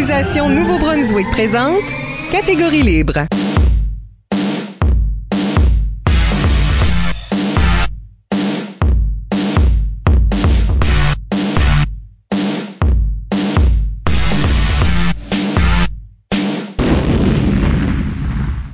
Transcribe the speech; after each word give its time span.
Nouveau-Brunswick 0.00 1.28
présente 1.30 1.82
Catégorie 2.32 2.82
libre. 2.82 3.26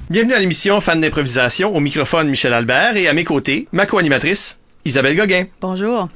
Bienvenue 0.09 0.35
à 0.35 0.39
l'émission 0.39 0.81
Fan 0.81 1.01
d'improvisation 1.01 1.75
au 1.75 1.81
microphone 1.81 2.29
Michel 2.29 2.53
Albert 2.53 2.97
et 2.97 3.09
à 3.09 3.13
mes 3.13 3.25
côtés, 3.25 3.67
ma 3.73 3.87
co-animatrice 3.87 4.61
Isabelle 4.85 5.17
Gauguin. 5.17 5.47
Bonjour. 5.61 6.09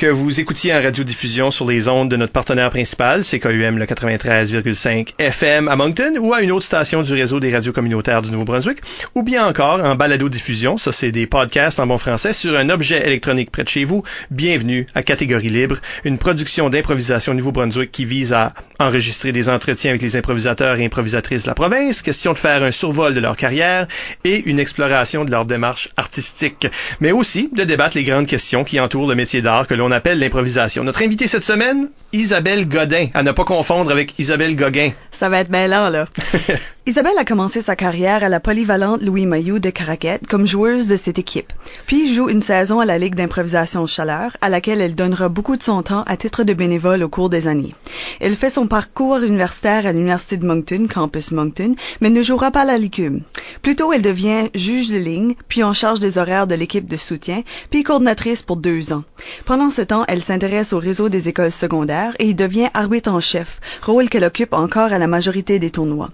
Que 0.00 0.06
vous 0.06 0.40
écoutiez 0.40 0.72
en 0.72 0.80
radiodiffusion 0.80 1.50
sur 1.50 1.68
les 1.68 1.86
ondes 1.86 2.10
de 2.10 2.16
notre 2.16 2.32
partenaire 2.32 2.70
principal, 2.70 3.20
CKUM 3.20 3.76
le 3.76 3.84
93,5 3.84 5.08
FM 5.18 5.68
à 5.68 5.76
Moncton 5.76 6.14
ou 6.18 6.32
à 6.32 6.40
une 6.40 6.52
autre 6.52 6.64
station 6.64 7.02
du 7.02 7.12
réseau 7.12 7.38
des 7.38 7.52
radios 7.52 7.74
communautaires 7.74 8.22
du 8.22 8.30
Nouveau-Brunswick, 8.30 8.78
ou 9.14 9.22
bien 9.22 9.46
encore 9.46 9.84
en 9.84 9.96
balado-diffusion, 9.96 10.78
ça 10.78 10.90
c'est 10.90 11.12
des 11.12 11.26
podcasts 11.26 11.80
en 11.80 11.86
bon 11.86 11.98
français 11.98 12.32
sur 12.32 12.56
un 12.56 12.70
objet 12.70 13.06
électronique 13.06 13.50
près 13.50 13.62
de 13.62 13.68
chez 13.68 13.84
vous. 13.84 14.02
Bienvenue 14.30 14.86
à 14.94 15.02
Catégorie 15.02 15.50
Libre, 15.50 15.76
une 16.04 16.16
production 16.16 16.70
d'improvisation 16.70 17.34
Nouveau-Brunswick 17.34 17.92
qui 17.92 18.06
vise 18.06 18.32
à 18.32 18.54
enregistrer 18.78 19.32
des 19.32 19.50
entretiens 19.50 19.90
avec 19.90 20.00
les 20.00 20.16
improvisateurs 20.16 20.78
et 20.78 20.84
improvisatrices 20.86 21.42
de 21.42 21.48
la 21.48 21.54
province, 21.54 22.00
question 22.00 22.32
de 22.32 22.38
faire 22.38 22.62
un 22.62 22.70
survol 22.70 23.12
de 23.12 23.20
leur 23.20 23.36
carrière 23.36 23.86
et 24.24 24.44
une 24.46 24.60
exploration 24.60 25.26
de 25.26 25.30
leur 25.30 25.44
démarche 25.44 25.90
artistique, 25.98 26.68
mais 27.00 27.12
aussi 27.12 27.50
de 27.54 27.64
débattre 27.64 27.98
les 27.98 28.04
grandes 28.04 28.26
questions 28.26 28.64
qui 28.64 28.80
entourent 28.80 29.06
le 29.06 29.14
métier 29.14 29.42
d'art 29.42 29.66
que 29.66 29.74
l'on 29.74 29.89
appelle 29.90 30.18
l'improvisation. 30.18 30.84
Notre 30.84 31.02
invitée 31.02 31.28
cette 31.28 31.42
semaine, 31.42 31.88
Isabelle 32.12 32.68
Godin, 32.68 33.06
à 33.14 33.22
ne 33.22 33.32
pas 33.32 33.44
confondre 33.44 33.90
avec 33.90 34.18
Isabelle 34.18 34.56
Gauguin. 34.56 34.92
Ça 35.10 35.28
va 35.28 35.38
être 35.38 35.50
mêlant, 35.50 35.88
là. 35.88 36.06
Isabelle 36.86 37.18
a 37.18 37.24
commencé 37.24 37.62
sa 37.62 37.76
carrière 37.76 38.24
à 38.24 38.28
la 38.28 38.40
polyvalente 38.40 39.02
Louis 39.02 39.26
Mailloux 39.26 39.58
de 39.58 39.70
Caraquette 39.70 40.26
comme 40.26 40.46
joueuse 40.46 40.88
de 40.88 40.96
cette 40.96 41.18
équipe. 41.18 41.52
Puis 41.86 42.12
joue 42.12 42.28
une 42.28 42.42
saison 42.42 42.80
à 42.80 42.84
la 42.84 42.98
Ligue 42.98 43.14
d'improvisation 43.14 43.86
Chaleur, 43.86 44.36
à 44.40 44.48
laquelle 44.48 44.80
elle 44.80 44.94
donnera 44.94 45.28
beaucoup 45.28 45.56
de 45.56 45.62
son 45.62 45.82
temps 45.82 46.02
à 46.06 46.16
titre 46.16 46.42
de 46.42 46.54
bénévole 46.54 47.02
au 47.02 47.08
cours 47.08 47.30
des 47.30 47.46
années. 47.46 47.74
Elle 48.20 48.34
fait 48.34 48.50
son 48.50 48.66
parcours 48.66 49.18
universitaire 49.18 49.86
à 49.86 49.92
l'Université 49.92 50.36
de 50.36 50.46
Moncton, 50.46 50.86
campus 50.92 51.30
Moncton, 51.30 51.74
mais 52.00 52.10
ne 52.10 52.22
jouera 52.22 52.50
pas 52.50 52.62
à 52.62 52.64
la 52.64 52.78
Licume. 52.78 53.22
Plutôt, 53.62 53.92
elle 53.92 54.02
devient 54.02 54.48
juge 54.54 54.88
de 54.88 54.96
ligne, 54.96 55.34
puis 55.48 55.62
en 55.62 55.72
charge 55.72 56.00
des 56.00 56.18
horaires 56.18 56.46
de 56.46 56.54
l'équipe 56.54 56.86
de 56.86 56.96
soutien, 56.96 57.42
puis 57.70 57.82
coordinatrice 57.82 58.42
pour 58.42 58.56
deux 58.56 58.92
ans. 58.92 59.04
Pendant 59.44 59.70
ce 59.70 59.79
temps, 59.82 60.04
elle 60.08 60.22
s'intéresse 60.22 60.72
au 60.72 60.78
réseau 60.78 61.08
des 61.08 61.28
écoles 61.28 61.50
secondaires 61.50 62.14
et 62.18 62.28
y 62.28 62.34
devient 62.34 62.68
arbitre 62.74 63.12
en 63.12 63.20
chef, 63.20 63.60
rôle 63.82 64.08
qu'elle 64.08 64.24
occupe 64.24 64.52
encore 64.52 64.92
à 64.92 64.98
la 64.98 65.06
majorité 65.06 65.58
des 65.58 65.70
tournois. 65.70 66.10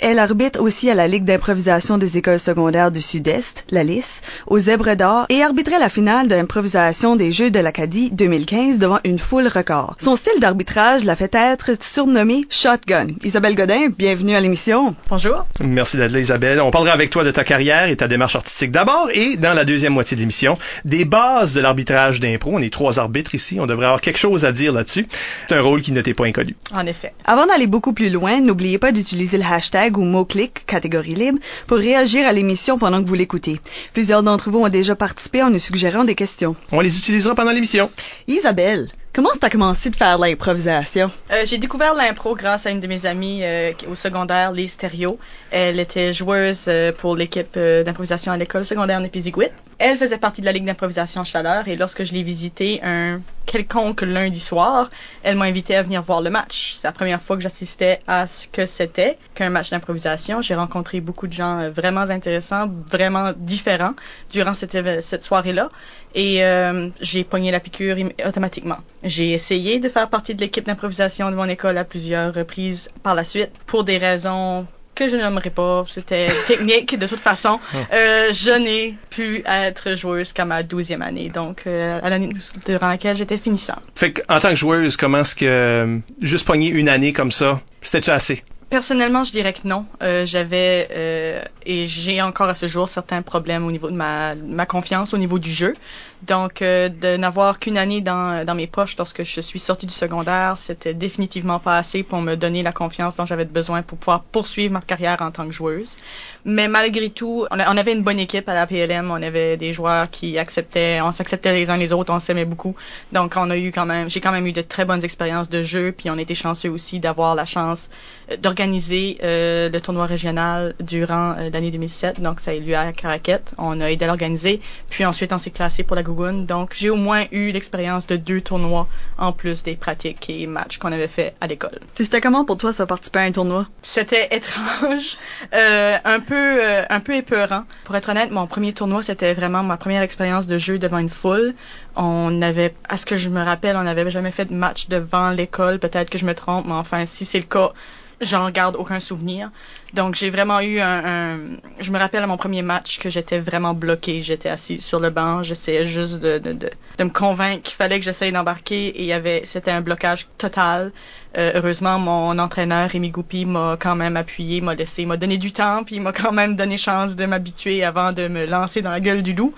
Elle 0.00 0.20
arbitre 0.20 0.60
aussi 0.60 0.88
à 0.90 0.94
la 0.94 1.08
Ligue 1.08 1.24
d'improvisation 1.24 1.98
des 1.98 2.18
écoles 2.18 2.38
secondaires 2.38 2.92
du 2.92 3.00
Sud-Est, 3.00 3.64
la 3.72 3.82
LIS, 3.82 4.20
aux 4.46 4.60
Zèbres 4.60 4.94
d'Or 4.94 5.26
et 5.28 5.42
arbitrait 5.42 5.80
la 5.80 5.88
finale 5.88 6.28
d'improvisation 6.28 7.16
des 7.16 7.32
Jeux 7.32 7.50
de 7.50 7.58
l'Acadie 7.58 8.12
2015 8.12 8.78
devant 8.78 9.00
une 9.02 9.18
foule 9.18 9.48
record. 9.48 9.96
Son 9.98 10.14
style 10.14 10.38
d'arbitrage 10.38 11.02
l'a 11.02 11.16
fait 11.16 11.34
être 11.34 11.72
surnommé 11.80 12.42
Shotgun. 12.48 13.08
Isabelle 13.24 13.56
Godin, 13.56 13.88
bienvenue 13.88 14.36
à 14.36 14.40
l'émission. 14.40 14.94
Bonjour. 15.10 15.46
Merci 15.60 15.96
d'être 15.96 16.12
là, 16.12 16.20
Isabelle. 16.20 16.60
On 16.60 16.70
parlera 16.70 16.94
avec 16.94 17.10
toi 17.10 17.24
de 17.24 17.32
ta 17.32 17.42
carrière 17.42 17.88
et 17.88 17.96
ta 17.96 18.06
démarche 18.06 18.36
artistique 18.36 18.70
d'abord 18.70 19.08
et 19.12 19.36
dans 19.36 19.52
la 19.52 19.64
deuxième 19.64 19.94
moitié 19.94 20.16
de 20.16 20.20
l'émission, 20.20 20.58
des 20.84 21.06
bases 21.06 21.54
de 21.54 21.60
l'arbitrage 21.60 22.20
d'impro. 22.20 22.52
On 22.54 22.62
est 22.62 22.72
trois 22.72 23.00
arbitres 23.00 23.34
ici. 23.34 23.58
On 23.58 23.66
devrait 23.66 23.86
avoir 23.86 24.00
quelque 24.00 24.18
chose 24.18 24.44
à 24.44 24.52
dire 24.52 24.72
là-dessus. 24.72 25.08
C'est 25.48 25.56
un 25.56 25.60
rôle 25.60 25.82
qui 25.82 25.90
ne 25.90 26.00
t'est 26.02 26.14
pas 26.14 26.26
inconnu. 26.26 26.54
En 26.72 26.86
effet. 26.86 27.14
Avant 27.24 27.46
d'aller 27.46 27.66
beaucoup 27.66 27.92
plus 27.92 28.10
loin, 28.10 28.40
n'oubliez 28.40 28.78
pas 28.78 28.92
d'utiliser 28.92 29.38
le 29.38 29.44
hashtag 29.44 29.87
ou 29.96 30.04
mot-clic 30.04 30.66
catégorie 30.66 31.14
libre 31.14 31.38
pour 31.66 31.78
réagir 31.78 32.26
à 32.26 32.32
l'émission 32.32 32.78
pendant 32.78 33.02
que 33.02 33.08
vous 33.08 33.14
l'écoutez. 33.14 33.60
Plusieurs 33.92 34.22
d'entre 34.22 34.50
vous 34.50 34.58
ont 34.60 34.68
déjà 34.68 34.94
participé 34.94 35.42
en 35.42 35.50
nous 35.50 35.58
suggérant 35.58 36.04
des 36.04 36.14
questions. 36.14 36.56
On 36.72 36.80
les 36.80 36.98
utilisera 36.98 37.34
pendant 37.34 37.52
l'émission. 37.52 37.90
Isabelle, 38.26 38.88
comment 39.18 39.30
t'as 39.40 39.50
commencé 39.50 39.90
de 39.90 39.96
faire 39.96 40.16
l'improvisation? 40.16 41.10
Euh, 41.32 41.42
j'ai 41.44 41.58
découvert 41.58 41.92
l'impro 41.92 42.36
grâce 42.36 42.66
à 42.66 42.70
une 42.70 42.78
de 42.78 42.86
mes 42.86 43.04
amies 43.04 43.40
euh, 43.42 43.72
au 43.90 43.96
secondaire, 43.96 44.52
Lise 44.52 44.76
Thériault. 44.76 45.18
Elle 45.50 45.80
était 45.80 46.12
joueuse 46.12 46.66
euh, 46.68 46.92
pour 46.92 47.16
l'équipe 47.16 47.58
d'improvisation 47.58 48.30
à 48.30 48.36
l'école 48.36 48.64
secondaire 48.64 49.00
Népiziguit. 49.00 49.50
Elle 49.78 49.96
faisait 49.96 50.18
partie 50.18 50.40
de 50.40 50.46
la 50.46 50.52
ligue 50.52 50.64
d'improvisation 50.64 51.24
Chaleur 51.24 51.66
et 51.66 51.74
lorsque 51.74 52.04
je 52.04 52.12
l'ai 52.12 52.22
visitée 52.22 52.78
un 52.84 53.20
quelconque 53.46 54.02
lundi 54.02 54.38
soir, 54.38 54.88
elle 55.24 55.36
m'a 55.36 55.46
invité 55.46 55.74
à 55.74 55.82
venir 55.82 56.02
voir 56.02 56.20
le 56.20 56.30
match. 56.30 56.76
C'est 56.78 56.86
la 56.86 56.92
première 56.92 57.22
fois 57.22 57.36
que 57.36 57.42
j'assistais 57.42 57.98
à 58.06 58.26
ce 58.26 58.46
que 58.46 58.66
c'était 58.66 59.18
qu'un 59.34 59.50
match 59.50 59.70
d'improvisation. 59.70 60.42
J'ai 60.42 60.54
rencontré 60.54 61.00
beaucoup 61.00 61.26
de 61.26 61.32
gens 61.32 61.70
vraiment 61.70 62.02
intéressants, 62.02 62.68
vraiment 62.90 63.32
différents 63.36 63.94
durant 64.30 64.52
cette 64.54 65.22
soirée-là 65.22 65.70
et 66.14 66.44
euh, 66.44 66.88
j'ai 67.00 67.24
pogné 67.24 67.50
la 67.50 67.60
piqûre 67.60 67.96
automatiquement. 68.26 68.78
J'ai 69.04 69.32
essayé 69.32 69.78
de 69.78 69.88
faire 69.88 70.08
partie 70.08 70.34
de 70.34 70.40
l'équipe 70.40 70.64
d'improvisation 70.64 71.30
de 71.30 71.36
mon 71.36 71.44
école 71.44 71.78
à 71.78 71.84
plusieurs 71.84 72.34
reprises 72.34 72.88
par 73.02 73.14
la 73.14 73.24
suite 73.24 73.50
pour 73.66 73.84
des 73.84 73.98
raisons 73.98 74.66
que 74.98 75.08
je 75.08 75.16
nommerai 75.16 75.50
pas, 75.50 75.84
c'était 75.86 76.28
technique 76.48 76.98
de 76.98 77.06
toute 77.06 77.20
façon. 77.20 77.60
Euh, 77.92 78.32
je 78.32 78.50
n'ai 78.50 78.96
pu 79.08 79.42
être 79.46 79.94
joueuse 79.94 80.32
qu'à 80.32 80.44
ma 80.44 80.62
douzième 80.62 81.00
année, 81.00 81.30
donc 81.30 81.62
euh, 81.66 82.00
à 82.02 82.10
l'année 82.10 82.30
durant 82.66 82.88
laquelle 82.88 83.16
j'étais 83.16 83.38
finissant. 83.38 83.78
Fait 83.94 84.12
que, 84.12 84.22
en 84.28 84.40
tant 84.40 84.50
que 84.50 84.56
joueuse, 84.56 84.96
comment 84.96 85.20
est-ce 85.20 85.34
que 85.34 85.44
euh, 85.44 85.98
juste 86.20 86.46
pogner 86.46 86.68
une 86.68 86.88
année 86.88 87.12
comme 87.12 87.30
ça, 87.30 87.60
c'était-tu 87.80 88.10
assez? 88.10 88.44
Personnellement, 88.70 89.24
je 89.24 89.32
dirais 89.32 89.54
que 89.54 89.66
non. 89.66 89.86
Euh, 90.02 90.26
J'avais 90.26 90.88
euh, 90.90 91.42
et 91.64 91.86
j'ai 91.86 92.20
encore 92.20 92.50
à 92.50 92.54
ce 92.54 92.66
jour 92.66 92.86
certains 92.86 93.22
problèmes 93.22 93.66
au 93.66 93.70
niveau 93.70 93.90
de 93.90 93.96
ma, 93.96 94.34
ma 94.34 94.66
confiance 94.66 95.14
au 95.14 95.18
niveau 95.18 95.38
du 95.38 95.50
jeu. 95.50 95.74
Donc, 96.22 96.62
euh, 96.62 96.88
de 96.88 97.16
n'avoir 97.16 97.60
qu'une 97.60 97.78
année 97.78 98.00
dans, 98.00 98.44
mes 98.54 98.66
poches 98.66 98.96
lorsque 98.96 99.22
je 99.22 99.40
suis 99.40 99.58
sortie 99.58 99.86
du 99.86 99.92
secondaire, 99.92 100.58
c'était 100.58 100.92
définitivement 100.92 101.60
pas 101.60 101.78
assez 101.78 102.02
pour 102.02 102.20
me 102.20 102.34
donner 102.34 102.62
la 102.62 102.72
confiance 102.72 103.16
dont 103.16 103.24
j'avais 103.24 103.44
besoin 103.44 103.82
pour 103.82 103.98
pouvoir 103.98 104.24
poursuivre 104.24 104.72
ma 104.72 104.80
carrière 104.80 105.18
en 105.20 105.30
tant 105.30 105.46
que 105.46 105.52
joueuse. 105.52 105.96
Mais 106.44 106.66
malgré 106.66 107.10
tout, 107.10 107.46
on, 107.50 107.58
avait 107.58 107.92
une 107.92 108.02
bonne 108.02 108.18
équipe 108.18 108.48
à 108.48 108.54
la 108.54 108.66
PLM. 108.66 109.10
On 109.10 109.22
avait 109.22 109.56
des 109.56 109.72
joueurs 109.72 110.10
qui 110.10 110.38
acceptaient, 110.38 111.00
on 111.00 111.12
s'acceptait 111.12 111.52
les 111.52 111.70
uns 111.70 111.76
les 111.76 111.92
autres, 111.92 112.12
on 112.12 112.18
s'aimait 112.18 112.44
beaucoup. 112.44 112.74
Donc, 113.12 113.34
on 113.36 113.48
a 113.50 113.56
eu 113.56 113.70
quand 113.70 113.86
même, 113.86 114.10
j'ai 114.10 114.20
quand 114.20 114.32
même 114.32 114.46
eu 114.46 114.52
de 114.52 114.62
très 114.62 114.84
bonnes 114.84 115.04
expériences 115.04 115.48
de 115.48 115.62
jeu. 115.62 115.92
Puis, 115.92 116.10
on 116.10 116.18
était 116.18 116.34
chanceux 116.34 116.70
aussi 116.70 116.98
d'avoir 116.98 117.34
la 117.36 117.44
chance 117.44 117.88
d'organiser 118.36 119.18
euh, 119.22 119.70
le 119.70 119.80
tournoi 119.80 120.06
régional 120.06 120.74
durant 120.80 121.34
euh, 121.38 121.50
l'année 121.50 121.70
2007. 121.70 122.20
Donc, 122.20 122.40
ça 122.40 122.50
a 122.50 122.54
eu 122.54 122.60
lieu 122.60 122.76
à 122.76 122.92
Caraquette. 122.92 123.52
On 123.58 123.80
a 123.80 123.90
aidé 123.90 124.04
à 124.04 124.08
l'organiser. 124.08 124.60
Puis 124.90 125.04
ensuite, 125.04 125.32
on 125.32 125.38
s'est 125.38 125.50
classé 125.50 125.82
pour 125.82 125.96
la 125.96 126.02
Gougoune. 126.02 126.46
Donc, 126.46 126.72
j'ai 126.74 126.90
au 126.90 126.96
moins 126.96 127.24
eu 127.32 127.50
l'expérience 127.50 128.06
de 128.06 128.16
deux 128.16 128.40
tournois 128.40 128.86
en 129.16 129.32
plus 129.32 129.62
des 129.62 129.76
pratiques 129.76 130.28
et 130.28 130.46
matchs 130.46 130.78
qu'on 130.78 130.92
avait 130.92 131.08
fait 131.08 131.34
à 131.40 131.46
l'école. 131.46 131.80
Tu 131.94 132.04
C'était 132.04 132.20
comment 132.20 132.44
pour 132.44 132.56
toi, 132.56 132.72
ça, 132.72 132.86
participer 132.86 133.20
à 133.20 133.22
un 133.22 133.32
tournoi? 133.32 133.66
C'était 133.82 134.28
étrange, 134.36 135.16
euh, 135.54 135.96
un 136.04 136.20
peu 136.20 136.34
euh, 136.34 136.84
un 136.90 137.00
peu 137.00 137.14
épeurant. 137.14 137.64
Pour 137.84 137.96
être 137.96 138.10
honnête, 138.10 138.30
mon 138.30 138.46
premier 138.46 138.72
tournoi, 138.72 139.02
c'était 139.02 139.34
vraiment 139.34 139.62
ma 139.62 139.76
première 139.76 140.02
expérience 140.02 140.46
de 140.46 140.58
jeu 140.58 140.78
devant 140.78 140.98
une 140.98 141.08
foule. 141.08 141.54
On 141.96 142.42
avait, 142.42 142.74
à 142.88 142.96
ce 142.96 143.06
que 143.06 143.16
je 143.16 143.28
me 143.28 143.42
rappelle, 143.42 143.76
on 143.76 143.82
n'avait 143.82 144.10
jamais 144.10 144.30
fait 144.30 144.44
de 144.44 144.54
match 144.54 144.88
devant 144.88 145.30
l'école. 145.30 145.78
Peut-être 145.78 146.10
que 146.10 146.18
je 146.18 146.26
me 146.26 146.34
trompe, 146.34 146.66
mais 146.66 146.74
enfin, 146.74 147.06
si 147.06 147.24
c'est 147.24 147.38
le 147.38 147.44
cas, 147.44 147.72
j'en 148.20 148.50
garde 148.50 148.76
aucun 148.76 149.00
souvenir. 149.00 149.50
Donc 149.94 150.14
j'ai 150.14 150.30
vraiment 150.30 150.60
eu 150.60 150.80
un, 150.80 151.38
je 151.78 151.90
me 151.90 151.98
rappelle 151.98 152.22
à 152.22 152.26
mon 152.26 152.36
premier 152.36 152.62
match 152.62 152.98
que 152.98 153.10
j'étais 153.10 153.38
vraiment 153.38 153.74
bloqué. 153.74 154.22
J'étais 154.22 154.48
assis 154.48 154.80
sur 154.80 155.00
le 155.00 155.10
banc, 155.10 155.42
j'essayais 155.42 155.86
juste 155.86 156.14
de, 156.18 156.38
de, 156.38 156.52
de, 156.52 156.70
de 156.98 157.04
me 157.04 157.10
convaincre 157.10 157.62
qu'il 157.62 157.74
fallait 157.76 157.98
que 157.98 158.04
j'essaye 158.04 158.32
d'embarquer 158.32 158.88
et 158.88 159.00
il 159.02 159.06
y 159.06 159.12
avait, 159.12 159.42
c'était 159.44 159.70
un 159.70 159.80
blocage 159.80 160.28
total. 160.38 160.92
Euh, 161.36 161.52
heureusement, 161.54 161.98
mon 161.98 162.38
entraîneur 162.38 162.88
Rémi 162.88 163.10
Goupy 163.10 163.44
m'a 163.44 163.76
quand 163.78 163.94
même 163.94 164.16
appuyé, 164.16 164.62
m'a 164.62 164.74
laissé, 164.74 165.04
m'a 165.04 165.18
donné 165.18 165.36
du 165.36 165.52
temps, 165.52 165.84
puis 165.84 166.00
m'a 166.00 166.12
quand 166.12 166.32
même 166.32 166.56
donné 166.56 166.78
chance 166.78 167.16
de 167.16 167.26
m'habituer 167.26 167.84
avant 167.84 168.12
de 168.12 168.28
me 168.28 168.46
lancer 168.46 168.80
dans 168.80 168.90
la 168.90 169.00
gueule 169.00 169.22
du 169.22 169.34
loup. 169.34 169.52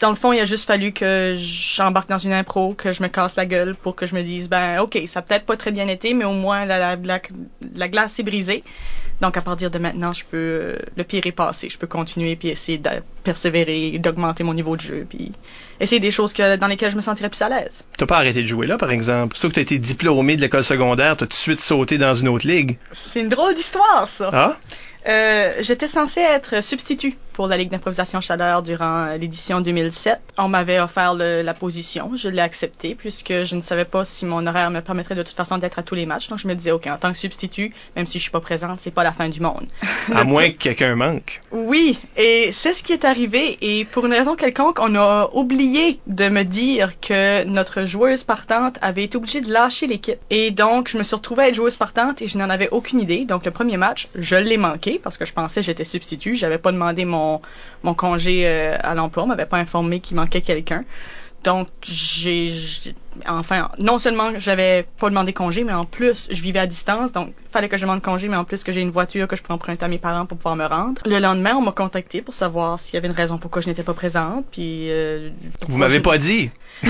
Dans 0.00 0.10
le 0.10 0.16
fond, 0.16 0.32
il 0.32 0.40
a 0.40 0.44
juste 0.44 0.66
fallu 0.66 0.92
que 0.92 1.34
j'embarque 1.38 2.10
dans 2.10 2.18
une 2.18 2.34
impro, 2.34 2.74
que 2.74 2.92
je 2.92 3.02
me 3.02 3.08
casse 3.08 3.36
la 3.36 3.46
gueule 3.46 3.74
pour 3.74 3.96
que 3.96 4.04
je 4.06 4.14
me 4.14 4.22
dise, 4.22 4.50
ben 4.50 4.80
ok, 4.80 4.98
ça 5.06 5.22
peut-être 5.22 5.46
pas 5.46 5.56
très 5.56 5.72
bien 5.72 5.88
été, 5.88 6.12
mais 6.12 6.24
au 6.26 6.34
moins 6.34 6.66
la, 6.66 6.96
la 6.96 7.88
glace 7.88 8.12
s'est 8.12 8.22
brisée. 8.22 8.62
Donc 9.20 9.36
à 9.36 9.40
partir 9.40 9.70
de 9.70 9.78
maintenant, 9.78 10.12
je 10.12 10.24
peux 10.24 10.36
euh, 10.36 10.78
le 10.96 11.04
pire 11.04 11.26
est 11.26 11.32
passé, 11.32 11.68
je 11.68 11.78
peux 11.78 11.86
continuer 11.86 12.36
puis 12.36 12.48
essayer 12.48 12.78
de 12.78 12.90
persévérer, 13.22 13.98
d'augmenter 13.98 14.42
mon 14.42 14.54
niveau 14.54 14.76
de 14.76 14.80
jeu, 14.80 15.06
puis 15.08 15.32
essayer 15.80 16.00
des 16.00 16.10
choses 16.10 16.32
que, 16.32 16.56
dans 16.56 16.66
lesquelles 16.66 16.90
je 16.90 16.96
me 16.96 17.00
sentirais 17.00 17.28
plus 17.28 17.42
à 17.42 17.48
l'aise. 17.48 17.84
T'as 17.96 18.06
pas 18.06 18.16
arrêté 18.16 18.42
de 18.42 18.46
jouer 18.46 18.66
là, 18.66 18.76
par 18.76 18.90
exemple? 18.90 19.36
Surtout 19.36 19.50
que 19.50 19.54
t'as 19.56 19.62
été 19.62 19.78
diplômé 19.78 20.36
de 20.36 20.40
l'école 20.40 20.64
secondaire, 20.64 21.16
t'as 21.16 21.26
tout 21.26 21.30
de 21.30 21.34
suite 21.34 21.60
sauté 21.60 21.98
dans 21.98 22.14
une 22.14 22.28
autre 22.28 22.46
ligue. 22.46 22.78
C'est 22.92 23.20
une 23.20 23.28
drôle 23.28 23.54
d'histoire, 23.54 24.08
ça. 24.08 24.30
Ah? 24.32 24.56
Euh, 25.06 25.52
J'étais 25.60 25.88
censée 25.88 26.20
être 26.20 26.62
substitut 26.62 27.16
pour 27.34 27.46
la 27.48 27.58
Ligue 27.58 27.68
d'improvisation 27.70 28.20
chaleur 28.22 28.62
durant 28.62 29.06
l'édition 29.20 29.60
2007. 29.60 30.18
On 30.38 30.48
m'avait 30.48 30.80
offert 30.80 31.14
le- 31.14 31.42
la 31.42 31.52
position, 31.52 32.12
je 32.16 32.28
l'ai 32.30 32.40
accepté 32.40 32.94
puisque 32.94 33.44
je 33.44 33.56
ne 33.56 33.60
savais 33.60 33.84
pas 33.84 34.04
si 34.06 34.24
mon 34.24 34.46
horaire 34.46 34.70
me 34.70 34.80
permettrait 34.80 35.14
de 35.16 35.22
toute 35.22 35.36
façon 35.36 35.58
d'être 35.58 35.78
à 35.78 35.82
tous 35.82 35.94
les 35.94 36.06
matchs. 36.06 36.28
Donc 36.28 36.38
je 36.38 36.48
me 36.48 36.54
disais, 36.54 36.70
ok, 36.70 36.86
en 36.86 36.96
tant 36.96 37.12
que 37.12 37.18
substitut, 37.18 37.74
même 37.96 38.06
si 38.06 38.18
je 38.18 38.22
suis 38.22 38.30
pas 38.30 38.40
présente, 38.40 38.78
c'est 38.80 38.90
pas 38.92 39.02
la 39.04 39.12
fin 39.12 39.28
du 39.28 39.40
monde. 39.40 39.66
À 40.14 40.24
moins 40.24 40.48
que 40.50 40.56
quelqu'un 40.56 40.94
manque. 40.94 41.40
Oui, 41.52 41.98
et 42.16 42.50
c'est 42.52 42.72
ce 42.74 42.82
qui 42.82 42.92
est 42.92 43.04
arrivé. 43.04 43.58
Et 43.60 43.84
pour 43.84 44.06
une 44.06 44.12
raison 44.12 44.36
quelconque, 44.36 44.78
on 44.80 44.94
a 44.94 45.28
oublié 45.32 45.98
de 46.06 46.28
me 46.28 46.44
dire 46.44 47.00
que 47.00 47.44
notre 47.44 47.84
joueuse 47.84 48.22
partante 48.22 48.78
avait 48.80 49.04
été 49.04 49.16
obligée 49.16 49.40
de 49.40 49.50
lâcher 49.52 49.86
l'équipe. 49.86 50.18
Et 50.30 50.50
donc, 50.50 50.88
je 50.88 50.98
me 50.98 51.02
suis 51.02 51.16
retrouvée 51.16 51.44
à 51.44 51.48
être 51.48 51.54
joueuse 51.54 51.76
partante 51.76 52.22
et 52.22 52.28
je 52.28 52.38
n'en 52.38 52.48
avais 52.50 52.68
aucune 52.70 53.00
idée. 53.00 53.24
Donc, 53.24 53.44
le 53.44 53.50
premier 53.50 53.76
match, 53.76 54.08
je 54.14 54.36
l'ai 54.36 54.56
manqué 54.56 55.00
parce 55.02 55.16
que 55.16 55.24
je 55.26 55.32
pensais 55.32 55.60
que 55.60 55.66
j'étais 55.66 55.84
substitut. 55.84 56.36
J'avais 56.36 56.58
pas 56.58 56.70
demandé 56.72 57.04
mon, 57.04 57.23
mon 57.82 57.94
congé 57.94 58.46
euh, 58.46 58.76
à 58.82 58.94
l'emploi. 58.94 59.24
On 59.24 59.26
m'avait 59.26 59.46
pas 59.46 59.58
informé 59.58 60.00
qu'il 60.00 60.16
manquait 60.16 60.40
quelqu'un. 60.42 60.84
Donc, 61.44 61.68
j'ai, 61.82 62.54
enfin, 63.28 63.68
non 63.78 63.98
seulement 63.98 64.30
j'avais 64.38 64.86
pas 64.98 65.10
demandé 65.10 65.34
congé, 65.34 65.62
mais 65.62 65.74
en 65.74 65.84
plus, 65.84 66.28
je 66.32 66.40
vivais 66.40 66.58
à 66.60 66.66
distance, 66.66 67.12
donc 67.12 67.34
fallait 67.52 67.68
que 67.68 67.76
je 67.76 67.82
demande 67.82 68.00
congé, 68.00 68.28
mais 68.28 68.36
en 68.38 68.44
plus 68.44 68.64
que 68.64 68.72
j'ai 68.72 68.80
une 68.80 68.90
voiture 68.90 69.28
que 69.28 69.36
je 69.36 69.42
pouvais 69.42 69.52
emprunter 69.52 69.84
à 69.84 69.88
mes 69.88 69.98
parents 69.98 70.24
pour 70.24 70.38
pouvoir 70.38 70.56
me 70.56 70.64
rendre. 70.64 71.02
Le 71.04 71.18
lendemain, 71.18 71.54
on 71.54 71.60
m'a 71.60 71.72
contacté 71.72 72.22
pour 72.22 72.32
savoir 72.32 72.80
s'il 72.80 72.94
y 72.94 72.96
avait 72.96 73.08
une 73.08 73.12
raison 73.14 73.36
pourquoi 73.36 73.60
je 73.60 73.68
n'étais 73.68 73.82
pas 73.82 73.92
présente, 73.92 74.46
puis. 74.52 74.90
euh, 74.90 75.28
Vous 75.68 75.76
m'avez 75.76 75.96
je- 75.96 76.00
pas 76.00 76.16
dit? 76.16 76.50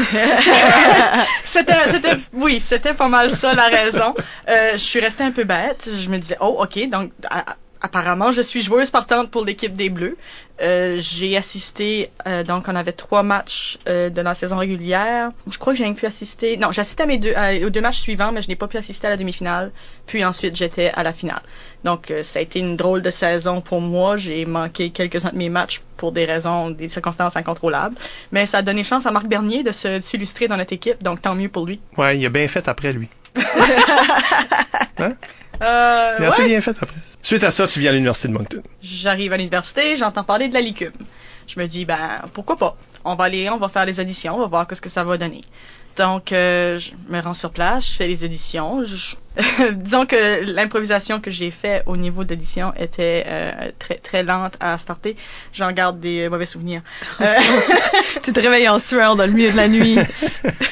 c'était, 1.44 1.88
c'était, 1.90 2.16
oui, 2.32 2.60
c'était 2.60 2.94
pas 2.94 3.08
mal 3.08 3.30
ça 3.30 3.54
la 3.54 3.66
raison. 3.66 4.14
Euh, 4.48 4.72
je 4.75 4.78
suis 4.78 5.00
restée 5.00 5.25
un 5.25 5.32
peu 5.32 5.42
bête. 5.44 5.90
Je 5.96 6.08
me 6.08 6.19
disais, 6.19 6.37
oh, 6.40 6.58
ok, 6.62 6.88
donc 6.90 7.10
apparemment 7.84 8.32
je 8.32 8.40
suis 8.40 8.62
joueuse 8.62 8.90
partante 8.90 9.31
pour 9.31 9.44
l'équipe 9.44 9.75
des 9.75 9.90
Bleus. 9.90 10.16
Euh, 10.62 10.96
j'ai 10.98 11.36
assisté, 11.36 12.10
euh, 12.26 12.42
donc 12.44 12.64
on 12.69 12.76
avait 12.76 12.92
trois 12.92 13.22
matchs 13.22 13.78
euh, 13.88 14.08
de 14.08 14.20
la 14.22 14.34
saison 14.34 14.56
régulière. 14.56 15.31
Je 15.46 15.58
crois 15.58 15.72
que 15.72 15.78
j'ai 15.78 15.84
rien 15.84 15.92
pu 15.92 16.06
assister. 16.06 16.56
Non, 16.56 16.72
j'ai 16.72 16.81
assisté 16.81 17.02
à 17.02 17.06
mes 17.06 17.19
deux, 17.19 17.34
aux 17.64 17.70
deux 17.70 17.81
matchs 17.81 18.00
suivants, 18.00 18.32
mais 18.32 18.40
je 18.40 18.48
n'ai 18.48 18.56
pas 18.56 18.69
pu 18.69 18.78
assister 18.78 19.06
à 19.06 19.10
la 19.10 19.16
demi-finale. 19.16 19.70
Puis 20.06 20.25
ensuite 20.25 20.56
j'étais 20.56 20.90
à 20.94 21.02
la 21.02 21.12
finale. 21.12 21.42
Donc 21.84 22.10
euh, 22.10 22.22
ça 22.22 22.38
a 22.38 22.42
été 22.42 22.58
une 22.58 22.76
drôle 22.76 23.02
de 23.02 23.10
saison 23.10 23.60
pour 23.60 23.82
moi. 23.82 24.16
J'ai 24.16 24.46
manqué 24.46 24.88
quelques-uns 24.90 25.32
de 25.32 25.37
mes 25.37 25.50
matchs 25.50 25.82
pour 25.98 26.12
des 26.12 26.25
raisons, 26.25 26.70
des 26.70 26.88
circonstances 26.88 27.37
incontrôlables. 27.37 27.96
Mais 28.32 28.46
ça 28.46 28.58
a 28.58 28.62
donné 28.62 28.82
chance 28.82 29.04
à 29.04 29.10
Marc 29.10 29.26
Bernier 29.26 29.62
de 29.62 29.72
s'illustrer 29.72 30.48
dans 30.48 30.56
notre 30.56 30.72
équipe, 30.72 31.02
donc 31.02 31.20
tant 31.20 31.34
mieux 31.34 31.50
pour 31.50 31.66
lui. 31.66 31.80
Ouais, 31.98 32.16
il 32.16 32.25
a 32.25 32.30
bien 32.30 32.48
fait 32.48 32.66
après 32.66 32.92
lui. 32.92 33.08
Euh, 35.62 36.28
assez 36.28 36.42
ouais. 36.42 36.48
bien 36.48 36.60
fait 36.60 36.76
après. 36.80 36.96
Suite 37.22 37.44
à 37.44 37.50
ça, 37.50 37.66
tu 37.66 37.80
viens 37.80 37.90
à 37.90 37.92
l'Université 37.92 38.28
de 38.28 38.32
Moncton. 38.34 38.62
J'arrive 38.82 39.32
à 39.32 39.36
l'université, 39.36 39.96
j'entends 39.96 40.24
parler 40.24 40.48
de 40.48 40.54
la 40.54 40.60
licume. 40.60 40.92
Je 41.46 41.60
me 41.60 41.66
dis, 41.66 41.84
ben, 41.84 42.22
pourquoi 42.32 42.56
pas? 42.56 42.76
On 43.04 43.14
va 43.14 43.24
aller, 43.24 43.48
on 43.50 43.56
va 43.56 43.68
faire 43.68 43.84
les 43.84 44.00
auditions, 44.00 44.36
on 44.36 44.40
va 44.40 44.46
voir 44.46 44.66
ce 44.72 44.80
que 44.80 44.88
ça 44.88 45.04
va 45.04 45.16
donner. 45.18 45.42
Donc, 45.96 46.32
euh, 46.32 46.79
je 46.79 46.91
me 47.08 47.20
rends 47.20 47.35
sur 47.35 47.50
place, 47.50 47.88
je 47.91 47.96
fais 47.96 48.06
les 48.08 48.25
auditions. 48.25 48.82
je- 48.82 49.17
Disons 49.73 50.06
que 50.06 50.44
l'improvisation 50.55 51.20
que 51.20 51.29
j'ai 51.29 51.50
fait 51.50 51.82
au 51.87 51.96
niveau 51.96 52.23
d'audition 52.23 52.73
était 52.79 53.25
euh, 53.26 53.73
très 53.81 53.96
très 53.96 54.23
lente 54.23 54.55
à 54.61 54.79
starter. 54.79 55.17
J'en 55.52 55.73
garde 55.73 55.99
des 55.99 56.20
euh, 56.26 56.31
mauvais 56.31 56.46
souvenirs. 56.46 56.82
Euh, 57.20 57.35
tu 58.23 58.32
te 58.32 58.38
réveilles 58.38 58.69
en 58.69 58.79
sueur 58.79 59.17
dans 59.17 59.26
le 59.26 59.32
milieu 59.32 59.50
de 59.50 59.56
la 59.56 59.67
nuit. 59.67 59.99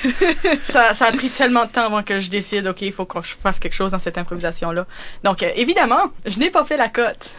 ça, 0.62 0.94
ça 0.94 1.06
a 1.06 1.12
pris 1.12 1.28
tellement 1.28 1.64
de 1.64 1.70
temps 1.70 1.86
avant 1.86 2.04
que 2.04 2.20
je 2.20 2.30
décide, 2.30 2.66
OK, 2.68 2.82
il 2.82 2.92
faut 2.92 3.04
que 3.04 3.20
je 3.22 3.34
fasse 3.34 3.58
quelque 3.58 3.74
chose 3.74 3.90
dans 3.92 3.98
cette 3.98 4.16
improvisation-là. 4.16 4.86
Donc, 5.24 5.42
évidemment, 5.56 6.12
je 6.24 6.38
n'ai 6.38 6.50
pas 6.50 6.64
fait 6.64 6.76
la 6.76 6.88
cote. 6.88 7.30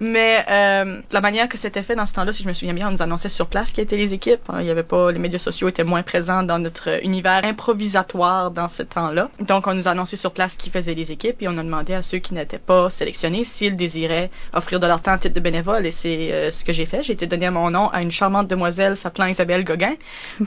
Mais 0.00 0.44
la 0.48 1.20
manière 1.20 1.48
que 1.48 1.58
c'était 1.58 1.82
fait 1.82 1.96
dans 1.96 2.06
ce 2.06 2.12
temps-là, 2.12 2.32
si 2.32 2.42
je 2.44 2.48
me 2.48 2.52
souviens 2.52 2.74
bien, 2.74 2.88
on 2.88 2.92
nous 2.92 3.02
annonçait 3.02 3.28
sur 3.28 3.46
place 3.48 3.72
qui 3.72 3.80
étaient 3.80 3.96
les 3.96 4.14
équipes. 4.14 4.48
Il 4.60 4.66
y 4.66 4.70
avait 4.70 4.82
pas, 4.84 5.10
les 5.10 5.18
médias 5.18 5.38
sociaux 5.40 5.68
étaient 5.68 5.84
moins 5.84 6.02
présents 6.02 6.42
dans 6.44 6.58
notre 6.60 6.87
univers 7.02 7.44
improvisatoire 7.44 8.50
dans 8.50 8.68
ce 8.68 8.82
temps-là. 8.82 9.30
Donc, 9.40 9.66
on 9.66 9.74
nous 9.74 9.88
a 9.88 9.92
annoncé 9.92 10.16
sur 10.16 10.32
place 10.32 10.56
qui 10.56 10.70
faisait 10.70 10.94
les 10.94 11.12
équipes 11.12 11.42
et 11.42 11.48
on 11.48 11.56
a 11.58 11.62
demandé 11.62 11.94
à 11.94 12.02
ceux 12.02 12.18
qui 12.18 12.34
n'étaient 12.34 12.58
pas 12.58 12.90
sélectionnés 12.90 13.44
s'ils 13.44 13.76
désiraient 13.76 14.30
offrir 14.52 14.80
de 14.80 14.86
leur 14.86 15.00
temps 15.00 15.12
à 15.12 15.18
titre 15.18 15.34
de 15.34 15.40
bénévole. 15.40 15.86
Et 15.86 15.90
c'est 15.90 16.32
euh, 16.32 16.50
ce 16.50 16.64
que 16.64 16.72
j'ai 16.72 16.86
fait. 16.86 17.02
J'ai 17.02 17.12
été 17.14 17.26
donné 17.26 17.48
mon 17.50 17.70
nom 17.70 17.88
à 17.90 18.02
une 18.02 18.10
charmante 18.12 18.48
demoiselle 18.48 18.96
s'appelant 18.96 19.26
Isabelle 19.26 19.64
Gauguin 19.64 19.94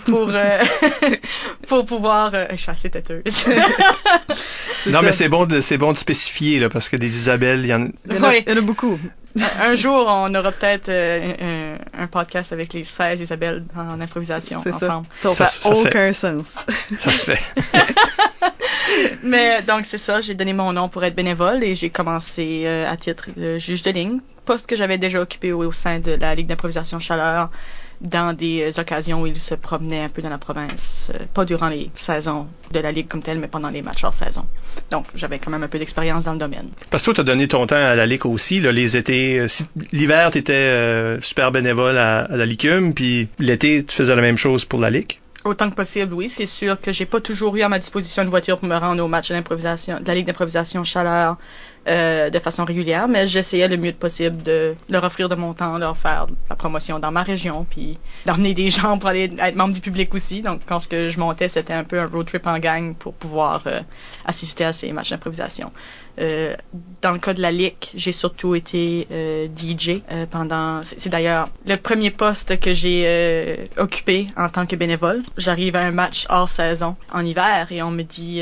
pour 0.06 0.30
euh, 0.30 0.60
pour 1.68 1.86
pouvoir. 1.86 2.32
euh, 2.34 2.46
je 2.52 2.56
suis 2.58 2.72
assez 2.72 2.90
têteuse. 2.90 3.24
Non, 4.88 5.00
ça. 5.00 5.02
mais 5.04 5.12
c'est 5.12 5.30
bon, 5.30 5.46
de, 5.46 5.62
c'est 5.62 5.78
bon 5.78 5.92
de 5.92 5.98
spécifier, 5.98 6.60
là, 6.60 6.68
parce 6.70 6.90
que 6.90 6.98
des 6.98 7.16
Isabelles, 7.16 7.60
il 7.62 7.68
y 7.68 7.74
en 7.74 7.90
Il 8.10 8.16
y 8.16 8.18
en 8.20 8.24
a, 8.24 8.30
Oui. 8.30 8.44
il 8.48 8.52
y 8.52 8.56
en 8.56 8.58
a 8.58 8.62
beaucoup. 8.62 8.98
Un, 9.40 9.44
un 9.72 9.76
jour, 9.76 10.06
on 10.08 10.34
aura 10.36 10.52
peut-être 10.52 10.90
euh, 10.90 11.78
un, 11.96 12.04
un 12.04 12.08
podcast 12.08 12.52
avec 12.54 12.74
les 12.74 12.84
16 12.84 13.22
Isabelle 13.22 13.64
en 13.78 14.00
improvisation 14.02 14.60
ensemble. 14.60 15.08
Ça 15.20 15.34
Ça 15.34 15.46
ça 15.46 15.48
se 15.48 15.62
fait. 15.82 15.88
aucun 15.90 16.14
sens. 16.14 16.56
ça 16.98 17.12
se 17.12 17.32
fait. 17.32 17.40
Mais 19.24 19.62
donc 19.62 19.86
c'est 19.86 19.98
ça, 19.98 20.22
j'ai 20.22 20.34
donné 20.34 20.54
mon 20.54 20.74
nom 20.74 20.90
pour 20.90 21.04
être 21.04 21.16
bénévole 21.16 21.64
et 21.64 21.76
j'ai 21.76 21.90
commencé 21.90 22.64
euh, 22.66 22.90
à 22.92 22.98
titre 22.98 23.30
de 23.36 23.58
juge 23.58 23.84
de 23.84 23.92
ligne, 23.92 24.20
poste 24.46 24.68
que 24.68 24.76
j'avais 24.76 24.98
déjà 24.98 25.22
occupé 25.22 25.54
au, 25.54 25.64
au 25.66 25.72
sein 25.72 26.00
de 26.00 26.12
la 26.12 26.36
Ligue 26.36 26.48
d'improvisation 26.48 27.00
chaleur 27.00 27.50
dans 28.02 28.36
des 28.36 28.80
occasions 28.80 29.22
où 29.22 29.28
il 29.28 29.40
se 29.40 29.54
promenait 29.56 30.02
un 30.04 30.10
peu 30.10 30.22
dans 30.22 30.30
la 30.30 30.38
province, 30.40 31.12
euh, 31.14 31.20
pas 31.34 31.46
durant 31.46 31.70
les 31.70 31.90
saisons 31.96 32.48
de 32.72 32.80
la 32.80 32.92
Ligue 32.92 33.08
comme 33.08 33.22
telle, 33.22 33.38
mais 33.40 33.48
pendant 33.48 33.70
les 33.70 33.82
matchs 33.82 34.04
hors 34.04 34.14
saison. 34.14 34.46
Donc 34.90 35.06
j'avais 35.16 35.38
quand 35.40 35.52
même 35.52 35.64
un 35.64 35.68
peu 35.68 35.78
d'expérience 35.80 36.24
dans 36.24 36.34
le 36.34 36.40
domaine. 36.40 36.70
Parce 36.90 37.04
que 37.04 37.06
toi, 37.06 37.14
t'as 37.16 37.24
donné 37.24 37.48
ton 37.48 37.66
temps 37.68 37.76
à 37.76 37.96
la 37.96 38.06
LIC 38.08 38.26
aussi, 38.26 38.60
là, 38.60 38.72
les 38.72 38.98
étés. 38.98 39.40
euh, 39.40 39.48
si- 39.48 39.66
L'hiver, 39.92 40.32
t'étais 40.32 40.54
euh, 40.54 41.22
super 41.22 41.52
bénévole 41.52 41.98
à, 41.98 42.22
à 42.22 42.36
la 42.38 42.46
LICUM, 42.46 42.94
puis 42.94 43.28
l'été, 43.40 43.86
tu 43.86 43.96
faisais 43.96 44.16
la 44.16 44.22
même 44.22 44.38
chose 44.38 44.66
pour 44.66 44.80
la 44.80 44.90
LIC. 44.90 45.22
Autant 45.44 45.70
que 45.72 45.76
possible, 45.76 46.14
oui. 46.14 46.30
C'est 46.30 46.46
sûr 46.46 46.80
que 46.80 46.92
j'ai 46.92 47.06
pas 47.08 47.20
toujours 47.20 47.56
eu 47.56 47.62
à 47.64 47.70
ma 47.70 47.80
disposition 47.80 48.22
une 48.22 48.30
voiture 48.30 48.60
pour 48.60 48.68
me 48.68 48.76
rendre 48.78 49.04
au 49.04 49.08
match 49.08 49.30
de 49.30 49.34
l'improvisation, 49.36 50.00
de 50.00 50.08
la 50.08 50.14
Ligue 50.16 50.28
d'improvisation 50.28 50.84
chaleur 50.84 51.38
euh, 51.88 52.30
de 52.30 52.40
façon 52.40 52.64
régulière, 52.64 53.08
mais 53.08 53.26
j'essayais 53.26 53.68
le 53.68 53.76
mieux 53.76 53.92
possible 53.92 54.44
de 54.44 54.76
leur 54.88 55.04
offrir 55.04 55.30
de 55.30 55.36
mon 55.36 55.54
temps, 55.54 55.80
leur 55.80 55.98
faire 55.98 56.28
la 56.50 56.56
promotion 56.56 57.00
dans 57.00 57.12
ma 57.12 57.24
région, 57.24 57.66
puis 57.68 57.98
d'emmener 58.26 58.54
des 58.54 58.70
gens 58.70 59.00
pour 59.00 59.10
aller 59.10 59.32
être 59.40 59.56
membre 59.56 59.74
du 59.74 59.82
public 59.82 60.14
aussi. 60.14 60.44
Donc, 60.44 60.62
quand 60.66 60.80
ce 60.80 60.88
que 60.88 61.10
je 61.10 61.20
montais, 61.20 61.48
c'était 61.48 61.74
un 61.74 61.84
peu 61.84 62.00
un 62.00 62.06
road 62.06 62.28
trip 62.28 62.46
en 62.46 62.60
gang 62.60 62.94
pour 62.96 63.14
pouvoir 63.14 63.64
euh, 63.66 63.82
assister 64.26 64.64
à 64.64 64.74
ces 64.74 64.92
matchs 64.92 65.10
d'improvisation. 65.10 65.72
Euh, 66.22 66.56
dans 67.02 67.12
le 67.12 67.20
cas 67.20 67.34
de 67.34 67.42
la 67.42 67.52
LIC, 67.52 67.92
j'ai 67.96 68.12
surtout 68.12 68.54
été 68.54 69.08
euh, 69.12 69.48
DJ 69.48 70.02
euh, 70.12 70.26
pendant. 70.30 70.82
C'est 70.84 71.10
d'ailleurs 71.10 71.50
le 71.66 71.76
premier 71.76 72.12
poste 72.12 72.60
que 72.60 72.74
j'ai 72.74 73.70
occupé 73.78 74.28
en 74.38 74.50
tant 74.50 74.66
que 74.66 74.76
bénévole. 74.76 75.24
J'arrive 75.38 75.76
à 75.76 75.82
un 75.82 75.92
match 75.92 76.28
hors 76.30 76.48
saison 76.48 76.96
en 77.12 77.26
hiver 77.26 77.72
et 77.72 77.82
on 77.82 77.92
me 77.92 78.04
dit 78.04 78.42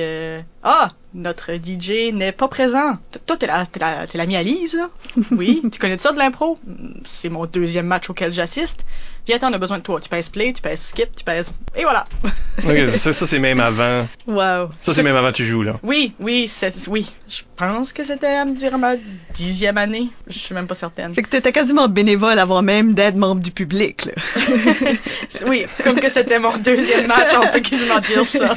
ah 0.64 0.92
notre 1.14 1.54
DJ 1.54 2.14
n'est 2.14 2.34
pas 2.34 2.48
présent. 2.48 2.98
Toi 3.26 3.38
t'es 3.38 3.48
la 3.48 3.66
t'es 3.66 3.80
la 3.80 4.06
t'es 4.08 4.18
l'ami 4.18 4.36
Alice 4.36 4.74
là? 4.74 4.90
Oui. 5.32 5.62
tu 5.72 5.80
connais 5.80 5.98
ça 5.98 6.12
de 6.12 6.18
l'impro? 6.18 6.60
C'est 7.04 7.30
mon 7.30 7.46
deuxième 7.46 7.88
match 7.88 8.10
auquel 8.10 8.34
j'assiste. 8.34 8.86
Viens, 9.30 9.38
on 9.44 9.54
a 9.54 9.60
besoin 9.60 9.78
de 9.78 9.84
toi. 9.84 10.00
Tu 10.02 10.10
pèses 10.10 10.28
play, 10.30 10.54
tu 10.54 10.62
pèses 10.64 10.82
skip, 10.82 11.16
tu 11.16 11.24
pèses 11.24 11.52
et 11.76 11.84
voilà. 11.84 12.06
Ok, 12.68 12.76
ça, 12.96 13.14
ça, 13.14 13.26
c'est 13.26 13.40
même 13.40 13.62
avant. 13.62 14.06
Wow. 14.28 14.70
Ça, 14.82 14.94
c'est 14.94 15.02
même 15.02 15.16
avant 15.16 15.32
que 15.32 15.38
tu 15.38 15.46
joues, 15.46 15.64
là. 15.64 15.80
Oui, 15.82 16.14
oui, 16.20 16.50
c'est, 16.50 16.74
oui. 16.90 17.10
Je 17.30 17.40
pense 17.56 17.94
que 17.94 18.04
c'était 18.04 18.44
durant 18.48 18.78
ma 18.78 18.96
dixième 19.34 19.78
année. 19.78 20.08
Je 20.28 20.38
suis 20.38 20.54
même 20.54 20.68
pas 20.68 20.76
certaine. 20.76 21.14
Fait 21.14 21.22
que 21.24 21.30
t'étais 21.30 21.54
quasiment 21.54 21.88
bénévole 21.88 22.38
avant 22.38 22.62
même 22.62 22.96
d'être 22.96 23.16
membre 23.16 23.42
du 23.42 23.52
public, 23.52 24.08
là. 24.08 24.12
oui, 25.48 25.66
comme 25.86 26.02
que 26.02 26.10
c'était 26.10 26.38
mon 26.38 26.58
deuxième 26.58 27.08
match, 27.08 27.30
on 27.42 27.48
peut 27.48 27.62
quasiment 27.62 28.00
dire 28.02 28.26
ça. 28.26 28.54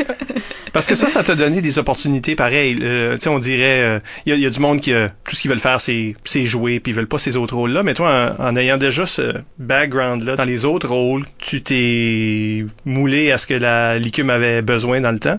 Parce 0.73 0.87
que 0.89 0.97
ça, 0.97 1.07
ça 1.07 1.23
t'a 1.23 1.37
donné 1.37 1.61
des 1.61 1.79
opportunités 1.79 2.35
pareilles. 2.35 2.79
Euh, 2.83 3.15
tu 3.17 3.23
sais, 3.23 3.29
on 3.29 3.39
dirait, 3.39 3.83
euh, 3.83 4.01
il 4.27 4.31
y, 4.31 4.33
a- 4.33 4.37
il 4.37 4.43
y 4.43 4.47
a 4.47 4.51
du 4.51 4.59
monde 4.59 4.81
qui, 4.81 4.93
a, 4.93 5.11
tout 5.25 5.37
ce 5.37 5.43
qu'ils 5.43 5.51
veulent 5.51 5.61
faire, 5.61 5.81
c'est, 5.81 6.17
c'est 6.25 6.47
jouer, 6.47 6.81
puis 6.81 6.91
ils 6.91 6.95
veulent 6.97 7.07
pas 7.07 7.19
ces 7.19 7.37
autres 7.37 7.55
rôles-là. 7.55 7.85
Mais 7.85 7.95
toi, 7.95 8.35
en, 8.39 8.47
en 8.49 8.57
ayant 8.57 8.79
déjà 8.79 9.07
ce 9.07 9.35
background-là 9.59 10.35
dans 10.35 10.45
les 10.45 10.62
autres 10.65 10.89
rôles, 10.89 11.25
tu 11.39 11.63
t'es 11.63 12.65
moulé 12.85 13.33
à 13.33 13.39
ce 13.39 13.47
que 13.47 13.55
la 13.55 13.99
licume 13.99 14.31
avait 14.31 14.63
besoin 14.63 15.01
dans 15.01 15.13
le 15.13 15.19
temps. 15.19 15.39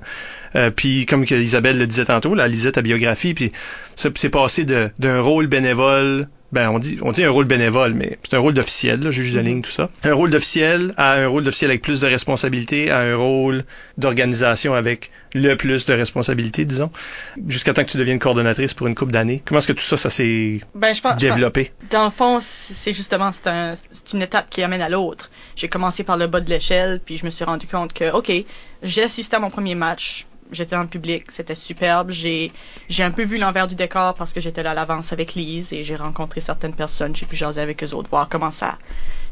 Euh, 0.56 0.70
puis 0.70 1.06
comme 1.06 1.26
que 1.26 1.36
Isabelle 1.36 1.78
le 1.78 1.88
disait 1.88 2.06
tantôt, 2.06 2.36
là, 2.36 2.46
elle 2.46 2.52
lisait 2.52 2.74
ta 2.74 2.82
biographie, 2.82 3.34
puis 3.34 3.52
c'est 3.96 4.30
passé 4.30 4.66
d'un 4.66 5.22
rôle 5.22 5.48
bénévole. 5.48 6.28
Ben, 6.54 6.70
on 6.70 6.78
dit, 6.78 7.00
on 7.02 7.12
dit 7.12 7.24
un 7.24 7.32
rôle 7.32 7.46
bénévole, 7.46 7.96
mais 7.96 8.20
c'est 8.22 8.36
un 8.36 8.40
rôle 8.40 8.54
d'officiel, 8.54 9.00
là, 9.00 9.10
juge 9.10 9.34
de 9.34 9.40
ligne, 9.40 9.64
tout 9.64 9.72
ça. 9.72 9.90
Un 10.04 10.14
rôle 10.14 10.30
d'officiel 10.30 10.94
à 10.98 11.14
un 11.14 11.28
rôle 11.28 11.44
d'officiel 11.44 11.72
avec 11.72 11.82
plus 11.82 12.00
de 12.02 12.06
responsabilités, 12.06 12.92
à 12.92 13.00
un 13.00 13.16
rôle 13.16 13.64
d'organisation 13.98 14.76
avec 14.76 15.10
le 15.34 15.56
plus 15.56 15.86
de 15.86 15.94
responsabilités, 15.94 16.64
disons, 16.66 16.92
jusqu'à 17.48 17.74
temps 17.74 17.84
que 17.84 17.90
tu 17.90 17.98
deviennes 17.98 18.20
coordonnatrice 18.20 18.76
pour 18.76 18.86
une 18.86 18.94
couple 18.94 19.12
d'années. 19.14 19.42
Comment 19.46 19.58
est-ce 19.60 19.68
que 19.68 19.74
tout 19.74 19.84
ça, 19.84 19.98
ça 19.98 20.12
s'est 20.12 20.62
Ben, 20.76 20.94
je 20.94 21.02
pense, 21.02 21.14
je 21.14 21.16
pense- 21.16 21.18
développé? 21.20 21.72
dans 21.90 22.04
le 22.06 22.12
fond, 22.12 22.38
c'est 22.40 22.94
justement, 22.94 23.32
c'est 23.32 23.48
un, 23.48 23.74
c'est 23.90 24.14
une 24.14 24.22
étape 24.22 24.50
qui 24.52 24.62
amène 24.62 24.82
à 24.82 24.90
l'autre. 24.90 25.32
J'ai 25.56 25.70
commencé 25.70 26.04
par 26.04 26.18
le 26.18 26.28
bas 26.28 26.40
de 26.40 26.50
l'échelle, 26.52 27.02
puis 27.04 27.18
je 27.18 27.26
me 27.26 27.32
suis 27.32 27.46
rendu 27.46 27.66
compte 27.66 27.94
que, 27.94 28.12
ok, 28.12 28.32
j'ai 28.84 29.04
assisté 29.04 29.36
à 29.36 29.40
mon 29.40 29.50
premier 29.50 29.74
match. 29.74 30.28
J'étais 30.52 30.76
le 30.78 30.88
public, 30.88 31.26
c'était 31.30 31.56
superbe. 31.56 32.12
J'ai 32.12 32.52
j'ai 32.90 33.04
un 33.04 33.12
peu 33.12 33.24
vu 33.24 33.38
l'envers 33.38 33.68
du 33.68 33.76
décor 33.76 34.16
parce 34.16 34.34
que 34.34 34.42
j'étais 34.42 34.64
là 34.64 34.72
à 34.72 34.74
l'avance 34.74 35.14
avec 35.14 35.34
Lise 35.36 35.74
et 35.74 35.84
j'ai 35.84 35.96
rencontré 35.96 36.42
certaines 36.42 36.76
personnes. 36.76 37.16
J'ai 37.16 37.26
pu 37.26 37.36
jaser 37.36 37.62
avec 37.62 37.84
eux 37.84 37.94
autres, 37.94 38.10
voir 38.10 38.30
comment 38.30 38.52
ça 38.52 38.78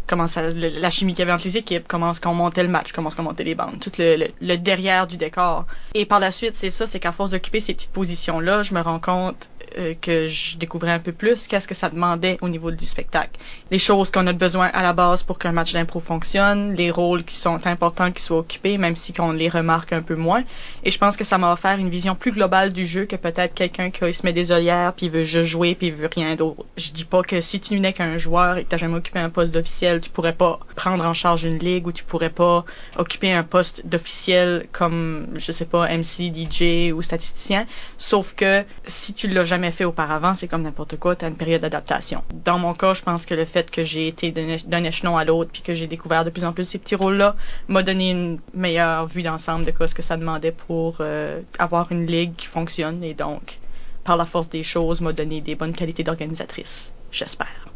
comment 0.08 0.28
ça, 0.28 0.50
la 0.50 0.90
chimie 0.90 1.14
qu'il 1.14 1.20
y 1.20 1.22
avait 1.24 1.32
entre 1.32 1.46
les 1.46 1.58
équipes, 1.58 1.86
comment 1.88 2.12
est-ce 2.12 2.20
qu'on 2.20 2.34
montait 2.34 2.64
le 2.64 2.70
match, 2.70 2.92
comment 2.92 3.08
est-ce 3.08 3.16
qu'on 3.16 3.24
montait 3.24 3.46
les 3.46 3.56
bandes, 3.56 3.80
tout 3.80 3.92
le, 3.98 4.28
le, 4.42 4.58
derrière 4.58 5.08
du 5.08 5.16
décor. 5.16 5.66
Et 5.94 6.06
par 6.06 6.20
la 6.20 6.32
suite, 6.32 6.56
c'est 6.56 6.70
ça, 6.70 6.86
c'est 6.86 7.00
qu'à 7.00 7.12
force 7.12 7.32
d'occuper 7.32 7.62
ces 7.62 7.74
petites 7.74 7.92
positions-là, 7.92 8.64
je 8.64 8.74
me 8.74 8.82
rends 8.82 9.00
compte 9.00 9.50
euh, 9.78 9.94
que 10.00 10.28
je 10.28 10.58
découvrais 10.58 10.92
un 10.92 11.00
peu 11.00 11.12
plus 11.12 11.48
qu'est-ce 11.48 11.68
que 11.68 11.74
ça 11.74 11.90
demandait 11.90 12.38
au 12.42 12.50
niveau 12.50 12.72
du 12.72 12.86
spectacle. 12.86 13.40
Les 13.70 13.80
choses 13.80 14.12
qu'on 14.12 14.28
a 14.28 14.34
besoin 14.34 14.68
à 14.68 14.82
la 14.82 14.94
base 14.94 15.24
pour 15.24 15.40
qu'un 15.40 15.52
match 15.52 15.74
d'impro 15.74 16.00
fonctionne, 16.00 16.76
les 16.76 16.92
rôles 16.92 17.24
qui 17.24 17.36
sont 17.36 17.66
importants 17.68 18.12
qui 18.12 18.22
soient 18.22 18.40
occupés, 18.40 18.78
même 18.78 18.96
si 18.96 19.14
on 19.20 19.32
les 19.32 19.50
remarque 19.50 19.94
un 19.94 20.02
peu 20.02 20.16
moins. 20.16 20.44
Et 20.84 20.92
je 20.92 20.98
pense 20.98 21.16
que 21.16 21.24
ça 21.24 21.38
m'a 21.38 21.52
offert 21.54 21.78
une 21.78 21.90
vision 21.90 22.16
plus 22.16 22.32
globale 22.32 22.74
du 22.74 22.86
jeu 22.86 23.06
que 23.06 23.16
peut-être 23.16 23.54
quelqu'un 23.54 23.92
qui 23.92 24.14
se 24.14 24.26
met 24.26 24.34
des 24.34 24.52
œillères 24.52 24.94
puis 24.94 25.10
veut 25.10 25.24
jouer 25.24 25.76
puis 25.76 25.92
veut 25.92 26.10
rien 26.14 26.36
d'autre. 26.36 26.66
Je 26.78 26.92
dis 26.92 27.06
pas 27.06 27.22
que 27.22 27.42
si 27.42 27.60
tu 27.60 27.80
n'es 27.80 27.94
qu'un 27.94 28.18
joueur 28.18 28.58
et 28.58 28.64
que 28.64 28.70
t'as 28.70 28.78
jamais 28.78 28.98
occupé 28.98 29.20
un 29.20 29.30
poste 29.30 29.54
d'officiel, 29.54 30.02
tu 30.02 30.10
pourrais 30.10 30.34
pas 30.34 30.60
prendre 30.76 31.06
en 31.06 31.14
charge 31.14 31.44
une 31.44 31.60
ligue 31.60 31.88
ou 31.88 31.92
tu 31.92 32.04
pourrais 32.04 32.30
pas 32.30 32.66
occuper 32.98 33.32
un 33.32 33.44
poste 33.44 33.86
d'officiel 33.86 34.68
comme 34.72 35.28
je 35.36 35.52
sais 35.52 35.66
pas 35.66 35.88
MC, 35.88 36.32
DJ 36.34 36.92
ou 36.92 37.02
statisticien. 37.02 37.66
Sauf 37.98 38.34
que 38.36 38.64
si 38.86 39.14
tu 39.14 39.28
l'as 39.28 39.46
jamais 39.46 39.61
fait 39.70 39.86
auparavant, 39.86 40.34
c'est 40.34 40.48
comme 40.48 40.64
n'importe 40.64 40.98
quoi, 40.98 41.16
tu 41.16 41.26
une 41.26 41.36
période 41.36 41.62
d'adaptation. 41.62 42.24
Dans 42.34 42.58
mon 42.58 42.74
cas, 42.74 42.96
je 42.96 43.04
pense 43.04 43.28
que 43.28 43.36
le 43.36 43.46
fait 43.46 43.70
que 43.70 43.84
j'ai 43.84 44.08
été 44.08 44.32
d'un 44.32 44.84
échelon 44.84 45.18
à 45.18 45.26
l'autre 45.26 45.52
puis 45.54 45.62
que 45.62 45.76
j'ai 45.76 45.86
découvert 45.86 46.26
de 46.26 46.32
plus 46.32 46.44
en 46.44 46.54
plus 46.54 46.64
ces 46.64 46.80
petits 46.80 46.96
rôles-là 46.96 47.36
m'a 47.68 47.84
donné 47.84 48.10
une 48.10 48.40
meilleure 48.54 49.06
vue 49.06 49.22
d'ensemble 49.22 49.66
de 49.66 49.72
quoi 49.72 49.86
ce 49.86 49.94
que 49.94 50.02
ça 50.02 50.18
demandait 50.18 50.52
pour 50.52 50.98
euh, 51.02 51.42
avoir 51.60 51.92
une 51.92 52.08
ligue 52.08 52.36
qui 52.36 52.48
fonctionne 52.48 53.04
et 53.04 53.14
donc, 53.14 53.60
par 54.04 54.18
la 54.18 54.26
force 54.26 54.50
des 54.50 54.64
choses, 54.64 55.02
m'a 55.02 55.14
donné 55.14 55.42
des 55.42 55.54
bonnes 55.54 55.74
qualités 55.74 56.04
d'organisatrice. 56.04 56.92
J'espère. 57.12 57.71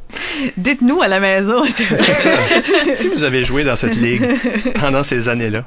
Dites-nous 0.57 1.01
à 1.01 1.07
la 1.07 1.19
maison. 1.19 1.63
si 2.93 3.07
vous 3.07 3.23
avez 3.23 3.43
joué 3.43 3.63
dans 3.63 3.75
cette 3.75 3.95
ligue 3.95 4.23
pendant 4.79 5.03
ces 5.03 5.29
années-là, 5.29 5.63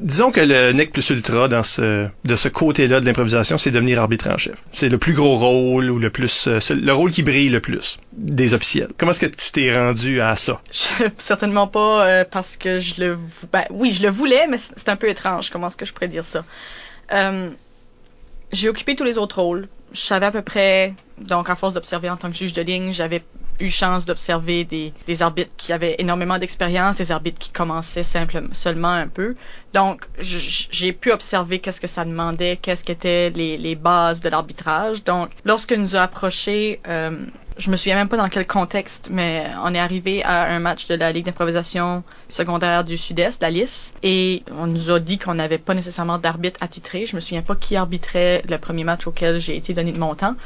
disons 0.00 0.30
que 0.30 0.40
le 0.40 0.72
Nec 0.72 0.92
plus 0.92 1.08
ultra 1.10 1.48
dans 1.48 1.62
ce 1.62 2.06
de 2.24 2.36
ce 2.36 2.48
côté-là 2.48 3.00
de 3.00 3.06
l'improvisation, 3.06 3.58
c'est 3.58 3.70
devenir 3.70 4.00
arbitre 4.00 4.28
en 4.28 4.36
chef. 4.36 4.56
C'est 4.72 4.88
le 4.88 4.98
plus 4.98 5.14
gros 5.14 5.36
rôle 5.36 5.90
ou 5.90 5.98
le 5.98 6.10
plus 6.10 6.48
euh, 6.48 6.58
le 6.70 6.92
rôle 6.92 7.10
qui 7.10 7.22
brille 7.22 7.48
le 7.48 7.60
plus 7.60 7.98
des 8.12 8.54
officiels. 8.54 8.88
Comment 8.96 9.12
est-ce 9.12 9.20
que 9.20 9.26
tu 9.26 9.52
t'es 9.52 9.74
rendu 9.74 10.20
à 10.20 10.36
ça? 10.36 10.60
Certainement 11.18 11.66
pas 11.66 12.06
euh, 12.06 12.24
parce 12.30 12.56
que 12.56 12.78
je 12.78 13.00
le 13.00 13.18
ben, 13.52 13.64
oui, 13.70 13.92
je 13.92 14.02
le 14.02 14.10
voulais, 14.10 14.46
mais 14.48 14.58
c'est 14.58 14.88
un 14.88 14.96
peu 14.96 15.08
étrange. 15.08 15.50
Comment 15.50 15.68
est-ce 15.68 15.76
que 15.76 15.86
je 15.86 15.92
pourrais 15.92 16.08
dire 16.08 16.24
ça 16.24 16.44
euh, 17.12 17.50
J'ai 18.52 18.68
occupé 18.68 18.96
tous 18.96 19.04
les 19.04 19.18
autres 19.18 19.40
rôles. 19.40 19.68
Je 19.92 20.00
savais 20.00 20.26
à 20.26 20.30
peu 20.30 20.42
près, 20.42 20.94
donc 21.20 21.50
à 21.50 21.56
force 21.56 21.74
d'observer 21.74 22.10
en 22.10 22.16
tant 22.16 22.30
que 22.30 22.36
juge 22.36 22.52
de 22.52 22.62
ligne, 22.62 22.92
j'avais 22.92 23.22
eu 23.60 23.70
chance 23.70 24.04
d'observer 24.04 24.64
des, 24.64 25.22
arbitres 25.22 25.50
qui 25.56 25.72
avaient 25.72 25.96
énormément 25.98 26.38
d'expérience, 26.38 26.96
des 26.96 27.10
arbitres 27.10 27.38
qui 27.38 27.50
commençaient 27.50 28.02
simplement 28.02 28.48
seulement 28.52 28.92
un 28.92 29.08
peu. 29.08 29.34
Donc, 29.74 30.06
j'ai 30.18 30.92
pu 30.92 31.12
observer 31.12 31.58
qu'est-ce 31.58 31.80
que 31.80 31.86
ça 31.86 32.04
demandait, 32.04 32.56
qu'est-ce 32.56 32.84
qu'étaient 32.84 33.30
les, 33.30 33.58
les 33.58 33.74
bases 33.74 34.20
de 34.20 34.28
l'arbitrage. 34.28 35.04
Donc, 35.04 35.30
lorsque 35.44 35.72
nous 35.72 35.96
a 35.96 36.02
approché, 36.02 36.80
euh, 36.88 37.26
je 37.58 37.70
me 37.70 37.76
souviens 37.76 37.96
même 37.96 38.08
pas 38.08 38.16
dans 38.16 38.28
quel 38.28 38.46
contexte, 38.46 39.08
mais 39.10 39.46
on 39.64 39.74
est 39.74 39.78
arrivé 39.78 40.22
à 40.22 40.44
un 40.44 40.60
match 40.60 40.86
de 40.86 40.94
la 40.94 41.10
Ligue 41.12 41.26
d'improvisation 41.26 42.04
secondaire 42.28 42.84
du 42.84 42.96
Sud-Est, 42.96 43.42
la 43.42 43.50
LIS, 43.50 43.92
et 44.02 44.42
on 44.56 44.68
nous 44.68 44.90
a 44.90 45.00
dit 45.00 45.18
qu'on 45.18 45.34
n'avait 45.34 45.58
pas 45.58 45.74
nécessairement 45.74 46.18
d'arbitre 46.18 46.62
attitré. 46.62 47.04
Je 47.04 47.16
me 47.16 47.20
souviens 47.20 47.42
pas 47.42 47.56
qui 47.56 47.76
arbitrait 47.76 48.42
le 48.48 48.58
premier 48.58 48.84
match 48.84 49.06
auquel 49.06 49.40
j'ai 49.40 49.56
été 49.56 49.74
donné 49.74 49.92
de 49.92 49.98
mon 49.98 50.14
temps 50.14 50.36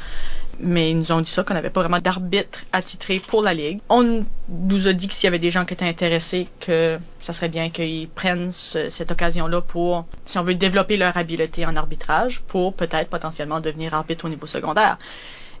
mais 0.59 0.91
ils 0.91 0.97
nous 0.97 1.11
ont 1.11 1.21
dit 1.21 1.29
ça, 1.29 1.43
qu'on 1.43 1.53
n'avait 1.53 1.69
pas 1.69 1.81
vraiment 1.81 1.99
d'arbitre 1.99 2.65
attitré 2.71 3.19
pour 3.19 3.41
la 3.41 3.53
Ligue. 3.53 3.79
On 3.89 4.25
nous 4.49 4.87
a 4.87 4.93
dit 4.93 5.07
que 5.07 5.13
s'il 5.13 5.25
y 5.25 5.27
avait 5.27 5.39
des 5.39 5.51
gens 5.51 5.65
qui 5.65 5.73
étaient 5.73 5.87
intéressés, 5.87 6.47
que 6.59 6.99
ça 7.19 7.33
serait 7.33 7.49
bien 7.49 7.69
qu'ils 7.69 8.09
prennent 8.09 8.51
cette 8.51 9.11
occasion-là 9.11 9.61
pour, 9.61 10.05
si 10.25 10.37
on 10.37 10.43
veut, 10.43 10.55
développer 10.55 10.97
leur 10.97 11.17
habileté 11.17 11.65
en 11.65 11.75
arbitrage 11.75 12.41
pour 12.41 12.73
peut-être 12.73 13.09
potentiellement 13.09 13.59
devenir 13.59 13.93
arbitre 13.93 14.25
au 14.25 14.29
niveau 14.29 14.45
secondaire. 14.45 14.97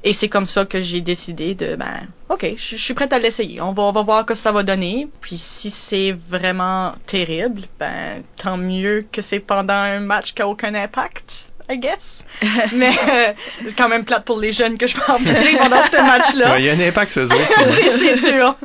Et 0.05 0.11
c'est 0.11 0.27
comme 0.27 0.45
ça 0.45 0.65
que 0.65 0.81
j'ai 0.81 0.99
décidé 0.99 1.55
de, 1.55 1.77
ben, 1.77 2.07
ok, 2.27 2.55
je, 2.57 2.75
suis 2.75 2.93
prête 2.93 3.13
à 3.13 3.19
l'essayer. 3.19 3.61
On 3.61 3.71
va, 3.71 3.83
on 3.83 3.91
va 3.93 4.01
voir 4.01 4.25
que 4.25 4.35
ça 4.35 4.51
va 4.51 4.63
donner. 4.63 5.07
Puis 5.21 5.37
si 5.37 5.71
c'est 5.71 6.11
vraiment 6.11 6.93
terrible, 7.07 7.61
ben, 7.79 8.21
tant 8.35 8.57
mieux 8.57 9.05
que 9.09 9.21
c'est 9.21 9.39
pendant 9.39 9.73
un 9.73 10.01
match 10.01 10.33
qui 10.33 10.41
a 10.41 10.47
aucun 10.47 10.75
impact. 10.75 11.47
I 11.69 11.77
guess. 11.77 12.23
Mais 12.73 12.89
euh, 12.89 13.33
c'est 13.65 13.75
quand 13.75 13.87
même 13.89 14.05
plate 14.05 14.25
pour 14.25 14.39
les 14.39 14.51
jeunes 14.51 14.77
que 14.77 14.87
je 14.87 14.95
peux 14.95 15.11
arbitrer 15.11 15.55
pendant 15.57 15.81
ce 15.81 15.95
match-là. 15.95 16.59
Il 16.59 16.65
y 16.65 16.69
a 16.69 16.73
un 16.73 16.79
impact 16.79 17.11
sur 17.11 17.21
eux 17.21 17.31
autres. 17.31 17.67
c'est 17.67 18.17
sûr. 18.31 18.55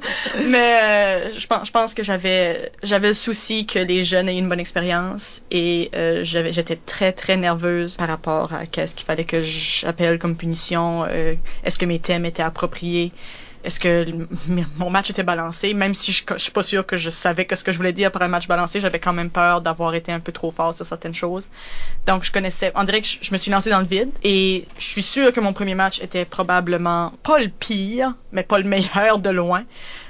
Mais 0.46 0.80
euh, 0.82 1.32
je 1.38 1.46
pense, 1.46 1.66
je 1.66 1.72
pense 1.72 1.94
que 1.94 2.02
j'avais, 2.02 2.72
j'avais 2.82 3.08
le 3.08 3.14
souci 3.14 3.66
que 3.66 3.78
les 3.78 4.04
jeunes 4.04 4.28
aient 4.28 4.38
une 4.38 4.48
bonne 4.48 4.60
expérience 4.60 5.42
et 5.50 5.90
euh, 5.94 6.20
j'avais, 6.24 6.52
j'étais 6.52 6.76
très 6.76 7.12
très 7.12 7.36
nerveuse 7.36 7.96
par 7.96 8.08
rapport 8.08 8.52
à 8.52 8.66
qu'est-ce 8.66 8.94
qu'il 8.94 9.06
fallait 9.06 9.24
que 9.24 9.42
j'appelle 9.42 10.18
comme 10.18 10.36
punition. 10.36 11.06
est-ce 11.06 11.78
que 11.78 11.86
mes 11.86 11.98
thèmes 11.98 12.24
étaient 12.24 12.42
appropriés? 12.42 13.12
Est-ce 13.64 13.80
que 13.80 14.06
mon 14.76 14.90
match 14.90 15.10
était 15.10 15.22
balancé, 15.22 15.74
même 15.74 15.94
si 15.94 16.12
je, 16.12 16.22
je 16.32 16.38
suis 16.38 16.52
pas 16.52 16.62
sûre 16.62 16.86
que 16.86 16.96
je 16.96 17.10
savais 17.10 17.46
ce 17.50 17.64
que 17.64 17.72
je 17.72 17.76
voulais 17.76 17.92
dire 17.92 18.12
par 18.12 18.22
un 18.22 18.28
match 18.28 18.46
balancé, 18.46 18.80
j'avais 18.80 18.98
quand 19.00 19.12
même 19.12 19.30
peur 19.30 19.60
d'avoir 19.60 19.94
été 19.94 20.12
un 20.12 20.20
peu 20.20 20.32
trop 20.32 20.50
fort 20.50 20.74
sur 20.74 20.86
certaines 20.86 21.14
choses. 21.14 21.48
Donc 22.06 22.24
je 22.24 22.32
connaissais, 22.32 22.72
on 22.74 22.84
dirait 22.84 23.00
que 23.00 23.06
je, 23.20 23.32
me 23.32 23.38
suis 23.38 23.50
lancée 23.50 23.70
dans 23.70 23.80
le 23.80 23.86
vide 23.86 24.10
et 24.22 24.66
je 24.78 24.84
suis 24.84 25.02
sûre 25.02 25.32
que 25.32 25.40
mon 25.40 25.52
premier 25.52 25.74
match 25.74 26.00
était 26.00 26.24
probablement 26.24 27.12
pas 27.22 27.38
le 27.38 27.48
pire, 27.48 28.14
mais 28.32 28.42
pas 28.42 28.58
le 28.58 28.64
meilleur 28.64 29.18
de 29.18 29.30
loin. 29.30 29.64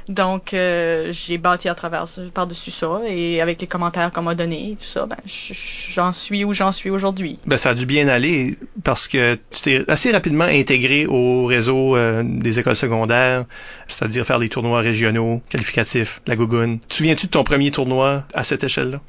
Donc, 0.09 0.55
euh, 0.55 1.09
j'ai 1.11 1.37
bâti 1.37 1.69
à 1.69 1.75
travers 1.75 2.07
par-dessus 2.33 2.71
ça 2.71 3.01
et 3.07 3.41
avec 3.43 3.61
les 3.61 3.67
commentaires 3.67 4.11
qu'on 4.11 4.23
m'a 4.23 4.35
donnés 4.35 4.73
et 4.73 4.77
tout 4.77 4.85
ça, 4.85 5.05
ben, 5.07 5.17
j'en 5.27 6.13
suis 6.13 6.45
où 6.45 6.55
j'en 6.55 6.73
suis 6.73 6.89
aujourd'hui. 6.89 7.39
Ben, 7.47 7.59
ça 7.59 7.71
a 7.71 7.75
dû 7.75 7.85
bien 7.85 8.09
aller 8.09 8.57
parce 8.85 9.07
que 9.07 9.35
tu 9.51 9.61
t'es 9.63 9.85
assez 9.89 10.11
rapidement 10.11 10.45
intégré 10.45 11.07
au 11.07 11.45
réseau 11.45 11.97
euh, 11.97 12.23
des 12.25 12.59
écoles 12.59 12.77
secondaires, 12.77 13.45
c'est-à-dire 13.89 14.25
faire 14.25 14.39
les 14.39 14.49
tournois 14.49 14.81
régionaux, 14.81 15.43
qualificatifs, 15.49 16.21
la 16.27 16.37
gougoune. 16.37 16.79
Tu 16.89 16.99
souviens-tu 16.99 17.27
de 17.27 17.31
ton 17.31 17.45
premier 17.45 17.71
tournoi 17.71 18.25
à 18.35 18.45
cette 18.45 18.63
échelle-là? 18.65 19.01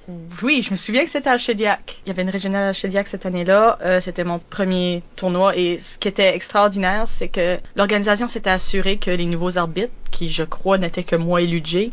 Oui, 0.41 0.62
je 0.63 0.71
me 0.71 0.75
souviens 0.75 1.03
que 1.03 1.12
c'était 1.12 1.29
à 1.29 1.38
Chediac. 1.38 2.01
Il 2.05 2.09
y 2.09 2.12
avait 2.12 2.24
une 2.24 2.29
régionale 2.29 2.69
à 2.69 2.74
Chediac 2.74 3.07
cette 3.07 3.25
année-là. 3.25 3.77
Euh, 3.83 4.00
c'était 4.01 4.24
mon 4.24 4.39
premier 4.39 5.03
tournoi 5.15 5.55
et 5.55 5.79
ce 5.79 5.98
qui 5.98 6.07
était 6.07 6.33
extraordinaire, 6.33 7.05
c'est 7.07 7.27
que 7.27 7.59
l'organisation 7.75 8.27
s'était 8.27 8.50
assurée 8.50 8.98
que 8.98 9.12
les 9.12 9.25
nouveaux 9.25 9.57
arbitres, 9.57 9.93
qui 10.12 10.29
je 10.29 10.43
crois 10.43 10.77
n'était 10.77 11.03
que 11.03 11.15
moi 11.15 11.41
et 11.41 11.48
Ludger 11.48 11.91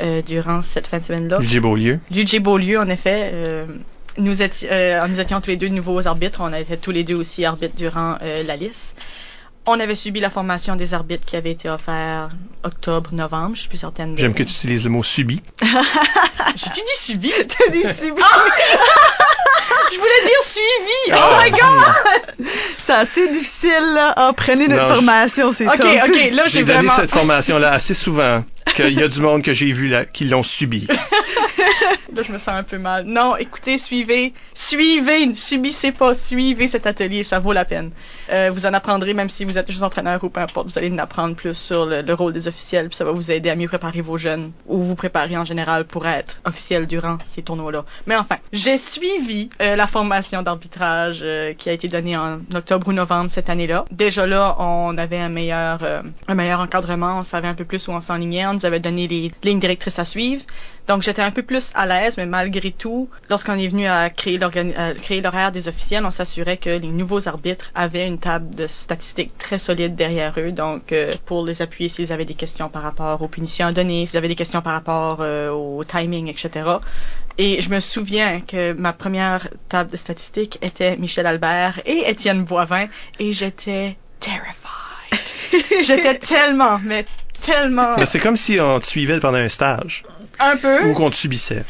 euh, 0.00 0.22
durant 0.22 0.62
cette 0.62 0.86
fin 0.86 0.98
de 0.98 1.04
semaine-là. 1.04 1.38
Ludger 1.40 1.60
Beaulieu. 1.60 2.00
Ludger 2.10 2.38
Beaulieu, 2.38 2.78
en 2.78 2.88
effet. 2.88 3.30
Euh, 3.32 3.66
nous, 4.16 4.42
étions, 4.42 4.68
nous 5.08 5.20
étions 5.20 5.40
tous 5.40 5.50
les 5.50 5.56
deux 5.56 5.68
nouveaux 5.68 6.06
arbitres. 6.06 6.40
On 6.42 6.52
était 6.52 6.76
tous 6.76 6.90
les 6.90 7.04
deux 7.04 7.14
aussi 7.14 7.44
arbitres 7.44 7.76
durant 7.76 8.18
la 8.20 8.56
liste. 8.56 8.96
On 9.70 9.78
avait 9.80 9.94
subi 9.94 10.18
la 10.18 10.30
formation 10.30 10.76
des 10.76 10.94
arbitres 10.94 11.26
qui 11.26 11.36
avait 11.36 11.50
été 11.50 11.68
offerte 11.68 12.32
octobre, 12.62 13.10
novembre. 13.12 13.54
Je 13.54 13.60
suis 13.60 13.68
plus 13.68 13.76
certaine. 13.76 14.16
J'aime 14.16 14.32
que 14.32 14.42
tu 14.42 14.50
utilises 14.50 14.84
le 14.84 14.90
mot 14.90 15.02
subi. 15.02 15.42
J'ai-tu 15.60 16.80
dit 16.80 16.96
subi? 16.98 17.30
T'as 17.48 17.70
dit 17.70 17.82
subi? 18.00 18.22
Je 19.92 19.98
voulais 19.98 20.22
dire 20.24 20.42
suivi. 20.42 21.12
Oh 21.12 21.36
my 21.42 21.50
god! 21.50 22.46
C'est 22.78 22.94
assez 22.94 23.28
difficile, 23.28 23.94
là. 23.94 24.12
Ah, 24.16 24.32
prenez 24.36 24.68
notre 24.68 24.94
formation, 24.94 25.52
c'est 25.52 25.66
ça. 25.66 25.74
OK, 25.74 25.84
OK, 26.08 26.30
là, 26.32 26.42
j'ai 26.46 26.62
vraiment... 26.62 26.82
donné 26.82 26.94
cette 26.94 27.10
formation-là 27.10 27.72
assez 27.72 27.94
souvent 27.94 28.44
qu'il 28.74 28.98
y 28.98 29.02
a 29.02 29.08
du 29.08 29.20
monde 29.20 29.42
que 29.42 29.52
j'ai 29.52 29.72
vu 29.72 29.88
là, 29.88 30.04
qui 30.04 30.24
l'ont 30.24 30.42
subi. 30.42 30.86
là, 32.12 32.22
je 32.22 32.32
me 32.32 32.38
sens 32.38 32.48
un 32.48 32.62
peu 32.62 32.78
mal. 32.78 33.04
Non, 33.04 33.36
écoutez, 33.36 33.78
suivez, 33.78 34.32
suivez, 34.54 35.26
ne 35.26 35.34
subissez 35.34 35.92
pas, 35.92 36.14
suivez 36.14 36.68
cet 36.68 36.86
atelier, 36.86 37.22
ça 37.22 37.38
vaut 37.38 37.52
la 37.52 37.64
peine. 37.64 37.90
Euh, 38.30 38.50
vous 38.52 38.66
en 38.66 38.74
apprendrez, 38.74 39.14
même 39.14 39.28
si 39.28 39.44
vous 39.44 39.58
êtes 39.58 39.70
juste 39.70 39.82
entraîneur 39.82 40.22
ou 40.22 40.28
peu 40.28 40.40
importe, 40.40 40.68
vous 40.68 40.78
allez 40.78 40.90
en 40.90 40.98
apprendre 40.98 41.34
plus 41.34 41.54
sur 41.54 41.86
le, 41.86 42.14
rôle 42.14 42.32
des 42.32 42.48
officiels, 42.48 42.88
puis 42.88 42.96
ça 42.96 43.04
va 43.04 43.12
vous 43.12 43.30
aider 43.30 43.50
à 43.50 43.56
mieux 43.56 43.68
préparer 43.68 44.00
vos 44.00 44.16
jeunes, 44.16 44.52
ou 44.66 44.80
vous 44.82 44.94
préparer 44.94 45.36
en 45.36 45.44
général 45.44 45.84
pour 45.84 46.06
être 46.06 46.40
officiel 46.44 46.86
durant 46.86 47.18
ces 47.28 47.42
tournois-là. 47.42 47.84
Mais 48.06 48.16
enfin, 48.16 48.36
j'ai 48.52 48.78
suivi 48.78 49.50
euh, 49.60 49.76
la 49.78 49.86
formation 49.86 50.42
d'arbitrage 50.42 51.20
euh, 51.22 51.54
qui 51.54 51.70
a 51.70 51.72
été 51.72 51.88
donnée 51.88 52.16
en 52.16 52.40
octobre 52.54 52.88
ou 52.88 52.92
novembre 52.92 53.30
cette 53.30 53.48
année-là. 53.48 53.84
Déjà 53.90 54.26
là, 54.26 54.56
on 54.58 54.98
avait 54.98 55.18
un 55.18 55.30
meilleur, 55.30 55.78
un 56.26 56.34
meilleur 56.34 56.60
encadrement, 56.60 57.18
on 57.20 57.22
savait 57.22 57.48
un 57.48 57.54
peu 57.54 57.64
plus 57.64 57.88
où 57.88 57.92
on 57.92 58.00
s'enlignait, 58.00 58.46
on 58.46 58.54
nous 58.54 58.66
avait 58.66 58.80
donné 58.80 59.08
les 59.08 59.30
lignes 59.42 59.60
directrices 59.60 59.98
à 59.98 60.04
suivre. 60.04 60.42
Donc 60.88 61.02
j'étais 61.02 61.20
un 61.20 61.30
peu 61.30 61.42
plus 61.42 61.70
à 61.74 61.84
l'aise, 61.84 62.16
mais 62.16 62.24
malgré 62.24 62.70
tout, 62.70 63.10
lorsqu'on 63.28 63.58
est 63.58 63.68
venu 63.68 63.86
à 63.86 64.08
créer 64.08 64.38
l'horaire 64.38 65.52
des 65.52 65.68
officiels, 65.68 66.06
on 66.06 66.10
s'assurait 66.10 66.56
que 66.56 66.70
les 66.70 66.88
nouveaux 66.88 67.28
arbitres 67.28 67.70
avaient 67.74 68.06
une 68.06 68.18
table 68.18 68.54
de 68.54 68.66
statistiques 68.66 69.36
très 69.36 69.58
solide 69.58 69.96
derrière 69.96 70.32
eux. 70.38 70.50
Donc 70.50 70.92
euh, 70.92 71.12
pour 71.26 71.44
les 71.44 71.60
appuyer 71.60 71.90
s'ils 71.90 72.10
avaient 72.10 72.24
des 72.24 72.32
questions 72.32 72.70
par 72.70 72.82
rapport 72.82 73.20
aux 73.20 73.28
punitions 73.28 73.70
données, 73.70 74.06
s'ils 74.06 74.16
avaient 74.16 74.28
des 74.28 74.34
questions 74.34 74.62
par 74.62 74.72
rapport 74.72 75.18
euh, 75.20 75.50
au 75.50 75.84
timing, 75.84 76.28
etc. 76.28 76.66
Et 77.38 77.62
je 77.62 77.70
me 77.70 77.78
souviens 77.78 78.40
que 78.40 78.72
ma 78.72 78.92
première 78.92 79.48
table 79.68 79.90
de 79.90 79.96
statistiques 79.96 80.58
était 80.60 80.96
Michel 80.96 81.24
Albert 81.24 81.80
et 81.86 82.10
Étienne 82.10 82.44
Boivin 82.44 82.88
et 83.20 83.32
j'étais 83.32 83.96
terrified. 84.18 85.20
j'étais 85.84 86.18
tellement, 86.18 86.80
mais 86.82 87.06
tellement. 87.46 87.96
Mais 87.96 88.06
c'est 88.06 88.18
comme 88.18 88.36
si 88.36 88.58
on 88.60 88.80
te 88.80 88.86
suivait 88.86 89.20
pendant 89.20 89.38
un 89.38 89.48
stage. 89.48 90.02
Un 90.40 90.56
peu. 90.56 90.84
Ou 90.86 90.94
qu'on 90.94 91.10
te 91.10 91.16
subissait. 91.16 91.64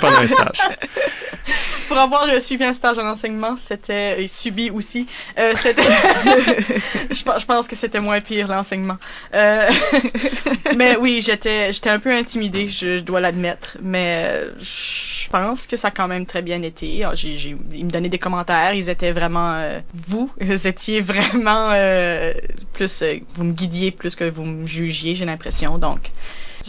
Pendant 0.00 0.18
un 0.18 0.26
stage. 0.26 0.58
Pour 1.88 1.96
avoir 1.96 2.28
euh, 2.28 2.38
suivi 2.40 2.64
un 2.64 2.74
stage 2.74 2.98
en 2.98 3.06
enseignement, 3.08 3.56
c'était 3.56 4.22
et 4.22 4.28
subi 4.28 4.68
aussi. 4.70 5.06
Euh, 5.38 5.54
c'était. 5.56 5.82
je, 7.10 7.22
pense- 7.24 7.40
je 7.40 7.46
pense 7.46 7.66
que 7.66 7.74
c'était 7.76 8.00
moins 8.00 8.20
pire 8.20 8.46
l'enseignement. 8.48 8.98
Euh, 9.34 9.66
mais 10.76 10.96
oui, 10.96 11.22
j'étais 11.22 11.72
j'étais 11.72 11.88
un 11.88 11.98
peu 11.98 12.12
intimidée, 12.14 12.68
je, 12.68 12.98
je 12.98 13.02
dois 13.02 13.20
l'admettre. 13.20 13.78
Mais 13.80 14.24
euh, 14.26 14.50
je 14.58 15.30
pense 15.30 15.66
que 15.66 15.78
ça 15.78 15.88
a 15.88 15.90
quand 15.90 16.08
même 16.08 16.26
très 16.26 16.42
bien 16.42 16.60
été. 16.60 17.04
Ah, 17.04 17.12
J'ai, 17.14 17.36
j'ai- 17.36 17.56
ils 17.72 17.86
me 17.86 17.90
donnaient 17.90 18.10
des 18.10 18.18
commentaires, 18.18 18.74
ils 18.74 18.90
étaient 18.90 19.12
vraiment 19.12 19.54
euh, 19.54 19.80
vous, 20.08 20.30
vous 20.38 20.66
étiez 20.66 21.00
vraiment 21.00 21.70
euh, 21.72 22.34
plus 22.74 23.00
euh, 23.00 23.16
vous 23.32 23.44
me 23.44 23.52
guidiez 23.54 23.92
plus 23.92 24.14
que 24.14 24.28
vous 24.28 24.44
me 24.44 24.66
jugiez, 24.66 25.14
j'ai 25.14 25.24
l'impression. 25.24 25.78
Donc 25.78 26.10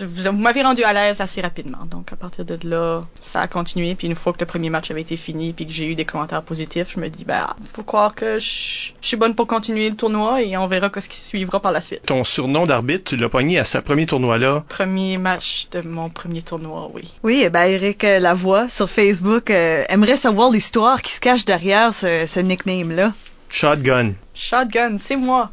vous, 0.01 0.31
vous 0.31 0.37
m'avez 0.37 0.61
rendu 0.61 0.83
à 0.83 0.93
l'aise 0.93 1.21
assez 1.21 1.41
rapidement. 1.41 1.85
Donc, 1.89 2.11
à 2.13 2.15
partir 2.15 2.45
de 2.45 2.57
là, 2.67 3.03
ça 3.21 3.41
a 3.41 3.47
continué. 3.47 3.95
Puis, 3.95 4.07
une 4.07 4.15
fois 4.15 4.33
que 4.33 4.39
le 4.39 4.45
premier 4.45 4.69
match 4.69 4.91
avait 4.91 5.01
été 5.01 5.17
fini, 5.17 5.53
puis 5.53 5.65
que 5.65 5.71
j'ai 5.71 5.85
eu 5.85 5.95
des 5.95 6.05
commentaires 6.05 6.43
positifs, 6.43 6.91
je 6.93 6.99
me 6.99 7.09
dis, 7.09 7.25
ben, 7.25 7.47
faut 7.73 7.83
croire 7.83 8.15
que 8.15 8.39
je, 8.39 8.91
je 9.01 9.07
suis 9.07 9.17
bonne 9.17 9.35
pour 9.35 9.47
continuer 9.47 9.89
le 9.89 9.95
tournoi 9.95 10.41
et 10.41 10.57
on 10.57 10.67
verra 10.67 10.89
ce 10.99 11.07
qui 11.07 11.17
suivra 11.17 11.59
par 11.59 11.71
la 11.71 11.81
suite. 11.81 12.05
Ton 12.05 12.23
surnom 12.23 12.65
d'arbitre, 12.65 13.11
tu 13.11 13.17
l'as 13.17 13.29
pogné 13.29 13.59
à 13.59 13.65
ce 13.65 13.77
premier 13.77 14.05
tournoi-là. 14.05 14.63
Premier 14.67 15.17
match 15.17 15.67
de 15.71 15.81
mon 15.81 16.09
premier 16.09 16.41
tournoi, 16.41 16.89
oui. 16.93 17.13
Oui, 17.23 17.41
eh 17.43 17.49
ben 17.49 17.65
Eric 17.65 18.03
euh, 18.03 18.19
Lavoie 18.19 18.69
sur 18.69 18.89
Facebook 18.89 19.49
euh, 19.51 19.83
aimerait 19.89 20.15
savoir 20.15 20.49
l'histoire 20.49 21.01
qui 21.01 21.13
se 21.13 21.19
cache 21.19 21.45
derrière 21.45 21.93
ce, 21.93 22.25
ce 22.27 22.39
nickname-là. 22.39 23.13
Shotgun. 23.49 24.13
Shotgun, 24.33 24.97
c'est 24.99 25.15
moi. 25.15 25.51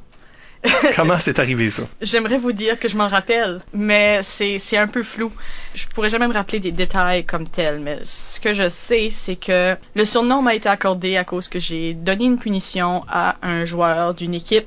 Comment 0.96 1.18
c'est 1.18 1.38
arrivé 1.38 1.70
ça? 1.70 1.84
J'aimerais 2.00 2.38
vous 2.38 2.52
dire 2.52 2.78
que 2.78 2.88
je 2.88 2.96
m'en 2.96 3.08
rappelle, 3.08 3.60
mais 3.72 4.20
c'est 4.22 4.58
c'est 4.58 4.76
un 4.76 4.88
peu 4.88 5.02
flou. 5.02 5.32
Je 5.74 5.86
pourrais 5.86 6.08
jamais 6.08 6.28
me 6.28 6.32
rappeler 6.32 6.60
des 6.60 6.72
détails 6.72 7.24
comme 7.24 7.48
tels, 7.48 7.80
mais 7.80 7.98
ce 8.04 8.40
que 8.40 8.54
je 8.54 8.68
sais, 8.68 9.08
c'est 9.10 9.36
que 9.36 9.76
le 9.94 10.04
surnom 10.04 10.42
m'a 10.42 10.54
été 10.54 10.68
accordé 10.68 11.16
à 11.16 11.24
cause 11.24 11.48
que 11.48 11.58
j'ai 11.58 11.94
donné 11.94 12.24
une 12.24 12.38
punition 12.38 13.04
à 13.08 13.36
un 13.42 13.64
joueur 13.64 14.14
d'une 14.14 14.34
équipe 14.34 14.66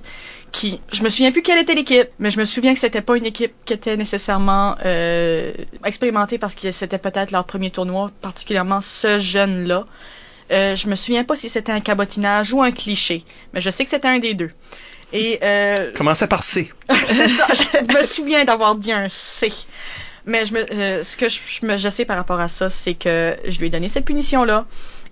qui, 0.52 0.82
je 0.92 1.04
me 1.04 1.10
souviens 1.10 1.32
plus 1.32 1.42
quelle 1.42 1.60
était 1.60 1.76
l'équipe, 1.76 2.10
mais 2.18 2.30
je 2.30 2.40
me 2.40 2.46
souviens 2.46 2.74
que 2.74 2.80
c'était 2.80 3.02
pas 3.02 3.18
une 3.18 3.26
équipe 3.26 3.54
qui 3.66 3.74
était 3.74 3.98
nécessairement 3.98 4.76
euh, 4.86 5.54
expérimentée 5.86 6.38
parce 6.38 6.56
que 6.56 6.72
c'était 6.72 6.98
peut-être 6.98 7.32
leur 7.32 7.46
premier 7.46 7.70
tournoi, 7.70 8.10
particulièrement 8.22 8.82
ce 8.82 9.20
jeune-là. 9.20 9.86
Euh, 10.52 10.76
je 10.76 10.88
me 10.88 10.96
souviens 10.96 11.24
pas 11.24 11.36
si 11.36 11.48
c'était 11.48 11.72
un 11.72 11.80
cabotinage 11.80 12.54
ou 12.54 12.64
un 12.64 12.72
cliché, 12.72 13.24
mais 13.54 13.62
je 13.62 13.70
sais 13.70 13.84
que 13.84 13.92
c'était 13.92 14.08
un 14.08 14.20
des 14.20 14.34
deux. 14.34 14.52
Et 15.14 15.40
euh, 15.44 15.92
Commençait 15.94 16.28
par 16.28 16.44
C? 16.44 16.72
c'est 17.08 17.28
ça, 17.28 17.48
je 17.54 17.98
me 17.98 18.04
souviens 18.04 18.46
d'avoir 18.46 18.76
dit 18.76 18.92
un 18.92 19.10
C. 19.10 19.52
Mais 20.26 20.46
je 20.46 20.54
me, 20.54 20.60
euh, 20.60 21.04
ce 21.04 21.18
que 21.18 21.30
je, 21.30 21.40
je 21.48 21.66
me, 21.66 21.78
je 21.78 21.90
sais 21.90 22.06
par 22.06 22.18
rapport 22.18 22.40
à 22.40 22.48
ça, 22.48 22.70
c'est 22.70 22.94
que 22.94 23.38
je 23.46 23.60
lui 23.60 23.68
ai 23.68 23.70
donné 23.70 23.88
cette 23.88 24.06
punition-là. 24.06 24.66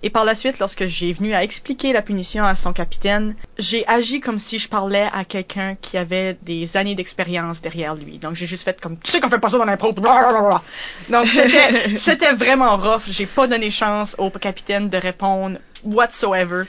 Et 0.04 0.10
par 0.10 0.24
la 0.24 0.36
suite, 0.36 0.60
lorsque 0.60 0.86
j'ai 0.86 1.12
venu 1.12 1.34
à 1.34 1.42
expliquer 1.42 1.92
la 1.92 2.02
punition 2.02 2.44
à 2.44 2.54
son 2.54 2.72
capitaine, 2.72 3.34
j'ai 3.58 3.84
agi 3.88 4.20
comme 4.20 4.38
si 4.38 4.60
je 4.60 4.68
parlais 4.68 5.08
à 5.12 5.24
quelqu'un 5.24 5.76
qui 5.80 5.98
avait 5.98 6.38
des 6.42 6.76
années 6.76 6.94
d'expérience 6.94 7.60
derrière 7.60 7.96
lui. 7.96 8.18
Donc 8.18 8.34
j'ai 8.34 8.46
juste 8.46 8.62
fait 8.62 8.80
comme 8.80 8.96
tu 8.98 9.10
sais 9.10 9.18
qu'on 9.18 9.28
fait 9.28 9.40
pas 9.40 9.50
ça 9.50 9.58
dans 9.58 9.64
l'impro. 9.64 9.92
Donc 9.92 11.26
c'était 11.26 11.98
c'était 11.98 12.32
vraiment 12.32 12.76
rough. 12.76 13.02
J'ai 13.08 13.26
pas 13.26 13.48
donné 13.48 13.70
chance 13.70 14.14
au 14.18 14.30
capitaine 14.30 14.88
de 14.88 14.98
répondre 14.98 15.58
whatsoever. 15.82 16.62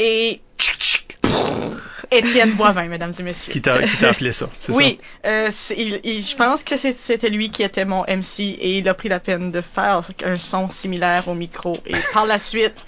Et 0.00 0.40
Étienne 2.12 2.52
Boivin, 2.52 2.86
mesdames 2.88 3.12
et 3.18 3.22
messieurs. 3.22 3.52
Qui 3.52 3.60
t'a 3.62 3.82
qui 3.82 3.96
t'a 3.96 4.10
appelé 4.10 4.32
ça, 4.32 4.48
c'est 4.58 4.72
Oui, 4.72 4.98
euh, 5.26 5.50
il- 5.76 6.00
il- 6.04 6.22
je 6.24 6.36
pense 6.36 6.62
que 6.62 6.76
c'est- 6.76 6.98
c'était 6.98 7.30
lui 7.30 7.50
qui 7.50 7.62
était 7.62 7.84
mon 7.84 8.04
MC 8.06 8.40
et 8.60 8.78
il 8.78 8.88
a 8.88 8.94
pris 8.94 9.08
la 9.08 9.20
peine 9.20 9.50
de 9.50 9.60
faire 9.60 10.02
un 10.24 10.36
son 10.38 10.68
similaire 10.70 11.28
au 11.28 11.34
micro. 11.34 11.76
Et 11.86 11.94
par 12.12 12.26
la 12.26 12.38
suite, 12.38 12.84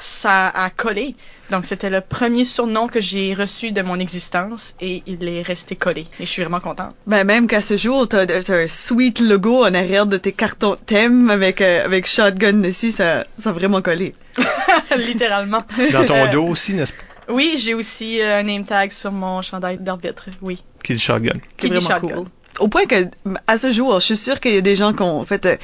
ça 0.00 0.48
a 0.48 0.70
collé. 0.70 1.14
Donc 1.50 1.66
c'était 1.66 1.90
le 1.90 2.00
premier 2.00 2.44
surnom 2.46 2.88
que 2.88 3.00
j'ai 3.00 3.34
reçu 3.34 3.70
de 3.70 3.82
mon 3.82 4.00
existence 4.00 4.74
et 4.80 5.02
il 5.06 5.28
est 5.28 5.42
resté 5.42 5.76
collé. 5.76 6.06
Et 6.18 6.24
je 6.24 6.30
suis 6.30 6.40
vraiment 6.42 6.58
contente. 6.60 6.94
Ben 7.06 7.22
même 7.24 7.46
qu'à 7.46 7.60
ce 7.60 7.76
jour, 7.76 8.08
t'as 8.08 8.24
t'as 8.26 8.56
un 8.56 8.66
sweet 8.66 9.20
logo 9.20 9.62
en 9.62 9.74
arrière 9.74 10.06
de 10.06 10.16
tes 10.16 10.32
cartons 10.32 10.78
thème 10.86 11.28
avec 11.28 11.60
euh, 11.60 11.84
avec 11.84 12.06
shotgun 12.06 12.54
dessus, 12.54 12.92
ça 12.92 13.26
ça 13.38 13.50
a 13.50 13.52
vraiment 13.52 13.82
collé. 13.82 14.14
Littéralement. 14.96 15.64
ça? 15.76 15.90
Dans 15.92 16.06
ton 16.06 16.24
Euh, 16.26 16.30
dos 16.30 16.46
aussi, 16.46 16.74
n'est-ce 16.74 16.92
pas? 16.94 16.98
Oui, 17.28 17.54
j'ai 17.56 17.74
aussi 17.74 18.20
euh, 18.20 18.38
un 18.38 18.42
name 18.42 18.64
tag 18.64 18.90
sur 18.90 19.12
mon 19.12 19.42
chandail 19.42 19.78
d'arbitre. 19.78 20.28
Oui. 20.42 20.62
Qui 20.82 20.94
dit 20.94 20.98
shotgun. 20.98 21.38
Qui 21.56 21.68
dit 21.68 21.76
vraiment 21.76 21.88
shotgun. 21.88 22.14
cool. 22.16 22.26
Au 22.60 22.68
point 22.68 22.86
que 22.86 23.08
à 23.46 23.58
ce 23.58 23.72
jour, 23.72 23.98
je 24.00 24.04
suis 24.04 24.16
sûre 24.16 24.38
qu'il 24.40 24.54
y 24.54 24.58
a 24.58 24.60
des 24.60 24.76
gens 24.76 24.92
qui 24.92 25.02
ont 25.02 25.24
fait 25.24 25.44
euh, 25.46 25.56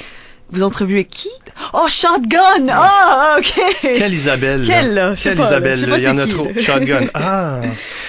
vous 0.53 0.63
entrevuez 0.63 1.05
qui? 1.05 1.29
Oh 1.73 1.87
shotgun 1.89 2.69
Ah 2.71 3.37
ok. 3.39 3.77
Quelle 3.81 4.13
Isabelle? 4.15 4.65
Quelle, 4.67 4.95
là? 4.95 5.15
Quelle 5.17 5.37
pas. 5.37 5.45
Isabelle? 5.45 5.87
Là? 5.87 5.99
Il 5.99 6.03
y 6.05 6.09
en 6.09 6.19
a 6.19 6.27
qui, 6.27 6.33
trop. 6.33 6.45
là. 6.45 6.61
Shotgun. 6.61 7.07
Ah! 7.15 7.61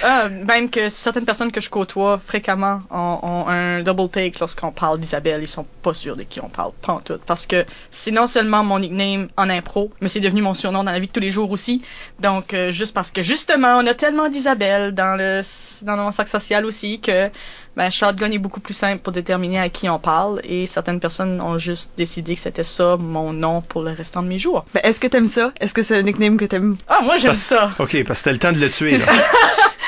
Ah, 0.02 0.28
même 0.28 0.68
que 0.68 0.88
certaines 0.88 1.24
personnes 1.24 1.52
que 1.52 1.60
je 1.60 1.70
côtoie 1.70 2.18
fréquemment 2.18 2.82
ont, 2.90 3.18
ont 3.22 3.48
un 3.48 3.82
double 3.82 4.08
take 4.08 4.38
lorsqu'on 4.40 4.72
parle 4.72 4.98
d'Isabelle, 4.98 5.40
ils 5.42 5.48
sont 5.48 5.66
pas 5.82 5.94
sûrs 5.94 6.16
de 6.16 6.24
qui 6.24 6.40
on 6.40 6.48
parle, 6.48 6.72
pas 6.82 6.94
en 6.94 7.00
tout. 7.00 7.18
Parce 7.24 7.46
que 7.46 7.64
c'est 7.90 8.10
non 8.10 8.26
seulement 8.26 8.64
mon 8.64 8.80
nickname 8.80 9.28
en 9.36 9.48
impro, 9.48 9.92
mais 10.00 10.08
c'est 10.08 10.20
devenu 10.20 10.42
mon 10.42 10.54
surnom 10.54 10.82
dans 10.82 10.90
la 10.90 10.98
vie 10.98 11.06
de 11.06 11.12
tous 11.12 11.20
les 11.20 11.30
jours 11.30 11.50
aussi. 11.52 11.82
Donc, 12.20 12.52
euh, 12.54 12.72
juste 12.72 12.94
parce 12.94 13.10
que 13.12 13.22
justement, 13.22 13.76
on 13.78 13.86
a 13.86 13.94
tellement 13.94 14.28
d'Isabelle 14.28 14.92
dans 14.92 15.16
le 15.16 15.42
dans 15.82 15.96
mon 15.96 16.10
sac 16.10 16.28
social 16.28 16.64
aussi 16.64 17.00
que 17.00 17.30
ben, 17.76 17.90
Shotgun 17.90 18.30
est 18.32 18.38
beaucoup 18.38 18.60
plus 18.60 18.74
simple 18.74 19.02
pour 19.02 19.12
déterminer 19.12 19.58
à 19.60 19.68
qui 19.68 19.88
on 19.88 19.98
parle 19.98 20.40
et 20.44 20.66
certaines 20.66 21.00
personnes 21.00 21.40
ont 21.40 21.58
juste 21.58 21.90
décidé 21.96 22.34
que 22.34 22.40
c'était 22.40 22.64
ça 22.64 22.96
mon 22.98 23.32
nom 23.32 23.60
pour 23.62 23.82
le 23.82 23.92
restant 23.92 24.22
de 24.22 24.28
mes 24.28 24.38
jours. 24.38 24.64
Ben, 24.74 24.80
est-ce 24.84 25.00
que 25.00 25.06
t'aimes 25.06 25.28
ça? 25.28 25.52
Est-ce 25.60 25.74
que 25.74 25.82
c'est 25.82 25.96
un 25.96 26.02
nickname 26.02 26.36
que 26.36 26.44
t'aimes? 26.44 26.76
Ah, 26.88 27.00
moi 27.02 27.16
j'aime 27.16 27.28
Parce- 27.30 27.40
ça! 27.40 27.72
OK, 27.78 27.96
parce 28.04 28.20
que 28.20 28.24
c'était 28.24 28.32
le 28.32 28.38
temps 28.38 28.52
de 28.52 28.58
le 28.58 28.70
tuer, 28.70 28.98
là. 28.98 29.06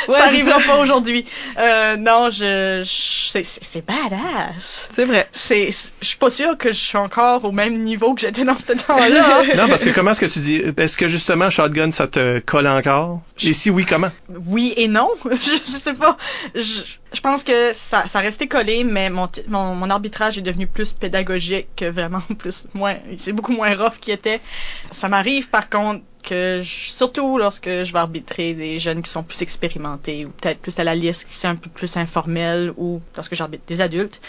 Ouais, 0.06 0.18
ça 0.18 0.24
arrivera 0.24 0.58
pas 0.60 0.76
aujourd'hui. 0.80 1.24
Euh, 1.56 1.96
non, 1.96 2.28
je, 2.28 2.82
je- 2.84 3.30
c'est, 3.32 3.42
c'est, 3.42 3.64
c'est 3.64 3.86
badass. 3.86 4.88
C'est 4.94 5.06
vrai. 5.06 5.26
C'est, 5.32 5.70
je 6.02 6.06
suis 6.06 6.18
pas 6.18 6.28
sûre 6.28 6.58
que 6.58 6.72
je 6.72 6.76
suis 6.76 6.98
encore 6.98 7.42
au 7.46 7.52
même 7.52 7.82
niveau 7.82 8.12
que 8.12 8.20
j'étais 8.20 8.44
dans 8.44 8.58
ce 8.58 8.72
temps-là. 8.74 9.44
Non, 9.56 9.66
parce 9.66 9.82
que 9.82 9.88
comment 9.90 10.10
est-ce 10.10 10.20
que 10.20 10.26
tu 10.26 10.40
dis, 10.40 10.56
est-ce 10.76 10.98
que 10.98 11.08
justement 11.08 11.48
shotgun, 11.48 11.90
ça 11.90 12.06
te 12.06 12.38
colle 12.40 12.66
encore? 12.66 13.22
Et 13.42 13.54
si 13.54 13.70
oui, 13.70 13.86
comment? 13.86 14.10
oui 14.46 14.74
et 14.76 14.88
non. 14.88 15.08
je 15.30 15.78
sais 15.80 15.94
pas. 15.94 16.18
Je, 16.54 16.82
je 17.14 17.20
pense 17.20 17.44
que 17.44 17.72
ça, 17.72 18.06
ça 18.08 18.18
restait 18.20 18.48
collé, 18.48 18.84
mais 18.84 19.08
mon, 19.10 19.28
mon 19.48 19.90
arbitrage 19.90 20.38
est 20.38 20.42
devenu 20.42 20.66
plus 20.66 20.92
pédagogique 20.92 21.68
que 21.76 21.86
vraiment 21.86 22.20
plus 22.38 22.66
moins. 22.74 22.96
C'est 23.18 23.32
beaucoup 23.32 23.52
moins 23.52 23.74
rough 23.76 23.98
qu'il 24.00 24.12
était. 24.14 24.40
Ça 24.90 25.08
m'arrive 25.08 25.48
par 25.50 25.68
contre 25.70 26.02
que 26.22 26.60
je- 26.62 26.90
surtout 26.90 27.36
lorsque 27.38 27.68
je 27.68 27.92
vais 27.92 27.98
arbitrer 27.98 28.54
des 28.54 28.78
jeunes 28.78 29.02
qui 29.02 29.10
sont 29.10 29.22
plus 29.22 29.42
expérimentés 29.42 30.24
ou 30.24 30.30
peut-être 30.30 30.60
plus 30.60 30.78
à 30.78 30.84
la 30.84 30.94
liste 30.94 31.26
qui 31.28 31.34
sont 31.36 31.48
un 31.48 31.56
peu 31.56 31.70
plus 31.70 31.96
informels 31.96 32.72
ou 32.76 33.00
lorsque 33.14 33.34
j'arbitre 33.34 33.64
des 33.66 33.80
adultes, 33.80 34.20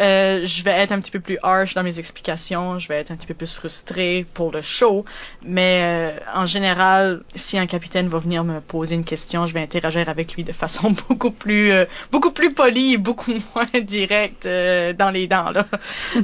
euh, 0.00 0.44
je 0.44 0.62
vais 0.64 0.70
être 0.72 0.92
un 0.92 1.00
petit 1.00 1.10
peu 1.10 1.20
plus 1.20 1.38
harsh 1.42 1.74
dans 1.74 1.82
mes 1.82 1.98
explications, 1.98 2.78
je 2.78 2.88
vais 2.88 2.96
être 2.96 3.10
un 3.10 3.16
petit 3.16 3.26
peu 3.26 3.34
plus 3.34 3.52
frustré 3.54 4.26
pour 4.34 4.52
le 4.52 4.62
show, 4.62 5.04
mais 5.42 5.80
euh, 5.82 6.18
en 6.34 6.46
général, 6.46 7.22
si 7.34 7.58
un 7.58 7.66
capitaine 7.66 8.08
va 8.08 8.18
venir 8.18 8.44
me 8.44 8.60
poser 8.60 8.94
une 8.94 9.04
question, 9.04 9.46
je 9.46 9.54
vais 9.54 9.60
interagir 9.62 10.08
avec 10.08 10.34
lui 10.34 10.44
de 10.44 10.52
façon 10.52 10.90
beaucoup 11.08 11.30
plus 11.30 11.70
euh, 11.72 11.84
beaucoup 12.12 12.30
plus 12.32 12.52
polie 12.52 12.94
et 12.94 12.98
beaucoup 12.98 13.32
moins 13.54 13.66
directe 13.82 14.46
euh, 14.46 14.92
dans 14.92 15.10
les 15.10 15.26
dents 15.26 15.50
là. 15.50 15.66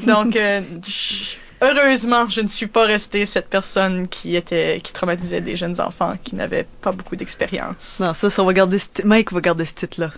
Donc 0.07 0.37
euh, 0.37 0.63
je- 0.87 1.37
Heureusement, 1.63 2.29
je 2.29 2.41
ne 2.41 2.49
suis 2.49 2.67
pas 2.67 2.85
restée 2.85 3.27
cette 3.27 3.49
personne 3.49 4.09
qui 4.09 4.37
était 4.37 4.81
qui 4.83 4.93
traumatisait 4.93 5.41
des 5.41 5.57
jeunes 5.57 5.81
enfants 5.81 6.15
qui 6.23 6.35
n'avaient 6.35 6.67
pas 6.81 6.93
beaucoup 6.93 7.17
d'expérience. 7.17 7.99
Non, 8.01 8.15
ça, 8.15 8.31
ça 8.31 8.43
on 8.43 8.47
va 8.47 8.53
garder 8.53 8.79
Mike 9.05 9.33
va 9.33 9.41
garder 9.41 9.65
ce 9.65 9.75
titre-là. 9.75 10.11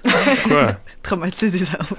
Quoi? 0.44 0.76
Traumatiser 1.02 1.58
des 1.58 1.64
enfants. 1.64 1.96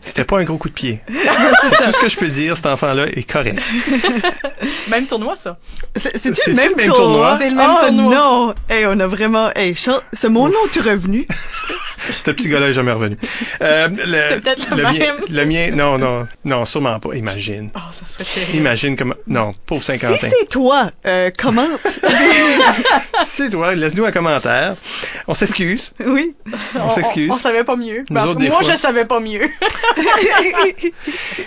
C'était 0.00 0.24
pas 0.24 0.38
un 0.38 0.44
gros 0.44 0.56
coup 0.56 0.68
de 0.68 0.74
pied. 0.74 1.00
C'est 1.08 1.84
tout 1.84 1.92
ce 1.92 1.98
que 1.98 2.08
je 2.08 2.16
peux 2.16 2.28
dire, 2.28 2.56
cet 2.56 2.66
enfant-là 2.66 3.06
est 3.08 3.30
correct. 3.30 3.60
Même 4.88 5.06
tournoi 5.06 5.36
ça. 5.36 5.58
C'est- 5.96 6.14
le 6.46 6.54
même, 6.54 6.70
le 6.70 6.76
même 6.76 6.86
tournoi? 6.86 6.96
tournoi? 6.96 7.38
C'est 7.38 7.50
le 7.50 7.56
même 7.56 7.70
oh, 7.70 7.80
tournoi. 7.86 8.14
non! 8.14 8.54
Hey, 8.68 8.86
on 8.86 8.98
a 9.00 9.06
vraiment... 9.06 9.50
Hey, 9.54 9.74
Charles, 9.74 10.02
ce 10.12 10.26
mon 10.26 10.48
nom 10.48 10.54
est 10.74 10.80
revenu? 10.80 11.26
Ce 11.98 12.30
petit 12.30 12.48
gars-là 12.48 12.68
est 12.68 12.72
jamais 12.72 12.92
revenu. 12.92 13.16
Euh, 13.60 13.88
le, 13.88 14.20
C'était 14.20 14.40
peut-être 14.40 14.70
le 14.70 14.82
mien, 14.82 14.92
même. 14.92 15.16
le 15.28 15.44
mien, 15.44 15.70
non, 15.72 15.98
non, 15.98 16.28
non, 16.44 16.64
sûrement 16.64 17.00
pas. 17.00 17.14
Imagine. 17.14 17.70
Oh, 17.74 17.80
ça 17.90 18.05
serait 18.06 18.24
terrible. 18.24 18.56
Imagine 18.58 18.96
comment, 18.96 19.14
non, 19.26 19.52
pauvre 19.66 19.80
Si 19.80 19.86
Saint-Quentin. 19.86 20.28
c'est 20.28 20.48
toi, 20.48 20.90
euh, 21.06 21.30
commente. 21.30 21.80
C'est 23.24 23.50
toi, 23.50 23.74
laisse-nous 23.74 24.04
un 24.04 24.12
commentaire. 24.12 24.76
On 25.26 25.34
s'excuse. 25.34 25.92
oui. 26.04 26.34
On 26.74 26.90
s'excuse. 26.90 27.30
On, 27.30 27.36
savait 27.36 27.64
pas 27.64 27.76
mieux. 27.76 28.04
Nous 28.08 28.14
Ben, 28.14 28.26
autres, 28.26 28.40
moi, 28.40 28.62
fois. 28.62 28.72
je 28.72 28.78
savais 28.78 29.04
pas 29.04 29.20
mieux. 29.20 29.48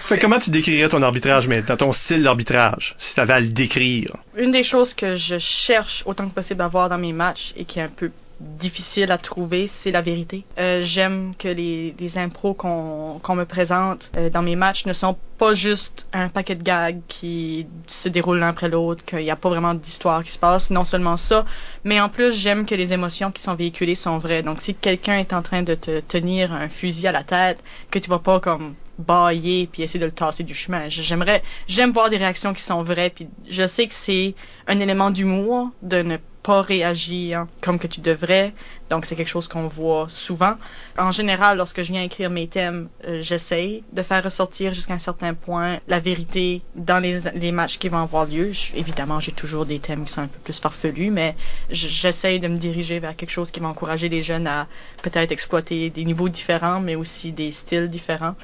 Fait 0.03 0.19
comment 0.19 0.39
tu 0.39 0.49
décrirais 0.49 0.89
ton 0.89 1.01
arbitrage, 1.01 1.47
mais 1.47 1.61
dans 1.61 1.77
ton 1.77 1.91
style 1.91 2.23
d'arbitrage, 2.23 2.95
si 2.97 3.15
tu 3.15 3.21
avais 3.21 3.33
à 3.33 3.39
le 3.39 3.47
décrire? 3.47 4.15
Une 4.35 4.51
des 4.51 4.63
choses 4.63 4.93
que 4.93 5.15
je 5.15 5.37
cherche 5.37 6.03
autant 6.05 6.27
que 6.27 6.33
possible 6.33 6.61
à 6.61 6.67
voir 6.67 6.89
dans 6.89 6.97
mes 6.97 7.13
matchs 7.13 7.53
et 7.57 7.65
qui 7.65 7.79
est 7.79 7.83
un 7.83 7.87
peu 7.87 8.11
difficile 8.39 9.11
à 9.11 9.17
trouver, 9.17 9.67
c'est 9.67 9.91
la 9.91 10.01
vérité. 10.01 10.45
Euh, 10.57 10.81
J'aime 10.81 11.33
que 11.37 11.47
les, 11.47 11.95
les 11.99 12.17
impros 12.17 12.53
qu'on 12.53 13.35
me 13.35 13.43
présente 13.43 14.11
euh, 14.17 14.29
dans 14.29 14.41
mes 14.41 14.55
matchs 14.55 14.85
ne 14.85 14.93
sont 14.93 15.17
pas 15.37 15.53
juste 15.53 16.05
un 16.13 16.29
paquet 16.29 16.55
de 16.55 16.63
gags 16.63 17.01
qui 17.07 17.67
se 17.87 18.09
déroulent 18.09 18.39
l'un 18.39 18.49
après 18.49 18.69
l'autre, 18.69 19.03
qu'il 19.05 19.19
n'y 19.19 19.31
a 19.31 19.35
pas 19.35 19.49
vraiment 19.49 19.73
d'histoire 19.73 20.23
qui 20.23 20.31
se 20.31 20.37
passe. 20.37 20.69
Non 20.69 20.85
seulement 20.85 21.17
ça, 21.17 21.45
mais 21.83 21.99
en 21.99 22.09
plus, 22.09 22.33
j'aime 22.33 22.65
que 22.65 22.75
les 22.75 22.93
émotions 22.93 23.31
qui 23.31 23.41
sont 23.41 23.55
véhiculées 23.55 23.95
sont 23.95 24.17
vraies. 24.17 24.43
Donc, 24.43 24.61
si 24.61 24.75
quelqu'un 24.75 25.17
est 25.17 25.33
en 25.33 25.41
train 25.41 25.63
de 25.63 25.75
te 25.75 25.99
tenir 26.01 26.53
un 26.53 26.69
fusil 26.69 27.07
à 27.07 27.11
la 27.11 27.23
tête, 27.23 27.63
que 27.91 27.99
tu 27.99 28.09
vas 28.09 28.19
pas 28.19 28.39
comme 28.39 28.73
bailler 28.99 29.67
puis 29.71 29.81
essayer 29.81 29.99
de 29.99 30.05
le 30.05 30.11
tasser 30.11 30.43
du 30.43 30.53
chemin. 30.53 30.89
J'aimerais, 30.89 31.41
j'aime 31.67 31.91
voir 31.91 32.09
des 32.09 32.17
réactions 32.17 32.53
qui 32.53 32.61
sont 32.61 32.83
vraies 32.83 33.09
puis 33.09 33.27
je 33.49 33.65
sais 33.65 33.87
que 33.87 33.93
c'est 33.93 34.35
un 34.67 34.79
élément 34.79 35.09
d'humour 35.09 35.69
de 35.81 36.01
ne 36.01 36.17
pas 36.43 36.61
réagir 36.61 37.45
comme 37.61 37.79
que 37.79 37.87
tu 37.87 38.01
devrais. 38.01 38.53
Donc 38.89 39.05
c'est 39.05 39.15
quelque 39.15 39.29
chose 39.29 39.47
qu'on 39.47 39.67
voit 39.67 40.07
souvent. 40.09 40.55
En 40.97 41.11
général, 41.11 41.57
lorsque 41.57 41.81
je 41.81 41.91
viens 41.91 42.03
écrire 42.03 42.29
mes 42.29 42.47
thèmes, 42.47 42.89
euh, 43.05 43.21
j'essaye 43.21 43.83
de 43.93 44.01
faire 44.01 44.23
ressortir 44.23 44.73
jusqu'à 44.73 44.93
un 44.93 44.99
certain 44.99 45.33
point 45.33 45.79
la 45.87 45.99
vérité 45.99 46.61
dans 46.75 46.99
les, 46.99 47.51
matchs 47.51 47.77
qui 47.77 47.89
vont 47.89 47.99
avoir 47.99 48.25
lieu. 48.25 48.51
Évidemment, 48.73 49.19
j'ai 49.19 49.31
toujours 49.31 49.65
des 49.65 49.79
thèmes 49.79 50.05
qui 50.05 50.13
sont 50.13 50.21
un 50.21 50.27
peu 50.27 50.39
plus 50.39 50.59
farfelus, 50.59 51.11
mais 51.11 51.35
j'essaye 51.69 52.39
de 52.39 52.47
me 52.47 52.57
diriger 52.57 52.99
vers 52.99 53.15
quelque 53.15 53.31
chose 53.31 53.51
qui 53.51 53.59
va 53.59 53.67
encourager 53.67 54.09
les 54.09 54.21
jeunes 54.21 54.47
à 54.47 54.67
peut-être 55.03 55.31
exploiter 55.31 55.89
des 55.89 56.05
niveaux 56.05 56.29
différents, 56.29 56.79
mais 56.79 56.95
aussi 56.95 57.31
des 57.31 57.51
styles 57.51 57.87
différents. 57.87 58.35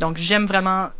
Donc 0.00 0.16
j'aime 0.16 0.46
vraiment 0.46 0.90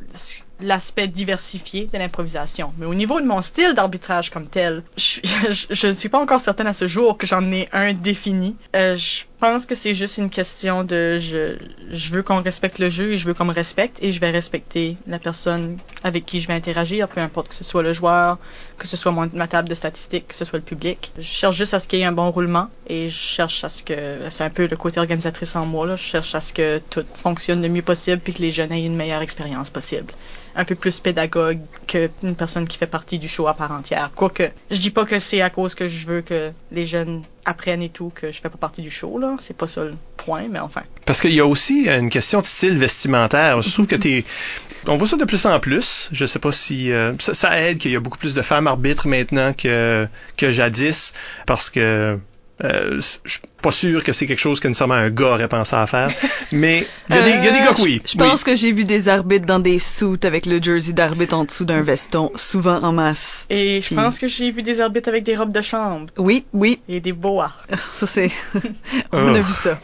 l'aspect 0.61 1.09
diversifié 1.09 1.89
de 1.93 1.99
l'improvisation. 1.99 2.73
Mais 2.79 2.87
au 2.87 2.95
niveau 2.95 3.21
de 3.21 3.27
mon 3.27 3.43
style 3.43 3.75
d'arbitrage 3.75 4.31
comme 4.31 4.49
tel, 4.49 4.83
je, 4.97 5.87
ne 5.87 5.93
suis 5.93 6.09
pas 6.09 6.19
encore 6.19 6.41
certaine 6.41 6.67
à 6.67 6.73
ce 6.73 6.87
jour 6.87 7.19
que 7.19 7.27
j'en 7.27 7.51
ai 7.51 7.69
un 7.73 7.93
défini. 7.93 8.57
Euh, 8.77 8.97
je 8.97 9.25
pense 9.39 9.67
que 9.67 9.75
c'est 9.75 9.95
juste 9.95 10.19
une 10.19 10.31
question 10.31 10.85
de 10.85 11.19
je, 11.19 12.13
veux 12.13 12.23
qu'on 12.23 12.41
respecte 12.41 12.79
le 12.79 12.89
jeu 12.89 13.13
et 13.13 13.19
je 13.19 13.27
veux 13.27 13.35
qu'on 13.35 13.45
me 13.45 13.53
respecte 13.53 13.99
et 14.03 14.13
je 14.13 14.21
vais 14.21 14.31
respecter 14.31 14.97
la 15.07 15.19
personne 15.19 15.79
avec 16.03 16.25
qui 16.25 16.41
je 16.41 16.49
vais 16.49 16.55
interagir, 16.55 17.09
peu 17.09 17.21
importe 17.21 17.49
que 17.49 17.55
ce 17.55 17.65
soit 17.65 17.83
le 17.83 17.93
joueur, 17.93 18.39
que 18.79 18.87
ce 18.87 18.97
soit 18.97 19.13
ma 19.13 19.49
table 19.49 19.69
de 19.69 19.75
statistiques, 19.75 20.29
que 20.29 20.37
ce 20.37 20.45
soit 20.45 20.59
le 20.59 20.65
public. 20.65 21.13
Je 21.19 21.23
cherche 21.23 21.57
juste 21.57 21.75
à 21.75 21.81
ce 21.81 21.89
qu'il 21.89 21.99
y 21.99 22.03
ait 22.03 22.07
un 22.07 22.13
bon 22.13 22.31
roulement 22.31 22.69
et 22.87 23.09
je 23.09 23.17
cherche 23.17 23.65
à 23.65 23.69
ce 23.69 23.83
que 23.83 24.21
c'est 24.31 24.45
un 24.45 24.51
peu 24.51 24.67
le 24.67 24.77
côté 24.77 25.01
organisatrice 25.01 25.57
en 25.57 25.67
moi 25.67 25.87
là, 25.87 25.97
je 25.97 26.03
cherche 26.03 26.35
à 26.35 26.41
ce 26.41 26.53
que 26.53 26.81
tout 26.91 27.05
fonctionne 27.15 27.61
le 27.61 27.69
mieux 27.69 27.83
possible 27.83 28.21
puis 28.23 28.33
que 28.33 28.41
les 28.41 28.51
jeunes 28.51 28.73
aient 28.73 28.85
une 28.85 28.97
meilleure 28.97 29.23
expérience 29.23 29.69
possible 29.69 30.13
un 30.57 30.65
peu 30.65 30.75
plus 30.75 31.01
pédagogue 31.01 31.61
qu'une 31.87 32.35
personne 32.37 32.67
qui 32.69 32.79
fait 32.79 32.87
partie 32.87 33.19
du 33.19 33.29
show 33.29 33.49
à 33.49 33.55
part 33.55 33.73
entière. 33.73 34.11
Quoique, 34.15 34.51
je 34.71 34.79
dis 34.79 34.91
pas 34.91 35.05
que 35.05 35.19
c'est 35.19 35.41
à 35.41 35.51
cause 35.51 35.75
que 35.75 35.89
je 35.89 36.07
veux 36.07 36.21
que 36.21 36.53
les 36.71 36.87
jeunes 36.87 37.23
apprennent 37.45 37.83
et 37.83 37.89
tout 37.89 38.13
que 38.15 38.33
je 38.33 38.41
fais 38.41 38.49
pas 38.49 38.59
partie 38.59 38.83
du 38.83 38.91
show, 38.91 39.19
là. 39.19 39.37
C'est 39.41 39.57
pas 39.57 39.67
ça 39.67 39.85
le 39.85 39.95
point, 40.17 40.47
mais 40.49 40.61
enfin. 40.61 40.83
Parce 41.05 41.21
qu'il 41.21 41.33
y 41.33 41.41
a 41.41 41.47
aussi 41.47 41.89
une 41.89 42.09
question 42.09 42.41
de 42.41 42.47
style 42.47 42.77
vestimentaire. 42.77 43.61
Je 43.63 43.71
trouve 43.71 43.87
que 43.87 43.97
t'es, 43.97 44.25
on 44.87 44.97
voit 44.97 45.09
ça 45.09 45.17
de 45.17 45.25
plus 45.25 45.45
en 45.47 45.61
plus. 45.61 46.09
Je 46.13 46.27
sais 46.27 46.39
pas 46.39 46.53
si 46.53 46.93
euh, 46.93 47.13
ça, 47.19 47.35
ça 47.35 47.61
aide 47.61 47.79
qu'il 47.79 47.91
y 47.91 47.97
a 47.97 48.01
beaucoup 48.01 48.19
plus 48.19 48.35
de 48.35 48.43
femmes 48.43 48.67
arbitres 48.67 49.09
maintenant 49.09 49.53
que 49.53 50.07
que 50.37 50.51
jadis, 50.51 51.13
parce 51.47 51.71
que 51.71 52.19
euh, 52.63 53.01
je 53.25 53.31
suis 53.33 53.41
pas 53.61 53.73
sûr 53.73 54.05
que 54.05 54.13
c'est 54.13 54.27
quelque 54.27 54.39
chose 54.41 54.61
que 54.61 54.69
nécessairement 54.69 54.95
un 54.95 55.11
gars 55.11 55.33
aurait 55.33 55.49
pensé 55.49 55.75
à 55.75 55.87
faire. 55.87 56.11
Mais 56.53 56.87
il 57.09 57.17
y, 57.17 57.19
a 57.19 57.23
des- 57.23 57.31
il 57.31 57.45
y 57.45 57.49
a 57.49 57.53
des 57.53 57.59
gars 57.59 57.75
que 57.75 57.83
oui. 57.83 58.01
Je 58.07 58.17
pense 58.17 58.45
que 58.45 58.55
j'ai 58.55 58.71
vu 58.73 58.85
des 58.85 59.09
arbitres 59.09 59.47
dans 59.47 59.59
des 59.59 59.79
suits 59.79 60.19
avec 60.23 60.47
le 60.47 60.63
jersey 60.63 60.93
d'arbitre 60.93 61.35
en 61.37 61.45
dessous 61.45 61.65
d'un 61.65 61.83
veston, 61.83 62.31
souvent 62.37 62.81
en 62.83 62.93
masse. 62.93 63.47
Et 63.51 63.81
je 63.81 63.87
Puis- 63.87 63.97
pense 63.97 64.19
que 64.19 64.29
j'ai 64.29 64.51
vu 64.51 64.63
des 64.63 64.81
arbitres 64.81 65.09
avec 65.09 65.25
des 65.25 65.35
robes 65.37 65.53
de 65.53 65.61
chambre 65.63 66.07
Oui, 66.17 66.45
oui, 66.53 66.81
et 66.89 67.01
des 67.01 67.13
boas. 67.13 67.53
ça 67.91 68.07
c'est... 68.07 68.31
On 69.13 69.33
Oh. 69.33 69.35
a 69.37 69.41
vu 69.41 69.53
ça. 69.53 69.81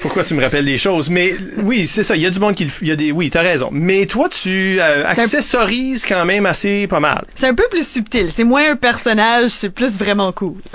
Pourquoi 0.00 0.24
tu 0.24 0.34
me 0.34 0.42
rappelles 0.42 0.64
des 0.64 0.78
choses? 0.78 1.10
Mais 1.10 1.34
oui, 1.58 1.86
c'est 1.86 2.02
ça. 2.02 2.16
Il 2.16 2.22
y 2.22 2.26
a 2.26 2.30
du 2.30 2.38
monde 2.38 2.54
qui 2.54 2.64
le 2.64 2.70
il 2.82 2.88
y 2.88 2.92
a 2.92 2.96
des. 2.96 3.12
Oui, 3.12 3.30
t'as 3.30 3.42
raison. 3.42 3.68
Mais 3.72 4.06
toi, 4.06 4.28
tu 4.28 4.78
euh, 4.80 5.06
accessorises 5.06 6.04
quand 6.06 6.24
même 6.24 6.46
assez 6.46 6.86
pas 6.86 7.00
mal. 7.00 7.24
C'est 7.34 7.48
un 7.48 7.54
peu 7.54 7.66
plus 7.70 7.86
subtil. 7.86 8.30
C'est 8.30 8.44
moins 8.44 8.72
un 8.72 8.76
personnage, 8.76 9.50
c'est 9.50 9.70
plus 9.70 9.98
vraiment 9.98 10.32
cool. 10.32 10.56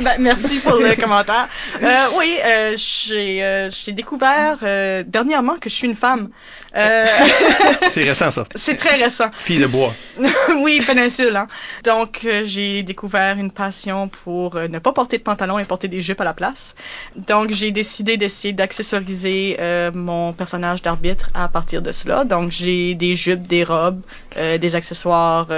Ben, 0.00 0.16
merci 0.18 0.58
pour 0.60 0.76
le 0.76 0.94
commentaire. 0.94 1.48
Euh, 1.82 2.06
oui, 2.18 2.36
euh, 2.44 2.76
j'ai 2.76 3.92
découvert 3.92 4.58
dernièrement 5.06 5.56
que 5.58 5.70
je 5.70 5.74
suis 5.74 5.86
une 5.86 5.94
femme. 5.94 6.28
Euh, 6.76 7.06
C'est 7.88 8.04
récent 8.04 8.30
ça. 8.30 8.44
c'est 8.54 8.76
très 8.76 8.96
récent. 8.96 9.30
Fille 9.38 9.58
de 9.58 9.66
bois. 9.66 9.94
oui, 10.60 10.82
péninsule. 10.86 11.34
Hein. 11.36 11.48
Donc, 11.84 12.20
euh, 12.24 12.42
j'ai 12.44 12.82
découvert 12.82 13.38
une 13.38 13.50
passion 13.50 14.08
pour 14.08 14.56
euh, 14.56 14.68
ne 14.68 14.78
pas 14.78 14.92
porter 14.92 15.18
de 15.18 15.22
pantalon 15.22 15.58
et 15.58 15.64
porter 15.64 15.88
des 15.88 16.00
jupes 16.00 16.20
à 16.20 16.24
la 16.24 16.34
place. 16.34 16.74
Donc, 17.16 17.50
j'ai 17.50 17.70
décidé 17.70 18.16
d'essayer 18.16 18.52
d'accessoriser 18.52 19.56
mon 19.94 20.32
personnage 20.32 20.82
d'arbitre 20.82 21.30
à 21.34 21.48
partir 21.48 21.82
de 21.82 21.92
cela. 21.92 22.24
Donc, 22.24 22.50
j'ai 22.50 22.94
des 22.94 23.14
jupes, 23.14 23.46
des 23.46 23.64
robes, 23.64 24.00
des 24.36 24.74
accessoires 24.74 25.48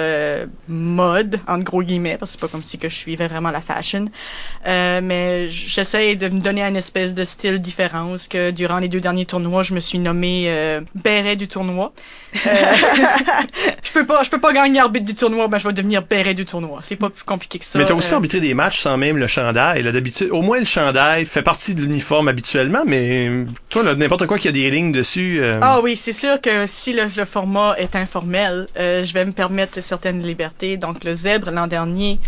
mode, 0.69 1.41
entre 1.47 1.65
gros 1.65 1.83
guillemets, 1.83 2.17
parce 2.19 2.33
que 2.33 2.39
c'est 2.39 2.47
pas 2.47 2.51
comme 2.51 2.63
si 2.63 2.79
que 2.79 2.89
je 2.89 2.97
suivais 2.97 3.29
vraiment 3.29 3.51
la 3.51 3.61
fashion. 3.61 4.07
Mais 4.65 5.49
j'essaie 5.49 6.17
de 6.17 6.29
me 6.29 6.41
donner 6.41 6.63
une 6.63 6.77
espèce 6.77 7.15
de 7.15 7.25
style 7.25 7.59
différent. 7.59 8.11
Parce 8.11 8.29
que 8.29 8.51
durant 8.51 8.79
les 8.79 8.89
deux 8.89 9.01
derniers 9.01 9.27
tournois, 9.27 9.63
je 9.63 9.75
me 9.75 9.81
suis 9.81 9.99
nommé 9.99 10.47
euh, 10.49 10.81
béret 11.09 11.37
du 11.37 11.49
tournoi. 11.49 11.93
Euh, 12.47 12.51
je 13.83 13.91
peux 13.93 14.05
pas, 14.05 14.23
je 14.23 14.31
peux 14.31 14.39
pas 14.41 14.53
gagner 14.53 14.79
arbitre 14.81 15.07
du 15.07 15.15
tournoi, 15.15 15.49
ben 15.49 15.57
je 15.59 15.67
vais 15.67 15.73
devenir 15.73 16.03
béret 16.03 16.35
du 16.35 16.45
tournoi. 16.45 16.81
C'est 16.83 16.97
pas 16.97 17.09
plus 17.09 17.25
compliqué 17.25 17.59
que 17.59 17.65
ça. 17.65 17.79
Mais 17.79 17.87
t'as 17.87 17.95
aussi 17.95 18.13
Euh, 18.13 18.17
arbitré 18.17 18.41
des 18.41 18.53
matchs 18.55 18.81
sans 18.81 18.97
même 18.99 19.17
le 19.17 19.27
chandail. 19.27 19.83
D'habitude, 19.83 20.29
au 20.31 20.43
moins 20.43 20.59
le 20.59 20.65
chandail 20.67 21.25
fait 21.25 21.43
partie 21.43 21.75
de 21.75 21.81
l'uniforme 21.81 22.29
habituellement, 22.29 22.83
mais 22.87 23.31
toi, 23.71 23.83
là, 23.83 23.95
n'importe 23.95 24.27
quoi 24.27 24.39
qui 24.39 24.49
a 24.49 24.53
des 24.53 24.71
lignes 24.71 24.93
dessus. 24.93 25.39
euh, 25.41 25.59
Ah 25.63 25.81
oui, 25.81 25.97
c'est 25.97 26.13
sûr 26.13 26.41
que 26.41 26.67
si 26.67 26.93
le, 26.93 27.05
le 27.17 27.25
format 27.25 27.75
est 27.79 27.97
informel, 27.97 28.67
je 28.77 29.13
vais 29.15 29.25
me 29.25 29.33
permettre 29.33 29.81
certaines 29.83 30.23
libertés. 30.23 30.77
Donc 30.77 31.05
le 31.05 31.15
zèbre 31.15 31.51
l'an 31.51 31.67
dernier, 31.67 32.19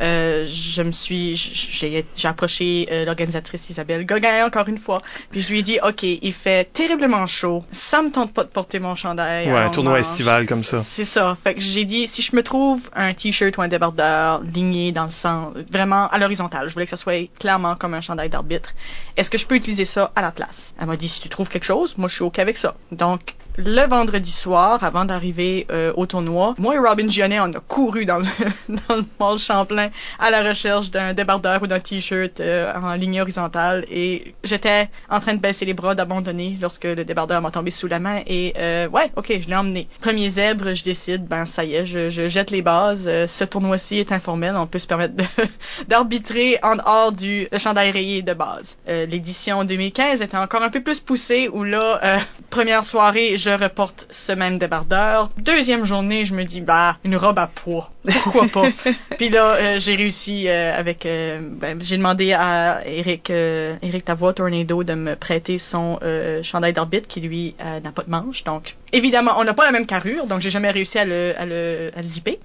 euh, 0.00 0.46
je 0.46 0.82
me 0.82 0.92
suis, 0.92 1.36
j'ai 1.36 2.04
j'ai 2.14 2.28
approché 2.28 2.88
euh, 2.90 3.04
l'organisatrice 3.04 3.70
Isabelle 3.70 4.06
Gauguin 4.06 4.46
encore 4.46 4.68
une 4.68 4.78
fois, 4.78 5.02
puis 5.30 5.40
je 5.40 5.48
lui 5.48 5.60
ai 5.60 5.62
dit, 5.62 5.78
ok, 5.82 6.02
il 6.02 6.32
fait 6.32 6.70
terriblement 6.72 7.26
chaud, 7.26 7.64
ça 7.72 8.02
me 8.02 8.10
tente 8.10 8.32
pas 8.32 8.44
de 8.44 8.48
porter 8.48 8.78
mon 8.78 8.94
chandail. 8.94 9.50
ouais, 9.50 9.58
un 9.58 9.70
tournoi 9.70 9.94
manche. 9.94 10.00
estival 10.06 10.46
comme 10.46 10.64
ça. 10.64 10.82
C'est 10.86 11.04
ça. 11.04 11.36
Fait 11.42 11.54
que 11.54 11.60
j'ai 11.60 11.84
dit, 11.84 12.06
si 12.06 12.22
je 12.22 12.34
me 12.36 12.42
trouve 12.42 12.90
un 12.94 13.14
t-shirt 13.14 13.56
ou 13.56 13.62
un 13.62 13.68
débardeur 13.68 14.42
ligné 14.42 14.92
dans 14.92 15.04
le 15.04 15.10
sens, 15.10 15.54
vraiment 15.70 16.08
à 16.08 16.18
l'horizontale, 16.18 16.68
je 16.68 16.74
voulais 16.74 16.86
que 16.86 16.90
ça 16.90 16.96
soit 16.96 17.28
clairement 17.38 17.74
comme 17.76 17.94
un 17.94 18.00
chandail 18.00 18.28
d'arbitre, 18.28 18.74
est-ce 19.16 19.30
que 19.30 19.38
je 19.38 19.46
peux 19.46 19.56
utiliser 19.56 19.84
ça 19.84 20.12
à 20.14 20.22
la 20.22 20.30
place? 20.30 20.74
Elle 20.80 20.86
m'a 20.86 20.96
dit, 20.96 21.08
si 21.08 21.20
tu 21.20 21.28
trouves 21.28 21.48
quelque 21.48 21.64
chose, 21.64 21.96
moi 21.98 22.08
je 22.08 22.14
suis 22.14 22.24
OK 22.24 22.38
avec 22.38 22.56
ça. 22.56 22.74
Donc, 22.92 23.34
le 23.58 23.88
vendredi 23.88 24.30
soir, 24.30 24.84
avant 24.84 25.04
d'arriver 25.04 25.66
euh, 25.72 25.92
au 25.96 26.06
tournoi, 26.06 26.54
moi 26.58 26.76
et 26.76 26.78
Robin 26.78 27.08
Gionnet, 27.08 27.40
on 27.40 27.52
a 27.52 27.60
couru 27.66 28.04
dans 28.04 28.18
le, 28.18 28.24
dans 28.68 28.94
le 28.94 29.04
mall 29.18 29.38
Champlain 29.38 29.90
à 30.20 30.30
la 30.30 30.42
recherche 30.48 30.92
d'un 30.92 31.12
débardeur 31.12 31.60
ou 31.62 31.66
d'un 31.66 31.80
t-shirt 31.80 32.38
euh, 32.38 32.72
en 32.72 32.94
ligne 32.94 33.20
horizontale 33.20 33.84
et 33.90 34.32
j'étais 34.44 34.88
en 35.10 35.18
train 35.18 35.34
de 35.34 35.40
baisser 35.40 35.64
les 35.64 35.74
bras, 35.74 35.96
d'abandonner 35.96 36.56
lorsque 36.60 36.84
le 36.84 37.04
débardeur 37.04 37.42
m'a 37.42 37.50
tombé 37.50 37.72
sous 37.72 37.88
la 37.88 37.98
main 37.98 38.22
et 38.28 38.54
euh, 38.58 38.88
ouais, 38.88 39.10
ok, 39.16 39.32
je 39.40 39.48
l'ai 39.48 39.56
emmené. 39.56 39.88
Premier 40.00 40.30
zèbre, 40.30 40.74
je 40.74 40.84
décide, 40.84 41.26
ben 41.26 41.44
ça 41.44 41.64
y 41.64 41.74
est, 41.74 41.84
je, 41.84 42.10
je 42.10 42.28
jette 42.28 42.52
les 42.52 42.62
bases. 42.62 43.06
Euh, 43.08 43.26
ce 43.26 43.42
tournoi-ci 43.42 43.98
est 43.98 44.12
informel, 44.12 44.54
on 44.54 44.68
peut 44.68 44.78
se 44.78 44.86
permettre 44.86 45.14
d'arbitrer 45.88 46.60
en 46.62 46.76
dehors 46.76 47.10
du 47.10 47.48
chandail 47.56 47.90
rayé 47.90 48.22
de 48.22 48.34
base. 48.34 48.76
Euh, 48.88 49.04
L'édition 49.06 49.64
2015 49.64 50.22
était 50.22 50.36
encore 50.36 50.62
un 50.62 50.70
peu 50.70 50.80
plus 50.80 51.00
poussée 51.00 51.48
où 51.52 51.64
là, 51.64 51.98
euh, 52.04 52.18
première 52.50 52.84
soirée, 52.84 53.36
reporte 53.56 54.06
ce 54.10 54.32
même 54.32 54.58
débardeur. 54.58 55.30
Deuxième 55.38 55.84
journée, 55.84 56.24
je 56.24 56.34
me 56.34 56.44
dis, 56.44 56.60
bah, 56.60 56.96
une 57.04 57.16
robe 57.16 57.38
à 57.38 57.46
poids. 57.46 57.90
Pourquoi 58.24 58.48
pas? 58.48 58.68
Puis 59.18 59.28
là, 59.28 59.54
euh, 59.54 59.78
j'ai 59.78 59.96
réussi 59.96 60.48
euh, 60.48 60.76
avec, 60.76 61.04
euh, 61.06 61.40
ben, 61.42 61.78
j'ai 61.80 61.96
demandé 61.96 62.32
à 62.32 62.82
Eric, 62.86 63.30
Eric 63.30 64.04
Tavois 64.04 64.32
Tornado 64.32 64.82
de 64.84 64.94
me 64.94 65.14
prêter 65.16 65.58
son 65.58 65.98
chandail 66.42 66.72
d'arbitre 66.72 67.08
qui 67.08 67.20
lui 67.20 67.54
n'a 67.60 67.92
pas 67.92 68.02
de 68.02 68.10
manche. 68.10 68.44
Donc, 68.44 68.76
évidemment, 68.92 69.32
on 69.38 69.44
n'a 69.44 69.54
pas 69.54 69.64
la 69.64 69.72
même 69.72 69.86
carrure, 69.86 70.26
donc 70.26 70.40
j'ai 70.40 70.50
jamais 70.50 70.70
réussi 70.70 70.98
à 70.98 71.04
le, 71.04 71.34
à 71.38 71.44
le, 71.44 71.90
à 71.96 72.02
le 72.02 72.08
zipper. 72.08 72.38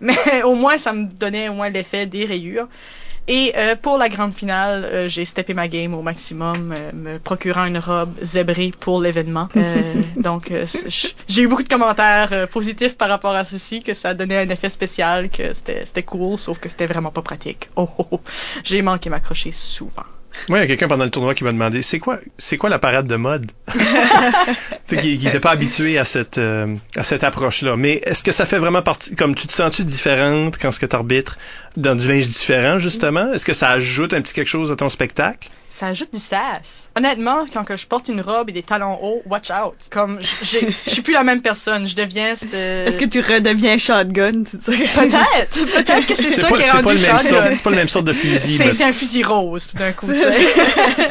Mais 0.00 0.42
au 0.44 0.54
moins, 0.54 0.78
ça 0.78 0.92
me 0.92 1.06
donnait 1.06 1.48
au 1.48 1.54
moins 1.54 1.70
l'effet 1.70 2.06
des 2.06 2.24
rayures. 2.24 2.68
Et 3.30 3.52
euh, 3.56 3.76
pour 3.76 3.98
la 3.98 4.08
grande 4.08 4.34
finale, 4.34 4.84
euh, 4.86 5.08
j'ai 5.08 5.26
steppé 5.26 5.52
ma 5.52 5.68
game 5.68 5.92
au 5.92 6.00
maximum, 6.00 6.72
euh, 6.72 6.92
me 6.94 7.18
procurant 7.18 7.66
une 7.66 7.76
robe 7.76 8.14
zébrée 8.22 8.72
pour 8.80 9.02
l'événement. 9.02 9.48
Euh, 9.54 10.02
donc, 10.16 10.50
euh, 10.50 10.64
j'ai 11.28 11.42
eu 11.42 11.46
beaucoup 11.46 11.62
de 11.62 11.68
commentaires 11.68 12.48
positifs 12.48 12.96
par 12.96 13.10
rapport 13.10 13.34
à 13.34 13.44
ceci, 13.44 13.82
que 13.82 13.92
ça 13.92 14.14
donnait 14.14 14.38
un 14.38 14.48
effet 14.48 14.70
spécial, 14.70 15.28
que 15.28 15.52
c'était 15.52 15.84
c'était 15.84 16.02
cool, 16.02 16.38
sauf 16.38 16.58
que 16.58 16.70
c'était 16.70 16.86
vraiment 16.86 17.10
pas 17.10 17.22
pratique. 17.22 17.68
Oh, 17.76 17.88
oh, 17.98 18.06
oh. 18.12 18.20
J'ai 18.64 18.80
manqué 18.80 19.10
m'accrocher 19.10 19.52
souvent. 19.52 20.04
Moi, 20.48 20.58
il 20.58 20.60
y 20.62 20.64
a 20.64 20.66
quelqu'un 20.66 20.88
pendant 20.88 21.04
le 21.04 21.10
tournoi 21.10 21.34
qui 21.34 21.44
m'a 21.44 21.52
demandé 21.52 21.82
c'est 21.82 21.98
quoi, 21.98 22.18
c'est 22.38 22.56
quoi 22.56 22.70
la 22.70 22.78
parade 22.78 23.06
de 23.06 23.16
mode? 23.16 23.50
Tu 24.86 24.94
sais, 24.96 25.00
qui 25.02 25.18
n'était 25.22 25.40
pas 25.40 25.50
habitué 25.50 25.98
à 25.98 26.04
cette, 26.06 26.38
euh, 26.38 26.74
à 26.96 27.04
cette 27.04 27.22
approche-là. 27.22 27.76
Mais 27.76 28.00
est-ce 28.06 28.22
que 28.22 28.32
ça 28.32 28.46
fait 28.46 28.56
vraiment 28.58 28.80
partie, 28.80 29.14
comme 29.14 29.34
tu 29.34 29.46
te 29.46 29.52
sens-tu 29.52 29.84
différente 29.84 30.56
quand 30.60 30.72
ce 30.72 30.80
que 30.80 30.86
t'arbitres 30.86 31.38
dans 31.76 31.94
du 31.94 32.08
linge 32.08 32.26
différent 32.28 32.78
justement? 32.78 33.32
Est-ce 33.34 33.44
que 33.44 33.52
ça 33.54 33.68
ajoute 33.70 34.14
un 34.14 34.22
petit 34.22 34.32
quelque 34.32 34.48
chose 34.48 34.72
à 34.72 34.76
ton 34.76 34.88
spectacle? 34.88 35.50
Ça 35.70 35.88
ajoute 35.88 36.12
du 36.12 36.18
sass. 36.18 36.88
Honnêtement, 36.96 37.44
quand 37.52 37.62
que 37.62 37.76
je 37.76 37.86
porte 37.86 38.08
une 38.08 38.20
robe 38.22 38.48
et 38.48 38.52
des 38.52 38.62
talons 38.64 38.98
hauts, 39.00 39.22
watch 39.26 39.50
out. 39.50 39.74
Comme, 39.90 40.18
j'ai- 40.42 40.66
je 40.86 40.90
suis 40.90 41.02
plus 41.02 41.12
la 41.12 41.22
même 41.22 41.40
personne. 41.42 41.86
Je 41.86 41.94
deviens 41.94 42.34
cette... 42.34 42.54
Est-ce 42.54 42.98
que 42.98 43.04
tu 43.04 43.20
redeviens 43.20 43.76
shotgun? 43.78 44.42
Peut-être, 44.44 45.66
peut-être 45.74 46.06
que 46.06 46.14
c'est 46.16 46.40
ça 46.40 46.48
pas, 46.48 46.56
qui 46.56 46.62
est 46.62 46.66
pas 46.70 46.72
rendu 46.80 46.94
le 46.94 47.00
même 47.00 47.18
shotgun. 47.20 47.54
c'est 47.54 47.62
pas 47.62 47.70
le 47.70 47.76
même 47.76 47.86
sorte 47.88 48.06
de 48.06 48.12
fusil. 48.14 48.56
C'est 48.56 48.64
mais- 48.64 48.72
c'est 48.72 48.84
un 48.84 48.92
fusil 48.92 49.22
rose 49.22 49.68
tout 49.70 49.76
d'un 49.76 49.92
coup. 49.92 50.08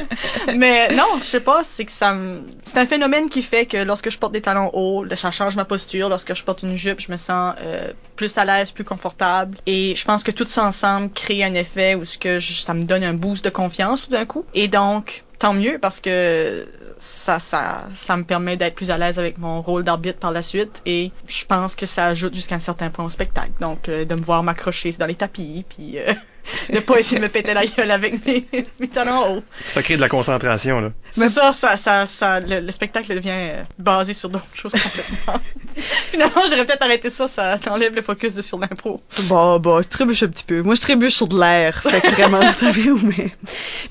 Mais 0.55 0.89
non, 0.93 1.05
je 1.19 1.23
sais 1.23 1.39
pas, 1.39 1.63
c'est 1.63 1.85
que 1.85 1.91
ça 1.91 2.13
me... 2.13 2.41
C'est 2.65 2.77
un 2.77 2.85
phénomène 2.85 3.29
qui 3.29 3.41
fait 3.41 3.65
que 3.65 3.77
lorsque 3.77 4.09
je 4.09 4.17
porte 4.17 4.33
des 4.33 4.41
talons 4.41 4.69
hauts, 4.73 5.05
ça 5.15 5.31
change 5.31 5.55
ma 5.55 5.65
posture. 5.65 6.09
Lorsque 6.09 6.33
je 6.33 6.43
porte 6.43 6.63
une 6.63 6.75
jupe, 6.75 6.99
je 7.01 7.11
me 7.11 7.17
sens 7.17 7.55
euh, 7.61 7.91
plus 8.15 8.37
à 8.37 8.45
l'aise, 8.45 8.71
plus 8.71 8.83
confortable. 8.83 9.57
Et 9.65 9.95
je 9.95 10.05
pense 10.05 10.23
que 10.23 10.31
tout 10.31 10.45
ça 10.45 10.65
ensemble 10.65 11.11
crée 11.13 11.43
un 11.43 11.53
effet 11.53 11.95
où 11.95 12.05
ce 12.05 12.17
que 12.17 12.39
je- 12.39 12.53
ça 12.61 12.73
me 12.73 12.83
donne 12.83 13.03
un 13.03 13.13
boost 13.13 13.43
de 13.43 13.49
confiance 13.49 14.03
tout 14.05 14.11
d'un 14.11 14.25
coup. 14.25 14.45
Et 14.53 14.67
donc, 14.67 15.23
tant 15.39 15.53
mieux 15.53 15.77
parce 15.79 15.99
que 15.99 16.67
ça, 16.97 17.39
ça, 17.39 17.87
ça 17.95 18.17
me 18.17 18.23
permet 18.23 18.57
d'être 18.57 18.75
plus 18.75 18.89
à 18.91 18.97
l'aise 18.97 19.19
avec 19.19 19.37
mon 19.37 19.61
rôle 19.61 19.83
d'arbitre 19.83 20.19
par 20.19 20.31
la 20.31 20.41
suite. 20.41 20.81
Et 20.85 21.11
je 21.27 21.45
pense 21.45 21.75
que 21.75 21.85
ça 21.85 22.07
ajoute 22.07 22.33
jusqu'à 22.33 22.55
un 22.55 22.59
certain 22.59 22.89
point 22.89 23.05
au 23.05 23.09
spectacle. 23.09 23.51
Donc, 23.59 23.89
euh, 23.89 24.05
de 24.05 24.15
me 24.15 24.21
voir 24.21 24.43
m'accrocher 24.43 24.91
dans 24.93 25.05
les 25.05 25.15
tapis, 25.15 25.65
puis 25.69 25.97
euh, 25.99 26.13
de 26.73 26.79
pas 26.79 26.99
essayer 26.99 27.17
de 27.17 27.23
me 27.23 27.29
péter 27.29 27.53
la 27.53 27.65
gueule 27.65 27.91
avec 27.91 28.25
mes, 28.25 28.45
mes 28.79 28.87
talons 28.87 29.37
hauts. 29.37 29.43
Ça 29.71 29.81
crée 29.83 29.95
de 29.95 30.01
la 30.01 30.09
concentration 30.09 30.79
là. 30.81 30.91
Mais 31.17 31.29
ça, 31.29 31.53
ça, 31.53 31.77
ça, 31.77 32.05
ça 32.05 32.39
le, 32.39 32.59
le 32.59 32.71
spectacle 32.71 33.13
devient 33.15 33.31
euh, 33.33 33.63
basé 33.79 34.13
sur 34.13 34.29
d'autres 34.29 34.45
choses 34.53 34.71
complètement. 34.73 35.41
Finalement, 36.11 36.41
j'aurais 36.49 36.65
peut-être 36.65 36.81
arrêté 36.81 37.09
ça, 37.09 37.27
ça 37.27 37.57
enlève 37.69 37.93
le 37.95 38.01
focus 38.01 38.35
de 38.35 38.41
sur 38.41 38.57
l'impro. 38.59 39.01
Bon, 39.23 39.59
bon, 39.59 39.81
je 39.81 39.87
trébuche 39.87 40.23
un 40.23 40.27
petit 40.27 40.43
peu. 40.43 40.61
Moi, 40.61 40.75
je 40.75 40.81
trébuche 40.81 41.13
sur 41.13 41.27
de 41.27 41.39
l'air. 41.39 41.81
Fait 41.83 42.01
que 42.01 42.09
vraiment, 42.11 42.39
vous 42.39 42.53
savez 42.53 42.89
où, 42.91 42.99
mais... 43.03 43.31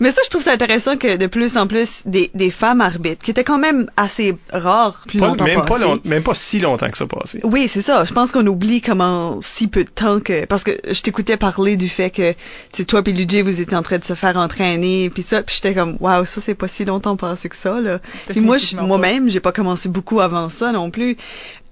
Mais 0.01 0.11
ça, 0.11 0.21
je 0.25 0.31
trouve 0.31 0.43
ça 0.43 0.53
intéressant 0.53 0.97
que 0.97 1.17
de 1.17 1.27
plus 1.27 1.57
en 1.57 1.67
plus, 1.67 2.03
des, 2.07 2.31
des 2.35 2.51
femmes 2.51 2.81
arbitres, 2.81 3.25
qui 3.25 3.31
étaient 3.31 3.45
quand 3.45 3.59
même 3.59 3.89
assez 3.97 4.37
rares 4.53 5.05
plus 5.09 5.19
Pas- 5.19 5.29
longtemps 5.29 5.45
même, 5.45 5.61
pas 5.61 5.67
passé. 5.67 5.83
long- 5.85 6.01
même 6.05 6.23
pas 6.23 6.35
si 6.35 6.59
longtemps 6.61 6.89
que 6.89 6.99
ça 6.99 7.07
passé. 7.07 7.41
Oui, 7.45 7.69
c'est 7.69 7.83
ça. 7.83 8.05
Je 8.05 8.13
pense 8.13 8.33
qu'on 8.33 8.47
oublie 8.47 8.81
comment 8.81 9.41
si 9.43 9.69
peu 9.69 9.85
de 9.85 9.91
temps 9.91 10.21
que 10.21 10.45
parce 10.47 10.65
que 10.65 10.73
je 10.91 11.01
t'écoutais 11.03 11.37
parler 11.37 11.77
du 11.77 11.89
fait 11.89 12.11
que 12.11 12.35
tu 12.73 12.85
toi 12.87 13.03
puis 13.03 13.13
Luigi 13.13 13.43
vous 13.43 13.61
étiez 13.61 13.77
en 13.77 13.83
train 13.83 13.99
de 13.99 14.05
se 14.05 14.15
faire 14.15 14.37
entraîner 14.37 15.11
puis 15.11 15.23
ça 15.23 15.43
puis 15.43 15.55
j'étais 15.57 15.75
comme 15.75 15.97
waouh 16.01 16.25
ça 16.27 16.41
c'est 16.41 16.55
pas 16.55 16.69
si 16.69 16.85
longtemps 16.85 17.17
passé 17.17 17.49
que 17.49 17.57
ça 17.57 17.81
là. 17.81 18.01
Puis 18.29 18.41
moi 18.41 18.57
je- 18.59 18.63
Définitivement 18.63 18.83
pas. 18.83 18.87
moi-même 18.89 19.29
j'ai 19.29 19.41
pas 19.41 19.53
commencé 19.53 19.89
beaucoup 19.89 20.21
avant 20.21 20.49
ça 20.49 20.73
non 20.73 20.91
plus. 20.91 21.17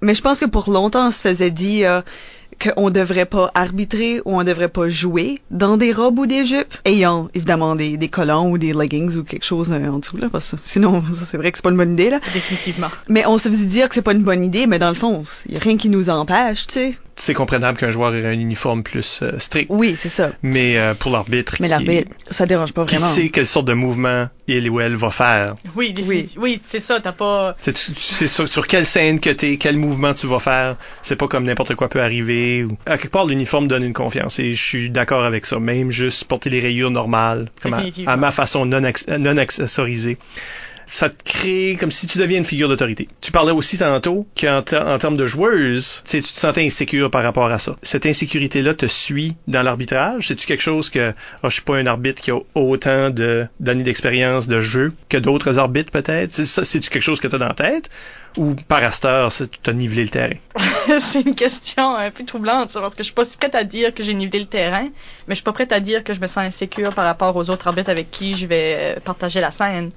Mais 0.01 0.13
je 0.13 0.21
pense 0.21 0.39
que 0.39 0.45
pour 0.45 0.69
longtemps 0.71 1.07
on 1.07 1.11
se 1.11 1.21
faisait 1.21 1.51
dire 1.51 1.89
euh, 1.89 2.01
qu'on 2.73 2.89
devrait 2.89 3.25
pas 3.25 3.51
arbitrer 3.53 4.21
ou 4.23 4.39
on 4.39 4.43
devrait 4.43 4.69
pas 4.69 4.87
jouer 4.87 5.39
dans 5.51 5.75
des 5.75 5.91
robes 5.91 6.19
ou 6.19 6.25
des 6.25 6.45
jupes, 6.45 6.73
ayant 6.85 7.27
évidemment 7.33 7.75
des, 7.75 7.97
des 7.97 8.07
collants 8.07 8.49
ou 8.49 8.57
des 8.57 8.71
leggings 8.71 9.17
ou 9.17 9.23
quelque 9.23 9.43
chose 9.45 9.71
euh, 9.73 9.87
en 9.89 9.99
dessous 9.99 10.15
là, 10.17 10.27
parce 10.31 10.51
que 10.51 10.57
sinon 10.63 11.03
c'est 11.29 11.37
vrai 11.37 11.51
que 11.51 11.57
c'est 11.57 11.63
pas 11.63 11.71
une 11.71 11.77
bonne 11.77 11.93
idée 11.93 12.09
là. 12.09 12.19
Définitivement. 12.33 12.87
Mais 13.09 13.25
on 13.25 13.37
se 13.37 13.49
faisait 13.49 13.65
dire 13.65 13.89
que 13.89 13.95
c'est 13.95 14.01
pas 14.01 14.13
une 14.13 14.23
bonne 14.23 14.43
idée, 14.43 14.67
mais 14.67 14.79
dans 14.79 14.87
le 14.89 14.95
fond, 14.95 15.23
il 15.47 15.53
y 15.55 15.57
a 15.57 15.59
rien 15.59 15.75
qui 15.75 15.89
nous 15.89 16.09
empêche, 16.09 16.67
tu 16.67 16.73
sais. 16.73 16.97
C'est 17.17 17.33
comprenable 17.33 17.77
qu'un 17.77 17.91
joueur 17.91 18.13
ait 18.13 18.25
un 18.25 18.33
uniforme 18.33 18.83
plus 18.83 19.21
euh, 19.23 19.39
strict, 19.39 19.67
Oui, 19.69 19.95
c'est 19.95 20.09
ça. 20.09 20.31
mais 20.43 20.77
euh, 20.77 20.93
pour 20.93 21.11
l'arbitre, 21.11 21.55
Mais 21.61 21.67
qui- 21.67 21.71
l'arbitre, 21.71 22.11
ça 22.29 22.45
dérange 22.45 22.73
pas 22.73 22.85
qui 22.85 22.95
vraiment. 22.97 23.09
sait 23.09 23.29
quelle 23.29 23.47
sorte 23.47 23.65
de 23.67 23.73
mouvement 23.73 24.27
il 24.47 24.69
ou 24.69 24.81
elle 24.81 24.95
va 24.95 25.11
faire. 25.11 25.55
Oui, 25.75 25.93
définitivement. 25.93 26.43
Oui, 26.43 26.59
c'est 26.67 26.81
ça, 26.81 26.99
t'as 26.99 27.13
pas... 27.13 27.55
C'est 27.61 27.71
tu- 27.73 27.93
tu 27.93 28.01
sais 28.01 28.27
sur, 28.27 28.47
sur 28.49 28.67
quelle 28.67 28.85
scène 28.85 29.21
que 29.21 29.29
t'es, 29.29 29.55
quel 29.57 29.77
mouvement 29.77 30.13
tu 30.13 30.27
vas 30.27 30.39
faire. 30.39 30.75
C'est 31.01 31.15
pas 31.15 31.29
comme 31.29 31.45
n'importe 31.45 31.73
quoi 31.75 31.87
peut 31.87 32.01
arriver. 32.01 32.65
Ou... 32.65 32.77
À 32.85 32.97
quelque 32.97 33.11
part, 33.11 33.25
l'uniforme 33.25 33.69
donne 33.69 33.83
une 33.83 33.93
confiance 33.93 34.37
et 34.39 34.53
je 34.53 34.61
suis 34.63 34.89
d'accord 34.89 35.23
avec 35.23 35.45
ça. 35.45 35.57
Même 35.59 35.91
juste 35.91 36.25
porter 36.25 36.49
les 36.49 36.59
rayures 36.59 36.91
normales, 36.91 37.49
comme 37.61 37.75
à, 38.07 38.17
ma 38.17 38.31
façon 38.31 38.65
non, 38.65 38.81
non 39.19 39.37
accessorisée. 39.37 40.17
Ça 40.87 41.09
te 41.09 41.15
crée 41.23 41.77
comme 41.79 41.91
si 41.91 42.07
tu 42.07 42.17
deviens 42.17 42.37
une 42.37 42.45
figure 42.45 42.69
d'autorité. 42.69 43.07
Tu 43.21 43.31
parlais 43.31 43.51
aussi 43.51 43.77
tantôt 43.77 44.27
qu'en 44.39 44.59
en 44.59 44.97
termes 44.97 45.17
de 45.17 45.25
joueuse, 45.25 46.03
tu 46.07 46.21
te 46.21 46.27
sentais 46.27 46.65
insécure 46.65 47.11
par 47.11 47.23
rapport 47.23 47.51
à 47.51 47.59
ça. 47.59 47.75
Cette 47.81 48.05
insécurité-là 48.05 48.73
te 48.73 48.85
suit 48.85 49.35
dans 49.47 49.63
l'arbitrage? 49.63 50.27
C'est-tu 50.27 50.45
quelque 50.45 50.63
chose 50.63 50.89
que 50.89 51.13
ah, 51.43 51.49
je 51.49 51.53
suis 51.53 51.61
pas 51.61 51.77
un 51.77 51.85
arbitre 51.85 52.21
qui 52.21 52.31
a 52.31 52.39
autant 52.53 53.09
de 53.09 53.47
d'années 53.59 53.83
d'expérience 53.83 54.47
de 54.47 54.61
jeu 54.61 54.93
que 55.09 55.17
d'autres 55.17 55.59
arbitres 55.59 55.91
peut-être? 55.91 56.31
C'est-tu 56.31 56.89
quelque 56.89 57.03
chose 57.03 57.19
que 57.19 57.27
tu 57.27 57.37
dans 57.37 57.47
la 57.47 57.53
tête? 57.53 57.89
Ou 58.37 58.53
par 58.67 58.83
asteur, 58.83 59.31
tu 59.31 59.69
as 59.69 59.73
nivelé 59.73 60.03
le 60.03 60.09
terrain? 60.09 60.35
c'est 60.99 61.21
une 61.21 61.35
question 61.35 61.95
un 61.95 62.11
peu 62.11 62.25
troublante, 62.25 62.69
ça, 62.69 62.81
parce 62.81 62.93
que 62.93 63.03
je 63.03 63.05
suis 63.05 63.13
pas 63.13 63.23
prête 63.37 63.55
à 63.55 63.63
dire 63.63 63.93
que 63.93 64.03
j'ai 64.03 64.13
nivelé 64.13 64.39
le 64.39 64.45
terrain, 64.45 64.89
mais 65.27 65.31
je 65.31 65.35
suis 65.35 65.43
pas 65.43 65.53
prête 65.53 65.71
à 65.71 65.79
dire 65.79 66.03
que 66.03 66.13
je 66.13 66.19
me 66.19 66.27
sens 66.27 66.39
insécure 66.39 66.93
par 66.93 67.05
rapport 67.05 67.35
aux 67.35 67.49
autres 67.49 67.67
arbitres 67.67 67.89
avec 67.89 68.11
qui 68.11 68.35
je 68.35 68.45
vais 68.45 68.95
euh, 68.97 68.99
partager 68.99 69.39
la 69.39 69.51
scène. 69.51 69.91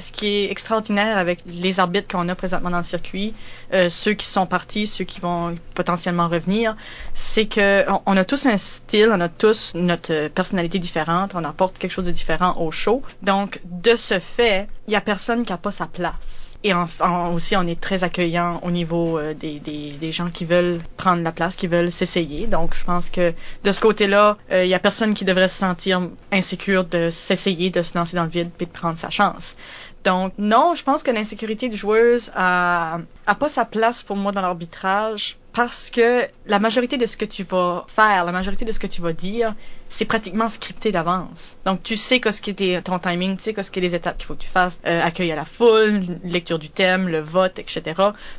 Ce 0.00 0.12
qui 0.12 0.26
est 0.26 0.50
extraordinaire 0.50 1.18
avec 1.18 1.40
les 1.46 1.80
arbitres 1.80 2.08
qu'on 2.08 2.28
a 2.28 2.34
présentement 2.34 2.70
dans 2.70 2.78
le 2.78 2.82
circuit, 2.82 3.34
euh, 3.72 3.88
ceux 3.88 4.14
qui 4.14 4.26
sont 4.26 4.46
partis, 4.46 4.86
ceux 4.86 5.04
qui 5.04 5.20
vont 5.20 5.56
potentiellement 5.74 6.28
revenir, 6.28 6.76
c'est 7.14 7.46
que 7.46 7.84
on, 8.06 8.16
a 8.16 8.24
tous 8.24 8.46
un 8.46 8.56
style, 8.56 9.10
on 9.12 9.20
a 9.20 9.28
tous 9.28 9.72
notre 9.74 10.12
euh, 10.12 10.28
personnalité 10.28 10.78
différente, 10.78 11.32
on 11.34 11.44
apporte 11.44 11.78
quelque 11.78 11.92
chose 11.92 12.06
de 12.06 12.10
différent 12.10 12.56
au 12.58 12.70
show. 12.70 13.02
Donc, 13.22 13.60
de 13.64 13.96
ce 13.96 14.18
fait, 14.18 14.68
il 14.88 14.92
y 14.92 14.96
a 14.96 15.00
personne 15.00 15.44
qui 15.44 15.52
a 15.52 15.58
pas 15.58 15.70
sa 15.70 15.86
place. 15.86 16.50
Et 16.62 16.74
aussi, 16.74 17.56
on 17.56 17.66
est 17.66 17.80
très 17.80 18.04
accueillant 18.04 18.60
au 18.62 18.70
niveau 18.70 19.18
euh, 19.18 19.32
des, 19.32 20.12
gens 20.12 20.28
qui 20.28 20.44
veulent 20.44 20.78
prendre 20.98 21.22
la 21.22 21.32
place, 21.32 21.56
qui 21.56 21.66
veulent 21.66 21.90
s'essayer. 21.90 22.46
Donc, 22.46 22.74
je 22.74 22.84
pense 22.84 23.08
que 23.08 23.32
de 23.64 23.72
ce 23.72 23.80
côté-là, 23.80 24.36
euh, 24.52 24.64
il 24.64 24.68
y 24.68 24.74
a 24.74 24.78
personne 24.78 25.14
qui 25.14 25.24
devrait 25.24 25.48
se 25.48 25.56
sentir 25.56 26.02
insécure 26.30 26.84
de 26.84 27.08
s'essayer, 27.08 27.70
de 27.70 27.80
se 27.80 27.96
lancer 27.96 28.16
dans 28.16 28.24
le 28.24 28.30
vide 28.30 28.50
puis 28.54 28.66
de 28.66 28.72
prendre 28.72 28.98
sa 28.98 29.08
chance. 29.08 29.56
Donc, 30.04 30.32
non, 30.38 30.74
je 30.74 30.82
pense 30.82 31.02
que 31.02 31.10
l'insécurité 31.10 31.68
de 31.68 31.76
joueuse 31.76 32.32
a, 32.34 33.00
a 33.26 33.34
pas 33.34 33.48
sa 33.48 33.64
place 33.64 34.02
pour 34.02 34.16
moi 34.16 34.32
dans 34.32 34.40
l'arbitrage 34.40 35.36
parce 35.52 35.90
que 35.90 36.26
la 36.46 36.58
majorité 36.58 36.96
de 36.96 37.06
ce 37.06 37.16
que 37.16 37.24
tu 37.24 37.42
vas 37.42 37.84
faire, 37.88 38.24
la 38.24 38.32
majorité 38.32 38.64
de 38.64 38.72
ce 38.72 38.78
que 38.78 38.86
tu 38.86 39.02
vas 39.02 39.12
dire, 39.12 39.54
c'est 39.88 40.04
pratiquement 40.04 40.48
scripté 40.48 40.92
d'avance. 40.92 41.58
Donc, 41.64 41.82
tu 41.82 41.96
sais 41.96 42.20
qu'est-ce 42.20 42.40
qui 42.40 42.50
est 42.50 42.82
ton 42.82 42.98
timing, 42.98 43.36
tu 43.36 43.42
sais 43.42 43.54
qu'est-ce 43.54 43.70
qui 43.70 43.80
est 43.80 43.82
les 43.82 43.94
étapes 43.94 44.16
qu'il 44.16 44.26
faut 44.26 44.34
que 44.34 44.42
tu 44.42 44.48
fasses, 44.48 44.80
euh, 44.86 45.02
accueil 45.02 45.32
à 45.32 45.36
la 45.36 45.44
foule, 45.44 46.02
lecture 46.22 46.58
du 46.58 46.70
thème, 46.70 47.08
le 47.08 47.20
vote, 47.20 47.58
etc. 47.58 47.82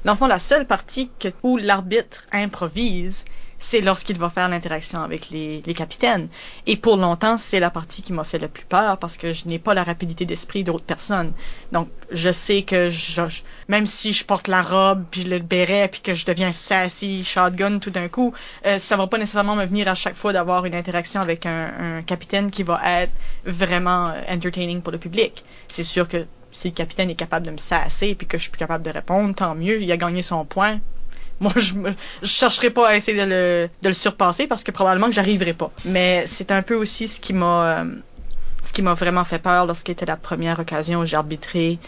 Dans 0.05 0.13
le 0.13 0.17
fond, 0.17 0.27
la 0.27 0.39
seule 0.39 0.65
partie 0.65 1.09
que, 1.19 1.27
où 1.43 1.57
l'arbitre 1.57 2.23
improvise, 2.31 3.25
c'est 3.61 3.81
lorsqu'il 3.81 4.17
va 4.17 4.29
faire 4.29 4.49
l'interaction 4.49 5.01
avec 5.01 5.29
les, 5.29 5.61
les 5.65 5.73
capitaines. 5.73 6.27
Et 6.65 6.75
pour 6.75 6.97
longtemps, 6.97 7.37
c'est 7.37 7.59
la 7.59 7.69
partie 7.69 8.01
qui 8.01 8.11
m'a 8.11 8.23
fait 8.23 8.39
le 8.39 8.47
plus 8.47 8.65
peur 8.65 8.97
parce 8.97 9.17
que 9.17 9.33
je 9.33 9.47
n'ai 9.47 9.59
pas 9.59 9.73
la 9.73 9.83
rapidité 9.83 10.25
d'esprit 10.25 10.63
d'autres 10.63 10.83
personnes. 10.83 11.31
Donc, 11.71 11.87
je 12.11 12.31
sais 12.31 12.63
que 12.63 12.89
je, 12.89 13.21
même 13.69 13.85
si 13.85 14.13
je 14.13 14.25
porte 14.25 14.47
la 14.47 14.61
robe 14.61 15.05
puis 15.09 15.23
le 15.23 15.39
béret 15.39 15.87
puis 15.89 16.01
que 16.01 16.15
je 16.15 16.25
deviens 16.25 16.51
sassy 16.51 17.23
shotgun 17.23 17.79
tout 17.79 17.91
d'un 17.91 18.09
coup, 18.09 18.33
euh, 18.65 18.79
ça 18.79 18.97
va 18.97 19.07
pas 19.07 19.17
nécessairement 19.17 19.55
me 19.55 19.65
venir 19.65 19.87
à 19.87 19.95
chaque 19.95 20.15
fois 20.15 20.33
d'avoir 20.33 20.65
une 20.65 20.75
interaction 20.75 21.21
avec 21.21 21.45
un, 21.45 21.97
un 21.97 22.01
capitaine 22.01 22.51
qui 22.51 22.63
va 22.63 22.81
être 22.83 23.13
vraiment 23.45 24.09
euh, 24.09 24.21
entertaining 24.27 24.81
pour 24.81 24.91
le 24.91 24.97
public. 24.97 25.43
C'est 25.67 25.83
sûr 25.83 26.07
que 26.07 26.25
si 26.51 26.69
le 26.69 26.73
capitaine 26.73 27.09
est 27.09 27.15
capable 27.15 27.45
de 27.45 27.51
me 27.51 27.57
sasser 27.57 28.15
puis 28.15 28.27
que 28.27 28.37
je 28.37 28.43
suis 28.43 28.51
plus 28.51 28.59
capable 28.59 28.83
de 28.83 28.89
répondre, 28.89 29.33
tant 29.35 29.55
mieux, 29.55 29.81
il 29.81 29.91
a 29.91 29.97
gagné 29.97 30.21
son 30.21 30.45
point. 30.45 30.79
Moi, 31.41 31.51
je, 31.55 31.73
je 32.21 32.27
chercherai 32.27 32.69
pas 32.69 32.89
à 32.89 32.95
essayer 32.95 33.17
de 33.19 33.27
le, 33.27 33.69
de 33.81 33.87
le 33.87 33.93
surpasser 33.95 34.45
parce 34.45 34.63
que 34.63 34.69
probablement 34.71 35.07
que 35.07 35.13
j'arriverai 35.13 35.53
pas. 35.53 35.71
Mais 35.85 36.23
c'est 36.27 36.51
un 36.51 36.61
peu 36.61 36.75
aussi 36.75 37.07
ce 37.07 37.19
qui 37.19 37.33
m'a, 37.33 37.79
euh, 37.81 37.85
ce 38.63 38.71
qui 38.71 38.83
m'a 38.83 38.93
vraiment 38.93 39.23
fait 39.23 39.39
peur 39.39 39.65
lorsqu'était 39.65 40.05
la 40.05 40.17
première 40.17 40.59
occasion 40.59 40.99
où 40.99 41.05
j'ai 41.05 41.17
arbitré 41.17 41.79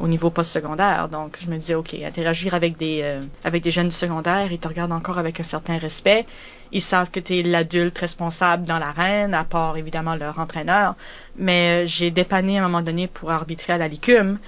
au 0.00 0.08
niveau 0.08 0.30
postsecondaire. 0.30 1.08
Donc, 1.08 1.36
je 1.40 1.50
me 1.50 1.56
disais, 1.56 1.74
OK, 1.74 1.92
interagir 1.94 2.54
avec 2.54 2.76
des, 2.76 3.00
euh, 3.02 3.20
avec 3.44 3.62
des 3.62 3.70
jeunes 3.70 3.88
du 3.88 3.94
secondaire, 3.94 4.50
ils 4.50 4.58
te 4.58 4.68
regardent 4.68 4.92
encore 4.92 5.18
avec 5.18 5.40
un 5.40 5.44
certain 5.44 5.76
respect. 5.78 6.24
Ils 6.72 6.80
savent 6.80 7.10
que 7.10 7.20
tu 7.20 7.38
es 7.38 7.42
l'adulte 7.42 7.98
responsable 7.98 8.64
dans 8.66 8.78
l'arène, 8.78 9.34
à 9.34 9.44
part 9.44 9.76
évidemment 9.76 10.14
leur 10.14 10.38
entraîneur. 10.38 10.94
Mais 11.36 11.82
euh, 11.82 11.86
j'ai 11.86 12.10
dépanné 12.10 12.58
à 12.58 12.64
un 12.64 12.68
moment 12.68 12.82
donné 12.82 13.08
pour 13.08 13.30
arbitrer 13.30 13.72
à 13.72 13.78
la 13.78 13.88
licume. 13.88 14.38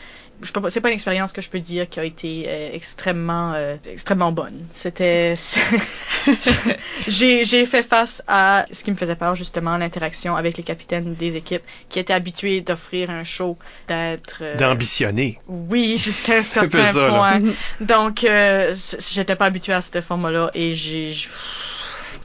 Je 0.43 0.53
peux 0.53 0.61
pas- 0.61 0.71
c'est 0.71 0.81
pas 0.81 0.89
une 0.89 0.95
expérience 0.95 1.33
que 1.33 1.41
je 1.43 1.49
peux 1.49 1.61
dire 1.61 1.89
qui 1.89 2.01
a 2.01 2.05
été 2.05 2.45
euh, 2.49 2.71
extrêmement, 2.73 3.53
euh, 3.55 3.77
extrêmement 3.91 4.33
bonne. 4.33 4.59
C'était, 4.73 5.35
j'ai, 7.09 7.45
j'ai 7.45 7.67
fait 7.67 7.83
face 7.83 8.23
à 8.27 8.67
ce 8.73 8.83
qui 8.83 8.91
me 8.91 8.97
faisait 8.97 9.17
peur 9.17 9.35
justement, 9.35 9.77
l'interaction 9.77 10.37
avec 10.37 10.57
les 10.57 10.63
capitaines 10.63 11.15
des 11.15 11.37
équipes 11.37 11.63
qui 11.89 11.99
étaient 11.99 12.13
habitués 12.13 12.61
d'offrir 12.61 13.11
un 13.11 13.25
show, 13.25 13.57
d'être 13.89 14.39
euh, 14.43 14.57
D'ambitionner. 14.57 15.39
oui, 15.49 15.97
jusqu'à 15.99 16.35
un 16.37 16.39
un 16.41 16.43
certain 16.43 16.69
peu 16.69 16.85
ça, 16.85 17.09
là. 17.09 17.09
point. 17.09 17.41
Donc, 17.81 18.25
euh, 18.25 18.75
j'étais 19.11 19.37
pas 19.37 19.47
habituée 19.47 19.73
à 19.75 19.81
ce 19.81 20.01
format-là 20.01 20.51
et 20.55 20.75
j'ai. 20.75 21.15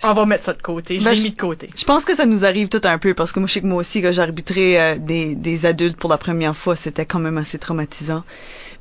On 0.03 0.13
va 0.13 0.25
mettre 0.25 0.43
ça 0.45 0.53
de 0.53 0.61
côté. 0.61 0.99
Je 0.99 1.05
Ben, 1.05 1.11
l'ai 1.13 1.21
mis 1.21 1.31
de 1.31 1.39
côté. 1.39 1.69
Je 1.77 1.83
pense 1.85 2.05
que 2.05 2.15
ça 2.15 2.25
nous 2.25 2.45
arrive 2.45 2.69
tout 2.69 2.81
un 2.83 2.97
peu 2.97 3.13
parce 3.13 3.31
que 3.31 3.39
moi 3.39 3.47
je 3.47 3.53
sais 3.53 3.61
que 3.61 3.65
moi 3.67 3.79
aussi 3.79 4.01
quand 4.01 4.11
j'ai 4.11 4.21
arbitré 4.21 4.79
euh, 4.79 4.95
des, 4.97 5.35
des 5.35 5.65
adultes 5.65 5.97
pour 5.97 6.09
la 6.09 6.17
première 6.17 6.55
fois, 6.55 6.75
c'était 6.75 7.05
quand 7.05 7.19
même 7.19 7.37
assez 7.37 7.57
traumatisant. 7.59 8.23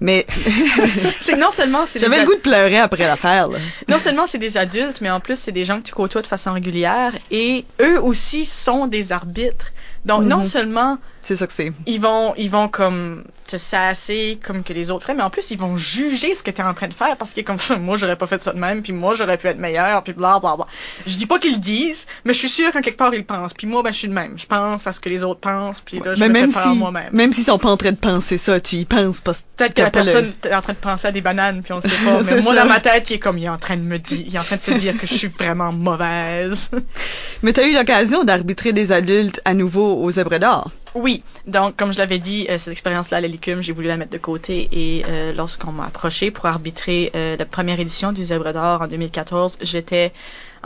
Mais 0.00 0.26
C'est 1.20 1.36
non 1.36 1.50
seulement 1.50 1.86
c'est 1.86 1.98
des 1.98 2.04
j'avais 2.04 2.20
le 2.20 2.26
goût 2.26 2.34
de 2.34 2.40
pleurer 2.40 2.78
après 2.78 3.04
l'affaire. 3.06 3.48
non 3.88 3.98
seulement 3.98 4.26
c'est 4.26 4.38
des 4.38 4.56
adultes, 4.58 5.00
mais 5.00 5.10
en 5.10 5.20
plus 5.20 5.36
c'est 5.38 5.52
des 5.52 5.64
gens 5.64 5.78
que 5.80 5.86
tu 5.86 5.92
côtoies 5.94 6.22
de 6.22 6.26
façon 6.26 6.52
régulière 6.52 7.12
et 7.30 7.64
eux 7.80 8.00
aussi 8.00 8.44
sont 8.44 8.86
des 8.86 9.12
arbitres. 9.12 9.72
Donc 10.04 10.22
non 10.24 10.38
Mhm. 10.38 10.44
seulement 10.44 10.98
C'est 11.26 11.36
ça 11.36 11.46
que 11.46 11.52
c'est. 11.52 11.72
ils 11.86 12.00
vont 12.00 12.34
ils 12.38 12.48
vont 12.50 12.68
comme 12.68 13.24
te 13.48 13.56
sasser 13.58 14.38
comme 14.44 14.62
que 14.62 14.72
les 14.72 14.90
autres 14.90 15.02
feraient, 15.04 15.14
mais 15.16 15.22
en 15.22 15.30
plus 15.30 15.50
ils 15.50 15.58
vont 15.58 15.76
juger 15.76 16.34
ce 16.34 16.42
que 16.42 16.50
tu 16.50 16.60
es 16.60 16.64
en 16.64 16.72
train 16.74 16.88
de 16.88 16.94
faire 16.94 17.16
parce 17.16 17.34
que 17.34 17.40
comme 17.40 17.56
moi 17.80 17.96
j'aurais 17.96 18.16
pas 18.16 18.26
fait 18.26 18.40
ça 18.40 18.52
de 18.52 18.58
même, 18.58 18.82
puis 18.82 18.92
moi 18.92 19.14
j'aurais 19.14 19.36
pu 19.36 19.48
être 19.48 19.58
meilleur, 19.58 20.02
puis 20.04 20.12
bla 20.12 20.38
bla 20.38 20.56
bla. 20.56 20.66
Je 21.06 21.16
dis 21.16 21.26
pas 21.26 21.38
qu'ils 21.38 21.54
le 21.54 21.58
disent, 21.58 22.06
mais 22.24 22.32
je 22.32 22.38
suis 22.38 22.48
sûre 22.48 22.70
qu'en 22.72 22.80
quelque 22.80 22.96
part 22.96 23.12
ils 23.12 23.18
le 23.18 23.24
pensent. 23.24 23.54
Puis 23.54 23.66
moi 23.66 23.82
ben 23.82 23.92
je 23.92 23.98
suis 23.98 24.08
de 24.08 24.12
même, 24.14 24.38
je 24.38 24.46
pense 24.46 24.86
à 24.86 24.92
ce 24.92 25.00
que 25.00 25.08
les 25.08 25.22
autres 25.24 25.40
pensent, 25.40 25.80
puis 25.80 25.98
là 25.98 26.14
je 26.14 26.20
Mais 26.20 26.28
me 26.28 26.32
même 26.32 26.50
fais 26.52 26.60
si, 26.62 26.68
moi-même. 26.68 27.10
même 27.12 27.32
s'ils 27.32 27.44
sont 27.44 27.58
pas 27.58 27.70
en 27.70 27.76
train 27.76 27.90
de 27.92 27.96
penser 27.96 28.38
ça, 28.38 28.60
tu 28.60 28.76
y 28.76 28.84
penses 28.84 29.20
parce 29.20 29.42
Peut-être 29.56 29.74
que 29.74 29.80
la 29.80 29.86
le- 29.86 29.92
personne 29.92 30.32
est 30.44 30.54
en 30.54 30.60
train 30.60 30.72
de 30.74 30.78
penser 30.78 31.08
à 31.08 31.12
des 31.12 31.22
bananes, 31.22 31.62
puis 31.62 31.72
on 31.72 31.80
sait 31.80 31.88
pas. 31.88 32.22
Mais 32.30 32.40
moi, 32.42 32.54
ça. 32.54 32.62
dans 32.62 32.68
ma 32.68 32.78
tête, 32.80 33.08
il 33.08 33.14
est 33.14 33.18
comme, 33.18 33.38
il 33.38 33.44
est 33.44 33.48
en 33.48 33.56
train 33.56 33.76
de 33.78 33.82
me 33.82 33.98
dire, 33.98 34.22
il 34.26 34.34
est 34.34 34.38
en 34.38 34.42
train 34.44 34.56
de 34.56 34.60
se 34.60 34.72
dire 34.72 34.96
que 34.98 35.06
je 35.06 35.14
suis 35.14 35.28
vraiment 35.28 35.72
mauvaise. 35.72 36.68
Mais 37.42 37.52
t'as 37.54 37.66
eu 37.66 37.72
l'occasion 37.72 38.22
d'arbitrer 38.22 38.72
des 38.74 38.92
adultes 38.92 39.40
à 39.46 39.54
nouveau 39.54 39.96
au 40.02 40.10
Zèbre 40.10 40.38
d'Or. 40.38 40.70
Oui. 40.96 41.22
Donc, 41.46 41.76
comme 41.76 41.92
je 41.92 41.98
l'avais 41.98 42.18
dit, 42.18 42.46
euh, 42.48 42.58
cette 42.58 42.72
expérience-là, 42.72 43.20
la 43.20 43.28
licume, 43.28 43.62
j'ai 43.62 43.72
voulu 43.72 43.88
la 43.88 43.96
mettre 43.96 44.12
de 44.12 44.18
côté. 44.18 44.68
Et 44.72 45.04
euh, 45.06 45.32
lorsqu'on 45.32 45.72
m'a 45.72 45.86
approché 45.86 46.30
pour 46.30 46.46
arbitrer 46.46 47.10
euh, 47.14 47.36
la 47.36 47.44
première 47.44 47.78
édition 47.78 48.12
du 48.12 48.24
Zèbre 48.24 48.52
d'Or 48.52 48.82
en 48.82 48.88
2014, 48.88 49.58
j'étais 49.60 50.12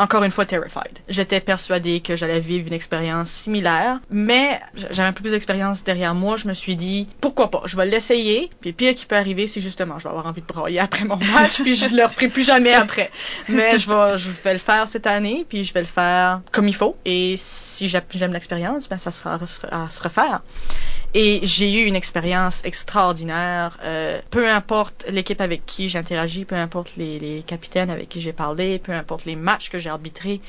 encore 0.00 0.24
une 0.24 0.30
fois 0.30 0.46
terrified. 0.46 0.98
J'étais 1.08 1.40
persuadée 1.40 2.00
que 2.00 2.16
j'allais 2.16 2.40
vivre 2.40 2.66
une 2.66 2.72
expérience 2.72 3.28
similaire, 3.30 3.98
mais 4.10 4.58
j'avais 4.90 5.08
un 5.08 5.12
peu 5.12 5.20
plus 5.22 5.30
d'expérience 5.32 5.84
derrière 5.84 6.14
moi. 6.14 6.36
Je 6.36 6.48
me 6.48 6.54
suis 6.54 6.74
dit, 6.74 7.06
pourquoi 7.20 7.50
pas, 7.50 7.62
je 7.66 7.76
vais 7.76 7.86
l'essayer. 7.86 8.50
Puis 8.60 8.70
le 8.70 8.74
pire 8.76 8.94
qui 8.94 9.04
peut 9.06 9.16
arriver, 9.16 9.46
c'est 9.46 9.60
justement, 9.60 9.98
je 9.98 10.04
vais 10.04 10.10
avoir 10.10 10.26
envie 10.26 10.40
de 10.40 10.46
brailler 10.46 10.80
après 10.80 11.04
mon 11.04 11.16
match, 11.34 11.60
puis 11.62 11.76
je 11.76 11.94
le 11.94 12.04
referai 12.04 12.28
plus 12.28 12.44
jamais 12.44 12.72
après. 12.72 13.10
Mais 13.48 13.78
je 13.78 13.88
vais, 13.90 14.18
je 14.18 14.28
vais 14.30 14.54
le 14.54 14.58
faire 14.58 14.88
cette 14.88 15.06
année, 15.06 15.44
puis 15.48 15.64
je 15.64 15.74
vais 15.74 15.80
le 15.80 15.86
faire 15.86 16.40
comme 16.50 16.66
il 16.68 16.74
faut. 16.74 16.96
Et 17.04 17.34
si 17.36 17.86
j'a- 17.88 18.00
j'aime 18.14 18.32
l'expérience, 18.32 18.88
ben 18.88 18.96
ça 18.98 19.10
sera 19.10 19.34
à 19.34 19.46
se- 19.46 19.66
à 19.70 19.90
se 19.90 20.02
refaire. 20.02 20.40
Et 21.14 21.40
j'ai 21.42 21.73
eu 21.83 21.87
une 21.87 21.96
expérience 21.96 22.64
extraordinaire. 22.64 23.79
euh, 23.83 24.20
peu 24.31 24.49
importe 24.49 25.05
l'équipe 25.09 25.40
avec 25.40 25.66
qui 25.66 25.88
j'interagis, 25.88 26.44
peu 26.44 26.55
importe 26.55 26.96
les, 26.96 27.18
les 27.18 27.42
capitaines 27.42 27.90
avec 27.90 28.09
qui 28.09 28.20
j'ai 28.20 28.33
parlé, 28.33 28.79
peu 28.79 28.92
importe 28.92 29.25
les 29.25 29.37
matchs 29.37 29.70
que 29.70 29.79
j'ai 29.79 29.90
arbitrés, 29.90 30.40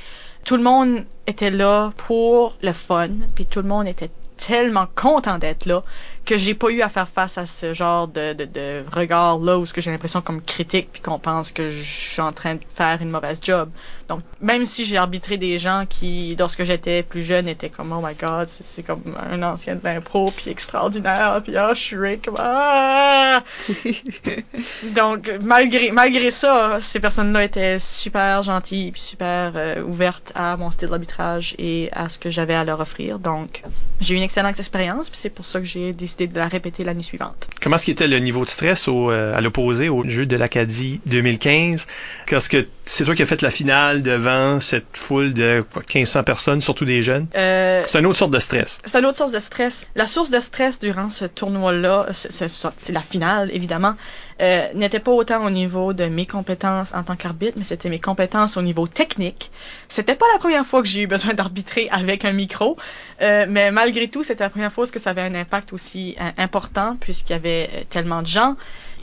tout 0.45 0.58
le 0.58 0.63
monde 0.63 1.06
était 1.28 1.52
là 1.52 1.93
pour 1.97 2.58
le 2.62 2.74
fun, 2.74 3.10
puis 3.36 3.45
tout 3.45 3.62
le 3.62 3.67
monde 3.67 3.88
était 3.88 4.12
tellement 4.38 4.88
content 4.95 5.38
d'être 5.38 5.65
là 5.67 5.84
que 6.26 6.38
j'ai 6.38 6.56
pas 6.56 6.69
eu 6.71 6.82
à 6.82 6.89
faire 6.89 7.08
face 7.10 7.38
à 7.38 7.45
ce 7.45 7.74
genre 7.74 8.08
de, 8.08 8.34
de, 8.34 8.45
de 8.45 8.84
regard 8.91 9.38
là 9.39 9.58
où 9.60 9.65
ce 9.67 9.74
que 9.74 9.82
j'ai 9.82 9.91
l'impression 9.91 10.21
comme 10.21 10.41
critique 10.41 10.89
puis 10.91 11.02
qu'on 11.02 11.19
pense 11.19 11.52
que 11.52 11.69
je 11.71 11.82
suis 11.84 12.21
en 12.21 12.32
train 12.32 12.56
de 12.56 12.62
faire 12.74 13.02
une 13.02 13.12
mauvaise 13.12 13.39
job. 13.41 13.69
Donc 14.12 14.24
même 14.41 14.65
si 14.65 14.84
j'ai 14.84 14.97
arbitré 14.97 15.38
des 15.38 15.58
gens 15.58 15.86
qui 15.88 16.36
lorsque 16.38 16.65
j'étais 16.65 17.02
plus 17.02 17.24
jeune 17.24 17.47
étaient 17.47 17.69
comme 17.69 17.93
oh 17.93 18.06
my 18.06 18.13
god 18.13 18.50
c'est 18.50 18.84
comme 18.84 19.15
un 19.17 19.41
ancien 19.41 19.76
de 19.76 19.82
l'impro 19.86 20.30
puis 20.36 20.52
extraordinaire 20.52 21.39
puis 21.41 21.56
ah 21.56 21.71
je 21.74 21.80
suis 21.80 21.95
Rick 21.95 22.28
ah! 22.38 23.41
Donc 24.95 25.32
malgré 25.41 25.91
malgré 25.93 26.30
ça 26.30 26.80
ces 26.82 27.00
personnes-là 27.00 27.45
étaient 27.45 27.80
super 27.80 28.43
gentilles 28.43 28.91
puis 28.91 29.00
super 29.00 29.54
euh, 29.56 29.82
ouvertes 29.82 30.34
à 30.36 30.58
mon 30.58 30.71
style 30.71 30.89
d'arbitrage 30.89 31.56
et 31.58 31.88
à 31.93 32.10
ce 32.10 32.19
que 32.19 32.30
j'avais 32.30 32.56
à 32.56 32.65
leur 32.65 32.82
offrir. 32.82 33.17
Donc 33.17 33.63
j'ai 34.02 34.15
eu 34.15 34.17
une 34.17 34.24
excellente 34.24 34.60
expérience 34.60 35.10
puis 35.10 35.19
c'est 35.19 35.30
pour 35.30 35.45
ça 35.45 35.60
que 35.60 35.65
j'ai 35.65 35.93
décidé 35.93 36.28
de 36.28 36.38
la 36.38 36.50
répéter 36.50 36.84
l'année 36.84 37.04
suivante. 37.04 37.47
Comment 37.62 37.78
est-ce 37.78 37.91
était 37.91 38.10
le 38.10 38.19
niveau 38.19 38.43
de 38.43 38.50
stress 38.50 38.89
au, 38.89 39.10
euh, 39.10 39.38
à 39.38 39.39
l'opposé 39.39 39.88
au 39.88 40.06
jeu 40.06 40.26
de 40.26 40.36
l'Acadie 40.36 41.00
2015? 41.06 41.88
Parce 42.30 42.50
que 42.50 42.67
c'est 42.84 43.06
toi 43.06 43.15
qui 43.15 43.21
as 43.21 43.26
fait 43.26 43.41
la 43.41 43.52
finale 43.52 44.00
devant 44.01 44.59
cette 44.59 44.97
foule 44.97 45.33
de 45.33 45.63
quoi, 45.71 45.81
1500 45.83 46.23
personnes, 46.23 46.61
surtout 46.61 46.85
des 46.85 47.01
jeunes? 47.01 47.27
Euh, 47.35 47.81
C'est 47.87 47.99
une 47.99 48.05
autre 48.05 48.17
sorte 48.17 48.31
de 48.31 48.39
stress. 48.39 48.79
c'est 48.85 48.99
une 48.99 49.05
autre 49.05 49.17
source 49.17 49.31
de 49.31 49.39
stress. 49.39 49.87
La 49.95 50.07
source 50.07 50.31
de 50.31 50.39
stress 50.39 50.79
durant 50.79 51.09
ce 51.09 51.25
tournoi-là, 51.25 52.07
c'est- 52.11 52.91
la 52.91 53.01
finale, 53.01 53.49
évidemment, 53.53 53.95
euh, 54.41 54.67
n'était 54.73 54.99
pas 54.99 55.11
autant 55.11 55.43
au 55.45 55.49
niveau 55.49 55.93
de 55.93 56.05
mes 56.05 56.25
compétences 56.25 56.93
en 56.93 57.03
tant 57.03 57.15
qu'arbitre, 57.15 57.53
mais 57.57 57.63
c'était 57.63 57.89
mes 57.89 57.99
compétences 57.99 58.57
au 58.57 58.61
niveau 58.61 58.87
technique. 58.87 59.51
C'était 59.87 60.15
pas 60.15 60.25
la 60.33 60.39
première 60.39 60.65
fois 60.65 60.81
que 60.81 60.87
j'ai 60.87 61.01
eu 61.01 61.07
besoin 61.07 61.33
d'arbitrer 61.33 61.87
avec 61.91 62.25
un 62.25 62.31
micro, 62.31 62.77
euh, 63.21 63.45
mais 63.47 63.71
malgré 63.71 64.07
tout, 64.07 64.23
c'était 64.23 64.43
la 64.43 64.49
première 64.49 64.71
fois 64.71 64.87
que 64.87 64.99
ça 64.99 65.11
avait 65.11 65.21
un 65.21 65.35
impact 65.35 65.73
aussi 65.73 66.15
important 66.37 66.97
puisqu'il 66.99 67.33
y 67.33 67.35
avait 67.35 67.85
tellement 67.89 68.21
de 68.21 68.27
gens. 68.27 68.55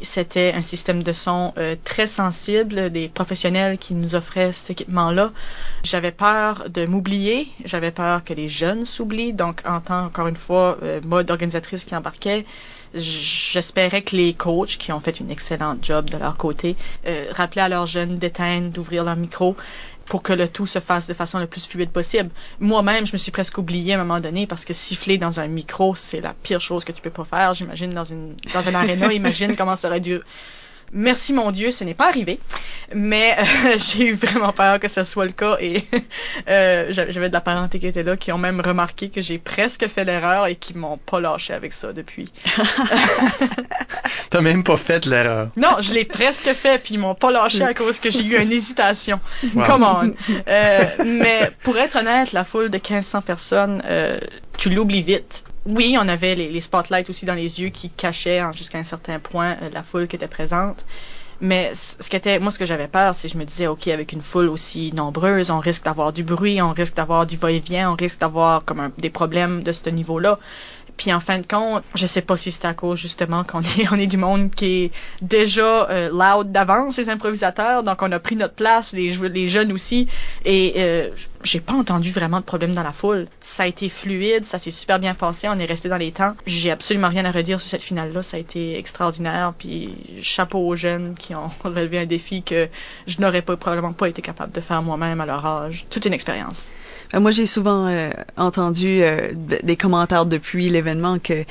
C'était 0.02 0.52
un 0.54 0.62
système 0.62 1.02
de 1.02 1.12
son 1.12 1.52
euh, 1.58 1.74
très 1.84 2.06
sensible, 2.06 2.90
des 2.90 3.08
professionnels 3.08 3.78
qui 3.78 3.94
nous 3.94 4.14
offraient 4.14 4.52
cet 4.52 4.70
équipement-là. 4.70 5.32
J'avais 5.82 6.12
peur 6.12 6.68
de 6.68 6.86
m'oublier, 6.86 7.48
j'avais 7.64 7.90
peur 7.90 8.22
que 8.24 8.32
les 8.32 8.48
jeunes 8.48 8.84
s'oublient, 8.84 9.32
donc 9.32 9.62
en 9.66 9.80
tant, 9.80 10.04
encore 10.04 10.28
une 10.28 10.36
fois, 10.36 10.78
euh, 10.82 11.00
moi 11.04 11.24
d'organisatrice 11.24 11.84
qui 11.84 11.96
embarquait, 11.96 12.44
j'espérais 12.94 14.02
que 14.02 14.16
les 14.16 14.34
coachs, 14.34 14.78
qui 14.78 14.92
ont 14.92 15.00
fait 15.00 15.20
une 15.20 15.30
excellente 15.30 15.84
job 15.84 16.08
de 16.10 16.16
leur 16.16 16.36
côté, 16.36 16.76
euh, 17.06 17.26
rappelaient 17.30 17.62
à 17.62 17.68
leurs 17.68 17.86
jeunes 17.86 18.16
d'éteindre, 18.16 18.70
d'ouvrir 18.70 19.04
leur 19.04 19.16
micro 19.16 19.56
pour 20.08 20.22
que 20.22 20.32
le 20.32 20.48
tout 20.48 20.66
se 20.66 20.78
fasse 20.78 21.06
de 21.06 21.14
façon 21.14 21.38
le 21.38 21.46
plus 21.46 21.66
fluide 21.66 21.90
possible. 21.90 22.30
Moi-même, 22.60 23.06
je 23.06 23.12
me 23.12 23.18
suis 23.18 23.30
presque 23.30 23.58
oubliée 23.58 23.94
à 23.94 24.00
un 24.00 24.04
moment 24.04 24.20
donné 24.20 24.46
parce 24.46 24.64
que 24.64 24.72
siffler 24.72 25.18
dans 25.18 25.40
un 25.40 25.46
micro, 25.46 25.94
c'est 25.94 26.20
la 26.20 26.34
pire 26.34 26.60
chose 26.60 26.84
que 26.84 26.92
tu 26.92 27.02
peux 27.02 27.10
pas 27.10 27.24
faire. 27.24 27.54
J'imagine 27.54 27.90
dans 27.90 28.04
une 28.04 28.34
dans 28.54 28.68
un 28.68 28.74
aréna, 28.74 29.12
imagine 29.12 29.56
comment 29.56 29.76
ça 29.76 29.88
aurait 29.88 30.00
dû 30.00 30.20
Merci 30.92 31.32
mon 31.34 31.50
Dieu, 31.50 31.70
ce 31.70 31.84
n'est 31.84 31.94
pas 31.94 32.08
arrivé, 32.08 32.38
mais 32.94 33.36
euh, 33.38 33.76
j'ai 33.78 34.06
eu 34.06 34.14
vraiment 34.14 34.52
peur 34.52 34.80
que 34.80 34.88
ce 34.88 35.04
soit 35.04 35.26
le 35.26 35.32
cas 35.32 35.56
et 35.60 35.84
euh, 36.48 36.86
j'avais 36.90 37.28
de 37.28 37.32
la 37.32 37.40
parenté 37.40 37.78
qui 37.78 37.86
était 37.86 38.02
là 38.02 38.16
qui 38.16 38.32
ont 38.32 38.38
même 38.38 38.60
remarqué 38.60 39.10
que 39.10 39.20
j'ai 39.20 39.38
presque 39.38 39.86
fait 39.86 40.04
l'erreur 40.04 40.46
et 40.46 40.56
qui 40.56 40.76
m'ont 40.76 40.96
pas 40.96 41.20
lâché 41.20 41.52
avec 41.52 41.72
ça 41.72 41.92
depuis. 41.92 42.32
T'as 44.30 44.40
même 44.40 44.64
pas 44.64 44.76
fait 44.76 45.04
l'erreur. 45.04 45.48
Non, 45.56 45.76
je 45.80 45.92
l'ai 45.92 46.04
presque 46.04 46.52
fait 46.54 46.82
puis 46.82 46.94
ils 46.94 46.98
m'ont 46.98 47.14
pas 47.14 47.30
lâché 47.30 47.62
à 47.62 47.74
cause 47.74 47.98
que 47.98 48.10
j'ai 48.10 48.24
eu 48.24 48.40
une 48.40 48.52
hésitation. 48.52 49.20
Wow. 49.54 49.64
Come 49.64 49.82
on. 49.82 50.14
Euh, 50.48 50.84
mais 51.04 51.50
pour 51.62 51.76
être 51.76 51.96
honnête, 51.96 52.32
la 52.32 52.44
foule 52.44 52.70
de 52.70 52.78
1500 52.78 53.20
personnes, 53.22 53.82
tu 54.56 54.70
l'oublies 54.70 55.02
vite. 55.02 55.44
Oui, 55.68 55.98
on 56.00 56.08
avait 56.08 56.34
les, 56.34 56.60
spotlights 56.62 57.10
aussi 57.10 57.26
dans 57.26 57.34
les 57.34 57.60
yeux 57.60 57.68
qui 57.68 57.90
cachaient 57.90 58.38
hein, 58.38 58.52
jusqu'à 58.52 58.78
un 58.78 58.84
certain 58.84 59.18
point 59.18 59.58
euh, 59.60 59.68
la 59.70 59.82
foule 59.82 60.08
qui 60.08 60.16
était 60.16 60.26
présente. 60.26 60.82
Mais 61.42 61.72
ce 61.74 62.08
qui 62.08 62.16
était, 62.16 62.38
moi, 62.38 62.50
ce 62.50 62.58
que 62.58 62.64
j'avais 62.64 62.88
peur, 62.88 63.14
c'est 63.14 63.28
que 63.28 63.34
je 63.34 63.38
me 63.38 63.44
disais, 63.44 63.66
OK, 63.66 63.86
avec 63.88 64.12
une 64.12 64.22
foule 64.22 64.48
aussi 64.48 64.92
nombreuse, 64.94 65.50
on 65.50 65.60
risque 65.60 65.84
d'avoir 65.84 66.14
du 66.14 66.24
bruit, 66.24 66.62
on 66.62 66.72
risque 66.72 66.94
d'avoir 66.96 67.26
du 67.26 67.36
va-et-vient, 67.36 67.92
on 67.92 67.96
risque 67.96 68.18
d'avoir 68.18 68.64
comme 68.64 68.90
des 68.96 69.10
problèmes 69.10 69.62
de 69.62 69.72
ce 69.72 69.90
niveau-là. 69.90 70.38
Puis 70.98 71.12
en 71.12 71.20
fin 71.20 71.38
de 71.38 71.46
compte, 71.46 71.84
je 71.94 72.06
sais 72.06 72.22
pas 72.22 72.36
si 72.36 72.52
c'est 72.52 72.66
à 72.66 72.74
cause 72.74 72.98
justement 72.98 73.44
qu'on 73.44 73.62
est 73.62 73.88
on 73.92 73.94
est 73.94 74.06
du 74.06 74.18
monde 74.18 74.50
qui 74.50 74.84
est 74.84 74.90
déjà 75.22 75.88
euh, 75.88 76.10
loud 76.10 76.52
d'avance 76.52 76.98
les 76.98 77.08
improvisateurs, 77.08 77.84
donc 77.84 78.02
on 78.02 78.12
a 78.12 78.18
pris 78.18 78.36
notre 78.36 78.54
place, 78.54 78.92
les 78.92 79.48
jeunes 79.48 79.72
aussi 79.72 80.08
et 80.44 80.74
euh, 80.76 81.10
j'ai 81.44 81.60
pas 81.60 81.74
entendu 81.74 82.10
vraiment 82.10 82.40
de 82.40 82.44
problème 82.44 82.72
dans 82.72 82.82
la 82.82 82.92
foule. 82.92 83.28
Ça 83.40 83.62
a 83.62 83.66
été 83.66 83.88
fluide, 83.88 84.44
ça 84.44 84.58
s'est 84.58 84.72
super 84.72 84.98
bien 84.98 85.14
passé, 85.14 85.48
on 85.48 85.58
est 85.58 85.66
resté 85.66 85.88
dans 85.88 85.96
les 85.96 86.10
temps. 86.10 86.34
J'ai 86.46 86.72
absolument 86.72 87.08
rien 87.08 87.24
à 87.24 87.30
redire 87.30 87.60
sur 87.60 87.70
cette 87.70 87.82
finale 87.82 88.12
là, 88.12 88.22
ça 88.22 88.36
a 88.36 88.40
été 88.40 88.76
extraordinaire 88.76 89.54
puis 89.56 89.94
chapeau 90.20 90.66
aux 90.66 90.76
jeunes 90.76 91.14
qui 91.14 91.34
ont 91.34 91.50
relevé 91.64 92.00
un 92.00 92.06
défi 92.06 92.42
que 92.42 92.68
je 93.06 93.20
n'aurais 93.20 93.42
pas 93.42 93.56
probablement 93.56 93.92
pas 93.92 94.08
été 94.08 94.20
capable 94.20 94.52
de 94.52 94.60
faire 94.60 94.82
moi-même 94.82 95.20
à 95.20 95.26
leur 95.26 95.46
âge. 95.46 95.86
Toute 95.90 96.04
une 96.06 96.12
expérience. 96.12 96.72
Euh, 97.14 97.20
Moi, 97.20 97.30
j'ai 97.30 97.46
souvent 97.46 97.86
euh, 97.86 98.10
entendu 98.36 99.02
euh, 99.02 99.32
des 99.34 99.76
commentaires 99.76 100.26
depuis 100.26 100.68
l'événement 100.68 101.18
que 101.18 101.44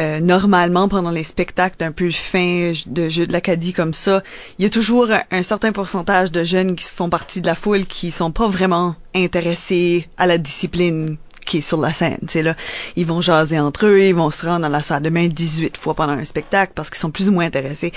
euh, 0.00 0.20
normalement, 0.20 0.88
pendant 0.88 1.10
les 1.10 1.24
spectacles 1.24 1.76
d'un 1.78 1.92
peu 1.92 2.10
fin 2.10 2.72
de 2.86 3.08
jeux 3.08 3.26
de 3.26 3.32
l'Acadie 3.32 3.72
comme 3.72 3.94
ça, 3.94 4.22
il 4.58 4.62
y 4.62 4.66
a 4.66 4.70
toujours 4.70 5.08
un, 5.30 5.42
certain 5.42 5.72
pourcentage 5.72 6.30
de 6.30 6.44
jeunes 6.44 6.76
qui 6.76 6.84
font 6.84 7.10
partie 7.10 7.40
de 7.40 7.46
la 7.46 7.54
foule 7.56 7.84
qui 7.84 8.10
sont 8.10 8.30
pas 8.30 8.46
vraiment 8.46 8.94
intéressés 9.14 10.08
à 10.16 10.26
la 10.26 10.38
discipline 10.38 11.16
embarqués 11.48 11.60
sur 11.60 11.80
la 11.80 11.92
scène. 11.92 12.18
Sais, 12.26 12.42
là, 12.42 12.54
ils 12.96 13.06
vont 13.06 13.20
jaser 13.20 13.58
entre 13.58 13.86
eux, 13.86 14.02
ils 14.02 14.14
vont 14.14 14.30
se 14.30 14.46
rendre 14.46 14.62
dans 14.62 14.68
la 14.68 14.82
salle 14.82 15.02
de 15.02 15.10
bain 15.10 15.28
18 15.28 15.76
fois 15.76 15.94
pendant 15.94 16.12
un 16.12 16.24
spectacle 16.24 16.72
parce 16.74 16.90
qu'ils 16.90 16.98
sont 16.98 17.10
plus 17.10 17.28
ou 17.28 17.32
moins 17.32 17.46
intéressés. 17.46 17.92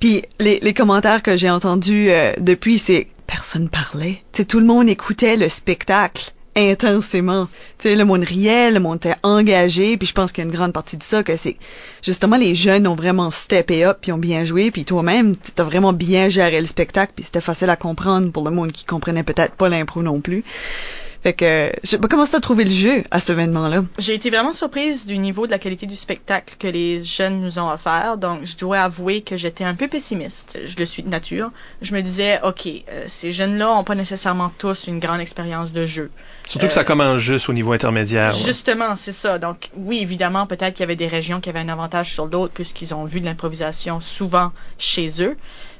Puis 0.00 0.22
les, 0.38 0.60
les 0.60 0.74
commentaires 0.74 1.22
que 1.22 1.36
j'ai 1.36 1.50
entendus 1.50 2.10
euh, 2.10 2.32
depuis, 2.38 2.78
c'est 2.78 3.08
personne 3.26 3.68
parlait. 3.68 4.22
Tu 4.32 4.42
sais, 4.42 4.44
tout 4.44 4.60
le 4.60 4.66
monde 4.66 4.88
écoutait 4.88 5.36
le 5.36 5.48
spectacle 5.48 6.32
intensément. 6.56 7.48
Tu 7.78 7.88
sais, 7.88 7.96
le 7.96 8.04
monde 8.04 8.24
riait, 8.24 8.70
le 8.70 8.80
monde 8.80 8.96
était 8.96 9.14
engagé, 9.22 9.96
puis 9.96 10.06
je 10.06 10.12
pense 10.12 10.32
qu'il 10.32 10.42
a 10.42 10.46
une 10.46 10.52
grande 10.52 10.72
partie 10.72 10.96
de 10.96 11.02
ça 11.02 11.22
que 11.22 11.36
c'est 11.36 11.56
justement 12.02 12.36
les 12.36 12.54
jeunes 12.54 12.86
ont 12.86 12.94
vraiment 12.94 13.30
steppé 13.30 13.84
up 13.84 13.98
puis 14.00 14.12
ont 14.12 14.18
bien 14.18 14.44
joué, 14.44 14.70
puis 14.70 14.84
toi-même, 14.84 15.36
tu 15.36 15.62
vraiment 15.62 15.92
bien 15.92 16.28
géré 16.28 16.60
le 16.60 16.66
spectacle, 16.66 17.12
puis 17.14 17.24
c'était 17.24 17.40
facile 17.40 17.70
à 17.70 17.76
comprendre 17.76 18.30
pour 18.32 18.44
le 18.44 18.50
monde 18.50 18.72
qui 18.72 18.84
comprenait 18.84 19.22
peut-être 19.22 19.54
pas 19.54 19.68
l'impro 19.68 20.02
non 20.02 20.20
plus. 20.20 20.44
Fait 21.22 21.34
que, 21.34 21.70
je 21.84 21.96
pas 21.96 22.08
comment 22.08 22.26
t'as 22.26 22.40
trouvé 22.40 22.64
le 22.64 22.70
jeu 22.70 23.04
à 23.12 23.20
cet 23.20 23.30
événement-là? 23.30 23.84
J'ai 23.96 24.14
été 24.14 24.28
vraiment 24.28 24.52
surprise 24.52 25.06
du 25.06 25.18
niveau 25.18 25.46
de 25.46 25.52
la 25.52 25.60
qualité 25.60 25.86
du 25.86 25.94
spectacle 25.94 26.56
que 26.58 26.66
les 26.66 27.04
jeunes 27.04 27.40
nous 27.40 27.60
ont 27.60 27.70
offert. 27.70 28.18
Donc, 28.18 28.40
je 28.42 28.56
dois 28.56 28.80
avouer 28.80 29.22
que 29.22 29.36
j'étais 29.36 29.62
un 29.62 29.76
peu 29.76 29.86
pessimiste. 29.86 30.58
Je 30.64 30.76
le 30.76 30.84
suis 30.84 31.04
de 31.04 31.08
nature. 31.08 31.52
Je 31.80 31.94
me 31.94 32.00
disais, 32.00 32.40
OK, 32.42 32.66
euh, 32.66 33.04
ces 33.06 33.30
jeunes-là 33.30 33.70
ont 33.70 33.84
pas 33.84 33.94
nécessairement 33.94 34.50
tous 34.58 34.88
une 34.88 34.98
grande 34.98 35.20
expérience 35.20 35.72
de 35.72 35.86
jeu. 35.86 36.10
Surtout 36.48 36.66
que 36.66 36.72
ça 36.72 36.84
commence 36.84 37.18
juste 37.18 37.48
au 37.48 37.52
niveau 37.52 37.72
intermédiaire. 37.72 38.34
ouais. 38.34 38.42
Justement, 38.44 38.96
c'est 38.96 39.12
ça. 39.12 39.38
Donc, 39.38 39.70
oui, 39.76 40.00
évidemment, 40.02 40.46
peut-être 40.46 40.74
qu'il 40.74 40.80
y 40.80 40.84
avait 40.84 40.96
des 40.96 41.08
régions 41.08 41.40
qui 41.40 41.48
avaient 41.48 41.60
un 41.60 41.68
avantage 41.68 42.12
sur 42.12 42.26
d'autres 42.26 42.52
puisqu'ils 42.52 42.94
ont 42.94 43.04
vu 43.04 43.20
de 43.20 43.24
l'improvisation 43.26 44.00
souvent 44.00 44.52
chez 44.78 45.22
eux. 45.22 45.36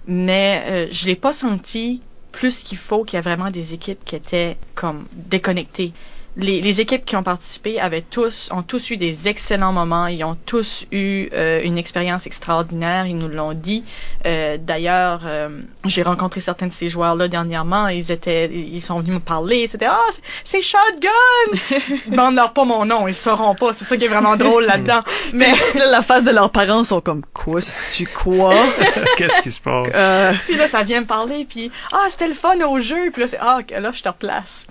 Mais 0.07 0.63
euh, 0.67 0.87
je 0.91 1.07
l'ai 1.07 1.17
pas 1.17 1.33
senti 1.33 2.03
plus 2.33 2.63
qu'il 2.63 2.79
faut 2.79 3.05
qu'il 3.05 3.17
y 3.17 3.19
a 3.19 3.23
vraiment 3.23 3.51
des 3.51 3.75
équipes 3.75 4.05
qui 4.05 4.17
étaient 4.17 4.57
comme 4.75 5.05
déconnectées. 5.13 5.93
Les, 6.37 6.63
les 6.63 6.81
équipes 6.81 7.05
qui 7.05 7.15
ont 7.17 7.23
participé 7.23 7.79
avaient 7.79 8.01
tous, 8.01 8.49
ont 8.53 8.63
tous 8.63 8.91
eu 8.91 8.97
des 8.97 9.29
excellents 9.29 9.73
moments. 9.73 10.07
Ils 10.07 10.25
ont 10.25 10.37
tous 10.47 10.87
eu 10.91 11.29
euh, 11.35 11.61
une 11.63 11.77
expérience 11.77 12.27
extraordinaire. 12.27 13.07
Ils 13.07 13.17
nous 13.19 13.29
l'ont 13.29 13.53
dit. 13.53 13.85
Euh, 14.25 14.57
D'ailleurs, 14.59 15.23
euh, 15.27 15.51
j'ai 15.85 16.03
rencontré 16.03 16.41
certains 16.41 16.69
de 16.69 16.73
ces 16.73 16.89
joueurs-là 16.89 17.29
dernièrement. 17.29 17.89
Ils 17.89 18.11
étaient, 18.11 18.51
ils 18.51 18.81
sont 18.81 19.01
venus 19.01 19.17
me 19.17 19.21
parler. 19.21 19.67
C'était 19.67 19.87
ah, 19.87 20.01
c'est- 20.13 20.23
c'est 20.45 20.63
Shotgun. 20.63 21.97
Demande-leur 22.09 22.53
pas 22.55 22.65
mon 22.65 22.85
nom. 22.87 23.07
Ils 23.09 23.15
sauront 23.15 23.55
pas. 23.55 23.73
C'est 23.75 23.85
ça 23.85 23.97
qui 23.99 24.05
est 24.05 24.09
vraiment 24.09 24.37
drôle 24.37 24.65
là-dedans. 24.65 25.01
Mais 25.35 25.53
là, 25.75 25.87
la 25.91 26.03
face 26.03 26.25
de 26.25 26.31
leurs 26.31 26.51
parents 26.51 26.85
sont 26.85 27.01
comme 27.03 27.23
quoi, 27.35 27.61
tu 27.95 28.07
quoi 28.07 28.55
Qu'est-ce 29.19 29.43
qui 29.43 29.51
se 29.51 29.61
passe? 29.61 29.89
euh, 29.95 30.33
Puis 30.47 30.57
là, 30.57 30.67
ça 30.69 30.83
vient 30.83 31.01
me 31.03 31.07
parler, 31.07 31.47
puis 31.49 31.71
ah, 31.93 32.07
c'était 32.09 32.29
le 32.29 32.35
fun 32.35 32.59
au 32.67 32.81
jeu. 32.81 33.11
Puis 33.13 33.21
là, 33.23 33.29
c'est 33.29 33.39
ah, 33.41 33.59
là, 33.79 33.91
je 33.93 34.03
te 34.03 34.09
replace. 34.09 34.67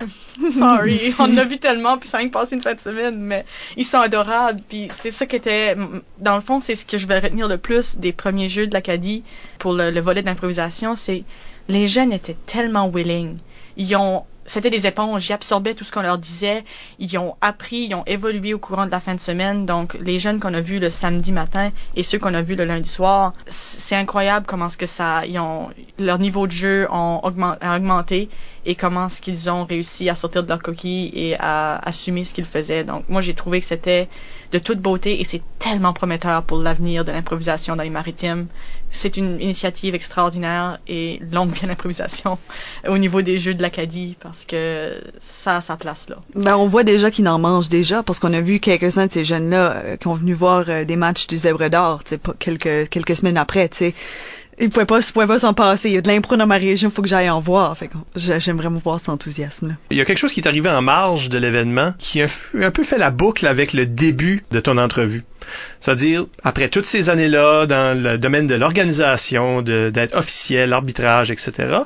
Sorry, 0.58 1.14
on 1.18 1.36
a 1.36 1.44
tellement, 1.58 1.98
puis 1.98 2.08
ça 2.08 2.18
a 2.18 2.28
passé 2.28 2.56
une 2.56 2.62
fin 2.62 2.74
de 2.74 2.80
semaine, 2.80 3.18
mais 3.18 3.44
ils 3.76 3.84
sont 3.84 3.98
adorables. 3.98 4.60
Puis 4.68 4.88
c'est 4.92 5.10
ça 5.10 5.26
qui 5.26 5.36
était, 5.36 5.76
dans 6.18 6.34
le 6.34 6.40
fond, 6.40 6.60
c'est 6.60 6.76
ce 6.76 6.84
que 6.84 6.98
je 6.98 7.06
vais 7.06 7.18
retenir 7.18 7.48
le 7.48 7.58
plus 7.58 7.96
des 7.96 8.12
premiers 8.12 8.48
jeux 8.48 8.66
de 8.66 8.74
l'Acadie 8.74 9.22
pour 9.58 9.72
le, 9.72 9.90
le 9.90 10.00
volet 10.00 10.22
d'improvisation, 10.22 10.94
c'est 10.94 11.24
les 11.68 11.86
jeunes 11.86 12.12
étaient 12.12 12.36
tellement 12.46 12.88
willing. 12.88 13.38
Ils 13.76 13.96
ont 13.96 14.24
c'était 14.46 14.70
des 14.70 14.86
éponges, 14.86 15.28
ils 15.28 15.32
absorbaient 15.32 15.74
tout 15.74 15.84
ce 15.84 15.92
qu'on 15.92 16.02
leur 16.02 16.18
disait, 16.18 16.64
ils 16.98 17.16
ont 17.18 17.36
appris, 17.40 17.84
ils 17.84 17.94
ont 17.94 18.04
évolué 18.06 18.54
au 18.54 18.58
courant 18.58 18.86
de 18.86 18.90
la 18.90 19.00
fin 19.00 19.14
de 19.14 19.20
semaine. 19.20 19.66
Donc 19.66 19.96
les 20.00 20.18
jeunes 20.18 20.40
qu'on 20.40 20.54
a 20.54 20.60
vus 20.60 20.78
le 20.78 20.90
samedi 20.90 21.32
matin 21.32 21.70
et 21.96 22.02
ceux 22.02 22.18
qu'on 22.18 22.34
a 22.34 22.42
vus 22.42 22.56
le 22.56 22.64
lundi 22.64 22.88
soir, 22.88 23.32
c'est 23.46 23.96
incroyable 23.96 24.46
comment 24.46 24.68
ce 24.68 24.76
que 24.76 24.86
ça 24.86 25.24
ils 25.26 25.38
ont 25.38 25.70
leur 25.98 26.18
niveau 26.18 26.46
de 26.46 26.52
jeu 26.52 26.88
ont 26.90 27.20
augmenté 27.22 28.28
et 28.64 28.74
comment 28.74 29.08
ce 29.08 29.20
qu'ils 29.20 29.50
ont 29.50 29.64
réussi 29.64 30.08
à 30.08 30.14
sortir 30.14 30.44
de 30.44 30.48
leur 30.48 30.62
coquille 30.62 31.10
et 31.14 31.34
à 31.38 31.76
assumer 31.78 32.24
ce 32.24 32.32
qu'ils 32.32 32.44
faisaient. 32.44 32.84
Donc 32.84 33.04
moi 33.08 33.20
j'ai 33.20 33.34
trouvé 33.34 33.60
que 33.60 33.66
c'était 33.66 34.08
de 34.52 34.58
toute 34.58 34.80
beauté 34.80 35.20
et 35.20 35.24
c'est 35.24 35.42
tellement 35.58 35.92
prometteur 35.92 36.42
pour 36.42 36.58
l'avenir 36.58 37.04
de 37.04 37.10
l'improvisation 37.10 37.74
dans 37.74 37.82
les 37.82 37.90
maritimes. 37.90 38.46
C'est 38.90 39.16
une 39.16 39.40
initiative 39.40 39.94
extraordinaire 39.94 40.78
et 40.86 41.20
longue 41.32 41.50
vie 41.50 41.64
à 41.64 41.66
l'improvisation 41.66 42.38
au 42.88 42.98
niveau 42.98 43.22
des 43.22 43.38
jeux 43.38 43.54
de 43.54 43.62
l'Acadie 43.62 44.16
parce 44.20 44.44
que 44.44 45.02
ça 45.18 45.56
a 45.56 45.60
sa 45.60 45.76
place 45.76 46.08
là. 46.08 46.16
Ben, 46.34 46.56
on 46.56 46.66
voit 46.66 46.84
déjà 46.84 47.10
qu'ils 47.10 47.26
en 47.28 47.38
mangent 47.38 47.70
déjà 47.70 48.02
parce 48.02 48.20
qu'on 48.20 48.32
a 48.34 48.40
vu 48.40 48.60
quelques-uns 48.60 49.06
de 49.06 49.12
ces 49.12 49.24
jeunes-là 49.24 49.72
euh, 49.72 49.96
qui 49.96 50.06
ont 50.06 50.14
venu 50.14 50.34
voir 50.34 50.64
euh, 50.68 50.84
des 50.84 50.96
matchs 50.96 51.26
du 51.26 51.36
Zèbre 51.36 51.68
d'Or, 51.70 52.02
quelques, 52.38 52.88
quelques 52.90 53.16
semaines 53.16 53.38
après, 53.38 53.68
sais. 53.72 53.94
Ils 54.58 54.70
pouvaient 54.70 54.86
pas, 54.86 55.00
ils 55.00 55.12
pouvaient 55.12 55.26
pas 55.26 55.38
s'en 55.38 55.54
passer. 55.54 55.88
Il 55.88 55.94
y 55.94 55.96
a 55.96 56.00
de 56.00 56.08
l'impro 56.08 56.36
dans 56.36 56.46
ma 56.46 56.56
région, 56.56 56.90
faut 56.90 57.02
que 57.02 57.08
j'aille 57.08 57.30
en 57.30 57.40
voir. 57.40 57.76
Fait 57.76 57.90
j'aime 58.16 58.56
vraiment 58.56 58.78
voir 58.78 59.00
cet 59.00 59.08
enthousiasme-là. 59.08 59.74
Il 59.90 59.96
y 59.96 60.00
a 60.00 60.04
quelque 60.04 60.18
chose 60.18 60.32
qui 60.32 60.40
est 60.40 60.48
arrivé 60.48 60.68
en 60.68 60.82
marge 60.82 61.28
de 61.28 61.38
l'événement 61.38 61.94
qui 61.98 62.22
a 62.22 62.26
un 62.60 62.70
peu 62.70 62.82
fait 62.82 62.98
la 62.98 63.10
boucle 63.10 63.46
avec 63.46 63.72
le 63.72 63.86
début 63.86 64.44
de 64.50 64.60
ton 64.60 64.78
entrevue. 64.78 65.24
C'est-à-dire, 65.80 66.26
après 66.44 66.68
toutes 66.68 66.84
ces 66.84 67.10
années-là, 67.10 67.66
dans 67.66 68.00
le 68.00 68.16
domaine 68.16 68.46
de 68.46 68.54
l'organisation, 68.54 69.62
d'être 69.62 70.14
officiel, 70.16 70.70
l'arbitrage, 70.70 71.30
etc., 71.30 71.78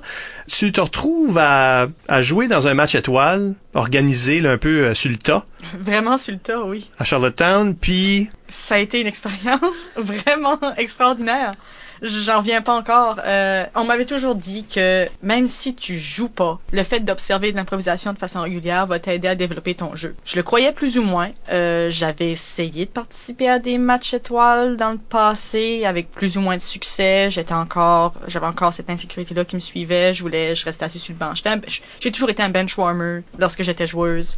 tu 0.47 0.73
te 0.73 0.81
retrouves 0.81 1.39
à, 1.39 1.89
à 2.09 2.23
jouer 2.23 2.49
dans 2.49 2.67
un 2.67 2.75
match 2.75 2.95
étoile, 2.95 3.55
organisé 3.75 4.41
là, 4.41 4.53
un 4.53 4.59
peu 4.59 4.87
euh, 4.87 4.95
sur 4.95 5.11
le 5.11 5.17
tas, 5.17 5.47
Vraiment 5.79 6.19
sur 6.19 6.33
le 6.33 6.39
tas, 6.39 6.63
oui. 6.63 6.91
à 6.99 7.05
Charlottetown, 7.05 7.75
puis 7.75 8.29
Ça 8.49 8.77
a 8.77 8.79
été 8.79 9.01
une 9.01 9.07
expérience 9.07 9.91
vraiment 9.97 10.59
extraordinaire. 10.77 11.55
J'en 12.03 12.39
reviens 12.39 12.63
pas 12.63 12.75
encore. 12.75 13.21
Euh, 13.25 13.65
on 13.75 13.85
m'avait 13.85 14.05
toujours 14.05 14.35
dit 14.35 14.65
que 14.67 15.09
même 15.23 15.47
si 15.49 15.75
tu 15.75 15.99
joues 15.99 16.29
pas, 16.29 16.59
le 16.73 16.83
fait 16.83 17.01
d'observer 17.01 17.53
de 17.53 17.57
l'improvisation 17.57 18.13
de 18.13 18.19
façon 18.19 18.43
régulière 18.43 18.87
va 18.87 18.99
t'aider 18.99 19.29
à 19.29 19.35
développer 19.35 19.75
ton 19.75 19.95
jeu. 19.97 20.15
Je 20.25 20.37
le 20.37 20.43
croyais 20.43 20.73
plus 20.73 20.99
ou 20.99 21.03
moins. 21.03 21.31
Euh, 21.51 21.89
J'avais 21.91 22.31
essayé 22.33 22.85
de 22.87 22.91
participer 22.91 23.49
à 23.49 23.59
des 23.59 23.79
matchs 23.79 24.15
étoiles 24.15 24.77
dans 24.77 24.91
le 24.91 24.99
passé 24.99 25.85
avec 25.87 26.11
plus 26.11 26.37
ou 26.37 26.41
moins 26.41 26.57
de 26.57 26.63
succès. 26.63 27.31
J'étais 27.31 27.55
encore, 27.55 28.15
j'avais 28.27 28.47
encore 28.47 28.73
cette 28.73 28.91
insécurité-là 28.91 29.45
qui 29.45 29.57
me 29.57 29.61
suivait. 29.61 30.13
Je 30.15 30.23
voulais, 30.23 30.55
je 30.55 30.65
restais 30.65 30.85
assis 30.85 30.99
sur 30.99 31.13
le 31.15 31.19
banc. 31.19 31.33
Un- 31.47 31.61
J'ai 32.01 32.13
toujours 32.13 32.31
été 32.31 32.43
un 32.43 32.51
bench 32.51 32.77
warmer 32.77 33.21
lorsque 33.39 33.63
j'étais 33.63 33.87
joueuse 33.87 34.37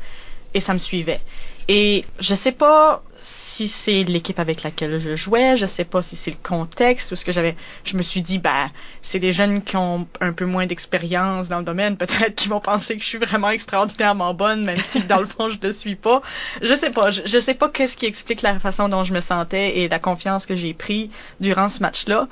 et 0.55 0.61
ça 0.61 0.73
me 0.75 0.79
suivait. 0.79 1.21
Et 1.69 2.07
je 2.19 2.35
sais 2.35 2.53
pas 2.53 3.03
si 3.19 3.69
c'est 3.69 4.05
l'équipe 4.05 4.39
avec 4.39 4.63
laquelle 4.63 4.99
je 4.99 5.17
jouais, 5.17 5.57
je 5.57 5.67
sais 5.67 5.85
pas 5.85 6.01
si 6.01 6.17
c'est 6.17 6.31
le 6.31 6.37
contexte 6.43 7.13
ou 7.13 7.17
ce 7.17 7.27
que 7.27 7.33
j'avais. 7.33 7.57
Je 7.85 7.97
me 7.97 8.03
suis 8.03 8.23
dit, 8.23 8.39
ben, 8.39 8.71
c'est 9.03 9.19
des 9.19 9.33
jeunes 9.33 9.63
qui 9.63 9.77
ont 9.77 10.09
un 10.21 10.33
peu 10.33 10.47
moins 10.47 10.65
d'expérience 10.67 11.49
dans 11.49 11.59
le 11.59 11.65
domaine, 11.65 11.97
peut-être 11.99 12.37
qu'ils 12.37 12.51
vont 12.51 12.61
penser 12.61 12.97
que 12.97 13.03
je 13.03 13.09
suis 13.09 13.19
vraiment 13.19 13.51
extraordinairement 13.51 14.33
bonne, 14.33 14.65
même 14.65 14.79
si 14.79 15.03
dans 15.03 15.21
le 15.21 15.27
fond 15.27 15.51
je 15.51 15.67
ne 15.67 15.73
suis 15.73 15.97
pas. 15.97 16.23
Je 16.63 16.75
sais 16.75 16.91
pas, 16.91 17.11
je, 17.11 17.23
je 17.27 17.39
sais 17.39 17.55
pas 17.55 17.69
qu'est-ce 17.69 17.97
qui 17.97 18.07
explique 18.07 18.41
la 18.41 18.59
façon 18.59 18.89
dont 18.89 19.05
je 19.05 19.13
me 19.13 19.21
sentais 19.21 19.79
et 19.79 19.89
la 19.89 19.99
confiance 19.99 20.47
que 20.47 20.55
j'ai 20.55 20.73
pris 20.73 21.11
durant 21.41 21.69
ce 21.69 21.81
match-là. 21.83 22.29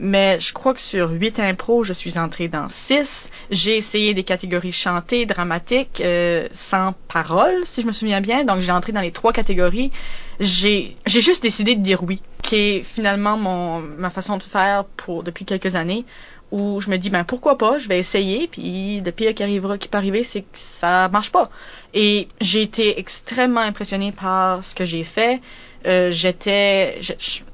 Mais 0.00 0.38
je 0.40 0.52
crois 0.52 0.74
que 0.74 0.80
sur 0.80 1.10
8 1.10 1.40
impros, 1.40 1.82
je 1.82 1.92
suis 1.92 2.18
entrée 2.18 2.46
dans 2.46 2.68
6. 2.68 3.30
J'ai 3.50 3.76
essayé 3.76 4.14
des 4.14 4.22
catégories 4.22 4.72
chantées, 4.72 5.26
dramatiques, 5.26 6.00
euh, 6.00 6.48
sans 6.52 6.94
parole, 7.08 7.64
si 7.64 7.82
je 7.82 7.86
me 7.86 7.92
souviens 7.92 8.20
bien. 8.20 8.44
Donc 8.44 8.60
j'ai 8.60 8.70
entré 8.70 8.92
dans 8.92 9.00
les 9.00 9.10
trois 9.10 9.32
catégories. 9.32 9.90
J'ai 10.38 10.96
j'ai 11.06 11.20
juste 11.20 11.42
décidé 11.42 11.74
de 11.74 11.82
dire 11.82 12.04
oui, 12.04 12.22
qui 12.42 12.56
est 12.56 12.82
finalement 12.84 13.36
mon 13.36 13.80
ma 13.80 14.10
façon 14.10 14.36
de 14.36 14.42
faire 14.44 14.84
pour 14.84 15.24
depuis 15.24 15.44
quelques 15.44 15.74
années 15.74 16.04
où 16.50 16.80
je 16.80 16.90
me 16.90 16.96
dis 16.96 17.10
ben 17.10 17.24
pourquoi 17.24 17.58
pas, 17.58 17.78
je 17.78 17.88
vais 17.88 17.98
essayer 17.98 18.46
puis 18.46 19.00
le 19.00 19.12
pire 19.12 19.34
qui 19.34 19.42
arrivera 19.42 19.76
qui 19.76 19.88
peut 19.88 19.98
arriver 19.98 20.24
c'est 20.24 20.42
que 20.42 20.46
ça 20.54 21.08
marche 21.08 21.32
pas. 21.32 21.50
Et 21.92 22.28
j'ai 22.40 22.62
été 22.62 22.98
extrêmement 23.00 23.60
impressionnée 23.60 24.12
par 24.12 24.62
ce 24.64 24.74
que 24.74 24.84
j'ai 24.84 25.04
fait. 25.04 25.40
Euh, 25.86 26.10
j'étais 26.10 26.98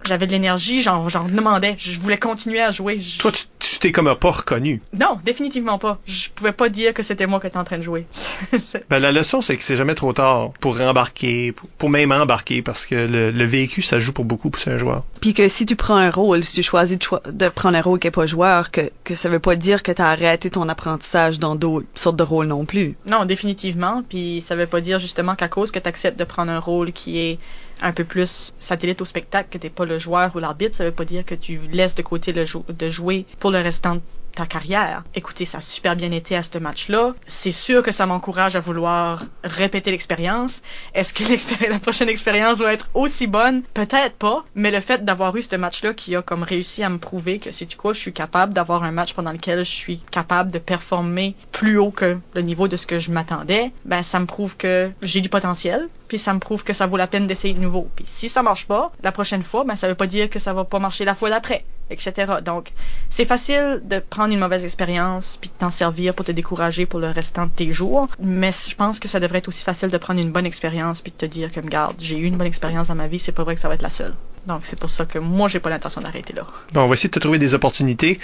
j'avais 0.04 0.26
de 0.26 0.32
l'énergie, 0.32 0.80
j'en 0.82 1.08
j'en 1.08 1.24
demandais, 1.24 1.74
je 1.78 1.98
voulais 2.00 2.16
continuer 2.18 2.60
à 2.60 2.70
jouer. 2.70 2.98
Je- 2.98 3.18
toi, 3.18 3.30
tu- 3.32 3.44
tu 3.58 3.78
t'es 3.78 3.92
comme 3.92 4.14
pas 4.18 4.30
reconnu. 4.30 4.80
non, 4.98 5.18
définitivement 5.24 5.78
pas. 5.78 5.98
Je 6.06 6.28
pouvais 6.34 6.52
pas 6.52 6.68
dire 6.68 6.94
que 6.94 7.02
c'était 7.02 7.26
moi 7.26 7.40
qui 7.40 7.46
étais 7.46 7.56
en 7.58 7.64
train 7.64 7.78
de 7.78 7.82
jouer. 7.82 8.06
Ben, 8.90 8.98
la 8.98 9.12
leçon, 9.12 9.40
c'est 9.40 9.56
que 9.56 9.62
c'est 9.62 9.76
jamais 9.76 9.94
trop 9.94 10.12
tard 10.12 10.50
pour 10.60 10.80
embarquer, 10.80 11.52
pour, 11.52 11.68
pour 11.70 11.90
même 11.90 12.12
embarquer, 12.12 12.62
parce 12.62 12.86
que 12.86 12.94
le, 12.94 13.30
le 13.30 13.44
vécu, 13.44 13.82
ça 13.82 13.98
joue 13.98 14.12
pour 14.12 14.24
beaucoup 14.24 14.50
pour 14.50 14.60
un 14.68 14.76
joueur. 14.76 15.04
Puis 15.20 15.34
que 15.34 15.48
si 15.48 15.66
tu 15.66 15.76
prends 15.76 15.96
un 15.96 16.10
rôle, 16.10 16.44
si 16.44 16.54
tu 16.56 16.62
choisis 16.62 16.98
de, 16.98 17.48
prendre 17.48 17.76
un 17.76 17.82
rôle 17.82 17.98
qui 17.98 18.06
est 18.08 18.10
pas 18.10 18.26
joueur, 18.26 18.70
que, 18.70 18.90
que 19.04 19.14
ça 19.14 19.28
veut 19.28 19.38
pas 19.38 19.56
dire 19.56 19.82
que 19.82 19.92
t'as 19.92 20.06
arrêté 20.10 20.50
ton 20.50 20.68
apprentissage 20.68 21.38
dans 21.38 21.54
d'autres 21.56 21.86
sortes 21.94 22.16
de 22.16 22.22
rôles 22.22 22.46
non 22.46 22.64
plus. 22.66 22.96
non, 23.06 23.24
définitivement. 23.24 24.02
Puis 24.08 24.40
ça 24.40 24.54
veut 24.56 24.66
pas 24.66 24.80
dire 24.80 24.98
justement 24.98 25.34
qu'à 25.34 25.48
cause 25.48 25.70
que 25.70 25.78
tu 25.78 25.88
acceptes 25.88 26.18
de 26.18 26.24
prendre 26.24 26.50
un 26.52 26.58
rôle 26.60 26.92
qui 26.92 27.18
est 27.18 27.38
un 27.84 27.92
peu 27.92 28.04
plus 28.04 28.50
satellite 28.58 29.00
au 29.02 29.04
spectacle, 29.04 29.50
que 29.50 29.58
t'es 29.58 29.70
pas 29.70 29.84
le 29.84 29.98
joueur 29.98 30.34
ou 30.34 30.38
l'arbitre, 30.38 30.74
ça 30.74 30.84
veut 30.84 30.90
pas 30.90 31.04
dire 31.04 31.24
que 31.24 31.34
tu 31.34 31.58
laisses 31.70 31.94
de 31.94 32.02
côté 32.02 32.32
le 32.32 32.44
de 32.72 32.88
jouer 32.90 33.26
pour 33.38 33.50
le 33.50 33.58
restant 33.58 34.00
ta 34.34 34.46
carrière. 34.46 35.04
Écoutez, 35.14 35.44
ça 35.44 35.58
a 35.58 35.60
super 35.60 35.96
bien 35.96 36.10
été 36.12 36.36
à 36.36 36.42
ce 36.42 36.58
match-là. 36.58 37.14
C'est 37.26 37.52
sûr 37.52 37.82
que 37.82 37.92
ça 37.92 38.06
m'encourage 38.06 38.56
à 38.56 38.60
vouloir 38.60 39.22
répéter 39.42 39.90
l'expérience. 39.90 40.60
Est-ce 40.94 41.14
que 41.14 41.24
la 41.70 41.78
prochaine 41.78 42.08
expérience 42.08 42.58
va 42.58 42.72
être 42.72 42.88
aussi 42.94 43.26
bonne? 43.26 43.62
Peut-être 43.74 44.16
pas, 44.16 44.44
mais 44.54 44.70
le 44.70 44.80
fait 44.80 45.04
d'avoir 45.04 45.34
eu 45.36 45.42
ce 45.42 45.56
match-là 45.56 45.94
qui 45.94 46.16
a 46.16 46.22
comme 46.22 46.42
réussi 46.42 46.82
à 46.82 46.88
me 46.88 46.98
prouver 46.98 47.38
que, 47.38 47.50
c'est 47.50 47.66
du 47.66 47.76
quoi, 47.76 47.92
je 47.92 48.00
suis 48.00 48.12
capable 48.12 48.52
d'avoir 48.52 48.82
un 48.84 48.90
match 48.90 49.12
pendant 49.14 49.32
lequel 49.32 49.58
je 49.64 49.70
suis 49.70 49.98
capable 50.10 50.50
de 50.50 50.58
performer 50.58 51.34
plus 51.52 51.78
haut 51.78 51.90
que 51.90 52.18
le 52.34 52.42
niveau 52.42 52.68
de 52.68 52.76
ce 52.76 52.86
que 52.86 52.98
je 52.98 53.10
m'attendais, 53.10 53.72
ben 53.84 54.02
ça 54.02 54.20
me 54.20 54.26
prouve 54.26 54.56
que 54.56 54.90
j'ai 55.02 55.20
du 55.20 55.28
potentiel, 55.28 55.88
puis 56.08 56.18
ça 56.18 56.32
me 56.32 56.38
prouve 56.38 56.64
que 56.64 56.72
ça 56.72 56.86
vaut 56.86 56.96
la 56.96 57.06
peine 57.06 57.26
d'essayer 57.26 57.54
de 57.54 57.60
nouveau. 57.60 57.88
Puis 57.94 58.04
si 58.06 58.28
ça 58.28 58.42
marche 58.42 58.66
pas, 58.66 58.92
la 59.02 59.12
prochaine 59.12 59.42
fois, 59.42 59.64
ben 59.64 59.76
ça 59.76 59.88
veut 59.88 59.94
pas 59.94 60.06
dire 60.06 60.30
que 60.30 60.38
ça 60.38 60.52
va 60.52 60.64
pas 60.64 60.78
marcher 60.78 61.04
la 61.04 61.14
fois 61.14 61.30
d'après, 61.30 61.64
etc. 61.90 62.34
Donc 62.44 62.72
c'est 63.10 63.24
facile 63.24 63.82
de 63.84 63.98
prendre 63.98 64.32
une 64.32 64.40
mauvaise 64.40 64.64
expérience 64.64 65.38
puis 65.40 65.50
de 65.50 65.54
t'en 65.58 65.70
servir 65.70 66.14
pour 66.14 66.24
te 66.24 66.32
décourager 66.32 66.86
pour 66.86 67.00
le 67.00 67.10
restant 67.10 67.46
de 67.46 67.50
tes 67.50 67.72
jours, 67.72 68.08
mais 68.18 68.50
je 68.52 68.74
pense 68.74 68.98
que 68.98 69.08
ça 69.08 69.20
devrait 69.20 69.38
être 69.38 69.48
aussi 69.48 69.64
facile 69.64 69.88
de 69.88 69.98
prendre 69.98 70.20
une 70.20 70.32
bonne 70.32 70.46
expérience 70.46 71.00
puis 71.00 71.12
de 71.12 71.16
te 71.16 71.26
dire 71.26 71.52
comme 71.52 71.68
garde, 71.68 71.96
j'ai 71.98 72.18
eu 72.18 72.24
une 72.24 72.36
bonne 72.36 72.46
expérience 72.46 72.88
dans 72.88 72.94
ma 72.94 73.06
vie, 73.06 73.18
c'est 73.18 73.32
pas 73.32 73.44
vrai 73.44 73.54
que 73.54 73.60
ça 73.60 73.68
va 73.68 73.74
être 73.74 73.82
la 73.82 73.90
seule. 73.90 74.14
Donc 74.46 74.62
c'est 74.64 74.78
pour 74.78 74.90
ça 74.90 75.04
que 75.06 75.18
moi 75.18 75.48
j'ai 75.48 75.60
pas 75.60 75.70
l'intention 75.70 76.00
d'arrêter 76.00 76.32
là. 76.34 76.46
Bon, 76.72 76.82
on 76.82 76.86
va 76.86 76.94
essayer 76.94 77.08
de 77.08 77.14
te 77.14 77.18
trouver 77.18 77.38
des 77.38 77.54
opportunités. 77.54 78.18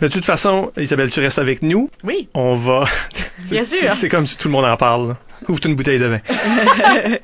Mais 0.00 0.08
de 0.08 0.12
toute 0.12 0.26
façon, 0.26 0.72
Isabelle, 0.76 1.10
tu 1.10 1.20
restes 1.20 1.38
avec 1.38 1.62
nous. 1.62 1.90
Oui, 2.04 2.28
On 2.34 2.54
va. 2.54 2.84
Bien 3.38 3.64
sûr. 3.64 3.94
C'est 3.94 4.08
comme 4.08 4.26
si 4.26 4.36
tout 4.36 4.48
le 4.48 4.52
monde 4.52 4.66
en 4.66 4.76
parle. 4.76 5.16
Ouvre-toi 5.48 5.70
une 5.70 5.76
bouteille 5.76 5.98
de 5.98 6.06
vin. 6.06 6.20
Euh, 6.30 7.16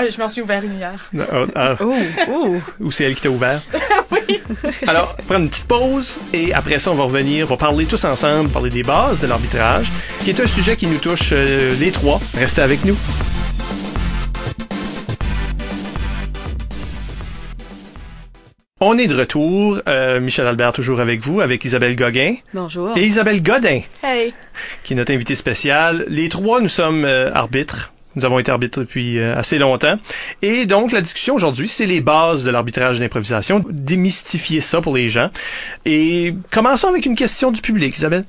je 0.10 0.18
m'en 0.18 0.28
suis 0.28 0.42
ouvert 0.42 0.62
une 0.64 0.78
hier. 0.78 1.10
Ah, 1.18 1.46
ah, 1.54 1.76
Oh, 1.80 1.94
oh. 2.30 2.56
ou 2.80 2.90
c'est 2.90 3.04
elle 3.04 3.14
qui 3.14 3.22
t'a 3.22 3.30
ouvert. 3.30 3.62
oui. 4.10 4.40
Alors, 4.86 5.14
on 5.18 5.22
va 5.22 5.26
prendre 5.26 5.40
une 5.44 5.48
petite 5.50 5.66
pause 5.66 6.18
et 6.32 6.52
après 6.52 6.78
ça, 6.78 6.90
on 6.90 6.94
va 6.96 7.04
revenir, 7.04 7.46
on 7.46 7.50
va 7.50 7.56
parler 7.56 7.86
tous 7.86 8.04
ensemble, 8.04 8.50
parler 8.50 8.70
des 8.70 8.82
bases 8.82 9.20
de 9.20 9.26
l'arbitrage, 9.26 9.86
qui 10.24 10.30
est 10.30 10.40
un 10.40 10.46
sujet 10.46 10.76
qui 10.76 10.86
nous 10.86 10.98
touche 10.98 11.30
euh, 11.32 11.74
les 11.78 11.90
trois. 11.92 12.20
Restez 12.36 12.62
avec 12.62 12.84
nous. 12.84 12.96
On 18.82 18.96
est 18.96 19.06
de 19.06 19.14
retour. 19.14 19.80
Euh, 19.86 20.20
Michel 20.20 20.46
Albert 20.46 20.72
toujours 20.72 21.00
avec 21.00 21.20
vous, 21.20 21.40
avec 21.40 21.64
Isabelle 21.66 21.96
Gauguin 21.96 22.34
Bonjour. 22.54 22.96
et 22.96 23.04
Isabelle 23.04 23.42
Godin, 23.42 23.80
Hey. 24.02 24.32
Qui 24.82 24.92
est 24.92 24.96
notre 24.96 25.12
invitée 25.12 25.34
spéciale. 25.34 26.04
Les 26.08 26.28
trois, 26.28 26.60
nous 26.60 26.68
sommes 26.68 27.04
euh, 27.04 27.32
arbitres. 27.32 27.92
Nous 28.16 28.24
avons 28.24 28.40
été 28.40 28.50
arbitres 28.50 28.80
depuis 28.80 29.18
euh, 29.18 29.36
assez 29.36 29.58
longtemps. 29.58 29.96
Et 30.42 30.66
donc, 30.66 30.90
la 30.90 31.00
discussion 31.00 31.36
aujourd'hui, 31.36 31.68
c'est 31.68 31.86
les 31.86 32.00
bases 32.00 32.42
de 32.42 32.50
l'arbitrage 32.50 32.98
d'improvisation, 32.98 33.64
démystifier 33.68 34.60
ça 34.60 34.80
pour 34.80 34.96
les 34.96 35.08
gens. 35.08 35.30
Et 35.84 36.34
commençons 36.50 36.88
avec 36.88 37.06
une 37.06 37.14
question 37.14 37.52
du 37.52 37.60
public, 37.60 37.96
Isabelle. 37.96 38.24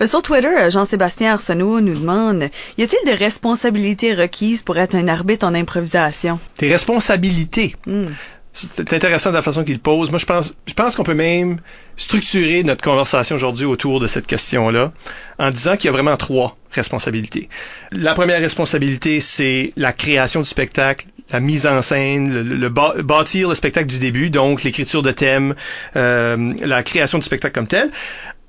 Ben, 0.00 0.06
sur 0.08 0.22
Twitter, 0.22 0.48
euh, 0.48 0.70
Jean-Sébastien 0.70 1.34
Arsenault 1.34 1.80
nous 1.80 1.94
demande 1.94 2.48
Y 2.76 2.82
a-t-il 2.82 3.04
des 3.06 3.14
responsabilités 3.14 4.14
requises 4.14 4.62
pour 4.62 4.78
être 4.78 4.96
un 4.96 5.06
arbitre 5.06 5.46
en 5.46 5.54
improvisation? 5.54 6.40
Tes 6.56 6.68
responsabilités. 6.68 7.76
Hmm. 7.86 8.06
C'est 8.52 8.92
intéressant 8.92 9.30
de 9.30 9.36
la 9.36 9.42
façon 9.42 9.62
qu'il 9.62 9.78
pose. 9.78 10.10
Moi, 10.10 10.18
je 10.18 10.26
pense, 10.26 10.54
je 10.66 10.74
pense 10.74 10.96
qu'on 10.96 11.04
peut 11.04 11.14
même 11.14 11.60
structurer 11.96 12.64
notre 12.64 12.82
conversation 12.82 13.36
aujourd'hui 13.36 13.64
autour 13.64 14.00
de 14.00 14.08
cette 14.08 14.26
question-là 14.26 14.92
en 15.38 15.50
disant 15.50 15.76
qu'il 15.76 15.84
y 15.84 15.88
a 15.88 15.92
vraiment 15.92 16.16
trois 16.16 16.56
responsabilités. 16.72 17.48
La 17.92 18.14
première 18.14 18.40
responsabilité, 18.40 19.20
c'est 19.20 19.72
la 19.76 19.92
création 19.92 20.40
du 20.40 20.48
spectacle, 20.48 21.06
la 21.30 21.38
mise 21.38 21.66
en 21.66 21.80
scène, 21.80 22.32
le, 22.32 22.42
le 22.42 22.68
bâ- 22.68 23.00
bâtir 23.02 23.48
le 23.48 23.54
spectacle 23.54 23.86
du 23.86 24.00
début, 24.00 24.30
donc 24.30 24.64
l'écriture 24.64 25.02
de 25.02 25.12
thèmes, 25.12 25.54
euh, 25.94 26.54
la 26.60 26.82
création 26.82 27.18
du 27.18 27.24
spectacle 27.24 27.54
comme 27.54 27.68
tel. 27.68 27.90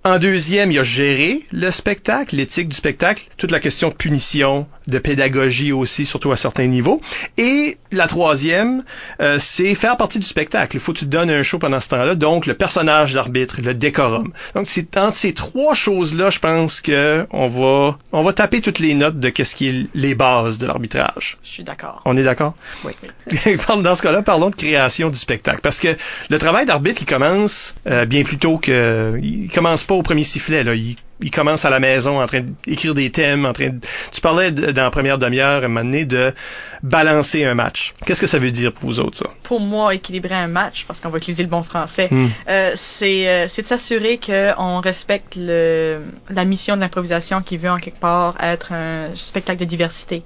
En 0.04 0.18
deuxième, 0.18 0.72
il 0.72 0.76
y 0.76 0.80
a 0.80 0.84
gérer 0.84 1.42
le 1.52 1.70
spectacle, 1.70 2.36
l'éthique 2.36 2.70
du 2.70 2.76
spectacle, 2.76 3.28
toute 3.38 3.52
la 3.52 3.60
question 3.60 3.90
de 3.90 3.94
punition, 3.94 4.66
de 4.88 4.98
pédagogie 4.98 5.72
aussi, 5.72 6.06
surtout 6.06 6.32
à 6.32 6.38
certains 6.38 6.66
niveaux. 6.66 7.02
Et 7.38 7.78
la 7.92 8.08
troisième, 8.08 8.84
euh, 9.20 9.38
c'est 9.40 9.76
faire 9.76 9.98
partie 9.98 10.18
du 10.18 10.26
spectacle. 10.26 10.76
Il 10.76 10.80
faut 10.80 10.94
que 10.94 11.00
tu 11.00 11.06
donnes 11.06 11.30
un 11.30 11.44
show 11.44 11.60
pendant 11.60 11.80
ce 11.80 11.90
temps-là, 11.90 12.16
donc 12.16 12.48
le 12.48 12.56
personnage 12.56 13.14
d'arbitre, 13.14 13.62
le 13.62 13.76
décorum. 13.76 14.34
Donc 14.56 14.70
c'est 14.70 14.98
entre 14.98 15.16
ces 15.16 15.34
trois 15.34 15.76
choses-là, 15.76 16.32
je 16.32 16.40
pense 16.40 16.82
que 16.82 17.28
on 17.30 17.46
va 17.46 18.00
on 18.12 18.24
va 18.24 18.34
taper 18.34 18.62
toutes 18.62 18.80
les 18.80 18.96
notes 18.96 19.20
de 19.20 19.30
qu'est-ce 19.30 19.56
qui 19.56 19.68
est 19.68 19.86
les 19.94 20.16
bases 20.16 20.58
de 20.58 20.66
l'arbitrage. 20.66 21.38
Je 21.44 21.50
suis 21.50 21.64
d'accord. 21.64 22.02
On 22.06 22.18
est 22.18 22.24
d'accord? 22.24 22.56
Oui. 22.84 22.94
Dans 23.68 23.96
ce 23.96 24.02
cas-là, 24.02 24.24
parlons 24.24 24.50
de 24.50 24.56
création 24.56 25.10
du 25.10 25.18
spectacle. 25.18 25.60
Parce 25.62 25.80
que 25.80 25.96
le 26.30 26.40
travail 26.40 26.66
d'arbitre, 26.66 27.02
il 27.04 27.06
commence 27.06 27.76
euh, 27.88 28.06
bien 28.06 28.24
plus 28.24 28.38
tôt 28.38 28.58
que... 28.58 29.20
Il 29.22 29.50
commence 29.50 29.84
pas 29.92 29.98
au 29.98 30.04
premier 30.04 30.24
sifflet. 30.24 30.64
Là. 30.64 30.74
Il, 30.74 30.96
il 31.20 31.32
commence 31.32 31.66
à 31.66 31.70
la 31.70 31.80
maison 31.80 32.22
en 32.22 32.28
train 32.28 32.44
d'écrire 32.66 32.94
des 32.94 33.10
thèmes. 33.12 33.46
En 33.46 33.52
train 33.52 33.72
de... 33.72 33.80
Tu 34.14 34.22
parlais 34.22 34.52
de- 34.52 34.72
dans 34.72 34.84
la 34.84 34.90
première 34.90 35.20
demi-heure, 35.20 35.64
à 35.64 35.66
un 35.66 35.68
moment 35.68 35.84
donné, 35.84 36.06
de 36.06 36.34
balancer 36.82 37.44
un 37.44 37.56
match. 37.56 37.94
Qu'est-ce 38.06 38.22
que 38.22 38.28
ça 38.28 38.40
veut 38.40 38.52
dire 38.52 38.72
pour 38.72 38.90
vous 38.90 39.00
autres, 39.02 39.18
ça? 39.18 39.30
Pour 39.44 39.60
moi, 39.60 39.94
équilibrer 39.94 40.36
un 40.36 40.48
match, 40.48 40.86
parce 40.88 41.02
qu'on 41.02 41.10
va 41.10 41.18
utiliser 41.18 41.44
le 41.44 41.50
bon 41.50 41.64
français, 41.64 42.10
euh, 42.48 42.72
c'est 42.76 43.28
euh, 43.28 43.48
c'est 43.50 43.64
de 43.64 43.68
s'assurer 43.68 44.18
qu'on 44.18 44.80
respecte 44.80 45.34
le, 45.36 46.00
la 46.30 46.46
mission 46.46 46.78
de 46.78 46.82
l'improvisation 46.82 47.42
qui 47.42 47.58
veut 47.58 47.70
en 47.70 47.78
quelque 47.78 48.00
part 48.00 48.36
être 48.42 48.72
un 48.72 49.14
spectacle 49.16 49.60
de 49.60 49.66
diversité. 49.66 50.24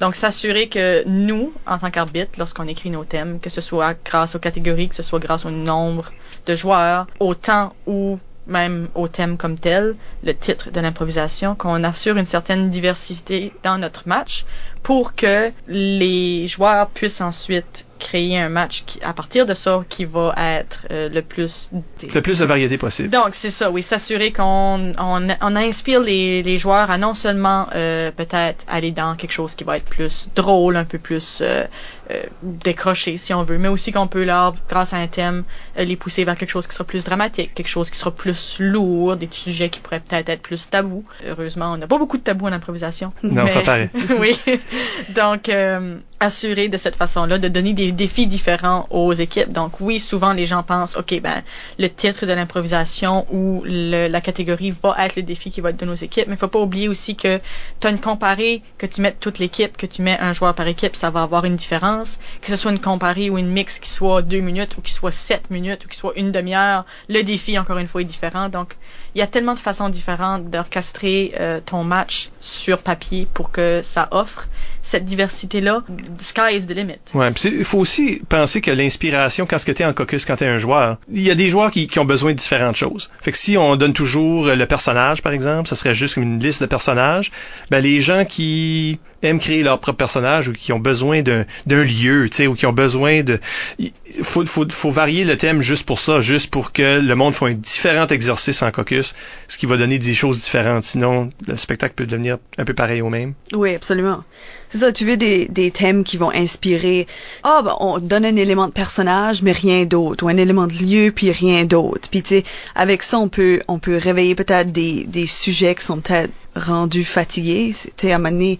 Donc, 0.00 0.14
s'assurer 0.14 0.68
que 0.68 1.02
nous, 1.08 1.52
en 1.66 1.76
tant 1.78 1.90
qu'arbitre, 1.90 2.38
lorsqu'on 2.38 2.68
écrit 2.68 2.88
nos 2.90 3.04
thèmes, 3.04 3.40
que 3.40 3.50
ce 3.50 3.60
soit 3.60 3.96
grâce 4.04 4.36
aux 4.36 4.38
catégories, 4.38 4.88
que 4.88 4.94
ce 4.94 5.02
soit 5.02 5.18
grâce 5.18 5.44
au 5.44 5.50
nombre 5.50 6.12
de 6.46 6.54
joueurs, 6.54 7.08
au 7.18 7.34
temps 7.34 7.74
ou 7.84 8.20
même 8.48 8.88
au 8.94 9.06
thème 9.08 9.36
comme 9.36 9.58
tel, 9.58 9.94
le 10.24 10.34
titre 10.34 10.70
de 10.70 10.80
l'improvisation, 10.80 11.54
qu'on 11.54 11.84
assure 11.84 12.16
une 12.16 12.24
certaine 12.26 12.70
diversité 12.70 13.52
dans 13.62 13.78
notre 13.78 14.08
match 14.08 14.44
pour 14.88 15.14
que 15.14 15.52
les 15.68 16.48
joueurs 16.48 16.88
puissent 16.88 17.20
ensuite 17.20 17.84
créer 17.98 18.38
un 18.38 18.48
match 18.48 18.84
qui, 18.86 19.02
à 19.02 19.12
partir 19.12 19.44
de 19.44 19.52
ça 19.54 19.84
qui 19.88 20.04
va 20.06 20.32
être 20.38 20.86
euh, 20.90 21.08
le 21.10 21.20
plus 21.20 21.70
Le 22.14 22.22
plus 22.22 22.38
de 22.38 22.44
variété 22.46 22.78
possible. 22.78 23.10
donc, 23.10 23.30
c'est 23.34 23.50
ça, 23.50 23.70
oui, 23.70 23.82
s'assurer 23.82 24.32
qu'on 24.32 24.92
on, 24.98 25.28
on 25.40 25.56
inspire 25.56 26.00
les, 26.00 26.42
les 26.42 26.58
joueurs 26.58 26.90
à 26.90 26.96
non 26.96 27.12
seulement 27.14 27.66
euh, 27.74 28.10
peut-être 28.12 28.64
aller 28.68 28.92
dans 28.92 29.14
quelque 29.16 29.32
chose 29.32 29.54
qui 29.56 29.64
va 29.64 29.76
être 29.76 29.84
plus 29.84 30.28
drôle, 30.36 30.76
un 30.76 30.84
peu 30.84 30.98
plus 30.98 31.40
euh, 31.42 31.64
euh, 32.12 32.22
décroché, 32.42 33.16
si 33.16 33.34
on 33.34 33.42
veut, 33.42 33.58
mais 33.58 33.68
aussi 33.68 33.90
qu'on 33.90 34.06
peut 34.06 34.24
leur, 34.24 34.54
grâce 34.68 34.92
à 34.92 34.98
un 34.98 35.08
thème, 35.08 35.42
euh, 35.76 35.84
les 35.84 35.96
pousser 35.96 36.24
vers 36.24 36.36
quelque 36.36 36.50
chose 36.50 36.66
qui 36.68 36.74
sera 36.74 36.84
plus 36.84 37.04
dramatique, 37.04 37.52
quelque 37.52 37.68
chose 37.68 37.90
qui 37.90 37.98
sera 37.98 38.12
plus 38.12 38.58
lourd, 38.60 39.16
des 39.16 39.28
sujets 39.30 39.70
qui 39.70 39.80
pourraient 39.80 40.00
peut-être 40.08 40.28
être 40.28 40.42
plus 40.42 40.70
tabous. 40.70 41.04
Heureusement, 41.28 41.72
on 41.72 41.76
n'a 41.76 41.88
pas 41.88 41.98
beaucoup 41.98 42.16
de 42.16 42.22
tabous 42.22 42.46
en 42.46 42.52
improvisation. 42.52 43.12
Non, 43.24 43.42
mais- 43.44 43.50
ça 43.50 43.62
paraît. 43.62 43.90
oui. 44.20 44.38
Donc, 45.14 45.48
euh, 45.48 45.98
assurer 46.20 46.68
de 46.68 46.76
cette 46.76 46.96
façon-là 46.96 47.38
de 47.38 47.48
donner 47.48 47.74
des 47.74 47.92
défis 47.92 48.26
différents 48.26 48.86
aux 48.90 49.12
équipes. 49.12 49.52
Donc, 49.52 49.80
oui, 49.80 50.00
souvent 50.00 50.32
les 50.32 50.46
gens 50.46 50.62
pensent, 50.62 50.96
OK, 50.96 51.20
ben, 51.20 51.42
le 51.78 51.88
titre 51.88 52.26
de 52.26 52.32
l'improvisation 52.32 53.26
ou 53.32 53.62
le- 53.64 54.08
la 54.08 54.20
catégorie 54.20 54.72
va 54.82 54.96
être 54.98 55.16
le 55.16 55.22
défi 55.22 55.50
qui 55.50 55.60
va 55.60 55.70
être 55.70 55.76
de 55.78 55.86
nos 55.86 55.94
équipes. 55.94 56.26
Mais 56.26 56.34
il 56.34 56.38
faut 56.38 56.48
pas 56.48 56.58
oublier 56.58 56.88
aussi 56.88 57.14
que 57.16 57.38
tu 57.80 57.86
as 57.86 57.90
une 57.90 58.00
comparée, 58.00 58.62
que 58.78 58.86
tu 58.86 59.00
mets 59.00 59.12
toute 59.12 59.38
l'équipe, 59.38 59.76
que 59.76 59.86
tu 59.86 60.02
mets 60.02 60.18
un 60.18 60.32
joueur 60.32 60.54
par 60.54 60.66
équipe, 60.66 60.96
ça 60.96 61.10
va 61.10 61.22
avoir 61.22 61.44
une 61.44 61.56
différence. 61.56 62.18
Que 62.42 62.48
ce 62.48 62.56
soit 62.56 62.72
une 62.72 62.80
comparée 62.80 63.30
ou 63.30 63.38
une 63.38 63.48
mix 63.50 63.78
qui 63.78 63.88
soit 63.90 64.22
deux 64.22 64.40
minutes 64.40 64.76
ou 64.76 64.80
qui 64.82 64.92
soit 64.92 65.12
sept 65.12 65.50
minutes 65.50 65.84
ou 65.84 65.88
qui 65.88 65.96
soit 65.96 66.12
une 66.16 66.32
demi-heure, 66.32 66.84
le 67.08 67.22
défi, 67.22 67.58
encore 67.58 67.78
une 67.78 67.86
fois, 67.88 68.00
est 68.00 68.04
différent. 68.04 68.48
Donc, 68.48 68.76
il 69.14 69.18
y 69.18 69.22
a 69.22 69.26
tellement 69.26 69.54
de 69.54 69.58
façons 69.58 69.88
différentes 69.88 70.50
d'orchestrer 70.50 71.34
euh, 71.40 71.60
ton 71.64 71.84
match 71.84 72.30
sur 72.40 72.78
papier 72.78 73.26
pour 73.32 73.50
que 73.50 73.80
ça 73.82 74.08
offre 74.10 74.48
cette 74.88 75.04
diversité-là. 75.04 75.82
Sky 76.18 76.56
is 76.56 76.66
the 76.66 76.70
limit. 76.70 76.94
Ouais, 77.12 77.28
il 77.44 77.64
faut 77.64 77.78
aussi 77.78 78.22
penser 78.26 78.62
que 78.62 78.70
l'inspiration, 78.70 79.44
quand 79.44 79.58
ce 79.58 79.66
que 79.66 79.72
t'es 79.72 79.84
en 79.84 79.92
caucus, 79.92 80.24
quand 80.24 80.36
t'es 80.36 80.46
un 80.46 80.56
joueur, 80.56 80.96
il 81.12 81.22
y 81.22 81.30
a 81.30 81.34
des 81.34 81.50
joueurs 81.50 81.70
qui, 81.70 81.86
qui 81.86 81.98
ont 81.98 82.06
besoin 82.06 82.32
de 82.32 82.38
différentes 82.38 82.76
choses. 82.76 83.10
Fait 83.20 83.30
que 83.30 83.36
si 83.36 83.58
on 83.58 83.76
donne 83.76 83.92
toujours 83.92 84.46
le 84.46 84.66
personnage, 84.66 85.20
par 85.20 85.32
exemple, 85.32 85.68
ça 85.68 85.76
serait 85.76 85.92
juste 85.92 86.14
comme 86.14 86.22
une 86.22 86.40
liste 86.40 86.62
de 86.62 86.66
personnages, 86.66 87.30
ben 87.70 87.80
les 87.80 88.00
gens 88.00 88.24
qui 88.24 88.98
aiment 89.22 89.40
créer 89.40 89.62
leur 89.62 89.78
propre 89.78 89.98
personnage 89.98 90.48
ou 90.48 90.52
qui 90.52 90.72
ont 90.72 90.78
besoin 90.78 91.22
d'un 91.22 91.44
d'un 91.66 91.82
lieu, 91.82 92.26
tu 92.30 92.36
sais, 92.36 92.46
ou 92.46 92.54
qui 92.54 92.64
ont 92.64 92.72
besoin 92.72 93.22
de... 93.22 93.40
Il 93.78 93.92
faut, 94.22 94.46
faut, 94.46 94.66
faut 94.70 94.90
varier 94.90 95.24
le 95.24 95.36
thème 95.36 95.60
juste 95.60 95.84
pour 95.84 95.98
ça, 95.98 96.20
juste 96.22 96.50
pour 96.50 96.72
que 96.72 97.00
le 97.00 97.14
monde 97.14 97.34
fasse 97.34 97.50
un 97.50 97.52
différent 97.52 98.06
exercice 98.06 98.62
en 98.62 98.70
caucus, 98.70 99.14
ce 99.48 99.58
qui 99.58 99.66
va 99.66 99.76
donner 99.76 99.98
des 99.98 100.14
choses 100.14 100.38
différentes. 100.38 100.84
Sinon, 100.84 101.28
le 101.46 101.58
spectacle 101.58 101.94
peut 101.94 102.06
devenir 102.06 102.38
un 102.56 102.64
peu 102.64 102.74
pareil 102.74 103.02
au 103.02 103.10
même. 103.10 103.34
Oui, 103.52 103.74
absolument. 103.74 104.24
C'est 104.70 104.78
ça, 104.78 104.92
tu 104.92 105.06
veux 105.06 105.16
des, 105.16 105.46
des 105.46 105.70
thèmes 105.70 106.04
qui 106.04 106.18
vont 106.18 106.30
inspirer. 106.30 107.06
Ah, 107.42 107.62
ben, 107.64 107.74
on 107.80 107.98
donne 107.98 108.26
un 108.26 108.36
élément 108.36 108.66
de 108.66 108.72
personnage, 108.72 109.42
mais 109.42 109.52
rien 109.52 109.84
d'autre, 109.84 110.24
ou 110.24 110.28
un 110.28 110.36
élément 110.36 110.66
de 110.66 110.74
lieu, 110.74 111.10
puis 111.10 111.30
rien 111.30 111.64
d'autre. 111.64 112.08
Puis, 112.10 112.22
tu 112.22 112.28
sais, 112.28 112.44
avec 112.74 113.02
ça, 113.02 113.18
on 113.18 113.28
peut, 113.28 113.60
on 113.66 113.78
peut 113.78 113.96
réveiller 113.96 114.34
peut-être 114.34 114.70
des, 114.70 115.04
des 115.04 115.26
sujets 115.26 115.74
qui 115.74 115.84
sont 115.84 116.00
peut-être 116.00 116.30
rendus 116.54 117.04
fatigués. 117.04 117.70
Tu 117.72 117.90
sais, 117.96 118.12
à 118.12 118.16
un 118.16 118.18
moment 118.18 118.30
donné, 118.30 118.58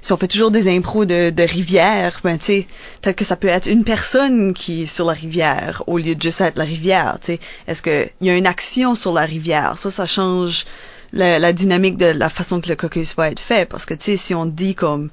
si 0.00 0.12
on 0.12 0.16
fait 0.16 0.28
toujours 0.28 0.50
des 0.50 0.74
impros 0.74 1.04
de, 1.04 1.30
de 1.30 1.42
rivière, 1.42 2.20
ben, 2.24 2.38
tu 2.38 2.46
sais, 2.46 2.66
peut-être 3.02 3.16
que 3.16 3.24
ça 3.24 3.36
peut 3.36 3.48
être 3.48 3.66
une 3.66 3.84
personne 3.84 4.54
qui 4.54 4.84
est 4.84 4.86
sur 4.86 5.06
la 5.06 5.12
rivière 5.12 5.82
au 5.86 5.98
lieu 5.98 6.14
de 6.14 6.22
juste 6.22 6.40
être 6.40 6.56
la 6.56 6.64
rivière. 6.64 7.18
Tu 7.20 7.32
sais, 7.32 7.40
est-ce 7.68 7.82
que 7.82 8.08
il 8.20 8.26
y 8.26 8.30
a 8.30 8.36
une 8.36 8.46
action 8.46 8.94
sur 8.94 9.12
la 9.12 9.22
rivière? 9.22 9.76
Ça, 9.76 9.90
ça 9.90 10.06
change 10.06 10.64
la, 11.12 11.38
la 11.38 11.52
dynamique 11.52 11.98
de 11.98 12.06
la 12.06 12.30
façon 12.30 12.60
que 12.60 12.68
le 12.68 12.76
caucus 12.76 13.14
va 13.16 13.30
être 13.30 13.40
fait. 13.40 13.68
Parce 13.68 13.84
que 13.84 13.94
tu 13.94 14.04
sais, 14.04 14.16
si 14.16 14.34
on 14.34 14.46
dit 14.46 14.74
comme 14.74 15.10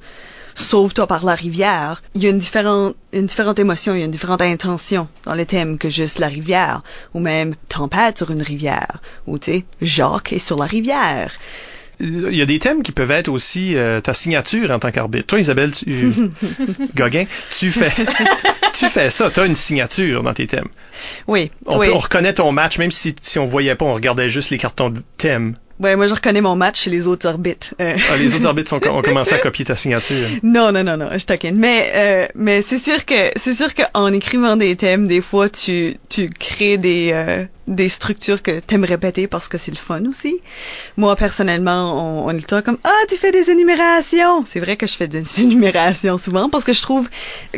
sauve-toi 0.59 1.07
par 1.07 1.25
la 1.25 1.35
rivière, 1.35 2.01
il 2.15 2.23
y 2.23 2.27
a 2.27 2.29
une 2.29 2.39
différente, 2.39 2.95
une 3.13 3.25
différente 3.25 3.59
émotion, 3.59 3.93
il 3.93 3.99
y 3.99 4.01
a 4.01 4.05
une 4.05 4.11
différente 4.11 4.41
intention 4.41 5.07
dans 5.25 5.35
le 5.35 5.45
thème 5.45 5.77
que 5.77 5.89
juste 5.89 6.19
la 6.19 6.27
rivière, 6.27 6.83
ou 7.13 7.19
même 7.19 7.55
tempête 7.69 8.17
sur 8.17 8.31
une 8.31 8.41
rivière, 8.41 8.99
ou 9.27 9.37
tu 9.39 9.51
sais, 9.51 9.65
Jacques 9.81 10.33
est 10.33 10.39
sur 10.39 10.57
la 10.57 10.65
rivière. 10.65 11.31
Il 12.01 12.33
y 12.33 12.41
a 12.41 12.45
des 12.45 12.59
thèmes 12.59 12.81
qui 12.81 12.93
peuvent 12.93 13.11
être 13.11 13.27
aussi 13.27 13.75
euh, 13.75 13.99
ta 13.99 14.13
signature 14.13 14.71
en 14.71 14.79
tant 14.79 14.89
qu'arbitre. 14.89 15.27
Toi, 15.27 15.41
Isabelle, 15.41 15.71
tu, 15.71 16.09
Gauguin, 16.95 17.25
tu 17.57 17.71
fais, 17.73 17.91
tu 18.73 18.87
fais 18.87 19.09
ça. 19.09 19.29
Tu 19.29 19.41
as 19.41 19.45
une 19.45 19.55
signature 19.57 20.23
dans 20.23 20.33
tes 20.33 20.47
thèmes. 20.47 20.69
Oui, 21.27 21.51
On, 21.65 21.77
oui. 21.77 21.87
peut- 21.87 21.93
on 21.93 21.97
reconnaît 21.97 22.33
ton 22.33 22.53
match, 22.53 22.77
même 22.77 22.91
si, 22.91 23.15
si 23.21 23.37
on 23.37 23.43
voyait 23.43 23.75
pas, 23.75 23.83
on 23.83 23.93
regardait 23.93 24.29
juste 24.29 24.49
les 24.49 24.57
cartons 24.57 24.89
de 24.91 25.01
thème. 25.17 25.55
Ouais, 25.79 25.95
moi 25.95 26.07
je 26.07 26.13
reconnais 26.13 26.41
mon 26.41 26.55
match 26.57 26.81
chez 26.81 26.89
les 26.89 27.07
autres 27.07 27.25
arbitres. 27.27 27.73
Euh, 27.79 27.95
Ah, 28.11 28.17
les 28.17 28.35
autres 28.35 28.47
arbitres 28.47 28.69
sont, 28.69 28.85
ont 28.87 29.01
commencé 29.01 29.33
à 29.33 29.37
copier 29.47 29.63
ta 29.63 29.75
signature. 29.77 30.27
Non, 30.43 30.71
non, 30.73 30.83
non, 30.83 30.97
non, 30.97 31.07
je 31.17 31.25
taquine. 31.25 31.55
Mais, 31.55 31.91
euh, 31.95 32.27
mais 32.35 32.61
c'est 32.61 32.77
sûr 32.77 33.05
que, 33.05 33.31
c'est 33.37 33.53
sûr 33.53 33.69
qu'en 33.73 34.11
écrivant 34.11 34.57
des 34.57 34.75
thèmes, 34.75 35.07
des 35.07 35.21
fois, 35.21 35.47
tu, 35.47 35.95
tu 36.09 36.29
crées 36.29 36.77
des, 36.77 37.11
euh, 37.13 37.45
des 37.67 37.87
structures 37.87 38.41
que 38.43 38.59
t'aimes 38.59 38.83
répéter 38.83 39.27
parce 39.27 39.47
que 39.47 39.57
c'est 39.57 39.71
le 39.71 39.77
fun 39.77 40.03
aussi. 40.09 40.41
Moi, 40.97 41.15
personnellement, 41.15 42.25
on, 42.25 42.25
on 42.27 42.29
est 42.31 42.33
tout 42.41 42.55
le 42.55 42.61
temps 42.61 42.61
comme, 42.61 42.77
ah, 42.83 43.05
tu 43.07 43.15
fais 43.15 43.31
des 43.31 43.49
énumérations. 43.49 44.43
C'est 44.45 44.59
vrai 44.59 44.75
que 44.75 44.85
je 44.85 44.93
fais 44.93 45.07
des 45.07 45.23
énumérations 45.41 46.17
souvent 46.17 46.49
parce 46.49 46.65
que 46.65 46.73
je 46.73 46.81
trouve 46.81 47.07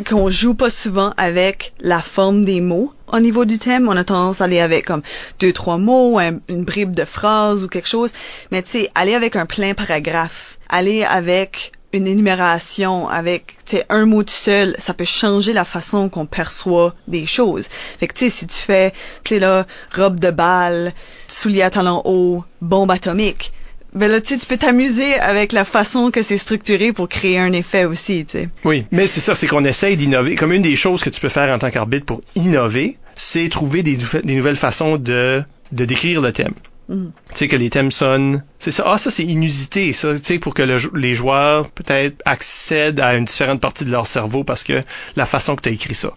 qu'on 0.08 0.30
joue 0.30 0.54
pas 0.54 0.70
souvent 0.70 1.12
avec 1.16 1.72
la 1.80 2.00
forme 2.00 2.44
des 2.44 2.60
mots. 2.60 2.92
Au 3.12 3.20
niveau 3.20 3.44
du 3.44 3.58
thème, 3.58 3.88
on 3.88 3.96
a 3.96 4.04
tendance 4.04 4.40
à 4.40 4.44
aller 4.44 4.60
avec 4.60 4.86
comme 4.86 5.02
deux, 5.38 5.52
trois 5.52 5.76
mots, 5.76 6.18
un- 6.18 6.38
une 6.48 6.64
bribe 6.64 6.94
de 6.94 7.04
phrase 7.04 7.62
ou 7.62 7.68
quelque 7.68 7.88
chose. 7.88 8.10
Mais 8.50 8.62
tu 8.62 8.70
sais, 8.70 8.90
aller 8.94 9.14
avec 9.14 9.36
un 9.36 9.44
plein 9.46 9.74
paragraphe, 9.74 10.58
aller 10.68 11.04
avec 11.04 11.72
une 11.92 12.06
énumération 12.06 13.06
avec 13.10 13.58
un 13.90 14.06
mot 14.06 14.22
tout 14.22 14.32
seul, 14.32 14.74
ça 14.78 14.94
peut 14.94 15.04
changer 15.04 15.52
la 15.52 15.66
façon 15.66 16.08
qu'on 16.08 16.24
perçoit 16.24 16.94
des 17.06 17.26
choses. 17.26 17.68
Fait 18.00 18.08
que 18.08 18.14
tu 18.14 18.24
sais 18.24 18.30
si 18.30 18.46
tu 18.46 18.56
fais 18.56 18.92
tu 19.24 19.34
sais 19.34 19.40
là 19.40 19.66
robe 19.94 20.18
de 20.18 20.30
balle, 20.30 20.94
souliers 21.28 21.60
à 21.62 21.68
talons 21.70 22.00
hauts, 22.06 22.44
bombe 22.62 22.90
atomique, 22.90 23.52
ben 23.94 24.10
là 24.10 24.20
tu 24.20 24.28
sais 24.34 24.38
tu 24.38 24.46
peux 24.46 24.56
t'amuser 24.56 25.14
avec 25.14 25.52
la 25.52 25.64
façon 25.64 26.10
que 26.10 26.22
c'est 26.22 26.36
structuré 26.38 26.92
pour 26.92 27.08
créer 27.08 27.38
un 27.38 27.52
effet 27.52 27.84
aussi, 27.84 28.24
tu 28.24 28.38
sais. 28.38 28.48
Oui, 28.64 28.86
mais 28.90 29.06
c'est 29.06 29.20
ça, 29.20 29.34
c'est 29.34 29.46
qu'on 29.46 29.64
essaye 29.64 29.96
d'innover. 29.96 30.34
Comme 30.34 30.52
une 30.52 30.62
des 30.62 30.76
choses 30.76 31.02
que 31.02 31.10
tu 31.10 31.20
peux 31.20 31.28
faire 31.28 31.54
en 31.54 31.58
tant 31.58 31.70
qu'arbitre 31.70 32.06
pour 32.06 32.20
innover, 32.34 32.96
c'est 33.14 33.48
trouver 33.48 33.82
des, 33.82 33.96
nouvel- 33.96 34.24
des 34.24 34.34
nouvelles 34.34 34.56
façons 34.56 34.96
de, 34.96 35.42
de 35.72 35.84
décrire 35.84 36.20
le 36.20 36.32
thème. 36.32 36.54
Mhm. 36.88 37.12
Tu 37.30 37.36
sais, 37.38 37.48
que 37.48 37.56
les 37.56 37.70
thèmes 37.70 37.92
sonnent. 37.92 38.42
C'est 38.58 38.72
ça. 38.72 38.84
Ah, 38.86 38.98
ça, 38.98 39.10
c'est 39.10 39.22
inusité, 39.22 39.92
ça. 39.92 40.14
Tu 40.14 40.20
sais, 40.24 40.38
pour 40.40 40.52
que 40.52 40.62
le 40.62 40.78
les 40.96 41.14
joueurs, 41.14 41.68
peut-être, 41.70 42.16
accèdent 42.24 42.98
à 42.98 43.14
une 43.14 43.24
différente 43.24 43.60
partie 43.60 43.84
de 43.84 43.90
leur 43.90 44.06
cerveau 44.08 44.42
parce 44.42 44.64
que 44.64 44.82
la 45.14 45.24
façon 45.24 45.54
que 45.54 45.62
tu 45.62 45.68
as 45.68 45.72
écrit 45.72 45.94
ça. 45.94 46.10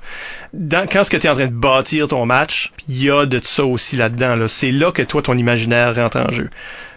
Dans, 0.54 0.88
quand 0.90 1.04
ce 1.04 1.12
que 1.12 1.18
tu 1.18 1.28
es 1.28 1.30
en 1.30 1.36
train 1.36 1.46
de 1.48 1.52
bâtir 1.54 2.08
ton 2.08 2.26
match, 2.26 2.72
il 2.90 3.04
y 3.04 3.12
a 3.12 3.26
de 3.28 3.40
ça 3.44 3.64
aussi 3.64 3.96
là-dedans. 3.96 4.36
Là. 4.36 4.48
C'est 4.48 4.72
là 4.72 4.92
que 4.92 5.04
toi, 5.04 5.22
ton 5.22 5.38
imaginaire 5.38 5.96
rentre 5.96 6.18
en 6.18 6.32
jeu. 6.32 6.50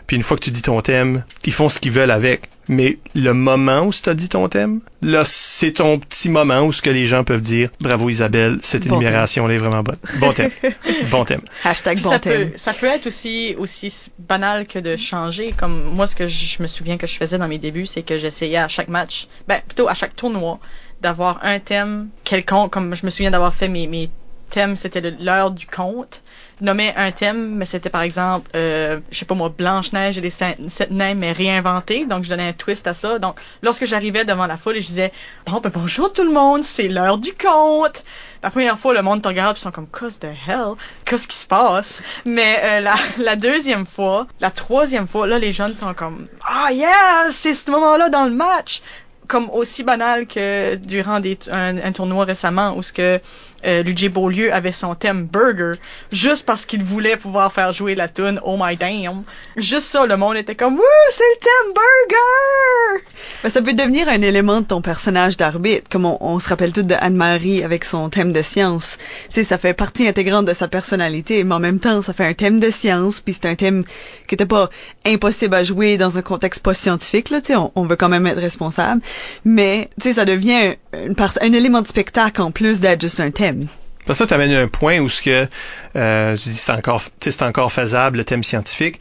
Puis 0.09 0.17
une 0.17 0.23
fois 0.23 0.39
que 0.39 0.43
tu 0.43 0.51
dis 0.51 0.63
ton 0.63 0.81
thème, 0.81 1.23
ils 1.45 1.53
font 1.53 1.69
ce 1.69 1.79
qu'ils 1.79 1.93
veulent 1.93 2.11
avec. 2.11 2.49
Mais 2.67 2.99
le 3.15 3.35
moment 3.35 3.83
où 3.83 3.93
tu 3.93 4.09
as 4.09 4.15
dit 4.15 4.31
ton 4.31 4.49
thème, 4.49 4.81
là, 5.03 5.23
c'est 5.25 5.73
ton 5.73 5.99
petit 5.99 6.31
moment 6.31 6.63
où 6.63 6.73
ce 6.73 6.81
que 6.81 6.89
les 6.89 7.05
gens 7.05 7.25
peuvent 7.25 7.43
dire, 7.43 7.69
bravo 7.81 8.09
Isabelle, 8.09 8.59
cette 8.63 8.87
Bon 8.89 8.97
énumération-là 8.97 9.55
est 9.55 9.59
vraiment 9.59 9.83
bonne. 9.83 9.99
Bon 10.19 10.33
thème. 10.33 10.51
bon 11.11 11.25
thème. 11.25 11.43
Hashtag 11.63 12.01
bon 12.01 12.11
ça 12.11 12.19
thème. 12.19 12.51
peut, 12.51 12.57
ça 12.57 12.73
peut 12.73 12.87
être 12.87 13.07
aussi 13.07 13.55
aussi 13.59 14.11
banal 14.19 14.67
que 14.67 14.79
de 14.79 14.97
changer. 14.97 15.53
Comme 15.57 15.95
moi, 15.95 16.07
ce 16.07 16.17
que 16.17 16.27
je 16.27 16.63
me 16.63 16.67
souviens 16.67 16.97
que 16.97 17.07
je 17.07 17.17
faisais 17.17 17.37
dans 17.37 17.49
mes 17.49 17.59
débuts, 17.59 17.87
c'est 17.87 18.03
que 18.03 18.19
j'essayais 18.19 18.57
à 18.57 18.69
chaque 18.69 18.89
match, 18.89 19.29
ben 19.47 19.61
plutôt 19.67 19.89
à 19.89 19.95
chaque 19.95 20.17
tournoi, 20.17 20.59
d'avoir 21.03 21.41
un 21.43 21.59
thème 21.59 22.09
quelconque. 22.25 22.73
Comme 22.73 22.95
je 22.95 23.05
me 23.05 23.11
souviens 23.11 23.31
d'avoir 23.31 23.55
fait 23.55 23.69
mes, 23.69 23.87
mes 23.87 24.11
thèmes, 24.49 24.77
c'était 24.77 25.11
l'heure 25.11 25.51
du 25.51 25.67
conte. 25.67 26.23
Nommer 26.61 26.93
un 26.97 27.13
thème, 27.13 27.55
mais 27.55 27.65
c'était 27.65 27.91
par 27.91 28.03
exemple, 28.03 28.51
euh, 28.57 29.01
je 29.11 29.19
sais 29.19 29.25
pas 29.25 29.35
moi, 29.35 29.53
Blanche 29.57 29.93
Neige 29.93 30.19
et 30.19 30.21
les 30.21 30.31
sept 30.31 30.91
nains, 30.91 31.15
mais 31.15 31.33
réinventé. 31.33 32.05
Donc 32.05 32.25
je 32.25 32.31
donnais 32.31 32.49
un 32.49 32.53
twist 32.53 32.87
à 32.87 32.95
ça. 32.95 33.19
Donc 33.19 33.39
lorsque 33.63 33.87
j'arrivais 33.87 34.25
devant 34.25 34.47
la 34.47 34.57
foule 34.57 34.77
et 34.77 34.81
je 34.81 34.87
disais, 34.89 35.13
bon 35.47 35.61
ben 35.61 35.71
bonjour 35.73 36.13
tout 36.13 36.25
le 36.25 36.33
monde, 36.33 36.65
c'est 36.65 36.89
l'heure 36.89 37.19
du 37.19 37.33
conte. 37.33 38.03
La 38.43 38.51
première 38.51 38.79
fois, 38.79 38.95
le 38.95 39.03
monde 39.03 39.23
te 39.23 39.29
regarde 39.29 39.57
ils 39.57 39.61
sont 39.61 39.73
comme, 39.73 39.89
qu'est-ce 39.89 40.21
de 40.21 40.29
hell? 40.29 40.75
Qu'est-ce 41.05 41.27
qui 41.27 41.37
se 41.37 41.47
passe? 41.47 42.03
Mais 42.25 42.61
euh, 42.63 42.81
la, 42.81 42.95
la 43.19 43.37
deuxième 43.37 43.87
fois, 43.87 44.27
la 44.41 44.51
troisième 44.51 45.07
fois, 45.07 45.27
là, 45.27 45.39
les 45.39 45.53
jeunes 45.53 45.75
sont 45.75 45.93
comme, 45.95 46.29
ah 46.45 46.69
yeah, 46.73 47.31
c'est 47.33 47.55
ce 47.55 47.71
moment-là 47.71 48.11
dans 48.11 48.25
le 48.25 48.31
match. 48.35 48.83
Comme 49.27 49.51
aussi 49.51 49.83
banal 49.83 50.27
que 50.27 50.77
durant 50.77 51.21
des, 51.21 51.39
un, 51.51 51.77
un 51.77 51.93
tournoi 51.93 52.25
récemment 52.25 52.75
où 52.77 52.83
ce 52.83 52.93
que 52.93 53.21
euh, 53.67 53.83
Luigi 53.83 54.09
Beaulieu 54.09 54.53
avait 54.53 54.73
son 54.73 54.95
thème 54.95 55.27
burger 55.27 55.73
juste 56.13 56.47
parce 56.47 56.65
qu'il 56.65 56.85
voulait 56.85 57.17
pouvoir 57.17 57.53
faire 57.53 57.73
jouer 57.73 57.95
la 57.95 58.09
tune 58.09 58.41
Oh 58.45 58.57
My 58.59 58.77
Damn. 58.77 59.25
Juste 59.57 59.89
ça, 59.89 60.07
le 60.07 60.17
monde 60.17 60.37
était 60.37 60.55
comme, 60.55 60.75
wouh, 60.75 60.83
c'est 61.11 61.23
le 61.23 61.41
thème 61.41 61.75
burger! 61.75 63.05
Ben, 63.43 63.49
ça 63.49 63.63
peut 63.63 63.75
devenir 63.75 64.09
un 64.09 64.23
élément 64.23 64.61
de 64.61 64.67
ton 64.67 64.81
personnage 64.81 65.37
d'arbitre, 65.37 65.89
comme 65.91 66.07
on, 66.07 66.39
se 66.41 66.49
rappelle 66.49 66.73
tout 66.73 66.83
de 66.83 66.95
Anne-Marie 66.99 67.63
avec 67.65 67.85
son 67.85 68.09
thème 68.11 68.33
de 68.33 68.43
science. 68.43 68.99
Tu 69.29 69.35
sais, 69.35 69.45
ça 69.45 69.59
fait 69.59 69.75
partie 69.75 70.07
intégrante 70.07 70.47
de 70.47 70.53
sa 70.53 70.69
personnalité, 70.69 71.43
mais 71.45 71.55
en 71.55 71.61
même 71.61 71.81
temps, 71.81 72.03
ça 72.03 72.13
fait 72.13 72.27
un 72.27 72.35
thème 72.35 72.61
de 72.61 72.71
science, 72.71 73.21
puis 73.21 73.35
c'est 73.35 73.47
un 73.47 73.55
thème 73.55 73.85
qui 74.29 74.35
était 74.37 74.47
pas 74.47 74.71
impossible 75.05 75.55
à 75.57 75.65
jouer 75.65 75.97
dans 75.97 76.19
un 76.19 76.23
contexte 76.23 76.63
pas 76.63 76.75
scientifique, 76.75 77.31
là, 77.31 77.41
tu 77.41 77.49
sais, 77.49 77.57
on, 77.57 77.73
on 77.75 77.85
veut 77.85 77.97
quand 77.97 78.09
même 78.09 78.27
être 78.29 78.39
responsable, 78.41 79.01
mais, 79.45 79.91
tu 80.01 80.09
sais, 80.09 80.13
ça 80.15 80.25
devient 80.25 80.75
une 80.93 81.17
part- 81.17 81.39
un 81.41 81.53
élément 81.53 81.83
de 81.83 81.89
spectacle 81.89 82.41
en 82.43 82.51
plus 82.53 82.81
d'être 82.81 83.01
juste 83.01 83.19
un 83.21 83.31
thème. 83.31 83.67
Parce 84.07 84.19
que 84.21 84.25
ça 84.25 84.29
t'amène 84.29 84.53
à 84.53 84.61
un 84.61 84.69
point 84.69 85.01
où 85.01 85.09
ce 85.09 85.21
que 85.21 85.49
euh, 85.97 86.35
dis 86.35 86.55
c'est 86.55 86.73
encore 86.73 87.03
c'est 87.21 87.43
encore 87.43 87.71
faisable 87.73 88.17
le 88.19 88.25
thème 88.25 88.43
scientifique. 88.43 89.01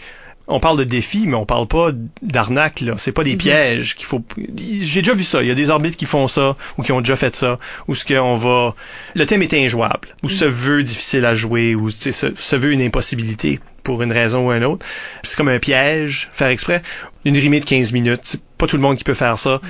On 0.49 0.59
parle 0.61 0.77
de 0.77 0.83
défis, 0.85 1.27
mais 1.27 1.35
on 1.35 1.45
parle 1.45 1.67
pas 1.67 1.91
d'arnaque 2.21 2.79
là. 2.81 2.93
C'est 2.97 3.11
pas 3.11 3.23
des 3.23 3.33
Mhm. 3.33 3.37
pièges 3.37 3.95
qu'il 3.95 4.05
faut. 4.05 4.21
J'ai 4.81 5.01
déjà 5.01 5.13
vu 5.13 5.23
ça. 5.23 5.41
Il 5.41 5.47
y 5.47 5.51
a 5.51 5.55
des 5.55 5.69
arbitres 5.69 5.97
qui 5.97 6.05
font 6.05 6.27
ça 6.27 6.55
ou 6.77 6.83
qui 6.83 6.91
ont 6.93 6.99
déjà 7.01 7.15
fait 7.17 7.35
ça, 7.35 7.57
où 7.87 7.95
ce 7.95 8.03
qu'on 8.05 8.35
va. 8.35 8.75
Le 9.13 9.25
thème 9.25 9.41
est 9.43 9.53
injouable, 9.53 10.09
ou 10.23 10.29
se 10.29 10.45
veut 10.45 10.83
difficile 10.83 11.25
à 11.25 11.35
jouer, 11.35 11.75
ou 11.75 11.89
se, 11.89 12.11
se 12.11 12.55
veut 12.57 12.71
une 12.71 12.81
impossibilité 12.81 13.59
pour 13.87 14.03
une 14.03 14.11
raison 14.11 14.49
ou 14.49 14.51
une 14.51 14.65
autre. 14.65 14.85
C'est 15.23 15.37
comme 15.37 15.47
un 15.47 15.59
piège, 15.59 16.29
faire 16.33 16.49
exprès. 16.49 16.81
Une 17.23 17.37
rimée 17.37 17.61
de 17.61 17.65
15 17.65 17.93
minutes, 17.93 18.19
c'est 18.23 18.41
pas 18.57 18.67
tout 18.67 18.75
le 18.75 18.81
monde 18.81 18.97
qui 18.97 19.05
peut 19.05 19.13
faire 19.13 19.39
ça. 19.39 19.61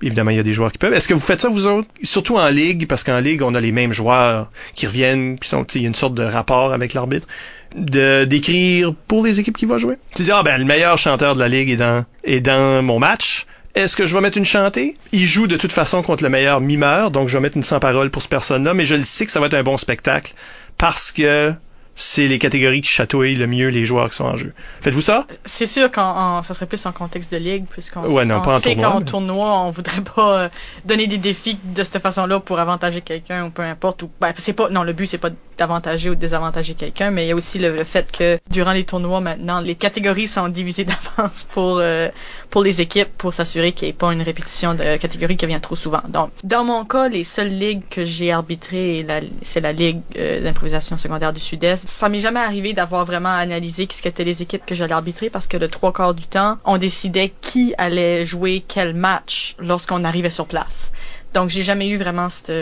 Évidemment, 0.00 0.30
il 0.30 0.36
y 0.36 0.40
a 0.40 0.44
des 0.44 0.52
joueurs 0.52 0.70
qui 0.70 0.78
peuvent. 0.78 0.94
Est-ce 0.94 1.08
que 1.08 1.14
vous 1.14 1.18
faites 1.18 1.40
ça, 1.40 1.48
vous 1.48 1.66
autres? 1.66 1.88
Surtout 2.04 2.36
en 2.36 2.46
ligue, 2.46 2.86
parce 2.86 3.02
qu'en 3.02 3.18
ligue, 3.18 3.42
on 3.42 3.52
a 3.52 3.60
les 3.60 3.72
mêmes 3.72 3.92
joueurs 3.92 4.48
qui 4.76 4.86
reviennent, 4.86 5.40
puis 5.40 5.48
sont, 5.48 5.64
il 5.74 5.82
y 5.82 5.84
a 5.86 5.88
une 5.88 5.94
sorte 5.96 6.14
de 6.14 6.22
rapport 6.22 6.72
avec 6.72 6.94
l'arbitre. 6.94 7.26
De, 7.74 8.24
d'écrire 8.24 8.94
pour 9.08 9.24
les 9.24 9.40
équipes 9.40 9.56
qui 9.56 9.66
vont 9.66 9.78
jouer. 9.78 9.96
Tu 10.14 10.22
dis, 10.22 10.30
ah 10.30 10.44
ben, 10.44 10.56
le 10.58 10.64
meilleur 10.64 10.96
chanteur 10.96 11.34
de 11.34 11.40
la 11.40 11.48
ligue 11.48 11.70
est 11.70 11.76
dans, 11.76 12.04
est 12.22 12.40
dans 12.40 12.80
mon 12.80 13.00
match. 13.00 13.46
Est-ce 13.74 13.96
que 13.96 14.06
je 14.06 14.14
vais 14.14 14.20
mettre 14.20 14.38
une 14.38 14.44
chantée? 14.44 14.94
Il 15.10 15.26
joue 15.26 15.48
de 15.48 15.56
toute 15.56 15.72
façon 15.72 16.04
contre 16.04 16.22
le 16.22 16.28
meilleur 16.28 16.60
mimeur, 16.60 17.10
donc 17.10 17.26
je 17.26 17.36
vais 17.36 17.40
mettre 17.40 17.56
une 17.56 17.64
sans-parole 17.64 18.10
pour 18.10 18.22
cette 18.22 18.30
personne-là, 18.30 18.72
mais 18.72 18.84
je 18.84 18.94
le 18.94 19.02
sais 19.02 19.26
que 19.26 19.32
ça 19.32 19.40
va 19.40 19.46
être 19.46 19.54
un 19.54 19.64
bon 19.64 19.76
spectacle 19.76 20.32
parce 20.78 21.10
que 21.10 21.52
c'est 21.96 22.26
les 22.26 22.38
catégories 22.38 22.80
qui 22.80 22.88
chatouillent 22.88 23.36
le 23.36 23.46
mieux 23.46 23.68
les 23.68 23.84
joueurs 23.84 24.10
qui 24.10 24.16
sont 24.16 24.24
en 24.24 24.36
jeu. 24.36 24.52
Faites-vous 24.80 25.00
ça? 25.00 25.26
C'est 25.44 25.66
sûr 25.66 25.90
qu'en 25.90 26.38
en- 26.38 26.42
ça 26.42 26.54
serait 26.54 26.66
plus 26.66 26.84
en 26.86 26.92
contexte 26.92 27.32
de 27.32 27.36
ligue, 27.38 27.66
puisqu'on 27.70 28.02
Ouais, 28.08 28.24
non, 28.24 28.36
on 28.36 28.40
pas 28.42 28.56
en 28.56 28.60
sait 28.60 28.74
qu'en 28.76 28.98
mais- 29.00 29.04
tournoi, 29.06 29.60
on 29.60 29.70
voudrait 29.70 30.00
pas 30.16 30.38
euh, 30.44 30.48
donner 30.84 31.06
des 31.06 31.18
défis 31.18 31.58
de 31.62 31.82
cette 31.82 32.00
façon-là 32.02 32.40
pour 32.40 32.58
avantager 32.58 33.00
quelqu'un 33.00 33.46
ou 33.46 33.50
peu 33.50 33.62
importe. 33.62 34.02
Ou, 34.02 34.10
ben, 34.20 34.32
c'est 34.36 34.52
pas, 34.52 34.68
non, 34.70 34.82
le 34.82 34.92
but 34.92 35.06
c'est 35.06 35.18
pas 35.18 35.30
d'avantager 35.56 36.10
ou 36.10 36.14
de 36.16 36.20
désavantager 36.20 36.74
quelqu'un, 36.74 37.10
mais 37.10 37.26
il 37.26 37.28
y 37.28 37.32
a 37.32 37.36
aussi 37.36 37.58
le, 37.60 37.76
le 37.76 37.84
fait 37.84 38.10
que 38.10 38.38
durant 38.50 38.72
les 38.72 38.84
tournois 38.84 39.20
maintenant, 39.20 39.60
les 39.60 39.76
catégories 39.76 40.26
sont 40.26 40.48
divisées 40.48 40.84
d'avance 41.16 41.46
pour 41.52 41.78
euh, 41.80 42.08
pour 42.54 42.62
les 42.62 42.80
équipes 42.80 43.08
pour 43.18 43.34
s'assurer 43.34 43.72
qu'il 43.72 43.86
n'y 43.86 43.90
ait 43.90 43.94
pas 43.94 44.12
une 44.12 44.22
répétition 44.22 44.74
de 44.74 44.96
catégories 44.96 45.36
qui 45.36 45.44
vient 45.44 45.58
trop 45.58 45.74
souvent. 45.74 46.02
Donc, 46.08 46.30
dans 46.44 46.62
mon 46.62 46.84
cas, 46.84 47.08
les 47.08 47.24
seules 47.24 47.48
ligues 47.48 47.82
que 47.90 48.04
j'ai 48.04 48.30
arbitrées, 48.30 49.04
c'est 49.42 49.60
la 49.60 49.72
ligue 49.72 50.02
euh, 50.16 50.40
d'improvisation 50.40 50.96
secondaire 50.96 51.32
du 51.32 51.40
Sud-Est. 51.40 51.88
Ça 51.88 52.08
m'est 52.08 52.20
jamais 52.20 52.38
arrivé 52.38 52.72
d'avoir 52.72 53.04
vraiment 53.06 53.34
analysé 53.34 53.88
ce 53.90 54.00
qu'étaient 54.00 54.22
les 54.22 54.40
équipes 54.40 54.64
que 54.64 54.76
j'allais 54.76 54.92
arbitrer 54.92 55.30
parce 55.30 55.48
que 55.48 55.56
le 55.56 55.66
trois 55.66 55.92
quarts 55.92 56.14
du 56.14 56.28
temps, 56.28 56.58
on 56.64 56.78
décidait 56.78 57.32
qui 57.40 57.74
allait 57.76 58.24
jouer 58.24 58.64
quel 58.68 58.94
match 58.94 59.56
lorsqu'on 59.58 60.04
arrivait 60.04 60.30
sur 60.30 60.46
place. 60.46 60.92
Donc, 61.32 61.50
j'ai 61.50 61.64
jamais 61.64 61.88
eu 61.88 61.96
vraiment 61.96 62.28
cette, 62.28 62.52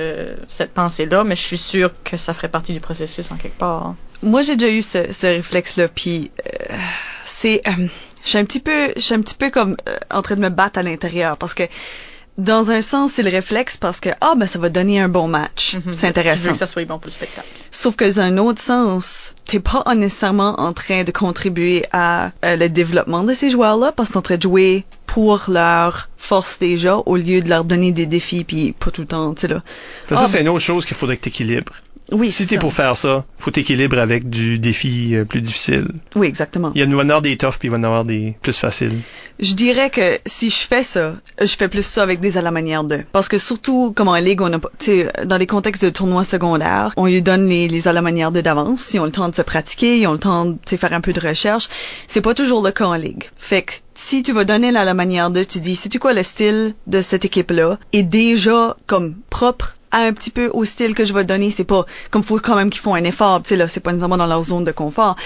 cette 0.48 0.72
pensée-là, 0.72 1.22
mais 1.22 1.36
je 1.36 1.42
suis 1.42 1.58
sûre 1.58 1.90
que 2.02 2.16
ça 2.16 2.32
ferait 2.32 2.48
partie 2.48 2.72
du 2.72 2.80
processus 2.80 3.30
en 3.30 3.36
quelque 3.36 3.58
part. 3.58 3.88
hein. 3.88 3.96
Moi, 4.22 4.40
j'ai 4.40 4.56
déjà 4.56 4.72
eu 4.72 4.80
ce, 4.80 5.12
ce 5.12 5.26
réflexe-là, 5.26 5.88
puis 5.88 6.30
euh, 6.70 6.76
c'est, 7.24 7.60
euh, 7.66 7.88
je 8.24 8.28
suis 8.30 8.38
un 8.38 8.44
petit 8.44 8.60
peu, 8.60 8.92
je 8.96 9.00
suis 9.00 9.14
un 9.14 9.20
petit 9.22 9.34
peu 9.34 9.50
comme 9.50 9.76
euh, 9.88 9.96
en 10.10 10.22
train 10.22 10.36
de 10.36 10.40
me 10.40 10.48
battre 10.50 10.78
à 10.78 10.82
l'intérieur 10.82 11.36
parce 11.36 11.54
que 11.54 11.64
dans 12.38 12.70
un 12.70 12.80
sens, 12.80 13.12
c'est 13.12 13.22
le 13.22 13.28
réflexe 13.28 13.76
parce 13.76 14.00
que, 14.00 14.08
ah, 14.22 14.32
ben, 14.38 14.46
ça 14.46 14.58
va 14.58 14.70
donner 14.70 14.98
un 14.98 15.10
bon 15.10 15.28
match. 15.28 15.74
Mhm. 15.74 15.82
C'est 15.92 15.92
Tu 15.92 15.96
veux 16.02 16.08
intéressant. 16.08 16.52
que 16.52 16.56
ça 16.58 16.66
soit 16.66 16.86
bon 16.86 16.98
pour 16.98 17.06
le 17.08 17.12
spectacle. 17.12 17.46
Sauf 17.70 17.94
que 17.94 18.06
dans 18.06 18.20
un 18.20 18.38
autre 18.38 18.60
sens, 18.62 19.34
t'es 19.44 19.60
pas 19.60 19.84
nécessairement 19.94 20.58
en 20.58 20.72
train 20.72 21.04
de 21.04 21.10
contribuer 21.12 21.84
à 21.92 22.30
euh, 22.46 22.56
le 22.56 22.70
développement 22.70 23.22
de 23.22 23.34
ces 23.34 23.50
joueurs-là 23.50 23.92
parce 23.92 24.08
que 24.08 24.12
t'es 24.14 24.18
en 24.18 24.22
train 24.22 24.36
de 24.38 24.42
jouer 24.42 24.86
pour 25.04 25.44
leur 25.48 26.08
force 26.16 26.58
déjà 26.58 26.96
au 26.96 27.16
lieu 27.16 27.42
de 27.42 27.50
leur 27.50 27.64
donner 27.64 27.92
des 27.92 28.06
défis 28.06 28.44
puis 28.44 28.72
pas 28.72 28.90
tout 28.90 29.02
le 29.02 29.08
temps, 29.08 29.34
tu 29.34 29.42
sais 29.42 29.48
là. 29.48 29.62
Ça, 30.08 30.14
Ah, 30.20 30.26
c'est 30.26 30.40
une 30.40 30.48
autre 30.48 30.60
chose 30.64 30.86
qu'il 30.86 30.96
faudrait 30.96 31.18
que 31.18 31.22
tu 31.24 31.28
équilibres. 31.28 31.74
Oui, 32.10 32.30
Si 32.32 32.46
c'est 32.46 32.58
pour 32.58 32.72
faire 32.72 32.96
ça, 32.96 33.24
faut 33.38 33.50
t'équilibrer 33.52 34.00
avec 34.00 34.28
du 34.28 34.58
défi 34.58 35.14
euh, 35.14 35.24
plus 35.24 35.40
difficile. 35.40 35.86
Oui, 36.16 36.26
exactement. 36.26 36.72
Il 36.74 36.80
y 36.80 36.84
a- 36.84 36.86
en 36.96 36.98
avoir 37.00 37.22
des 37.22 37.36
toughs 37.36 37.56
puis 37.58 37.68
il 37.68 37.70
va 37.70 37.76
y 37.76 37.80
en 37.80 37.84
avoir 37.84 38.04
des 38.04 38.36
plus 38.42 38.56
faciles. 38.58 38.98
Je 39.38 39.54
dirais 39.54 39.88
que 39.90 40.18
si 40.26 40.50
je 40.50 40.56
fais 40.56 40.82
ça, 40.82 41.14
je 41.40 41.46
fais 41.46 41.68
plus 41.68 41.84
ça 41.86 42.02
avec 42.02 42.20
des 42.20 42.36
à 42.38 42.42
la 42.42 42.50
manière 42.50 42.84
d'eux. 42.84 43.02
Parce 43.12 43.28
que 43.28 43.38
surtout, 43.38 43.92
comme 43.94 44.08
en 44.08 44.16
ligue, 44.16 44.40
on 44.42 44.52
a, 44.52 44.58
tu 44.78 45.04
dans 45.24 45.36
les 45.38 45.46
contextes 45.46 45.84
de 45.84 45.90
tournois 45.90 46.24
secondaires, 46.24 46.92
on 46.96 47.06
lui 47.06 47.22
donne 47.22 47.46
les, 47.48 47.68
les 47.68 47.88
à 47.88 47.92
la 47.92 48.02
manière 48.02 48.30
d'eux 48.32 48.42
d'avance. 48.42 48.92
Ils 48.94 49.00
ont 49.00 49.04
le 49.06 49.12
temps 49.12 49.28
de 49.28 49.34
se 49.34 49.42
pratiquer, 49.42 49.98
ils 49.98 50.06
ont 50.06 50.12
le 50.12 50.18
temps 50.18 50.44
de 50.46 50.56
tu 50.66 50.76
faire 50.76 50.92
un 50.92 51.00
peu 51.00 51.12
de 51.12 51.20
recherche. 51.20 51.68
C'est 52.08 52.20
pas 52.20 52.34
toujours 52.34 52.62
le 52.62 52.72
cas 52.72 52.86
en 52.86 52.94
ligue. 52.94 53.24
Fait 53.38 53.62
que 53.62 53.72
si 53.94 54.22
tu 54.22 54.32
vas 54.32 54.44
donner 54.44 54.70
la, 54.72 54.84
la 54.84 54.94
manière 54.94 55.30
d'eux, 55.30 55.46
tu 55.46 55.60
dis, 55.60 55.76
sais-tu 55.76 55.98
quoi, 55.98 56.12
le 56.14 56.22
style 56.22 56.74
de 56.86 57.00
cette 57.00 57.24
équipe-là 57.24 57.78
est 57.92 58.02
déjà 58.02 58.76
comme 58.86 59.14
propre 59.30 59.76
un 59.92 60.12
petit 60.12 60.30
peu 60.30 60.50
au 60.52 60.64
style 60.64 60.94
que 60.94 61.04
je 61.04 61.12
vais 61.12 61.24
donner. 61.24 61.50
C'est 61.50 61.64
pas 61.64 61.86
comme 62.10 62.22
faut 62.22 62.38
quand 62.38 62.56
même 62.56 62.70
qu'ils 62.70 62.80
font 62.80 62.94
un 62.94 63.04
effort. 63.04 63.42
Tu 63.42 63.50
sais 63.50 63.56
là, 63.56 63.68
c'est 63.68 63.80
pas 63.80 63.92
nécessairement 63.92 64.16
dans 64.16 64.26
leur 64.26 64.42
zone 64.42 64.64
de 64.64 64.72
confort, 64.72 65.16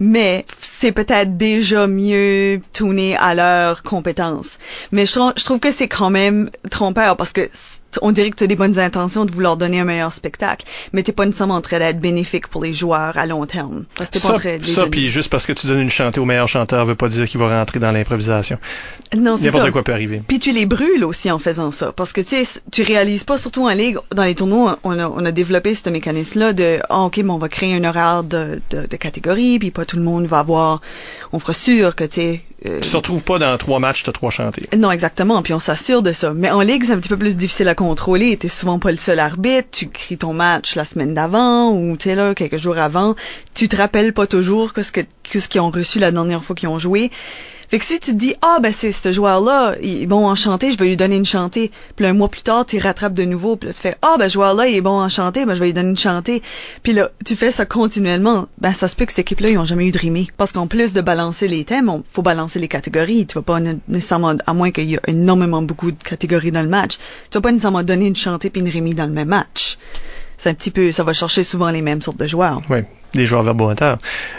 mais 0.00 0.44
c'est 0.60 0.92
peut-être 0.92 1.36
déjà 1.36 1.86
mieux 1.86 2.60
tourné 2.72 3.16
à 3.16 3.34
leurs 3.34 3.82
compétences. 3.82 4.58
Mais 4.92 5.06
je 5.06 5.12
trouve, 5.12 5.32
je 5.36 5.44
trouve 5.44 5.58
que 5.60 5.70
c'est 5.70 5.88
quand 5.88 6.10
même 6.10 6.50
trompeur 6.70 7.16
parce 7.16 7.32
que 7.32 7.48
on 8.02 8.12
dirait 8.12 8.30
que 8.30 8.36
tu 8.36 8.44
as 8.44 8.46
des 8.46 8.54
bonnes 8.54 8.78
intentions 8.78 9.24
de 9.24 9.32
vouloir 9.32 9.56
donner 9.56 9.80
un 9.80 9.84
meilleur 9.84 10.12
spectacle, 10.12 10.66
mais 10.92 11.02
t'es 11.02 11.10
pas 11.12 11.24
nécessairement 11.24 11.54
en 11.54 11.60
train 11.62 11.78
d'être 11.78 11.98
bénéfique 11.98 12.46
pour 12.48 12.62
les 12.62 12.74
joueurs 12.74 13.16
à 13.16 13.24
long 13.24 13.46
terme. 13.46 13.86
Parce 13.96 14.10
que 14.10 14.18
en 14.18 14.20
Ça, 14.20 14.34
train 14.34 14.56
de 14.58 14.62
les 14.62 14.72
ça 14.72 14.80
donner. 14.82 14.90
puis 14.90 15.08
juste 15.08 15.30
parce 15.30 15.46
que 15.46 15.54
tu 15.54 15.66
donnes 15.66 15.80
une 15.80 15.90
chantée 15.90 16.20
au 16.20 16.26
meilleur 16.26 16.46
chanteur 16.48 16.84
veut 16.84 16.94
pas 16.94 17.08
dire 17.08 17.24
qu'il 17.26 17.40
va 17.40 17.48
rentrer 17.58 17.80
dans 17.80 17.90
l'improvisation. 17.90 18.58
Non, 19.16 19.36
c'est 19.38 19.44
ça. 19.48 19.56
N'importe 19.56 19.72
quoi 19.72 19.82
peut 19.84 19.92
arriver. 19.94 20.22
Puis 20.28 20.38
tu 20.38 20.52
les 20.52 20.66
brûles 20.66 21.02
aussi 21.02 21.30
en 21.30 21.38
faisant 21.38 21.70
ça. 21.70 21.92
Parce 21.92 22.12
que, 22.12 22.20
tu 22.20 22.44
sais, 22.44 22.60
tu 22.70 22.82
réalises 22.82 23.24
pas, 23.24 23.38
surtout 23.38 23.66
en 23.66 23.70
ligue, 23.72 23.96
dans 24.14 24.24
les 24.24 24.34
tournois, 24.34 24.78
on 24.84 24.98
a, 24.98 25.08
on 25.08 25.24
a 25.24 25.32
développé 25.32 25.74
ce 25.74 25.88
mécanisme-là 25.88 26.52
de, 26.52 26.80
ah, 26.90 27.00
OK, 27.04 27.16
mais 27.16 27.30
on 27.30 27.38
va 27.38 27.48
créer 27.48 27.74
un 27.74 27.84
horaire 27.84 28.22
de, 28.22 28.60
de, 28.70 28.86
de 28.86 28.96
catégorie, 28.96 29.58
puis 29.58 29.70
pas 29.70 29.86
tout 29.88 29.96
le 29.96 30.02
monde 30.02 30.26
va 30.26 30.38
avoir, 30.38 30.80
on 31.32 31.40
fera 31.40 31.52
sûr 31.52 31.96
que, 31.96 32.04
tu 32.04 32.14
sais... 32.20 32.40
euh, 32.68 32.78
Tu 32.80 32.90
te 32.90 32.96
retrouves 32.96 33.24
pas 33.24 33.38
dans 33.40 33.56
trois 33.58 33.80
matchs, 33.80 34.04
t'as 34.04 34.12
trois 34.12 34.30
chantés. 34.30 34.62
non, 34.76 34.92
exactement, 34.92 35.42
puis 35.42 35.52
on 35.54 35.58
s'assure 35.60 36.02
de 36.02 36.12
ça. 36.12 36.32
Mais 36.34 36.50
en 36.50 36.60
ligue, 36.60 36.84
c'est 36.84 36.92
un 36.92 36.98
petit 36.98 37.08
peu 37.08 37.16
plus 37.16 37.36
difficile 37.36 37.66
à 37.68 37.74
contrôler. 37.74 38.36
T'es 38.36 38.48
souvent 38.48 38.78
pas 38.78 38.92
le 38.92 38.96
seul 38.98 39.18
arbitre. 39.18 39.68
Tu 39.72 39.88
crées 39.88 40.16
ton 40.18 40.32
match 40.32 40.76
la 40.76 40.84
semaine 40.84 41.14
d'avant 41.14 41.72
ou 41.72 41.96
tu 41.96 42.10
sais 42.10 42.14
là 42.14 42.34
quelques 42.34 42.58
jours 42.58 42.78
avant. 42.78 43.16
Tu 43.54 43.68
te 43.68 43.74
rappelles 43.76 44.12
pas 44.12 44.26
toujours 44.28 44.72
que 44.72 44.82
ce 44.82 44.92
que, 44.92 45.00
que 45.28 45.40
ce 45.40 45.48
qu'ils 45.48 45.60
ont 45.60 45.70
reçu 45.70 45.98
la 45.98 46.12
dernière 46.12 46.44
fois 46.44 46.54
qu'ils 46.54 46.68
ont 46.68 46.78
joué. 46.78 47.10
Fait 47.68 47.78
que 47.78 47.84
si 47.84 48.00
tu 48.00 48.12
te 48.12 48.16
dis 48.16 48.34
ah 48.40 48.58
ben 48.62 48.72
c'est 48.72 48.92
ce 48.92 49.12
joueur-là, 49.12 49.74
il 49.82 50.02
est 50.02 50.06
bon 50.06 50.26
en 50.26 50.34
je 50.34 50.78
vais 50.78 50.86
lui 50.86 50.96
donner 50.96 51.16
une 51.16 51.26
chantée. 51.26 51.70
Puis 51.96 52.06
un 52.06 52.14
mois 52.14 52.28
plus 52.28 52.42
tard, 52.42 52.64
tu 52.64 52.78
rattrapes 52.78 53.12
de 53.12 53.24
nouveau. 53.24 53.56
Puis 53.56 53.68
là, 53.68 53.74
tu 53.74 53.80
fais 53.80 53.94
ah 54.00 54.16
ben 54.18 54.28
ce 54.28 54.34
joueur-là 54.34 54.68
il 54.68 54.74
est 54.74 54.80
bon 54.80 55.02
en 55.02 55.08
ben 55.08 55.54
je 55.54 55.60
vais 55.60 55.66
lui 55.66 55.72
donner 55.72 55.90
une 55.90 55.98
chantée. 55.98 56.42
Puis 56.82 56.92
là, 56.94 57.10
tu 57.26 57.36
fais 57.36 57.50
ça 57.50 57.66
continuellement. 57.66 58.48
Ben 58.58 58.72
ça 58.72 58.88
se 58.88 58.96
peut 58.96 59.04
que 59.04 59.12
cette 59.12 59.20
équipe-là 59.20 59.50
ils 59.50 59.58
ont 59.58 59.64
jamais 59.64 59.86
eu 59.86 59.92
de 59.92 59.98
rimé. 59.98 60.28
Parce 60.36 60.52
qu'en 60.52 60.66
plus 60.66 60.94
de 60.94 61.00
balancer 61.00 61.46
les 61.46 61.64
thèmes, 61.64 61.90
on 61.90 62.02
faut 62.10 62.22
balancer 62.22 62.58
les 62.58 62.68
catégories. 62.68 63.26
Tu 63.26 63.34
vas 63.34 63.42
pas 63.42 63.60
né- 63.60 63.78
nécessairement 63.88 64.34
à 64.46 64.54
moins 64.54 64.70
qu'il 64.70 64.88
y 64.88 64.94
ait 64.94 65.00
énormément 65.06 65.60
beaucoup 65.60 65.90
de 65.90 66.02
catégories 66.02 66.52
dans 66.52 66.62
le 66.62 66.68
match, 66.68 66.98
tu 67.30 67.36
vas 67.36 67.42
pas 67.42 67.52
nécessairement 67.52 67.82
donner 67.82 68.06
une 68.06 68.16
chantée 68.16 68.48
puis 68.48 68.60
une 68.62 68.70
remise 68.70 68.94
dans 68.94 69.06
le 69.06 69.12
même 69.12 69.28
match. 69.28 69.76
C'est 70.38 70.48
un 70.48 70.54
petit 70.54 70.70
peu, 70.70 70.92
ça 70.92 71.02
va 71.02 71.12
chercher 71.12 71.44
souvent 71.44 71.70
les 71.70 71.82
mêmes 71.82 72.00
sortes 72.00 72.16
de 72.16 72.26
joueurs. 72.26 72.62
Oui, 72.70 72.78
des 73.14 73.26
joueurs 73.26 73.42
verbomoteurs. 73.42 73.98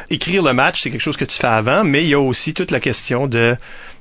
Écrire 0.09 0.43
le 0.43 0.53
match, 0.53 0.82
c'est 0.82 0.91
quelque 0.91 1.01
chose 1.01 1.17
que 1.17 1.26
tu 1.26 1.36
fais 1.38 1.47
avant, 1.47 1.84
mais 1.84 2.03
il 2.03 2.09
y 2.09 2.13
a 2.13 2.20
aussi 2.20 2.53
toute 2.53 2.72
la 2.72 2.80
question 2.80 3.28
de 3.28 3.55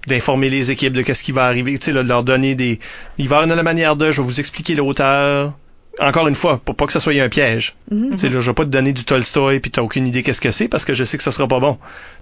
d'informer 0.07 0.49
les 0.49 0.71
équipes 0.71 0.95
de 0.95 1.03
qu'est-ce 1.03 1.23
qui 1.23 1.33
va 1.33 1.45
arriver, 1.45 1.79
tu 1.79 1.87
sais, 1.87 1.93
de 1.93 2.01
leur 2.01 2.23
donner 2.23 2.55
des... 2.55 2.79
Il 3.19 3.29
va 3.29 3.37
y 3.37 3.43
avoir 3.43 3.59
une 3.59 3.63
manière 3.63 3.97
de, 3.97 4.11
je 4.11 4.23
vais 4.23 4.27
vous 4.27 4.41
expliquer 4.41 4.75
l'auteur. 4.75 5.53
Encore 6.01 6.29
une 6.29 6.35
fois, 6.35 6.59
pour 6.65 6.77
pas 6.77 6.87
que 6.87 6.93
ça 6.93 7.01
soit 7.01 7.21
un 7.21 7.29
piège. 7.29 7.75
Sais, 8.17 8.29
là, 8.29 8.41
je 8.41 8.51
vais 8.51 8.55
pas 8.55 8.65
te 8.65 8.71
donner 8.71 8.93
du 8.93 9.05
Tolstoy 9.05 9.61
puis 9.61 9.71
t'as 9.71 9.83
aucune 9.83 10.07
idée 10.07 10.23
qu'est-ce 10.23 10.41
que 10.41 10.51
c'est 10.51 10.69
parce 10.69 10.85
que 10.85 10.95
je 10.95 11.05
sais 11.05 11.17
que 11.17 11.23
ça 11.23 11.33
sera 11.33 11.49
pas 11.49 11.61
bon. 11.61 11.79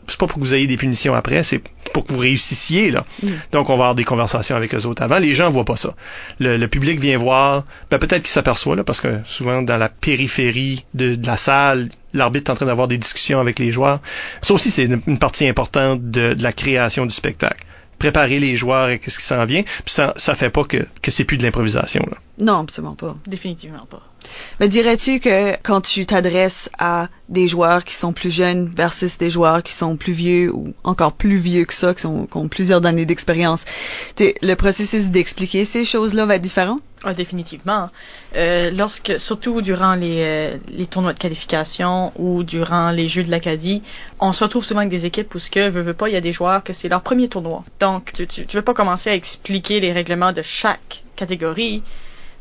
C'est 0.06 0.18
pas 0.18 0.26
pour 0.26 0.36
que 0.38 0.40
vous 0.40 0.54
ayez 0.54 0.66
des 0.66 0.76
punitions 0.76 1.14
après, 1.14 1.42
c'est 1.42 1.60
pour 1.92 2.04
que 2.04 2.12
vous 2.12 2.18
réussissiez, 2.18 2.90
là. 2.90 3.04
Mhm. 3.22 3.32
Donc, 3.52 3.70
on 3.70 3.76
va 3.76 3.84
avoir 3.84 3.94
des 3.94 4.04
conversations 4.04 4.56
avec 4.56 4.74
eux 4.74 4.86
autres 4.86 5.02
avant. 5.02 5.18
Les 5.18 5.32
gens 5.32 5.50
voient 5.50 5.64
pas 5.64 5.76
ça. 5.76 5.94
Le, 6.38 6.56
le 6.56 6.68
public 6.68 7.00
vient 7.00 7.18
voir, 7.18 7.64
ben, 7.90 7.98
peut-être 7.98 8.22
qu'il 8.22 8.30
s'aperçoit, 8.30 8.76
là, 8.76 8.84
parce 8.84 9.00
que 9.00 9.18
souvent, 9.24 9.62
dans 9.62 9.76
la 9.76 9.88
périphérie 9.88 10.84
de, 10.94 11.14
de 11.14 11.26
la 11.26 11.36
salle, 11.36 11.88
l'arbitre 12.14 12.50
est 12.50 12.52
en 12.52 12.56
train 12.56 12.66
d'avoir 12.66 12.88
des 12.88 12.98
discussions 12.98 13.40
avec 13.40 13.58
les 13.58 13.72
joueurs. 13.72 14.00
Ça 14.42 14.54
aussi, 14.54 14.70
c'est 14.70 14.84
une, 14.84 15.00
une 15.06 15.18
partie 15.18 15.48
importante 15.48 16.10
de, 16.10 16.34
de 16.34 16.42
la 16.42 16.52
création 16.52 17.04
du 17.04 17.14
spectacle. 17.14 17.64
Préparer 17.98 18.38
les 18.38 18.56
joueurs 18.56 18.88
et 18.90 18.98
qu'est-ce 18.98 19.18
qui 19.18 19.24
s'en 19.24 19.44
vient, 19.44 19.62
puis 19.62 19.94
ça, 19.94 20.12
ça 20.16 20.34
fait 20.34 20.50
pas 20.50 20.64
que, 20.64 20.86
que 21.02 21.10
c'est 21.10 21.24
plus 21.24 21.38
de 21.38 21.42
l'improvisation, 21.42 22.02
là. 22.10 22.16
Non, 22.38 22.60
absolument 22.60 22.94
pas. 22.94 23.16
Définitivement 23.26 23.86
pas. 23.86 24.02
Mais 24.60 24.68
dirais-tu 24.68 25.20
que 25.20 25.56
quand 25.62 25.80
tu 25.80 26.06
t'adresses 26.06 26.70
à 26.78 27.08
des 27.28 27.48
joueurs 27.48 27.84
qui 27.84 27.94
sont 27.94 28.12
plus 28.12 28.30
jeunes 28.30 28.72
versus 28.74 29.18
des 29.18 29.30
joueurs 29.30 29.62
qui 29.62 29.72
sont 29.72 29.96
plus 29.96 30.12
vieux 30.12 30.50
ou 30.52 30.74
encore 30.84 31.12
plus 31.12 31.36
vieux 31.36 31.64
que 31.64 31.74
ça, 31.74 31.94
qui, 31.94 32.02
sont, 32.02 32.28
ont 32.34 32.48
plusieurs 32.48 32.84
années 32.86 33.06
d'expérience, 33.06 33.64
le 34.18 34.54
processus 34.54 35.08
d'expliquer 35.08 35.64
ces 35.64 35.84
choses-là 35.84 36.26
va 36.26 36.36
être 36.36 36.42
différent? 36.42 36.78
Ah, 37.04 37.14
définitivement. 37.14 37.90
Euh, 38.36 38.70
lorsque, 38.70 39.20
surtout 39.20 39.60
durant 39.60 39.94
les, 39.94 40.22
euh, 40.22 40.56
les 40.68 40.86
tournois 40.86 41.12
de 41.12 41.18
qualification 41.18 42.12
ou 42.16 42.42
durant 42.42 42.90
les 42.90 43.06
Jeux 43.06 43.22
de 43.22 43.30
l'Acadie, 43.30 43.82
on 44.18 44.32
se 44.32 44.42
retrouve 44.42 44.64
souvent 44.64 44.80
avec 44.80 44.90
des 44.90 45.06
équipes 45.06 45.34
où 45.34 45.38
ce 45.38 45.50
que 45.50 45.68
veut, 45.68 45.94
pas, 45.94 46.08
il 46.08 46.14
y 46.14 46.16
a 46.16 46.20
des 46.20 46.32
joueurs 46.32 46.64
que 46.64 46.72
c'est 46.72 46.88
leur 46.88 47.02
premier 47.02 47.28
tournoi. 47.28 47.64
Donc, 47.80 48.12
tu, 48.14 48.26
tu 48.26 48.56
veux 48.56 48.62
pas 48.62 48.74
commencer 48.74 49.10
à 49.10 49.14
expliquer 49.14 49.80
les 49.80 49.92
règlements 49.92 50.32
de 50.32 50.42
chaque 50.42 51.04
catégorie, 51.16 51.82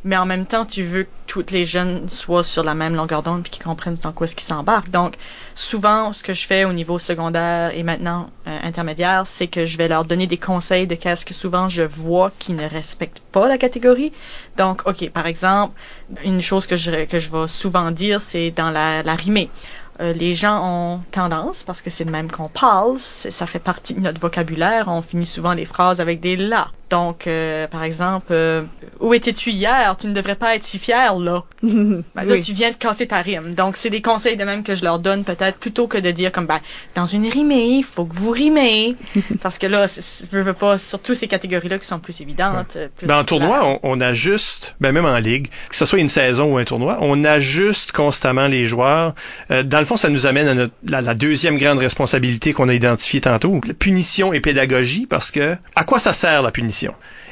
mais 0.06 0.16
en 0.16 0.28
même 0.28 0.45
temps, 0.45 0.66
tu 0.66 0.84
veux 0.84 1.03
que 1.03 1.10
toutes 1.26 1.49
les 1.49 1.66
jeunes 1.66 2.08
soient 2.08 2.43
sur 2.43 2.64
la 2.64 2.76
même 2.76 2.95
longueur 2.95 3.24
d'onde 3.24 3.41
puis 3.41 3.51
qu'ils 3.51 3.64
comprennent 3.64 3.95
dans 3.95 4.12
quoi 4.12 4.28
ce 4.28 4.36
qu'ils 4.36 4.47
s'embarquent. 4.47 4.91
Donc, 4.91 5.16
souvent, 5.56 6.14
ce 6.14 6.24
que 6.24 6.34
je 6.34 6.45
fais 6.45 6.64
au 6.64 6.74
niveau 6.74 6.99
secondaire 6.99 7.76
et 7.76 7.82
maintenant 7.82 8.30
euh, 8.47 8.58
intermédiaire, 8.62 9.26
c'est 9.26 9.47
que 9.47 9.66
je 9.66 9.78
vais 9.78 9.88
leur 9.88 10.06
donner 10.06 10.28
des 10.28 10.38
conseils 10.38 10.86
de 10.86 10.93
qu'est-ce 10.93 11.26
que 11.26 11.34
souvent 11.34 11.70
je 11.70 11.82
vois 11.82 12.32
qui 12.38 12.53
ne 12.53 12.70
respectent 12.70 13.24
pas 13.32 13.47
la 13.47 13.58
catégorie. 13.58 14.14
Donc, 14.58 14.84
OK, 14.86 15.10
par 15.10 15.26
exemple, 15.26 15.74
une 16.24 16.39
chose 16.39 16.68
que 16.68 16.78
je, 16.78 17.06
que 17.06 17.18
je 17.18 17.32
vais 17.32 17.47
souvent 17.47 17.89
dire, 17.89 18.22
c'est 18.22 18.51
dans 18.51 18.70
la, 18.70 19.01
la 19.01 19.16
rimée. 19.16 19.49
Euh, 20.01 20.14
les 20.14 20.36
gens 20.36 20.62
ont 20.62 20.99
tendance, 21.12 21.64
parce 21.64 21.82
que 21.82 21.89
c'est 21.89 22.03
le 22.03 22.12
même 22.12 22.30
qu'on 22.30 22.49
parle, 22.49 22.99
ça 22.99 23.47
fait 23.47 23.60
partie 23.60 23.93
de 23.93 24.01
notre 24.01 24.20
vocabulaire, 24.20 24.86
on 24.88 25.01
finit 25.01 25.26
souvent 25.26 25.53
les 25.53 25.66
phrases 25.66 26.01
avec 26.01 26.20
des 26.20 26.36
là. 26.36 26.68
Donc, 26.92 27.26
euh, 27.26 27.68
par 27.68 27.84
exemple, 27.84 28.28
euh, 28.32 28.62
où 29.00 29.14
étais-tu 29.16 29.50
hier? 29.50 29.98
Tu 30.00 30.06
ne 30.06 30.14
devrais 30.14 30.36
pas 30.36 30.56
être 30.56 30.64
si 30.64 30.78
fier, 30.78 31.18
là. 31.18 31.44
Ben 31.64 32.04
là, 32.16 32.34
oui. 32.36 32.42
tu 32.44 32.54
viens 32.54 32.70
de 32.70 32.76
casser 32.76 33.08
ta 33.08 33.22
rime. 33.22 33.56
Donc, 33.56 33.76
c'est 33.76 33.90
des 33.90 34.02
conseils 34.04 34.38
de 34.38 34.44
même 34.44 34.64
que 34.64 34.76
je 34.76 34.84
leur 34.84 35.00
donne 35.00 35.24
peut-être 35.24 35.58
plutôt 35.58 35.88
que 35.88 35.98
de 35.98 36.12
dire 36.12 36.32
comme, 36.32 36.46
ben, 36.46 36.60
dans 36.94 37.08
une 37.08 37.28
rimée, 37.28 37.66
il 37.78 37.84
faut 37.84 38.06
que 38.06 38.16
vous 38.16 38.30
rimez. 38.30 38.96
Parce 39.42 39.58
que 39.58 39.66
là, 39.66 39.88
je 40.32 40.38
veux 40.38 40.54
pas, 40.54 40.78
surtout 40.78 41.16
ces 41.16 41.28
catégories-là 41.28 41.80
qui 41.80 41.88
sont 41.88 42.00
plus 42.00 42.22
évidentes. 42.22 42.76
euh, 42.76 42.88
plus 42.96 43.08
Ben, 43.08 43.20
en 43.20 43.24
tournoi, 43.24 43.62
on, 43.66 43.80
on 43.82 44.00
ajuste, 44.02 44.76
ben, 44.80 44.92
même 44.92 45.06
en 45.06 45.18
ligue, 45.18 45.50
que 45.70 45.76
ce 45.76 45.86
soit 45.86 46.00
une 46.00 46.10
saison 46.10 46.54
ou 46.54 46.58
un 46.58 46.66
tournoi, 46.66 47.00
on 47.02 47.24
ajuste 47.24 47.94
constamment 47.94 48.46
les 48.46 48.68
joueurs. 48.68 49.16
Euh, 49.50 49.64
dans 49.64 49.80
le 49.80 49.86
fond, 49.86 49.98
ça 49.98 50.10
nous 50.10 50.28
amène 50.28 50.48
à 50.48 50.54
notre- 50.54 50.74
la, 50.88 51.02
la 51.02 51.16
deuxième 51.16 51.58
grande 51.58 51.80
responsabilité 51.80 52.54
qu'on 52.54 52.70
a 52.70 52.74
identifiée 52.76 53.22
tantôt, 53.22 53.60
la 53.68 53.74
punition 53.74 54.34
et 54.34 54.40
pédagogie, 54.40 55.08
parce 55.08 55.32
que 55.32 55.58
à 55.76 55.84
quoi 55.84 55.98
ça 55.98 56.14
sert 56.14 56.44
la 56.44 56.52
punition? 56.52 56.74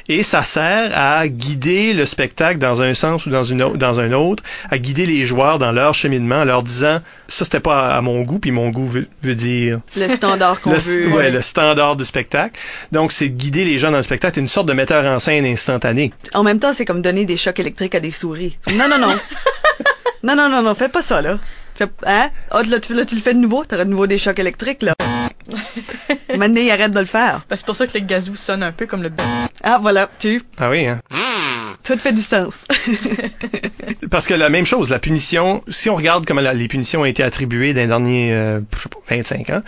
Et 0.06 0.22
ça 0.22 0.42
sert 0.42 0.90
à 0.94 1.26
guider 1.28 1.94
le 1.94 2.04
spectacle 2.04 2.58
dans 2.58 2.82
un 2.82 2.92
sens 2.92 3.24
ou 3.24 3.30
dans, 3.30 3.42
une 3.42 3.62
au- 3.62 3.76
dans 3.78 4.00
un 4.00 4.12
autre, 4.12 4.42
à 4.70 4.76
guider 4.76 5.06
les 5.06 5.24
joueurs 5.24 5.58
dans 5.58 5.72
leur 5.72 5.94
cheminement, 5.94 6.40
en 6.40 6.44
leur 6.44 6.62
disant 6.62 7.00
ça 7.26 7.44
c'était 7.46 7.60
pas 7.60 7.88
à, 7.88 8.02
mon 8.02 8.20
goût, 8.22 8.38
puis 8.38 8.50
mon 8.50 8.68
goût 8.68 8.86
veut, 8.86 9.08
veut 9.22 9.34
dire 9.34 9.80
Le 9.96 10.08
standard 10.08 10.60
qu'on 10.60 10.72
veut. 10.72 11.08
ouais, 11.08 11.30
le 11.30 11.40
standard 11.40 11.96
du 11.96 12.04
spectacle. 12.04 12.58
Donc 12.92 13.12
c'est 13.12 13.30
de 13.30 13.34
guider 13.36 13.64
les 13.64 13.78
gens 13.78 13.90
dans 13.92 13.96
le 13.96 14.02
spectacle, 14.02 14.38
une 14.40 14.48
sorte 14.48 14.68
de 14.68 14.74
metteur 14.74 15.06
en 15.06 15.18
scène 15.18 15.46
instantané. 15.46 16.12
En 16.34 16.42
même 16.42 16.58
temps, 16.58 16.74
c'est 16.74 16.84
comme 16.84 17.00
donner 17.00 17.24
des 17.24 17.38
chocs 17.38 17.58
électriques 17.58 17.94
à 17.94 18.00
des 18.00 18.10
souris. 18.10 18.58
Non, 18.74 18.88
non, 18.90 18.98
non. 18.98 19.14
non, 20.22 20.36
non, 20.36 20.50
non, 20.50 20.60
non, 20.62 20.74
fais 20.74 20.90
pas 20.90 21.00
ça, 21.02 21.22
là. 21.22 21.38
Fais, 21.74 21.88
hein? 22.06 22.30
Ah, 22.50 22.62
là, 22.62 22.80
tu, 22.80 22.94
là, 22.94 23.04
tu 23.04 23.14
le 23.14 23.20
fais 23.20 23.34
de 23.34 23.40
nouveau? 23.40 23.64
T'auras 23.64 23.84
de 23.84 23.90
nouveau 23.90 24.06
des 24.06 24.18
chocs 24.18 24.38
électriques, 24.38 24.82
là. 24.82 24.94
Maintenant, 26.36 26.60
il 26.60 26.70
arrête 26.70 26.92
de 26.92 27.00
le 27.00 27.06
faire. 27.06 27.44
Ben, 27.48 27.56
c'est 27.56 27.66
pour 27.66 27.76
ça 27.76 27.86
que 27.86 27.98
le 27.98 28.04
gazou 28.04 28.36
sonne 28.36 28.62
un 28.62 28.72
peu 28.72 28.86
comme 28.86 29.02
le 29.02 29.10
Ah, 29.62 29.78
voilà, 29.80 30.08
tu. 30.18 30.42
Ah 30.58 30.70
oui, 30.70 30.86
hein? 30.86 31.00
Tout 31.82 31.98
fait 31.98 32.12
du 32.12 32.22
sens. 32.22 32.64
Parce 34.14 34.28
que 34.28 34.34
la 34.34 34.48
même 34.48 34.64
chose, 34.64 34.90
la 34.90 35.00
punition, 35.00 35.64
si 35.66 35.90
on 35.90 35.96
regarde 35.96 36.24
comment 36.24 36.40
la- 36.40 36.54
les 36.54 36.68
punitions 36.68 37.00
ont 37.00 37.04
été 37.04 37.24
attribuées 37.24 37.74
dans 37.74 37.80
les 37.80 37.86
derniers 37.88 38.32
euh, 38.32 38.60
je 38.76 38.82
sais 38.82 38.88
pas, 38.88 38.98
25 39.08 39.50
ans, 39.50 39.62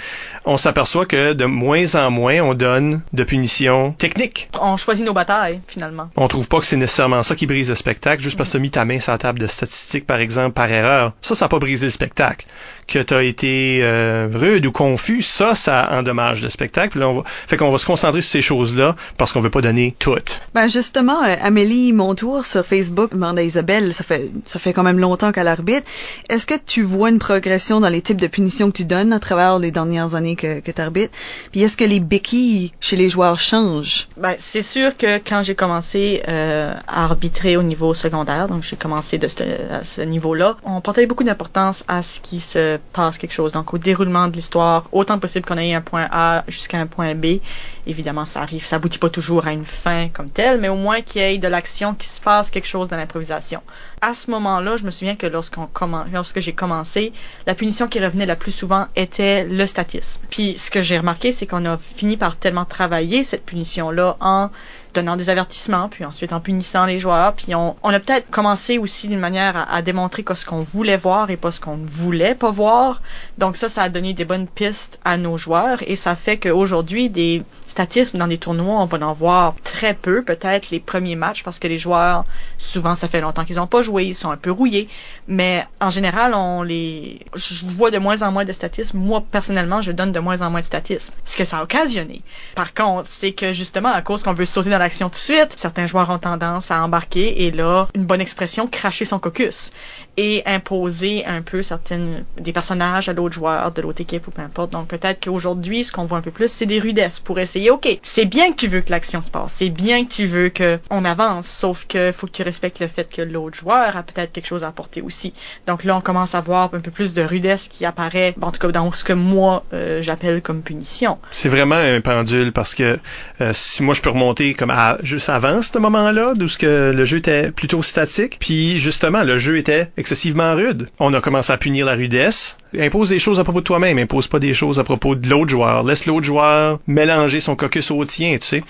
on 0.44 0.57
s'aperçoit 0.57 1.05
que 1.05 1.32
de 1.32 1.47
moins 1.47 1.97
en 1.97 2.12
moins 2.12 2.40
on 2.42 2.55
donne 2.55 3.01
de 3.12 3.24
punitions 3.24 3.90
techniques. 3.99 4.49
On 4.61 4.76
choisit 4.76 5.05
nos 5.05 5.14
batailles, 5.14 5.62
finalement. 5.66 6.11
On 6.14 6.28
trouve 6.28 6.47
pas 6.47 6.61
que 6.61 6.66
c'est 6.66 6.76
nécessairement 6.76 7.24
ça 7.24 7.34
qui 7.34 7.47
brise 7.47 7.70
le 7.70 7.74
spectacle, 7.74 8.22
juste 8.22 8.36
parce 8.36 8.51
que 8.51 8.53
tu 8.53 8.59
as 8.59 8.61
mis 8.61 8.70
ta 8.70 8.84
main 8.84 9.01
sur 9.01 9.11
la 9.11 9.18
table 9.18 9.40
de 9.40 9.49
statistiques, 9.49 10.07
par 10.07 10.20
exemple, 10.20 10.53
par 10.53 10.70
erreur. 10.70 11.12
Ça, 11.22 11.34
ça 11.34 11.47
n'a 11.47 11.49
pas 11.49 11.59
brisé 11.59 11.86
le 11.86 11.90
spectacle. 11.90 12.47
Que 12.86 13.01
tu 13.01 13.14
as 13.14 13.24
été 13.24 13.80
euh, 13.82 14.28
rude 14.32 14.64
ou 14.64 14.70
confus, 14.70 15.22
ça, 15.22 15.57
ça 15.57 15.88
endommage 15.90 16.40
le 16.40 16.51
spectacle. 16.51 16.90
Puis 16.90 17.01
Là, 17.01 17.09
on 17.09 17.14
va... 17.18 17.22
Fait 17.24 17.57
qu'on 17.57 17.70
va 17.72 17.78
se 17.78 17.86
concentrer 17.86 18.20
sur 18.20 18.30
ces 18.30 18.42
choses-là 18.42 18.94
parce 19.16 19.32
qu'on 19.32 19.40
veut 19.40 19.51
pas 19.51 19.61
donner 19.61 19.97
toutes. 19.99 20.40
Ben 20.55 20.68
justement, 20.68 21.20
euh, 21.24 21.34
Amélie 21.42 21.92
Montour 21.92 22.47
sur 22.47 22.64
Facebook 22.64 23.11
demande 23.11 23.40
à 23.40 23.42
Isabelle, 23.42 23.92
ça 23.92 24.05
fait 24.05 24.30
ça 24.45 24.59
fait 24.59 24.72
quand 24.72 24.82
même 24.82 24.99
longtemps 24.99 25.32
qu'elle 25.32 25.49
arbitre. 25.49 25.87
Est-ce 26.28 26.47
que 26.47 26.55
tu 26.55 26.82
vois 26.82 27.11
une 27.11 27.18
progression 27.18 27.80
dans 27.80 27.89
les 27.89 28.03
types 28.03 28.20
de 28.20 28.26
punitions 28.26 28.70
que 28.70 28.76
tu 28.76 28.84
donnes 28.84 29.12
à 29.12 29.20
travers 29.20 29.59
les 29.59 29.70
dernières 29.70 30.14
années 30.14 30.37
que, 30.37 30.61
que 30.61 30.70
tu 30.70 30.80
arbitres? 30.80 31.12
Puis 31.53 31.62
est-ce 31.62 31.76
que 31.76 31.84
les 31.84 32.01
béquilles 32.01 32.72
chez 32.80 32.97
les 32.97 33.09
joueurs 33.09 33.39
changent? 33.39 34.09
Ben, 34.16 34.34
c'est 34.39 34.62
sûr 34.62 34.97
que 34.97 35.18
quand 35.18 35.43
j'ai 35.43 35.55
commencé 35.55 36.22
euh, 36.28 36.74
à 36.87 37.05
arbitrer 37.05 37.57
au 37.57 37.62
niveau 37.62 37.95
secondaire, 37.95 38.49
donc 38.49 38.62
j'ai 38.62 38.76
commencé 38.76 39.18
de 39.18 39.28
ce, 39.28 39.43
à 39.70 39.84
ce 39.84 40.01
niveau-là, 40.03 40.57
on 40.64 40.80
portait 40.80 41.07
beaucoup 41.07 41.24
d'importance 41.24 41.84
à 41.89 42.03
ce 42.03 42.20
qui 42.20 42.41
se 42.41 42.78
passe 42.93 43.18
quelque 43.18 43.32
chose, 43.32 43.53
donc 43.53 43.72
au 43.74 43.78
déroulement 43.78 44.28
de 44.28 44.32
l'histoire, 44.32 44.89
autant 44.93 45.18
possible 45.18 45.47
qu'on 45.47 45.59
ait 45.59 45.74
un 45.74 45.80
point 45.80 46.09
A 46.11 46.45
jusqu'à 46.49 46.78
un 46.78 46.87
point 46.87 47.14
B. 47.14 47.39
Évidemment, 47.87 48.24
ça 48.24 48.41
arrive, 48.43 48.64
ça 48.64 48.76
aboutit 48.76 48.99
pas 48.99 49.11
toujours 49.11 49.47
à 49.47 49.53
une 49.53 49.64
fin 49.64 50.09
comme 50.09 50.28
telle, 50.30 50.61
mais 50.61 50.68
au 50.68 50.74
moins 50.74 51.03
qu'il 51.03 51.22
y 51.22 51.24
ait 51.24 51.39
de 51.39 51.47
l'action, 51.49 51.95
qu'il 51.95 52.09
se 52.09 52.20
passe 52.20 52.51
quelque 52.51 52.66
chose 52.66 52.89
dans 52.89 52.97
l'improvisation. 52.97 53.62
À 54.01 54.12
ce 54.12 54.30
moment-là, 54.32 54.76
je 54.76 54.84
me 54.84 54.91
souviens 54.91 55.14
que 55.16 55.26
lorsqu'on 55.26 55.66
commen- 55.66 56.05
lorsque 56.12 56.41
j'ai 56.41 56.53
commencé, 56.53 57.12
la 57.47 57.55
punition 57.55 57.87
qui 57.89 58.01
revenait 58.05 58.26
la 58.26 58.37
plus 58.37 58.53
souvent 58.53 58.89
était 58.97 59.45
le 59.45 59.66
statisme. 59.66 60.20
Puis 60.30 60.59
ce 60.59 60.70
que 60.70 60.82
j'ai 60.82 60.99
remarqué, 60.99 61.30
c'est 61.32 61.47
qu'on 61.47 61.64
a 61.64 61.78
fini 61.78 62.16
par 62.16 62.37
tellement 62.37 62.64
travailler 62.64 63.22
cette 63.24 63.47
punition-là 63.47 64.16
en 64.20 64.51
donnant 64.93 65.16
des 65.16 65.28
avertissements, 65.28 65.89
puis 65.91 66.07
ensuite 66.07 66.32
en 66.32 66.41
punissant 66.41 66.87
les 66.87 66.99
joueurs, 66.99 67.34
puis 67.34 67.55
on, 67.55 67.76
on 67.82 67.91
a 67.91 68.01
peut-être 68.01 68.30
commencé 68.30 68.78
aussi 68.78 69.09
d'une 69.09 69.18
manière 69.20 69.55
à, 69.55 69.74
à 69.74 69.82
démontrer 69.82 70.22
que 70.24 70.32
ce 70.34 70.47
qu'on 70.47 70.62
voulait 70.62 70.97
voir 70.97 71.30
et 71.30 71.37
pas 71.37 71.51
ce 71.51 71.61
qu'on 71.61 71.76
ne 71.76 71.87
voulait 71.87 72.34
pas 72.34 72.51
voir. 72.51 73.03
Donc 73.39 73.57
ça, 73.57 73.68
ça 73.68 73.82
a 73.82 73.89
donné 73.89 74.14
des 74.14 74.24
bonnes 74.24 74.47
pistes 74.47 74.99
à 75.05 75.18
nos 75.18 75.37
joueurs 75.37 75.78
et 75.87 75.97
ça 75.97 76.16
fait 76.16 76.39
qu'aujourd'hui, 76.39 77.11
des 77.11 77.43
statismes 77.66 78.16
dans 78.16 78.26
des 78.26 78.39
tournois, 78.39 78.80
on 78.80 78.87
va 78.87 79.07
en 79.07 79.12
voir 79.12 79.55
très 79.62 79.93
peu, 79.93 80.22
peut-être 80.22 80.70
les 80.70 80.80
premiers 80.80 81.16
matchs, 81.16 81.45
parce 81.45 81.59
que 81.59 81.68
les 81.68 81.76
joueurs, 81.76 82.24
souvent, 82.57 82.95
ça 82.95 83.09
fait 83.09 83.20
longtemps 83.20 83.45
qu'ils 83.45 83.57
n'ont 83.57 83.66
pas 83.66 83.82
joué, 83.82 84.05
ils 84.05 84.14
sont 84.14 84.30
un 84.30 84.37
peu 84.37 84.51
rouillés, 84.51 84.89
mais 85.28 85.66
en 85.80 85.91
général, 85.91 86.32
on 86.34 86.62
les, 86.62 87.20
je 87.34 87.66
vois 87.66 87.91
de 87.91 87.99
moins 87.99 88.22
en 88.22 88.32
moins 88.32 88.45
de 88.45 88.53
statismes. 88.53 88.99
Moi, 88.99 89.22
personnellement, 89.30 89.82
je 89.82 89.93
donne 89.93 90.12
de 90.12 90.20
moins 90.20 90.41
en 90.41 90.51
moins 90.51 90.61
de 90.61 90.64
statismes. 90.66 91.12
Ce 91.24 91.37
que 91.37 91.45
ça 91.45 91.59
a 91.59 91.62
occasionné. 91.62 92.20
Par 92.55 92.72
contre, 92.72 93.09
c'est 93.11 93.32
que 93.32 93.53
justement, 93.53 93.91
à 93.91 94.01
cause 94.01 94.22
qu'on 94.22 94.32
veut 94.32 94.47
sauter 94.47 94.70
dans 94.70 94.78
l'action 94.78 95.09
tout 95.09 95.16
de 95.16 95.20
suite, 95.20 95.55
certains 95.57 95.87
joueurs 95.87 96.09
ont 96.09 96.18
tendance 96.18 96.70
à 96.70 96.82
embarquer 96.82 97.45
et 97.45 97.51
là, 97.51 97.89
une 97.95 98.05
bonne 98.05 98.20
expression, 98.20 98.66
cracher 98.66 99.05
son 99.05 99.18
caucus 99.18 99.70
et 100.16 100.42
imposer 100.46 101.24
un 101.26 101.42
peu 101.42 101.62
certaines 101.62 102.24
des 102.38 102.52
personnages 102.52 103.08
à 103.08 103.12
l'autre 103.12 103.34
joueur 103.34 103.72
de 103.72 103.82
l'autre 103.82 104.00
équipe 104.00 104.26
ou 104.26 104.30
peu 104.30 104.42
importe. 104.42 104.72
Donc 104.72 104.88
peut-être 104.88 105.24
qu'aujourd'hui, 105.24 105.84
ce 105.84 105.92
qu'on 105.92 106.04
voit 106.04 106.18
un 106.18 106.22
peu 106.22 106.30
plus, 106.30 106.48
c'est 106.48 106.66
des 106.66 106.78
rudesses 106.78 107.20
pour 107.20 107.38
essayer. 107.38 107.70
Ok, 107.70 107.88
c'est 108.02 108.24
bien 108.24 108.52
que 108.52 108.56
tu 108.56 108.68
veux 108.68 108.80
que 108.80 108.90
l'action 108.90 109.22
se 109.22 109.30
passe, 109.30 109.54
c'est 109.56 109.68
bien 109.68 110.04
que 110.04 110.12
tu 110.12 110.26
veux 110.26 110.48
que 110.48 110.78
on 110.90 111.04
avance, 111.04 111.46
sauf 111.46 111.86
que 111.86 112.12
faut 112.12 112.26
que 112.26 112.32
tu 112.32 112.42
respectes 112.42 112.80
le 112.80 112.88
fait 112.88 113.08
que 113.10 113.22
l'autre 113.22 113.56
joueur 113.56 113.96
a 113.96 114.02
peut-être 114.02 114.32
quelque 114.32 114.46
chose 114.46 114.64
à 114.64 114.68
apporter 114.68 115.02
aussi. 115.02 115.34
Donc 115.66 115.84
là, 115.84 115.96
on 115.96 116.00
commence 116.00 116.34
à 116.34 116.40
voir 116.40 116.70
un 116.72 116.80
peu 116.80 116.90
plus 116.90 117.12
de 117.14 117.22
rudesse 117.22 117.68
qui 117.68 117.84
apparaît, 117.84 118.34
en 118.40 118.50
tout 118.50 118.58
cas 118.58 118.68
dans 118.68 118.92
ce 118.92 119.04
que 119.04 119.12
moi 119.12 119.64
euh, 119.72 120.02
j'appelle 120.02 120.40
comme 120.42 120.62
punition. 120.62 121.18
C'est 121.30 121.48
vraiment 121.48 121.76
un 121.76 122.00
pendule 122.00 122.52
parce 122.52 122.74
que 122.74 122.98
euh, 123.40 123.52
si 123.52 123.82
moi 123.82 123.94
je 123.94 124.00
peux 124.00 124.10
remonter 124.10 124.54
comme 124.54 124.70
à, 124.70 124.96
juste 125.02 125.28
avant 125.28 125.62
ce 125.62 125.78
moment-là, 125.78 126.34
d'où 126.34 126.48
ce 126.48 126.58
que 126.58 126.92
le 126.94 127.04
jeu 127.04 127.18
était 127.18 127.50
plutôt 127.50 127.82
statique, 127.82 128.38
puis 128.40 128.78
justement 128.78 129.22
le 129.22 129.38
jeu 129.38 129.58
était 129.58 129.88
excessivement 130.07 130.54
rude. 130.54 130.88
On 131.00 131.12
a 131.14 131.20
commencé 131.20 131.52
à 131.52 131.59
punir 131.59 131.84
la 131.84 131.94
rudesse. 131.94 132.59
Impose 132.78 133.09
des 133.09 133.18
choses 133.18 133.40
à 133.40 133.44
propos 133.44 133.59
de 133.59 133.64
toi-même, 133.64 133.98
impose 133.98 134.28
pas 134.28 134.38
des 134.38 134.54
choses 134.54 134.78
à 134.78 134.84
propos 134.84 135.16
de 135.16 135.28
l'autre 135.28 135.50
joueur. 135.50 135.82
Laisse 135.82 136.07
l'autre 136.07 136.24
joueur 136.24 136.78
mélanger 136.86 137.40
son 137.40 137.57
caucus 137.57 137.90
au 137.90 138.04
tien, 138.04 138.38
tu 138.38 138.46
sais 138.46 138.62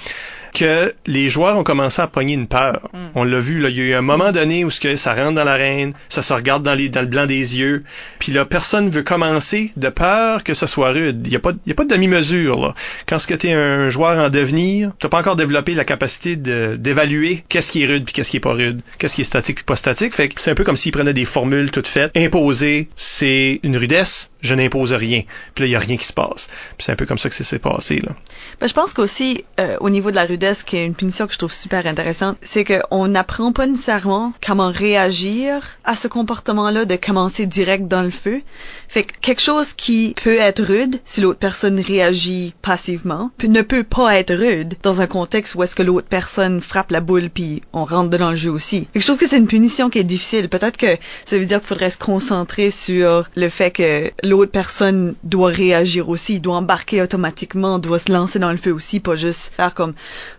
que 0.59 0.94
les 1.07 1.28
joueurs 1.28 1.59
ont 1.59 1.62
commencé 1.64 2.00
à 2.00 2.07
pogner 2.07 2.34
une 2.34 2.46
peur. 2.46 2.88
Mm. 2.94 2.98
On 3.14 3.24
l'a 3.24 3.38
vu, 3.38 3.61
là, 3.61 3.68
il 3.68 3.76
y 3.76 3.80
a 3.80 3.84
eu 3.84 3.94
un 3.94 4.00
moment 4.02 4.32
donné 4.32 4.64
où 4.64 4.70
ce 4.70 4.80
que 4.80 4.96
ça 4.96 5.14
rentre 5.14 5.34
dans 5.34 5.44
l'arène, 5.44 5.92
ça 6.09 6.22
se 6.22 6.32
regarde 6.32 6.62
dans, 6.62 6.74
les, 6.74 6.88
dans 6.88 7.02
le 7.02 7.07
blanc 7.07 7.26
des 7.26 7.59
yeux, 7.59 7.84
puis 8.18 8.32
là, 8.32 8.44
personne 8.46 8.88
veut 8.88 9.02
commencer 9.02 9.72
de 9.76 9.88
peur 9.90 10.42
que 10.44 10.54
ce 10.54 10.66
soit 10.66 10.90
rude. 10.92 11.20
Il 11.24 11.30
n'y 11.30 11.36
a, 11.36 11.40
pas- 11.40 11.52
y 11.66 11.72
a 11.72 11.74
pas 11.74 11.84
de 11.84 11.90
demi-mesure. 11.90 12.61
Là. 12.61 12.74
Quand 13.07 13.18
ce 13.18 13.26
que 13.26 13.34
tu 13.34 13.48
es 13.48 13.52
un 13.52 13.88
joueur 13.90 14.18
en 14.18 14.30
devenir, 14.30 14.92
tu 14.98 15.09
pas 15.09 15.18
encore 15.18 15.36
développé 15.36 15.74
la 15.74 15.84
capacité 15.84 16.36
de- 16.36 16.76
d'évaluer 16.78 17.44
qu'est-ce 17.48 17.70
qui 17.70 17.82
est 17.82 17.86
rude 17.86 18.04
puis 18.04 18.14
qu'est-ce 18.14 18.30
qui 18.30 18.38
est 18.38 18.40
pas 18.40 18.52
rude, 18.54 18.80
qu'est-ce 18.98 19.14
qui 19.14 19.20
est 19.20 19.24
statique 19.24 19.57
puis 19.57 19.64
pas 19.64 19.76
statique. 19.76 20.14
Fait 20.14 20.28
que 20.28 20.40
c'est 20.40 20.50
un 20.50 20.54
peu 20.54 20.64
comme 20.64 20.76
s'ils 20.76 20.92
prenaient 20.92 21.12
des 21.12 21.24
formules 21.26 21.70
toutes 21.70 21.86
faites. 21.88 22.11
Imposer, 22.16 22.88
c'est 22.96 23.61
une 23.62 23.76
rudesse, 23.76 24.30
je 24.47 24.55
n'impose 24.55 24.92
rien. 24.92 25.22
Puis 25.55 25.62
là, 25.62 25.68
il 25.68 25.70
y 25.72 25.76
a 25.76 25.78
rien 25.78 25.97
qui 25.97 26.07
se 26.07 26.12
passe. 26.12 26.49
Puis 26.76 26.84
c'est 26.86 26.92
un 26.92 26.97
peu 26.97 27.07
comme 27.07 27.18
ça 27.18 27.28
que 27.28 27.34
ça 27.34 27.44
s'est 27.44 27.59
passé. 27.59 27.97
Là. 27.97 28.12
Ben, 28.61 28.66
je 28.66 28.72
pense 28.72 28.92
qu'aussi, 28.94 29.44
euh, 29.61 29.76
au 29.80 29.90
niveau 29.90 30.11
de 30.11 30.16
la 30.16 30.24
rudesse, 30.24 30.62
qui 30.62 30.76
est 30.76 30.86
une 30.86 30.94
punition 30.94 31.26
que 31.26 31.32
je 31.32 31.38
trouve 31.38 31.53
super 31.53 31.86
intéressante, 31.86 32.36
c'est 32.42 32.64
qu'on 32.64 33.09
n'apprend 33.09 33.53
pas 33.53 33.66
nécessairement 33.66 34.32
comment 34.44 34.70
réagir 34.70 35.78
à 35.84 35.97
ce 35.97 36.09
comportement-là 36.09 36.84
de 36.84 36.97
commencer 36.97 37.47
direct 37.47 37.88
dans 37.88 38.03
le 38.03 38.11
feu. 38.11 38.42
Fait 38.89 39.05
que 39.05 39.12
quelque 39.20 39.43
chose 39.43 39.72
qui 39.72 40.14
peut 40.22 40.39
être 40.39 40.62
rude 40.62 41.01
si 41.05 41.20
l'autre 41.20 41.39
personne 41.39 41.80
réagit 41.80 42.55
passivement 42.62 43.30
ne 43.43 43.62
peut 43.62 43.84
pas 43.84 44.18
être 44.18 44.34
rude 44.34 44.74
dans 44.82 45.01
un 45.01 45.07
contexte 45.07 45.55
où 45.55 45.62
est-ce 45.62 45.74
que 45.74 45.82
l'autre 45.82 46.07
personne 46.09 46.61
frappe 46.61 46.91
la 46.91 47.01
boule 47.01 47.30
puis 47.30 47.62
on 47.72 47.84
rentre 47.84 48.16
dans 48.16 48.30
le 48.30 48.37
jeu 48.37 48.51
aussi. 48.51 48.89
Fait 48.93 49.01
je 49.01 49.07
trouve 49.07 49.18
que 49.18 49.26
c'est 49.26 49.39
une 49.39 49.47
punition 49.47 49.91
qui 49.91 49.99
est 49.99 50.05
difficile. 50.05 50.49
Peut-être 50.49 50.76
que 50.76 50.97
ça 51.24 51.39
veut 51.39 51.45
dire 51.45 51.59
qu'il 51.59 51.68
faudrait 51.68 51.91
se 51.91 51.99
concentrer 51.99 52.70
sur 52.70 53.28
le 53.34 53.49
fait 53.49 53.70
que 53.70 54.11
l'autre 54.22 54.51
personne 54.51 55.14
doit 55.24 55.51
réagir 55.51 56.09
aussi, 56.09 56.41
doit 56.41 56.57
embarquer 56.57 57.03
automatiquement, 57.03 57.78
doit 57.78 57.99
se 57.99 58.12
lancer 58.12 58.39
dans 58.39 58.51
le 58.51 58.59
feu 58.59 58.72
aussi, 58.72 59.01
pas 59.01 59.16
juste 59.16 59.53
faire 59.55 59.74
comme 59.74 59.95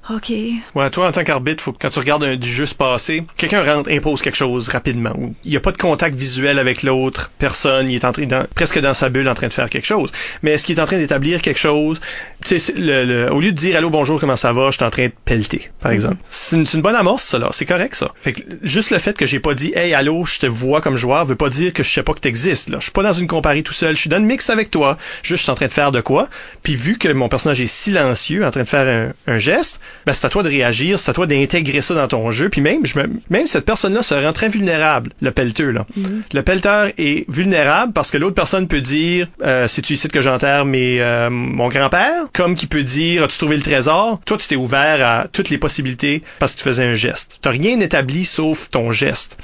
OK. 0.09 0.31
Ouais, 0.75 0.89
toi, 0.89 1.07
en 1.07 1.11
tant 1.11 1.23
qu'arbitre, 1.23 1.61
faut 1.61 1.73
que 1.73 1.79
quand 1.81 1.89
tu 1.89 1.99
regardes 1.99 2.23
un, 2.23 2.35
du 2.37 2.49
jeu 2.49 2.65
se 2.65 2.75
passer, 2.75 3.23
quelqu'un 3.35 3.63
rentre, 3.63 3.91
impose 3.91 4.21
quelque 4.21 4.37
chose 4.37 4.69
rapidement. 4.69 5.13
Il 5.43 5.51
n'y 5.51 5.57
a 5.57 5.59
pas 5.59 5.73
de 5.73 5.77
contact 5.77 6.15
visuel 6.15 6.59
avec 6.59 6.81
l'autre 6.83 7.29
personne, 7.37 7.89
il 7.89 7.95
est 7.95 8.25
dans, 8.27 8.45
presque 8.55 8.79
dans 8.79 8.93
sa 8.93 9.09
bulle 9.09 9.27
en 9.27 9.35
train 9.35 9.47
de 9.47 9.53
faire 9.53 9.69
quelque 9.69 9.85
chose. 9.85 10.11
Mais 10.43 10.51
est-ce 10.51 10.65
qu'il 10.65 10.77
est 10.77 10.81
en 10.81 10.85
train 10.85 10.97
d'établir 10.97 11.41
quelque 11.41 11.59
chose? 11.59 11.99
Tu 12.43 12.47
sais, 12.47 12.59
c'est 12.59 12.77
le- 12.77 13.03
le- 13.03 13.31
au 13.33 13.41
lieu 13.41 13.51
de 13.51 13.57
dire 13.57 13.75
allô, 13.75 13.89
bonjour, 13.89 14.19
comment 14.19 14.37
ça 14.37 14.53
va, 14.53 14.69
je 14.71 14.77
suis 14.77 14.85
en 14.85 14.89
train 14.89 15.07
de 15.07 15.13
pelleter, 15.25 15.69
par 15.81 15.91
exemple. 15.91 16.17
C'est 16.29 16.55
une, 16.55 16.81
bonne 16.81 16.95
amorce, 16.95 17.23
ça, 17.23 17.37
là. 17.37 17.49
C'est 17.51 17.65
correct, 17.65 17.95
ça. 17.95 18.11
Fait 18.15 18.31
que 18.33 18.41
juste 18.63 18.91
le 18.91 18.99
fait 18.99 19.17
que 19.17 19.25
j'ai 19.25 19.39
pas 19.41 19.55
dit 19.55 19.73
hey, 19.75 19.93
allô, 19.93 20.23
je 20.25 20.39
te 20.39 20.45
vois 20.45 20.79
comme 20.79 20.95
joueur, 20.95 21.25
veut 21.25 21.35
pas 21.35 21.49
dire 21.49 21.73
que 21.73 21.83
je 21.83 21.91
sais 21.91 22.03
pas 22.03 22.13
que 22.13 22.19
t'existes, 22.21 22.69
là. 22.69 22.77
Je 22.79 22.83
suis 22.83 22.91
pas 22.91 23.03
dans 23.03 23.13
une 23.13 23.27
comparée 23.27 23.61
tout 23.63 23.73
seul, 23.73 23.93
je 23.95 23.99
suis 24.01 24.09
dans 24.09 24.19
le 24.19 24.25
mix 24.25 24.49
avec 24.49 24.71
toi. 24.71 24.97
Juste, 25.23 25.39
je 25.39 25.43
suis 25.43 25.51
en 25.51 25.55
train 25.55 25.67
de 25.67 25.73
faire 25.73 25.91
de 25.91 25.99
quoi. 25.99 26.29
Puis 26.63 26.75
vu 26.75 26.97
que 26.97 27.09
mon 27.09 27.27
personnage 27.27 27.59
est 27.59 27.67
silencieux, 27.67 28.45
en 28.45 28.51
train 28.51 28.63
de 28.63 28.69
faire 28.69 29.13
un, 29.27 29.33
un 29.33 29.37
geste, 29.37 29.81
ben 30.07 30.13
c'est 30.13 30.25
à 30.25 30.29
toi 30.29 30.41
de 30.41 30.49
réagir, 30.49 30.97
c'est 30.97 31.09
à 31.11 31.13
toi 31.13 31.27
d'intégrer 31.27 31.81
ça 31.81 31.93
dans 31.93 32.07
ton 32.07 32.31
jeu. 32.31 32.49
Puis 32.49 32.61
même, 32.61 32.85
je 32.85 32.97
me- 32.97 33.09
même 33.29 33.45
cette 33.45 33.65
personne-là 33.65 34.01
se 34.01 34.15
rend 34.15 34.33
très 34.33 34.49
vulnérable, 34.49 35.11
le 35.21 35.29
pelleteux, 35.31 35.69
là. 35.69 35.85
Le 36.33 36.41
pelleteur 36.41 36.87
est 36.97 37.29
vulnérable 37.29 37.93
parce 37.93 38.09
que 38.09 38.17
l'autre 38.17 38.33
personne 38.35 38.67
peut 38.67 38.81
dire 38.81 39.27
euh, 39.43 39.67
c'est-tu 39.67 39.93
ici 39.93 40.07
que 40.07 40.21
j'enterre 40.21 40.65
mes, 40.65 40.99
euh, 41.01 41.29
mon 41.29 41.67
grand-père? 41.67 42.23
Comme 42.33 42.55
qui 42.55 42.65
peut 42.67 42.83
dire 42.83 43.23
as-tu 43.23 43.37
trouvé 43.37 43.57
le 43.57 43.61
trésor? 43.63 44.19
Toi, 44.25 44.37
tu 44.37 44.47
t'es 44.47 44.55
ouvert 44.55 45.05
à 45.05 45.27
toutes 45.27 45.49
les 45.49 45.57
possibilités 45.59 46.23
parce 46.39 46.53
que 46.53 46.57
tu 46.59 46.63
faisais 46.63 46.85
un 46.85 46.93
geste. 46.95 47.39
T'as 47.41 47.51
rien 47.51 47.79
établi 47.79 48.25
sauf 48.25 48.69
ton 48.71 48.91
geste. 48.91 49.37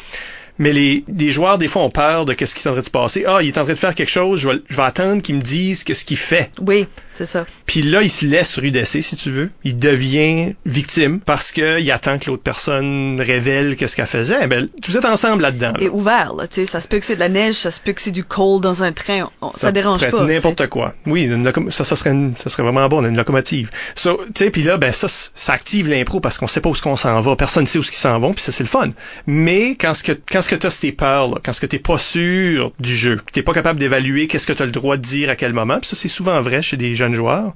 Mais 0.59 0.71
les, 0.71 1.03
les 1.07 1.31
joueurs, 1.31 1.57
des 1.57 1.67
fois, 1.67 1.81
ont 1.81 1.89
peur 1.89 2.25
de 2.25 2.33
qu'est-ce 2.33 2.53
qui 2.53 2.61
est 2.65 2.69
en 2.69 2.73
train 2.73 2.81
de 2.81 2.85
se 2.85 2.91
passer. 2.91 3.23
Ah, 3.27 3.39
il 3.41 3.47
est 3.47 3.57
en 3.57 3.63
train 3.63 3.73
de 3.73 3.77
faire 3.79 3.95
quelque 3.95 4.11
chose, 4.11 4.39
je 4.39 4.49
vais, 4.49 4.57
je 4.69 4.75
vais 4.75 4.83
attendre 4.83 5.21
qu'il 5.23 5.35
me 5.37 5.41
dise 5.41 5.83
qu'est-ce 5.83 6.05
qu'il 6.05 6.15
fait. 6.15 6.51
Oui, 6.61 6.85
c'est 7.17 7.25
ça. 7.25 7.45
Puis 7.65 7.81
là, 7.81 8.01
il 8.01 8.09
se 8.09 8.25
laisse 8.25 8.57
rudesser, 8.59 9.01
si 9.01 9.15
tu 9.15 9.29
veux. 9.31 9.49
Il 9.63 9.77
devient 9.79 10.53
victime 10.65 11.19
parce 11.19 11.51
qu'il 11.51 11.91
attend 11.91 12.17
que 12.19 12.27
l'autre 12.29 12.43
personne 12.43 13.19
révèle 13.21 13.75
qu'est-ce 13.75 13.95
qu'elle 13.95 14.05
faisait. 14.07 14.37
Eh 14.43 14.47
Ben, 14.47 14.69
vous 14.87 14.97
êtes 14.97 15.05
ensemble 15.05 15.41
là-dedans. 15.43 15.73
là. 15.73 15.79
Et 15.83 15.89
ouvert, 15.89 16.33
là, 16.35 16.47
tu 16.47 16.61
sais, 16.61 16.65
ça 16.65 16.81
se 16.81 16.87
peut 16.87 16.99
que 16.99 17.05
c'est 17.05 17.15
de 17.15 17.19
la 17.19 17.29
neige, 17.29 17.55
ça 17.55 17.71
se 17.71 17.79
peut 17.79 17.93
que 17.93 18.01
c'est 18.01 18.11
du 18.11 18.23
cold 18.23 18.61
dans 18.61 18.83
un 18.83 18.91
train, 18.91 19.29
on- 19.41 19.51
ça, 19.53 19.71
dérange 19.71 20.09
pas. 20.09 20.23
n'importe 20.23 20.67
quoi. 20.67 20.93
Oui, 21.05 21.23
une 21.23 21.51
ça, 21.71 21.83
ça 21.83 21.95
serait 21.95 22.11
une- 22.11 22.35
ça 22.37 22.49
serait 22.49 22.63
vraiment 22.63 22.87
bon, 22.89 23.03
une 23.05 23.15
locomotive. 23.17 23.69
So, 23.95 24.19
tu 24.33 24.43
sais, 24.45 24.49
puis 24.49 24.63
là, 24.63 24.77
ben 24.77 24.91
ça, 24.91 25.07
ça 25.07 25.53
active 25.53 25.89
l'impro 25.89 26.19
parce 26.19 26.37
qu'on 26.37 26.47
sait 26.47 26.61
pas 26.61 26.69
où 26.69 26.73
qu'on 26.73 26.95
s'en 26.95 27.19
va. 27.21 27.35
Personne 27.35 27.63
ne 27.63 27.67
sait 27.67 27.79
où 27.79 27.83
qu'ils 27.83 27.93
s'en 27.93 28.19
vont, 28.19 28.33
puis 28.33 28.43
ça 28.43 28.51
c'est 28.51 28.63
le 28.63 28.69
fun. 28.69 28.89
Mais 29.27 29.75
quand 29.75 29.93
ce 29.93 30.03
que 30.03 30.11
quand 30.11 30.41
ce 30.41 30.49
que 30.49 30.55
t'as 30.55 30.69
c'est 30.69 30.81
tes 30.81 30.91
peurs, 30.91 31.27
là, 31.29 31.37
quand 31.43 31.53
ce 31.53 31.61
que 31.61 31.65
t'es 31.65 31.79
pas 31.79 31.97
sûr 31.97 32.71
du 32.79 32.95
jeu, 32.95 33.17
que 33.17 33.31
t'es 33.31 33.41
pas 33.43 33.53
capable 33.53 33.79
d'évaluer 33.79 34.27
qu'est-ce 34.27 34.47
que 34.47 34.53
t'as 34.53 34.65
le 34.65 34.71
droit 34.71 34.97
de 34.97 35.01
dire 35.01 35.29
à 35.29 35.35
quel 35.35 35.53
moment, 35.53 35.79
puis 35.79 35.89
ça 35.89 35.95
c'est 35.95 36.07
souvent 36.07 36.41
vrai 36.41 36.61
chez 36.61 36.77
des 36.77 36.95
jeunes 37.03 37.15
joueurs. 37.15 37.53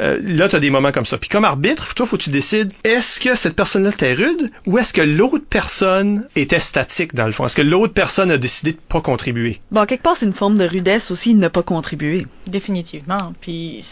Euh, 0.00 0.18
là, 0.22 0.48
tu 0.48 0.56
as 0.56 0.60
des 0.60 0.70
moments 0.70 0.92
comme 0.92 1.04
ça. 1.04 1.18
Puis 1.18 1.28
comme 1.28 1.44
arbitre, 1.44 1.94
toi, 1.94 2.06
faut 2.06 2.16
que 2.16 2.22
tu 2.22 2.30
décides, 2.30 2.72
est-ce 2.84 3.20
que 3.20 3.34
cette 3.34 3.56
personne-là 3.56 3.90
était 3.90 4.14
rude 4.14 4.50
ou 4.66 4.78
est-ce 4.78 4.92
que 4.92 5.00
l'autre 5.00 5.44
personne 5.48 6.28
était 6.36 6.60
statique, 6.60 7.14
dans 7.14 7.26
le 7.26 7.32
fond? 7.32 7.46
Est-ce 7.46 7.56
que 7.56 7.62
l'autre 7.62 7.94
personne 7.94 8.30
a 8.30 8.38
décidé 8.38 8.72
de 8.72 8.78
pas 8.78 9.00
contribuer? 9.00 9.60
Bon, 9.72 9.84
quelque 9.86 10.02
part, 10.02 10.16
c'est 10.16 10.26
une 10.26 10.32
forme 10.32 10.56
de 10.56 10.64
rudesse 10.64 11.10
aussi 11.10 11.34
de 11.34 11.40
ne 11.40 11.48
pas 11.48 11.62
contribuer. 11.62 12.26
Définitivement. 12.46 13.32
Puis 13.40 13.84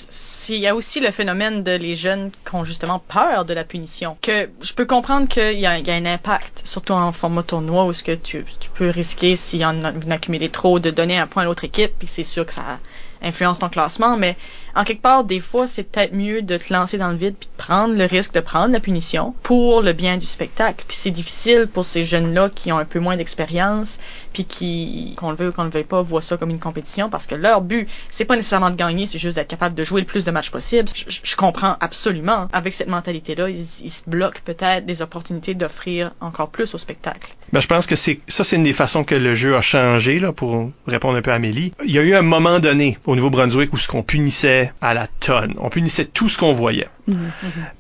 il 0.49 0.61
y 0.61 0.68
a 0.68 0.76
aussi 0.76 1.01
le 1.01 1.11
phénomène 1.11 1.64
de 1.64 1.72
les 1.72 1.97
jeunes 1.97 2.30
qui 2.49 2.55
ont 2.55 2.64
justement 2.64 3.01
peur 3.01 3.44
de 3.44 3.53
la 3.53 3.64
punition. 3.64 4.16
Que 4.22 4.49
je 4.61 4.74
peux 4.74 4.86
comprendre 4.86 5.26
qu'il 5.26 5.59
y, 5.59 5.66
a 5.66 5.72
un 5.72 6.07
impact, 6.07 6.62
surtout 6.64 6.92
en 6.92 7.11
format 7.11 7.42
tournoi 7.42 7.84
où 7.84 7.92
ce 7.92 8.05
que 8.05 8.12
tu, 8.12 8.44
tu 8.61 8.70
peux 8.70 8.90
risquer 8.90 9.34
s'il 9.34 9.61
y 9.61 9.64
en 9.64 9.84
a 9.84 9.92
accumulé 10.11 10.51
trop 10.51 10.78
de 10.78 10.90
donner 10.90 11.18
un 11.18 11.26
point 11.26 11.42
à 11.42 11.47
l'autre 11.47 11.64
équipe, 11.64 11.92
puis 11.99 12.09
c'est 12.11 12.22
sûr 12.22 12.47
que 12.47 12.53
ça 12.53 12.78
influence 13.22 13.59
ton 13.59 13.68
classement, 13.68 14.16
mais 14.16 14.36
en 14.77 14.85
quelque 14.85 15.01
part, 15.01 15.24
des 15.24 15.41
fois, 15.41 15.66
c'est 15.66 15.85
peut-être 15.85 16.14
mieux 16.14 16.43
de 16.43 16.57
te 16.59 16.72
lancer 16.72 16.99
dans 16.99 17.09
le 17.09 17.16
vide 17.16 17.35
puis 17.39 17.49
de 17.49 17.62
prendre 17.62 17.95
le 17.95 18.05
risque 18.05 18.35
de 18.35 18.41
prendre 18.41 18.72
la 18.72 18.81
punition 18.81 19.35
pour 19.43 19.81
le 19.81 19.93
bien 19.95 20.18
du 20.18 20.27
spectacle. 20.27 20.85
Puis 20.87 20.99
c'est 21.01 21.11
difficile 21.11 21.66
pour 21.72 21.87
ces 21.87 22.05
jeunes-là 22.05 22.51
qui 22.55 22.70
ont 22.72 22.79
un 22.79 22.85
peu 22.85 23.01
moins 23.01 23.16
d'expérience 23.16 23.99
puis 24.35 24.45
qui, 24.45 25.14
qu'on 25.16 25.31
le 25.31 25.37
veut 25.37 25.49
ou 25.49 25.53
qu'on 25.53 25.64
le 25.64 25.70
veuille 25.70 25.85
pas, 25.85 26.03
voient 26.03 26.20
ça 26.20 26.37
comme 26.37 26.51
une 26.51 26.59
compétition 26.59 27.09
parce 27.09 27.24
que 27.24 27.35
leur 27.35 27.62
but, 27.62 27.89
c'est 28.11 28.27
pas 28.27 28.37
nécessairement 28.37 28.68
de 28.68 28.77
gagner, 28.77 29.07
c'est 29.07 29.18
juste 29.18 29.37
d'être 29.37 29.49
capable 29.49 29.74
de 29.74 29.83
jouer 29.83 30.03
le 30.03 30.07
plus 30.07 30.27
de 30.27 30.31
matchs 30.31 30.51
possible. 30.51 30.89
Je, 30.95 31.37
comprends 31.37 31.77
absolument. 31.81 32.49
Avec 32.53 32.74
cette 32.74 32.89
mentalité-là, 32.89 33.49
ils, 33.49 33.91
se 33.91 34.03
bloquent 34.07 34.41
peut-être 34.45 34.85
des 34.85 35.01
opportunités 35.01 35.55
d'offrir 35.55 36.12
encore 36.20 36.51
plus 36.51 36.74
au 36.74 36.79
spectacle. 36.79 37.35
Ben, 37.53 37.61
je 37.61 37.66
pense 37.66 37.87
que 37.87 37.97
c'est 37.97 38.20
ça, 38.29 38.45
c'est 38.45 38.57
une 38.57 38.62
des 38.62 38.74
façons 38.74 39.05
que 39.05 39.14
le 39.14 39.35
jeu 39.35 39.57
a 39.57 39.62
changé 39.62 40.18
là 40.18 40.33
pour 40.33 40.70
répondre 40.87 41.16
un 41.16 41.22
peu 41.22 41.31
à 41.31 41.35
Amélie. 41.35 41.72
Il 41.85 41.93
y 41.93 41.99
a 41.99 42.03
eu 42.03 42.14
un 42.14 42.22
moment 42.22 42.59
donné 42.59 42.99
au 43.07 43.16
Nouveau-Brunswick 43.16 43.72
où 43.72 43.79
ce 43.79 43.89
qu'on 43.89 44.03
punissait 44.03 44.65
à 44.80 44.94
la 44.94 45.06
tonne, 45.06 45.54
on 45.58 45.68
punissait 45.68 46.04
tout 46.04 46.28
ce 46.28 46.38
qu'on 46.38 46.52
voyait. 46.52 46.88
Mm-hmm. 47.08 47.14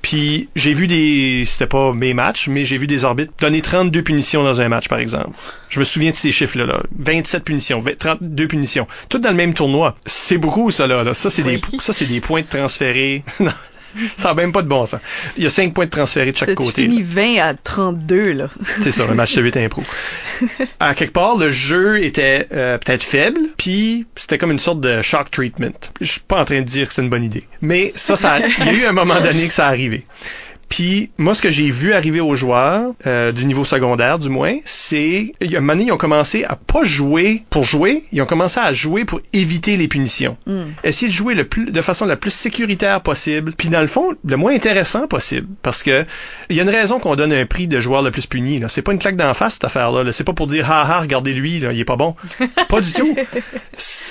Puis 0.02 0.48
j'ai 0.54 0.72
vu 0.72 0.86
des, 0.86 1.44
c'était 1.46 1.66
pas 1.66 1.92
mes 1.92 2.14
matchs, 2.14 2.48
mais 2.48 2.64
j'ai 2.64 2.78
vu 2.78 2.86
des 2.86 3.04
arbitres 3.04 3.32
donner 3.40 3.60
32 3.60 4.02
punitions 4.02 4.42
dans 4.42 4.60
un 4.60 4.68
match 4.68 4.88
par 4.88 4.98
exemple. 4.98 5.30
Je 5.68 5.80
me 5.80 5.84
souviens 5.84 6.10
de 6.10 6.16
ces 6.16 6.32
chiffres-là. 6.32 6.66
Là. 6.66 6.82
27 6.98 7.44
punitions, 7.44 7.82
32 7.98 8.48
punitions, 8.48 8.86
toutes 9.08 9.22
dans 9.22 9.30
le 9.30 9.36
même 9.36 9.54
tournoi. 9.54 9.96
C'est 10.06 10.38
beaucoup 10.38 10.70
ça 10.70 10.86
là. 10.86 11.14
Ça 11.14 11.30
c'est 11.30 11.42
des, 11.42 11.60
ça 11.80 11.92
c'est 11.92 12.06
des 12.06 12.20
points 12.20 12.42
de 12.42 12.46
transférés. 12.46 13.24
ça 14.16 14.28
n'a 14.28 14.34
même 14.34 14.52
pas 14.52 14.62
de 14.62 14.68
bon 14.68 14.86
sens. 14.86 15.00
Il 15.36 15.44
y 15.44 15.46
a 15.46 15.50
5 15.50 15.74
points 15.74 15.86
de 15.86 15.90
transférés 15.90 16.32
de 16.32 16.36
chaque 16.36 16.54
côté. 16.54 16.84
Tu 16.84 16.90
finis 16.90 17.02
20 17.02 17.38
à 17.42 17.54
32, 17.54 18.32
là? 18.32 18.48
C'est 18.82 18.92
ça, 18.92 19.04
un 19.04 19.14
match 19.14 19.34
de 19.34 19.42
8 19.42 19.56
impro. 19.58 19.82
À 20.80 20.94
quelque 20.94 21.12
part, 21.12 21.36
le 21.36 21.50
jeu 21.50 22.02
était 22.02 22.48
euh, 22.52 22.78
peut-être 22.78 23.02
faible, 23.02 23.40
puis 23.56 24.06
c'était 24.14 24.38
comme 24.38 24.50
une 24.50 24.58
sorte 24.58 24.80
de 24.80 25.00
shock 25.02 25.30
treatment. 25.30 25.72
Je 26.00 26.06
suis 26.06 26.20
pas 26.20 26.40
en 26.40 26.44
train 26.44 26.60
de 26.60 26.66
dire 26.66 26.88
que 26.88 26.94
c'est 26.94 27.02
une 27.02 27.08
bonne 27.08 27.24
idée. 27.24 27.44
Mais 27.62 27.92
ça, 27.94 28.16
ça 28.16 28.38
il 28.40 28.66
y 28.66 28.68
a 28.68 28.72
eu 28.72 28.84
un 28.84 28.92
moment 28.92 29.20
donné 29.20 29.46
que 29.46 29.52
ça 29.52 29.66
arrivait. 29.66 30.04
Puis 30.68 31.10
moi, 31.18 31.34
ce 31.34 31.42
que 31.42 31.50
j'ai 31.50 31.70
vu 31.70 31.92
arriver 31.92 32.20
aux 32.20 32.34
joueurs 32.34 32.92
euh, 33.06 33.32
du 33.32 33.46
niveau 33.46 33.64
secondaire, 33.64 34.18
du 34.18 34.28
moins, 34.28 34.56
c'est 34.64 35.34
a 35.40 35.44
un 35.44 35.60
moment 35.60 35.74
donné, 35.74 35.84
ils 35.86 35.92
ont 35.92 35.96
commencé 35.96 36.44
à 36.44 36.56
pas 36.56 36.84
jouer 36.84 37.42
pour 37.50 37.64
jouer, 37.64 38.02
ils 38.12 38.20
ont 38.20 38.26
commencé 38.26 38.58
à 38.58 38.72
jouer 38.72 39.04
pour 39.04 39.20
éviter 39.32 39.76
les 39.76 39.88
punitions. 39.88 40.36
Mm. 40.46 40.62
Essayer 40.84 41.08
de 41.08 41.12
jouer 41.12 41.34
le 41.34 41.44
plus, 41.44 41.70
de 41.70 41.80
façon 41.80 42.04
la 42.04 42.16
plus 42.16 42.32
sécuritaire 42.32 43.00
possible, 43.00 43.52
puis 43.56 43.68
dans 43.68 43.80
le 43.80 43.86
fond, 43.86 44.14
le 44.24 44.36
moins 44.36 44.54
intéressant 44.54 45.06
possible, 45.06 45.46
parce 45.62 45.82
que 45.82 46.04
il 46.50 46.56
y 46.56 46.60
a 46.60 46.62
une 46.62 46.70
raison 46.70 46.98
qu'on 46.98 47.16
donne 47.16 47.32
un 47.32 47.46
prix 47.46 47.68
de 47.68 47.80
joueur 47.80 48.02
le 48.02 48.10
plus 48.10 48.26
puni. 48.26 48.58
Là. 48.58 48.68
C'est 48.68 48.82
pas 48.82 48.92
une 48.92 48.98
claque 48.98 49.16
d'en 49.16 49.34
face 49.34 49.54
cette 49.54 49.64
affaire-là. 49.64 50.04
-là, 50.04 50.12
c'est 50.12 50.24
pas 50.24 50.32
pour 50.32 50.46
dire 50.46 50.70
ha 50.70 50.82
ha, 50.82 51.00
regardez 51.00 51.32
lui, 51.32 51.60
là, 51.60 51.72
il 51.72 51.80
est 51.80 51.84
pas 51.84 51.96
bon. 51.96 52.16
pas 52.68 52.80
du 52.80 52.92
tout. 52.92 53.16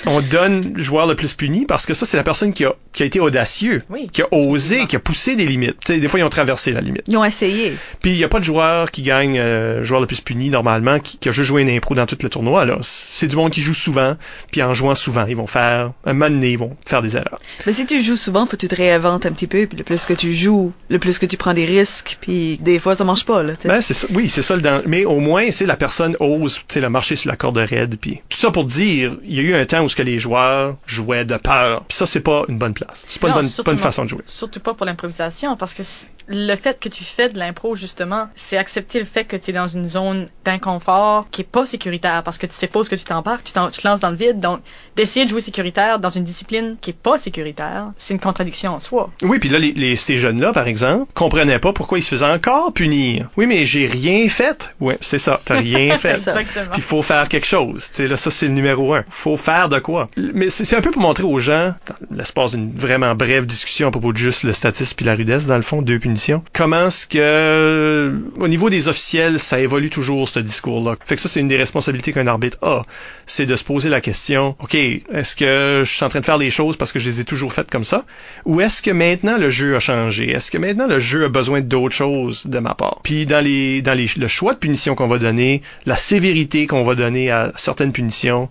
On 0.06 0.20
donne 0.20 0.72
joueur 0.76 1.06
le 1.06 1.14
plus 1.14 1.34
puni 1.34 1.66
parce 1.66 1.86
que 1.86 1.94
ça, 1.94 2.06
c'est 2.06 2.16
la 2.16 2.22
personne 2.22 2.52
qui 2.52 2.64
a, 2.64 2.74
qui 2.92 3.02
a 3.02 3.06
été 3.06 3.20
audacieux, 3.20 3.82
qui 4.12 4.22
a 4.22 4.32
osé, 4.32 4.86
qui 4.86 4.96
a 4.96 5.00
poussé 5.00 5.36
des 5.36 5.46
limites. 5.46 5.80
T'sais, 5.80 5.98
des 5.98 6.08
fois, 6.08 6.20
ils 6.20 6.22
ont 6.22 6.30
la 6.46 6.80
limite. 6.80 7.02
Ils 7.08 7.16
ont 7.16 7.24
essayé. 7.24 7.76
Puis 8.00 8.12
il 8.12 8.16
n'y 8.16 8.24
a 8.24 8.28
pas 8.28 8.38
de 8.38 8.44
joueur 8.44 8.90
qui 8.90 9.02
gagne, 9.02 9.38
euh, 9.38 9.84
joueur 9.84 10.00
le 10.00 10.06
plus 10.06 10.20
puni 10.20 10.50
normalement, 10.50 10.98
qui, 10.98 11.28
a 11.28 11.32
juste 11.32 11.48
joué 11.48 11.62
une 11.62 11.70
impro 11.70 11.94
dans 11.94 12.06
tout 12.06 12.16
le 12.22 12.28
tournoi. 12.28 12.64
Là. 12.64 12.78
C'est 12.82 13.26
du 13.26 13.36
monde 13.36 13.50
qui 13.50 13.60
joue 13.60 13.74
souvent, 13.74 14.16
puis 14.50 14.62
en 14.62 14.74
jouant 14.74 14.94
souvent, 14.94 15.26
ils 15.26 15.36
vont 15.36 15.46
faire, 15.46 15.92
un 16.04 16.12
moment 16.12 16.30
donné, 16.30 16.52
ils 16.52 16.58
vont 16.58 16.76
faire 16.86 17.02
des 17.02 17.16
erreurs. 17.16 17.38
Mais 17.66 17.72
si 17.72 17.86
tu 17.86 18.00
joues 18.00 18.16
souvent, 18.16 18.46
faut 18.46 18.52
que 18.52 18.56
tu 18.56 18.68
te 18.68 18.76
réinventes 18.76 19.26
un 19.26 19.32
petit 19.32 19.46
peu, 19.46 19.66
puis 19.66 19.76
le 19.76 19.84
plus 19.84 20.06
que 20.06 20.14
tu 20.14 20.32
joues, 20.32 20.72
le 20.88 20.98
plus 20.98 21.18
que 21.18 21.26
tu 21.26 21.36
prends 21.36 21.54
des 21.54 21.66
risques, 21.66 22.18
puis 22.20 22.58
des 22.58 22.78
fois 22.78 22.94
ça 22.94 23.04
marche 23.04 23.24
pas. 23.24 23.42
Là, 23.42 23.54
ben, 23.64 23.80
c'est 23.80 23.94
ça, 23.94 24.06
oui, 24.14 24.28
c'est 24.28 24.42
ça 24.42 24.56
le 24.56 24.82
Mais 24.86 25.04
au 25.04 25.20
moins, 25.20 25.50
c'est 25.50 25.66
la 25.66 25.76
personne 25.76 26.16
ose 26.20 26.60
le 26.80 26.88
marcher 26.88 27.16
sur 27.16 27.30
la 27.30 27.36
corde 27.36 27.58
raide. 27.58 27.96
Puis 28.00 28.20
tout 28.28 28.38
ça 28.38 28.50
pour 28.50 28.64
dire, 28.64 29.16
il 29.24 29.34
y 29.34 29.38
a 29.38 29.42
eu 29.42 29.54
un 29.54 29.64
temps 29.64 29.82
où 29.82 29.88
ce 29.88 29.96
que 29.96 30.02
les 30.02 30.18
joueurs 30.18 30.76
jouaient 30.86 31.24
de 31.24 31.36
peur. 31.36 31.84
Puis 31.88 31.96
ça, 31.96 32.06
c'est 32.06 32.20
pas 32.20 32.44
une 32.48 32.58
bonne 32.58 32.74
place. 32.74 33.04
C'est 33.06 33.20
pas, 33.20 33.28
une 33.28 33.34
bonne, 33.34 33.50
pas 33.64 33.72
une 33.72 33.78
façon 33.78 34.04
de 34.04 34.08
jouer. 34.08 34.22
Surtout 34.26 34.60
pas 34.60 34.74
pour 34.74 34.86
l'improvisation, 34.86 35.56
parce 35.56 35.74
que 35.74 35.82
le 36.28 36.56
fait 36.56 36.78
que 36.80 36.88
tu 36.88 37.04
fais 37.04 37.28
de 37.28 37.38
l'impro, 37.38 37.74
justement, 37.74 38.28
c'est 38.34 38.56
accepter 38.56 38.98
le 38.98 39.04
fait 39.04 39.24
que 39.24 39.36
tu 39.36 39.50
es 39.50 39.52
dans 39.52 39.66
une 39.66 39.88
zone 39.88 40.26
d'inconfort 40.44 41.28
qui 41.30 41.42
est 41.42 41.44
pas 41.44 41.66
sécuritaire 41.66 42.22
parce 42.24 42.38
que 42.38 42.46
tu 42.46 42.54
sais 42.54 42.66
pas 42.66 42.80
où 42.80 42.84
que 42.84 42.94
tu 42.94 43.04
t'embarques, 43.04 43.44
tu, 43.44 43.52
tu 43.52 43.82
te 43.82 43.86
lances 43.86 44.00
dans 44.00 44.10
le 44.10 44.16
vide. 44.16 44.40
Donc, 44.40 44.60
d'essayer 44.96 45.24
de 45.24 45.30
jouer 45.30 45.40
sécuritaire 45.40 45.98
dans 45.98 46.10
une 46.10 46.24
discipline 46.24 46.76
qui 46.80 46.90
est 46.90 46.96
pas 46.98 47.18
sécuritaire, 47.18 47.92
c'est 47.96 48.14
une 48.14 48.20
contradiction 48.20 48.72
en 48.72 48.78
soi. 48.78 49.10
Oui, 49.22 49.38
puis 49.38 49.48
là, 49.48 49.58
les, 49.58 49.96
ces 49.96 50.18
jeunes-là, 50.18 50.52
par 50.52 50.66
exemple, 50.66 51.10
comprenaient 51.14 51.58
pas 51.58 51.72
pourquoi 51.72 51.98
ils 51.98 52.02
se 52.02 52.10
faisaient 52.10 52.24
encore 52.24 52.72
punir. 52.72 53.28
Oui, 53.36 53.46
mais 53.46 53.64
j'ai 53.66 53.86
rien 53.86 54.28
fait. 54.28 54.74
Ouais, 54.80 54.98
c'est 55.00 55.18
ça, 55.18 55.40
t'as 55.44 55.58
rien 55.58 55.96
fait. 55.98 56.16
Puis 56.16 56.76
il 56.76 56.82
faut 56.82 57.02
faire 57.02 57.28
quelque 57.28 57.46
chose. 57.46 57.88
Tu 57.88 57.96
sais, 57.96 58.08
là, 58.08 58.16
ça, 58.16 58.30
c'est 58.30 58.46
le 58.46 58.52
numéro 58.52 58.94
un. 58.94 59.04
faut 59.08 59.36
faire 59.36 59.68
de 59.68 59.78
quoi. 59.78 60.08
Mais 60.16 60.50
c'est 60.50 60.76
un 60.76 60.80
peu 60.80 60.90
pour 60.90 61.02
montrer 61.02 61.24
aux 61.24 61.40
gens, 61.40 61.74
dans 61.88 62.16
l'espace 62.16 62.52
d'une 62.52 62.72
vraiment 62.76 63.14
brève 63.14 63.46
discussion 63.46 63.88
à 63.88 63.90
propos 63.90 64.12
de 64.12 64.18
juste 64.18 64.42
le 64.42 64.52
statisme 64.52 64.96
puis 64.96 65.06
la 65.06 65.14
rudesse, 65.14 65.46
dans 65.46 65.56
le 65.56 65.62
fond, 65.62 65.82
deux 65.82 65.98
punitions, 65.98 66.15
comment 66.52 66.88
est-ce 66.88 67.06
que, 67.06 68.14
au 68.38 68.48
niveau 68.48 68.70
des 68.70 68.88
officiels, 68.88 69.38
ça 69.38 69.58
évolue 69.58 69.90
toujours, 69.90 70.28
ce 70.28 70.40
discours-là? 70.40 70.96
Fait 71.04 71.16
que 71.16 71.20
ça, 71.20 71.28
c'est 71.28 71.40
une 71.40 71.48
des 71.48 71.56
responsabilités 71.56 72.12
qu'un 72.12 72.26
arbitre 72.26 72.58
a. 72.62 72.84
C'est 73.26 73.46
de 73.46 73.56
se 73.56 73.64
poser 73.64 73.88
la 73.88 74.00
question, 74.00 74.56
OK, 74.60 74.74
est-ce 74.74 75.36
que 75.36 75.82
je 75.84 75.92
suis 75.92 76.04
en 76.04 76.08
train 76.08 76.20
de 76.20 76.24
faire 76.24 76.38
les 76.38 76.50
choses 76.50 76.76
parce 76.76 76.92
que 76.92 76.98
je 76.98 77.08
les 77.08 77.20
ai 77.20 77.24
toujours 77.24 77.52
faites 77.52 77.70
comme 77.70 77.84
ça? 77.84 78.04
Ou 78.44 78.60
est-ce 78.60 78.82
que 78.82 78.90
maintenant 78.90 79.38
le 79.38 79.50
jeu 79.50 79.76
a 79.76 79.80
changé? 79.80 80.30
Est-ce 80.30 80.50
que 80.50 80.58
maintenant 80.58 80.86
le 80.86 80.98
jeu 80.98 81.24
a 81.24 81.28
besoin 81.28 81.60
d'autres 81.60 81.94
choses 81.94 82.46
de 82.46 82.58
ma 82.58 82.74
part? 82.74 83.00
Puis 83.02 83.26
dans 83.26 83.44
les, 83.44 83.82
dans 83.82 83.94
les, 83.94 84.08
le 84.16 84.28
choix 84.28 84.52
de 84.54 84.58
punition 84.58 84.94
qu'on 84.94 85.06
va 85.06 85.18
donner, 85.18 85.62
la 85.84 85.96
sévérité 85.96 86.66
qu'on 86.66 86.82
va 86.82 86.94
donner 86.94 87.30
à 87.30 87.52
certaines 87.56 87.92
punitions, 87.92 88.48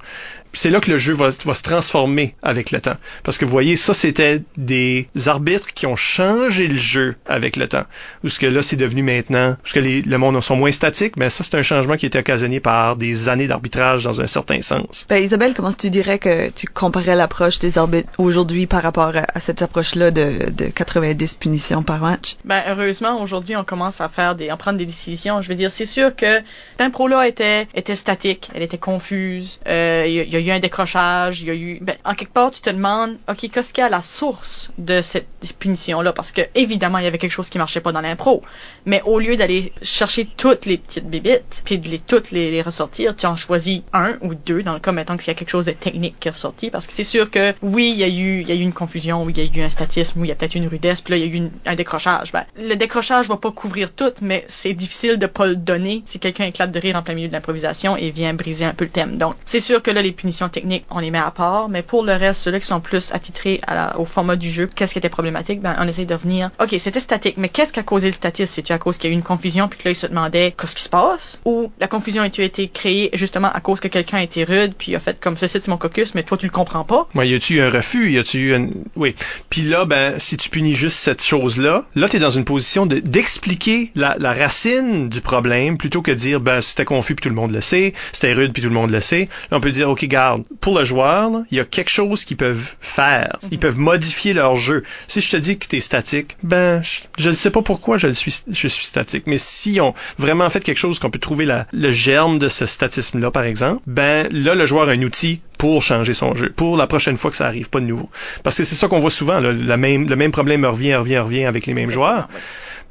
c'est 0.56 0.70
là 0.70 0.80
que 0.80 0.92
le 0.92 0.98
jeu 0.98 1.14
va, 1.14 1.32
se 1.32 1.62
transformer 1.62 2.36
avec 2.42 2.72
le 2.72 2.82
temps. 2.82 2.96
Parce 3.24 3.38
que 3.38 3.46
vous 3.46 3.52
voyez, 3.52 3.76
ça, 3.76 3.94
c'était 3.94 4.42
des 4.58 5.08
arbitres 5.26 5.74
qui 5.74 5.86
ont 5.86 5.96
changé 5.96 6.68
le 6.68 6.78
jeu 6.78 7.16
avec 7.28 7.56
le 7.56 7.68
temps. 7.68 7.86
Ou 8.24 8.30
ce 8.30 8.40
que 8.40 8.46
là, 8.46 8.62
c'est 8.62 8.76
devenu 8.76 9.04
maintenant, 9.04 9.56
parce 9.62 9.74
que 9.74 9.80
les, 9.80 10.02
le 10.02 10.18
monde 10.18 10.42
sont 10.42 10.56
moins 10.56 10.72
statiques, 10.72 11.18
mais 11.18 11.30
ça, 11.30 11.44
c'est 11.44 11.56
un 11.56 11.62
changement 11.62 11.98
qui 11.98 12.06
a 12.06 12.08
été 12.08 12.20
occasionné 12.20 12.60
par 12.60 12.96
des 12.96 13.30
années 13.30 13.48
d'arbitrage 13.48 14.04
dans 14.04 14.22
un 14.22 14.28
certain 14.28 14.62
sens. 14.62 15.06
Ben, 15.10 15.24
Isabelle, 15.24 15.54
comment 15.56 15.72
tu 15.72 15.90
dirais 15.90 16.20
que 16.20 16.50
tu 16.50 16.68
comparais 16.68 17.16
l'approche 17.16 17.60
des 17.60 17.78
arbitres 17.78 18.10
aujourd'hui 18.18 18.68
par 18.68 18.84
rapport 18.84 19.14
à, 19.16 19.40
cette 19.40 19.62
approche-là 19.62 20.12
de, 20.12 20.50
de 20.52 20.66
90 20.66 21.36
punitions 21.36 21.84
par 21.84 22.00
match? 22.00 22.38
Ben, 22.46 22.64
heureusement, 22.68 23.22
aujourd'hui, 23.22 23.56
on 23.56 23.64
commence 23.64 24.02
à 24.02 24.10
faire 24.10 24.36
des, 24.36 24.50
à 24.50 24.58
prendre 24.58 24.78
des 24.78 24.86
décisions. 24.86 25.42
Je 25.42 25.50
veux 25.50 25.56
dire, 25.56 25.72
c'est 25.72 25.86
sûr 25.86 26.16
que 26.16 26.42
l'impro-là 26.80 27.28
était, 27.28 27.68
était 27.76 27.96
statique, 27.96 28.50
elle 28.54 28.64
était 28.64 28.78
confuse, 28.78 29.60
euh, 29.68 30.06
il 30.08 30.34
y, 30.34 30.36
a 30.36 30.45
eu 30.46 30.52
un 30.52 30.60
décrochage, 30.60 31.42
il 31.42 31.48
y 31.48 31.52
a 31.52 31.56
eu, 31.56 31.80
ben, 31.82 31.96
en 32.04 32.16
quelque 32.16 32.34
part, 32.34 32.52
tu 32.52 32.62
te 32.62 32.70
demandes, 32.70 33.18
ok, 33.30 33.50
qu'est-ce 33.52 33.74
qu'il 33.74 33.82
y 33.82 33.84
a 33.84 33.88
à 33.88 33.90
la 33.90 34.02
source 34.02 34.72
de 34.78 35.02
cette 35.02 35.28
punition-là? 35.60 36.14
Parce 36.14 36.32
que, 36.32 36.42
évidemment, 36.56 36.98
il 37.00 37.04
y 37.04 37.08
avait 37.08 37.18
quelque 37.18 37.32
chose 37.32 37.50
qui 37.50 37.58
marchait 37.58 37.82
pas 37.82 37.92
dans 37.92 38.02
l'impro. 38.02 38.44
Mais 38.86 39.02
au 39.06 39.20
lieu 39.20 39.36
d'aller 39.36 39.74
chercher 39.82 40.26
toutes 40.38 40.66
les 40.66 40.78
petites 40.78 41.10
bébites, 41.10 41.62
puis 41.66 41.78
de 41.80 41.90
les 41.90 42.00
toutes 42.00 42.32
les, 42.32 42.62
ressortir, 42.62 43.16
tu 43.16 43.26
en 43.26 43.36
choisis 43.36 43.82
un 43.94 44.16
ou 44.22 44.34
deux, 44.34 44.64
dans 44.64 44.74
le 44.74 44.80
cas, 44.80 44.92
mettons 44.92 45.18
qu'il 45.18 45.28
y 45.28 45.32
a 45.32 45.34
quelque 45.34 45.50
chose 45.50 45.66
de 45.66 45.72
technique 45.72 46.16
qui 46.20 46.28
est 46.28 46.32
ressorti. 46.32 46.70
Parce 46.70 46.88
que 46.88 46.94
c'est 46.94 47.04
sûr 47.04 47.30
que, 47.30 47.54
oui, 47.62 47.92
il 47.94 48.00
y 48.00 48.04
a 48.04 48.08
eu, 48.08 48.42
il 48.42 48.50
y 48.50 48.52
a 48.52 48.56
eu 48.56 48.62
une 48.62 48.74
confusion, 48.74 49.24
oui, 49.24 49.34
il 49.36 49.44
y 49.44 49.48
a 49.48 49.62
eu 49.62 49.66
un 49.66 49.70
statisme, 49.70 50.22
oui, 50.22 50.28
il 50.28 50.30
y 50.30 50.32
a 50.32 50.36
peut-être 50.36 50.56
une 50.56 50.68
rudesse, 50.68 51.02
puis 51.02 51.12
là, 51.12 51.18
il 51.18 51.26
y 51.26 51.38
a 51.38 51.42
eu 51.42 51.50
un 51.66 51.76
décrochage. 51.76 52.32
Ben, 52.32 52.46
le 52.58 52.76
décrochage 52.76 53.28
va 53.28 53.38
pas 53.38 53.52
couvrir 53.52 53.92
tout, 53.92 54.14
mais 54.22 54.46
c'est 54.48 54.74
difficile 54.74 55.18
de 55.18 55.28
pas 55.28 55.46
le 55.46 55.56
donner 55.56 56.04
si 56.06 56.20
quelqu'un 56.20 56.46
éclate 56.46 56.72
de 56.72 56.80
rire 56.80 56.96
en 56.96 57.04
plein 57.04 57.16
milieu 57.16 57.28
de 57.28 57.34
l'improvisation 57.34 57.98
et 57.98 58.12
vient 58.12 58.34
briser 58.34 58.66
un 58.66 58.74
peu 58.74 58.86
le 58.86 58.92
thème. 58.92 59.18
Donc, 59.18 59.36
c'est 59.46 59.60
sûr 59.60 59.82
que 59.82 59.92
là, 59.92 60.02
les 60.02 60.12
punitions 60.12 60.35
techniques, 60.50 60.86
on 60.90 61.00
les 61.00 61.12
met 61.12 61.20
à 61.20 61.32
part, 61.32 61.70
mais 61.70 61.82
pour 61.82 62.04
le 62.04 62.14
reste, 62.14 62.42
ceux-là 62.42 62.60
qui 62.60 62.66
sont 62.66 62.80
plus 62.80 63.12
attitrés 63.12 63.60
au 63.98 64.06
format 64.06 64.36
du 64.36 64.50
jeu, 64.50 64.70
qu'est-ce 64.74 64.94
qui 64.94 65.00
était 65.00 65.10
problématique, 65.10 65.62
ben, 65.62 65.76
on 65.80 65.88
essaie 65.88 66.06
de 66.06 66.16
venir, 66.16 66.52
ok, 66.62 66.76
c'était 66.80 67.00
statique, 67.00 67.38
mais 67.38 67.50
qu'est-ce 67.50 67.74
qui 67.74 67.80
a 67.80 67.84
causé 67.84 68.08
le 68.08 68.14
statisme? 68.14 68.52
C'est-tu 68.54 68.74
à 68.74 68.78
cause 68.78 68.98
qu'il 68.98 69.10
y 69.10 69.14
a 69.14 69.16
eu 69.16 69.18
une 69.18 69.24
confusion 69.24 69.68
puis 69.68 69.80
que 69.80 69.88
là, 69.88 69.92
ils 69.92 69.96
se 69.96 70.08
demandaient 70.08 70.54
qu'est-ce 70.60 70.76
qui 70.76 70.84
se 70.84 70.90
passe? 70.90 71.40
Ou 71.46 71.72
la 71.80 71.88
confusion 71.88 72.24
a-tu 72.24 72.44
été 72.44 72.68
créée 72.68 73.10
justement 73.14 73.52
à 73.52 73.60
cause 73.60 73.80
que 73.80 73.88
quelqu'un 73.88 74.20
été 74.20 74.44
rude 74.44 74.74
puis 74.78 74.96
a 74.96 75.00
fait 75.00 75.20
comme 75.20 75.38
ceci, 75.38 75.60
c'est 75.62 75.68
mon 75.68 75.78
caucus, 75.78 76.16
mais 76.16 76.24
toi, 76.24 76.38
tu 76.38 76.46
le 76.46 76.52
comprends 76.52 76.84
pas? 76.84 77.08
Ouais, 77.16 77.30
y 77.30 77.36
a-tu 77.36 77.62
un 77.62 77.70
refus? 77.70 78.12
Y 78.12 78.20
a-tu 78.20 78.54
un, 78.54 78.70
oui. 78.96 79.16
Puis 79.50 79.62
là, 79.62 79.86
ben, 79.86 80.20
si 80.20 80.38
tu 80.38 80.50
punis 80.50 80.76
juste 80.76 80.98
cette 80.98 81.24
chose-là, 81.24 81.86
là, 81.96 82.10
tu 82.10 82.18
es 82.18 82.20
dans 82.20 82.30
une 82.30 82.46
position 82.46 82.86
d'expliquer 82.86 83.92
la, 83.96 84.16
la 84.20 84.34
racine 84.34 85.10
du 85.10 85.22
problème 85.22 85.78
plutôt 85.78 86.02
que 86.02 86.12
de 86.12 86.16
dire, 86.16 86.40
ben, 86.40 86.62
c'était 86.62 86.86
confus 86.86 87.16
puis 87.16 87.24
tout 87.24 87.30
le 87.30 87.36
monde 87.36 87.52
le 87.52 87.62
sait, 87.62 87.94
c'était 88.12 88.34
rude 88.34 88.54
puis 88.54 88.62
tout 88.62 88.70
le 88.70 88.76
monde 88.76 88.92
le 88.92 89.02
sait. 89.02 89.30
Là, 89.52 89.58
on 89.58 89.62
peut 89.62 89.72
dire, 89.72 89.90
ok, 89.90 90.06
gars, 90.06 90.25
regarde, 90.26 90.44
pour 90.62 90.78
le 90.78 90.86
joueur, 90.86 91.32
il 91.52 91.58
y 91.58 91.60
a 91.60 91.66
quelque 91.66 91.90
chose 91.90 92.26
qu'ils 92.26 92.38
peuvent 92.38 92.76
faire. 92.80 93.38
Ils 93.52 93.60
peuvent 93.60 93.78
modifier 93.78 94.34
leur 94.34 94.56
jeu. 94.56 94.84
Si 95.08 95.22
je 95.22 95.30
te 95.30 95.38
dis 95.38 95.58
que 95.58 95.68
tu 95.68 95.78
es 95.78 95.80
statique, 95.80 96.38
ben, 96.44 96.82
je 97.18 97.30
ne 97.30 97.34
sais 97.34 97.52
pas 97.52 97.62
pourquoi 97.62 97.98
je, 97.98 98.08
le 98.08 98.14
suis, 98.14 98.44
je 98.50 98.68
suis 98.68 98.86
statique. 98.86 99.24
Mais 99.28 99.38
si 99.38 99.80
on 99.82 99.94
vraiment 100.18 100.50
fait 100.50 100.62
quelque 100.62 100.78
chose 100.78 101.00
qu'on 101.00 101.10
peut 101.10 101.20
trouver 101.20 101.46
la, 101.46 101.68
le 101.72 101.92
germe 101.92 102.40
de 102.40 102.48
ce 102.48 102.66
statisme-là, 102.66 103.32
par 103.32 103.44
exemple, 103.44 103.82
ben, 103.88 104.28
là, 104.32 104.56
le 104.56 104.66
joueur 104.66 104.90
a 104.90 104.92
un 104.92 105.02
outil 105.02 105.42
pour 105.58 105.82
changer 105.82 106.14
son 106.14 106.34
jeu, 106.36 106.50
pour 106.50 106.78
la 106.78 106.88
prochaine 106.88 107.18
fois 107.18 107.32
que 107.32 107.38
ça 107.38 107.48
arrive 107.48 107.70
pas 107.70 107.80
de 107.80 107.86
nouveau. 107.86 108.10
Parce 108.44 108.58
que 108.58 108.64
c'est 108.64 108.76
ça 108.76 108.88
qu'on 108.88 109.00
voit 109.00 109.12
souvent, 109.12 109.40
là, 109.40 109.52
la 109.54 109.78
même, 109.78 110.08
le 110.08 110.16
même 110.16 110.32
problème 110.32 110.66
revient, 110.66 110.96
revient, 110.96 111.20
revient 111.20 111.46
avec 111.46 111.66
les 111.66 111.74
mêmes 111.74 111.92
joueurs. 111.92 112.28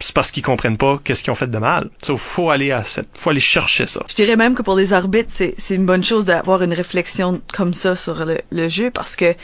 C'est 0.01 0.15
parce 0.15 0.31
qu'ils 0.31 0.43
comprennent 0.43 0.77
pas 0.77 0.99
qu'est-ce 1.03 1.23
qu'ils 1.23 1.31
ont 1.31 1.37
fait 1.37 1.51
de 1.51 1.59
mal. 1.59 1.91
Il 2.09 2.17
faut 2.17 2.51
aller 2.51 2.73
à 2.73 2.85
cette, 2.85 3.09
faut 3.15 3.31
aller 3.31 3.41
chercher 3.41 3.87
ça. 3.87 4.03
Je 4.09 4.15
dirais 4.15 4.37
même 4.37 4.55
que 4.55 4.63
pour 4.63 4.77
les 4.77 4.93
arbitres, 4.93 5.31
c'est, 5.31 5.55
c'est 5.57 5.75
une 5.75 5.87
bonne 5.87 6.05
chose 6.05 6.25
d'avoir 6.25 6.63
une 6.63 6.73
réflexion 6.73 7.41
comme 7.53 7.75
ça 7.75 7.97
sur 7.97 8.25
le, 8.25 8.39
le 8.51 8.69
jeu 8.69 8.91
parce 8.91 9.17
que 9.17 9.35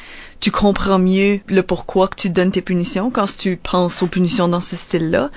tu 0.41 0.51
comprends 0.51 0.99
mieux 0.99 1.41
le 1.47 1.63
pourquoi 1.63 2.09
que 2.09 2.17
tu 2.17 2.31
donnes 2.31 2.51
tes 2.51 2.63
punitions 2.63 3.11
quand 3.11 3.37
tu 3.37 3.57
penses 3.57 4.03
aux 4.03 4.07
punitions 4.07 4.49
dans 4.49 4.61
ce 4.61 4.77
style-là. 4.77 5.31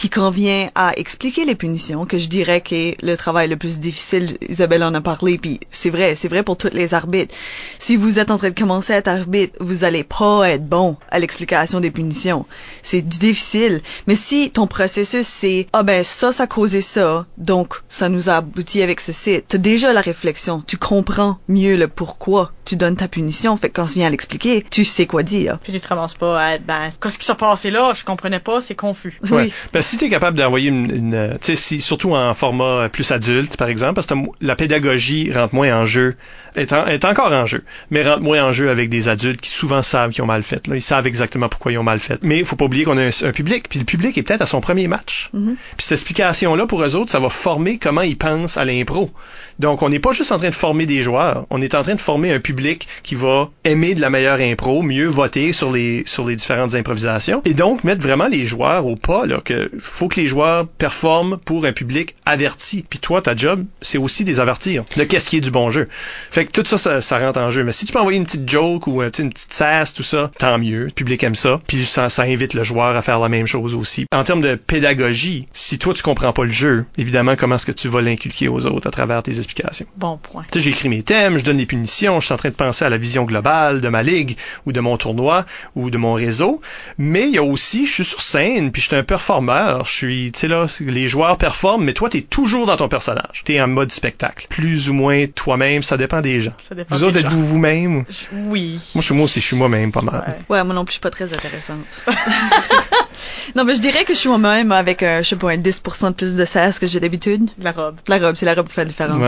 Puis 0.00 0.08
quand 0.08 0.30
vient 0.30 0.70
à 0.74 0.94
expliquer 0.96 1.44
les 1.44 1.54
punitions, 1.54 2.06
que 2.06 2.16
je 2.16 2.26
dirais 2.28 2.62
que 2.62 2.94
le 3.04 3.16
travail 3.18 3.48
le 3.48 3.58
plus 3.58 3.78
difficile, 3.78 4.38
Isabelle 4.48 4.82
en 4.82 4.94
a 4.94 5.02
parlé, 5.02 5.36
puis 5.36 5.60
c'est 5.68 5.90
vrai, 5.90 6.14
c'est 6.16 6.28
vrai 6.28 6.42
pour 6.42 6.56
tous 6.56 6.70
les 6.72 6.94
arbitres. 6.94 7.34
Si 7.78 7.96
vous 7.96 8.18
êtes 8.18 8.30
en 8.30 8.38
train 8.38 8.48
de 8.48 8.58
commencer 8.58 8.94
à 8.94 8.96
être 8.96 9.08
arbitre, 9.08 9.58
vous 9.60 9.84
allez 9.84 10.02
pas 10.02 10.48
être 10.48 10.66
bon 10.66 10.96
à 11.10 11.18
l'explication 11.18 11.80
des 11.80 11.90
punitions. 11.90 12.46
C'est 12.82 13.02
difficile. 13.02 13.80
Mais 14.06 14.14
si 14.14 14.50
ton 14.50 14.66
processus 14.66 15.26
c'est 15.26 15.66
ah 15.72 15.82
ben 15.82 16.04
ça 16.04 16.32
ça 16.32 16.44
a 16.44 16.46
causé 16.46 16.80
ça, 16.80 17.26
donc 17.38 17.74
ça 17.88 18.08
nous 18.08 18.28
a 18.28 18.36
abouti 18.36 18.82
avec 18.82 19.00
ceci, 19.00 19.42
t'as 19.46 19.58
déjà 19.58 19.92
la 19.92 20.00
réflexion, 20.00 20.62
tu 20.66 20.76
comprends 20.76 21.38
mieux 21.48 21.76
le 21.76 21.88
pourquoi 21.88 22.52
tu 22.64 22.76
donnes 22.76 22.96
ta 22.96 23.08
punition. 23.08 23.56
Fait 23.56 23.68
que 23.68 23.74
quand 23.74 23.86
tu 23.86 23.94
viens 23.94 24.06
à 24.06 24.10
l'expliquer, 24.10 24.64
tu 24.70 24.84
sais 24.84 25.06
quoi 25.06 25.22
dire. 25.22 25.58
Puis 25.62 25.72
tu 25.72 25.80
te 25.80 25.88
ramasses 25.88 26.14
pas 26.14 26.40
à 26.40 26.54
être, 26.54 26.64
ben, 26.64 26.90
qu'est-ce 27.00 27.18
qui 27.18 27.26
s'est 27.26 27.34
passé 27.34 27.70
là? 27.70 27.92
Je 27.94 28.04
comprenais 28.04 28.40
pas, 28.40 28.60
c'est 28.60 28.74
confus. 28.74 29.18
Ouais. 29.30 29.50
Ben, 29.72 29.82
si 29.82 29.96
tu 29.96 30.04
es 30.04 30.08
capable 30.08 30.36
d'envoyer 30.38 30.68
une, 30.68 30.90
une 30.90 31.38
tu 31.40 31.46
sais, 31.46 31.56
si, 31.56 31.80
surtout 31.80 32.14
en 32.14 32.34
format 32.34 32.88
plus 32.88 33.10
adulte, 33.10 33.56
par 33.56 33.68
exemple, 33.68 33.94
parce 33.94 34.06
que 34.06 34.14
la 34.40 34.56
pédagogie 34.56 35.32
rentre 35.32 35.54
moins 35.54 35.74
en 35.74 35.86
jeu, 35.86 36.16
est, 36.56 36.72
en- 36.72 36.86
est 36.86 37.04
encore 37.04 37.32
en 37.32 37.46
jeu, 37.46 37.62
mais 37.90 38.02
rentre 38.02 38.22
moins 38.22 38.42
en 38.44 38.52
jeu 38.52 38.70
avec 38.70 38.88
des 38.88 39.08
adultes 39.08 39.40
qui 39.40 39.50
souvent 39.50 39.82
savent 39.82 40.10
qu'ils 40.12 40.22
ont 40.22 40.26
mal 40.26 40.42
fait. 40.42 40.66
Là. 40.66 40.76
Ils 40.76 40.82
savent 40.82 41.06
exactement 41.06 41.48
pourquoi 41.48 41.72
ils 41.72 41.78
ont 41.78 41.82
mal 41.82 41.98
fait. 42.00 42.18
Mais 42.22 42.38
il 42.38 42.44
faut 42.44 42.56
pas 42.56 42.64
oublier 42.66 42.84
qu'on 42.84 42.98
a 42.98 43.02
un, 43.04 43.10
un 43.24 43.32
public, 43.32 43.68
puis 43.68 43.78
le 43.78 43.84
public 43.84 44.16
est 44.18 44.22
peut-être 44.22 44.42
à 44.42 44.46
son 44.46 44.60
premier 44.60 44.88
match. 44.88 45.30
Mhm. 45.32 45.56
Puis 45.76 45.86
cette 45.86 45.98
explication-là, 45.98 46.66
pour 46.66 46.82
eux 46.82 46.96
autres, 46.96 47.10
ça 47.10 47.18
va 47.20 47.28
former 47.28 47.78
comment 47.78 48.02
ils 48.02 48.16
pensent 48.16 48.56
à 48.56 48.64
l'impro. 48.64 49.10
Donc, 49.58 49.82
on 49.82 49.88
n'est 49.88 49.98
pas 49.98 50.12
juste 50.12 50.32
en 50.32 50.38
train 50.38 50.48
de 50.50 50.54
former 50.54 50.86
des 50.86 51.02
joueurs, 51.02 51.46
on 51.50 51.60
est 51.60 51.74
en 51.74 51.82
train 51.82 51.94
de 51.94 52.00
former 52.00 52.32
un 52.32 52.40
public 52.40 52.88
qui 53.02 53.14
va 53.14 53.50
aimer 53.64 53.94
de 53.94 54.00
la 54.00 54.08
meilleure 54.10 54.40
impro, 54.40 54.82
mieux 54.82 55.06
voter 55.06 55.52
sur 55.52 55.70
les, 55.70 56.02
sur 56.06 56.26
les 56.26 56.36
différentes 56.36 56.74
improvisations, 56.74 57.42
et 57.44 57.54
donc 57.54 57.84
mettre 57.84 58.02
vraiment 58.02 58.26
les 58.26 58.46
joueurs 58.46 58.86
au 58.86 58.96
pas, 58.96 59.26
là, 59.26 59.40
que 59.44 59.70
faut 59.78 60.08
que 60.08 60.18
les 60.20 60.26
joueurs 60.26 60.66
performent 60.66 61.36
pour 61.38 61.66
un 61.66 61.72
public 61.72 62.14
averti. 62.24 62.84
Puis 62.88 62.98
toi, 62.98 63.20
ta 63.22 63.36
job, 63.36 63.64
c'est 63.82 63.98
aussi 63.98 64.24
des 64.24 64.40
avertir 64.40 64.84
de 64.96 65.04
qu'est-ce 65.04 65.28
qui 65.28 65.36
est 65.36 65.40
du 65.40 65.50
bon 65.50 65.70
jeu. 65.70 65.88
Fait 66.30 66.39
que 66.44 66.52
tout 66.52 66.64
ça, 66.64 66.78
ça, 66.78 67.00
ça 67.00 67.18
rentre 67.18 67.40
en 67.40 67.50
jeu. 67.50 67.64
Mais 67.64 67.72
si 67.72 67.84
tu 67.84 67.92
peux 67.92 67.98
envoyer 67.98 68.18
une 68.18 68.24
petite 68.24 68.48
joke 68.48 68.86
ou 68.86 69.02
euh, 69.02 69.10
tu 69.10 69.22
une 69.22 69.30
petite 69.30 69.52
sasse, 69.52 69.92
tout 69.92 70.02
ça, 70.02 70.30
tant 70.38 70.58
mieux. 70.58 70.84
Le 70.84 70.90
public 70.90 71.22
aime 71.24 71.34
ça. 71.34 71.60
Puis 71.66 71.84
ça, 71.84 72.08
ça 72.08 72.22
invite 72.22 72.54
le 72.54 72.62
joueur 72.62 72.96
à 72.96 73.02
faire 73.02 73.18
la 73.18 73.28
même 73.28 73.46
chose 73.46 73.74
aussi. 73.74 74.06
En 74.12 74.24
termes 74.24 74.40
de 74.40 74.54
pédagogie, 74.54 75.46
si 75.52 75.78
toi, 75.78 75.94
tu 75.94 76.02
comprends 76.02 76.32
pas 76.32 76.44
le 76.44 76.52
jeu, 76.52 76.86
évidemment, 76.98 77.36
comment 77.36 77.56
est-ce 77.56 77.66
que 77.66 77.72
tu 77.72 77.88
vas 77.88 78.00
l'inculquer 78.00 78.48
aux 78.48 78.66
autres 78.66 78.86
à 78.86 78.90
travers 78.90 79.22
tes 79.22 79.38
explications? 79.38 79.86
Bon 79.96 80.18
point. 80.18 80.44
Tu 80.50 80.58
sais, 80.58 80.64
j'écris 80.64 80.88
mes 80.88 81.02
thèmes, 81.02 81.38
je 81.38 81.44
donne 81.44 81.58
les 81.58 81.66
punitions, 81.66 82.20
je 82.20 82.26
suis 82.26 82.34
en 82.34 82.38
train 82.38 82.50
de 82.50 82.54
penser 82.54 82.84
à 82.84 82.88
la 82.88 82.98
vision 82.98 83.24
globale 83.24 83.80
de 83.80 83.88
ma 83.88 84.02
ligue 84.02 84.36
ou 84.66 84.72
de 84.72 84.80
mon 84.80 84.96
tournoi 84.96 85.44
ou 85.74 85.90
de 85.90 85.98
mon 85.98 86.14
réseau. 86.14 86.60
Mais 86.98 87.28
il 87.28 87.34
y 87.34 87.38
a 87.38 87.42
aussi, 87.42 87.86
je 87.86 87.92
suis 87.92 88.04
sur 88.04 88.20
scène, 88.20 88.72
puis 88.72 88.82
je 88.82 88.88
suis 88.88 88.96
un 88.96 89.02
performeur. 89.02 89.84
Je 89.84 89.92
suis, 89.92 90.32
tu 90.32 90.40
sais 90.40 90.48
là, 90.48 90.66
les 90.80 91.08
joueurs 91.08 91.36
performent, 91.36 91.84
mais 91.84 91.92
toi, 91.92 92.08
t'es 92.08 92.22
toujours 92.22 92.66
dans 92.66 92.76
ton 92.76 92.88
personnage. 92.88 93.42
T'es 93.44 93.60
en 93.60 93.68
mode 93.68 93.92
spectacle. 93.92 94.46
Plus 94.48 94.90
ou 94.90 94.94
moins 94.94 95.26
toi-même, 95.26 95.82
ça 95.82 95.96
dépend 95.96 96.20
des 96.20 96.29
gens. 96.38 96.52
Ça 96.58 96.76
dépend 96.76 96.94
Vous 96.94 97.00
des 97.00 97.04
autres, 97.08 97.18
êtes-vous 97.18 97.44
vous-même? 97.44 98.04
Oui. 98.46 98.78
Moi, 98.94 99.00
je 99.00 99.06
suis 99.06 99.14
moi 99.14 99.24
aussi, 99.24 99.40
je 99.40 99.46
suis 99.46 99.56
moi-même 99.56 99.90
pas 99.90 100.02
mal. 100.02 100.36
Ouais. 100.48 100.56
Ouais, 100.58 100.64
moi 100.64 100.74
non 100.74 100.84
plus, 100.84 100.90
je 100.92 100.94
suis 100.94 101.00
pas 101.00 101.10
très 101.10 101.24
intéressante. 101.24 101.78
non, 103.56 103.64
mais 103.64 103.74
je 103.74 103.80
dirais 103.80 104.04
que 104.04 104.14
je 104.14 104.18
suis 104.18 104.28
moi-même 104.28 104.70
avec, 104.72 105.02
euh, 105.02 105.22
je 105.22 105.28
sais 105.28 105.36
pas, 105.36 105.50
un 105.50 105.56
10% 105.56 106.08
de 106.10 106.14
plus 106.14 106.34
de 106.36 106.44
sass 106.44 106.78
que 106.78 106.86
j'ai 106.86 107.00
d'habitude. 107.00 107.50
La 107.60 107.72
robe. 107.72 107.96
La 108.06 108.18
robe, 108.18 108.36
c'est 108.36 108.46
la 108.46 108.54
robe 108.54 108.68
qui 108.68 108.74
fait 108.74 108.82
la 108.82 108.90
différence. 108.90 109.18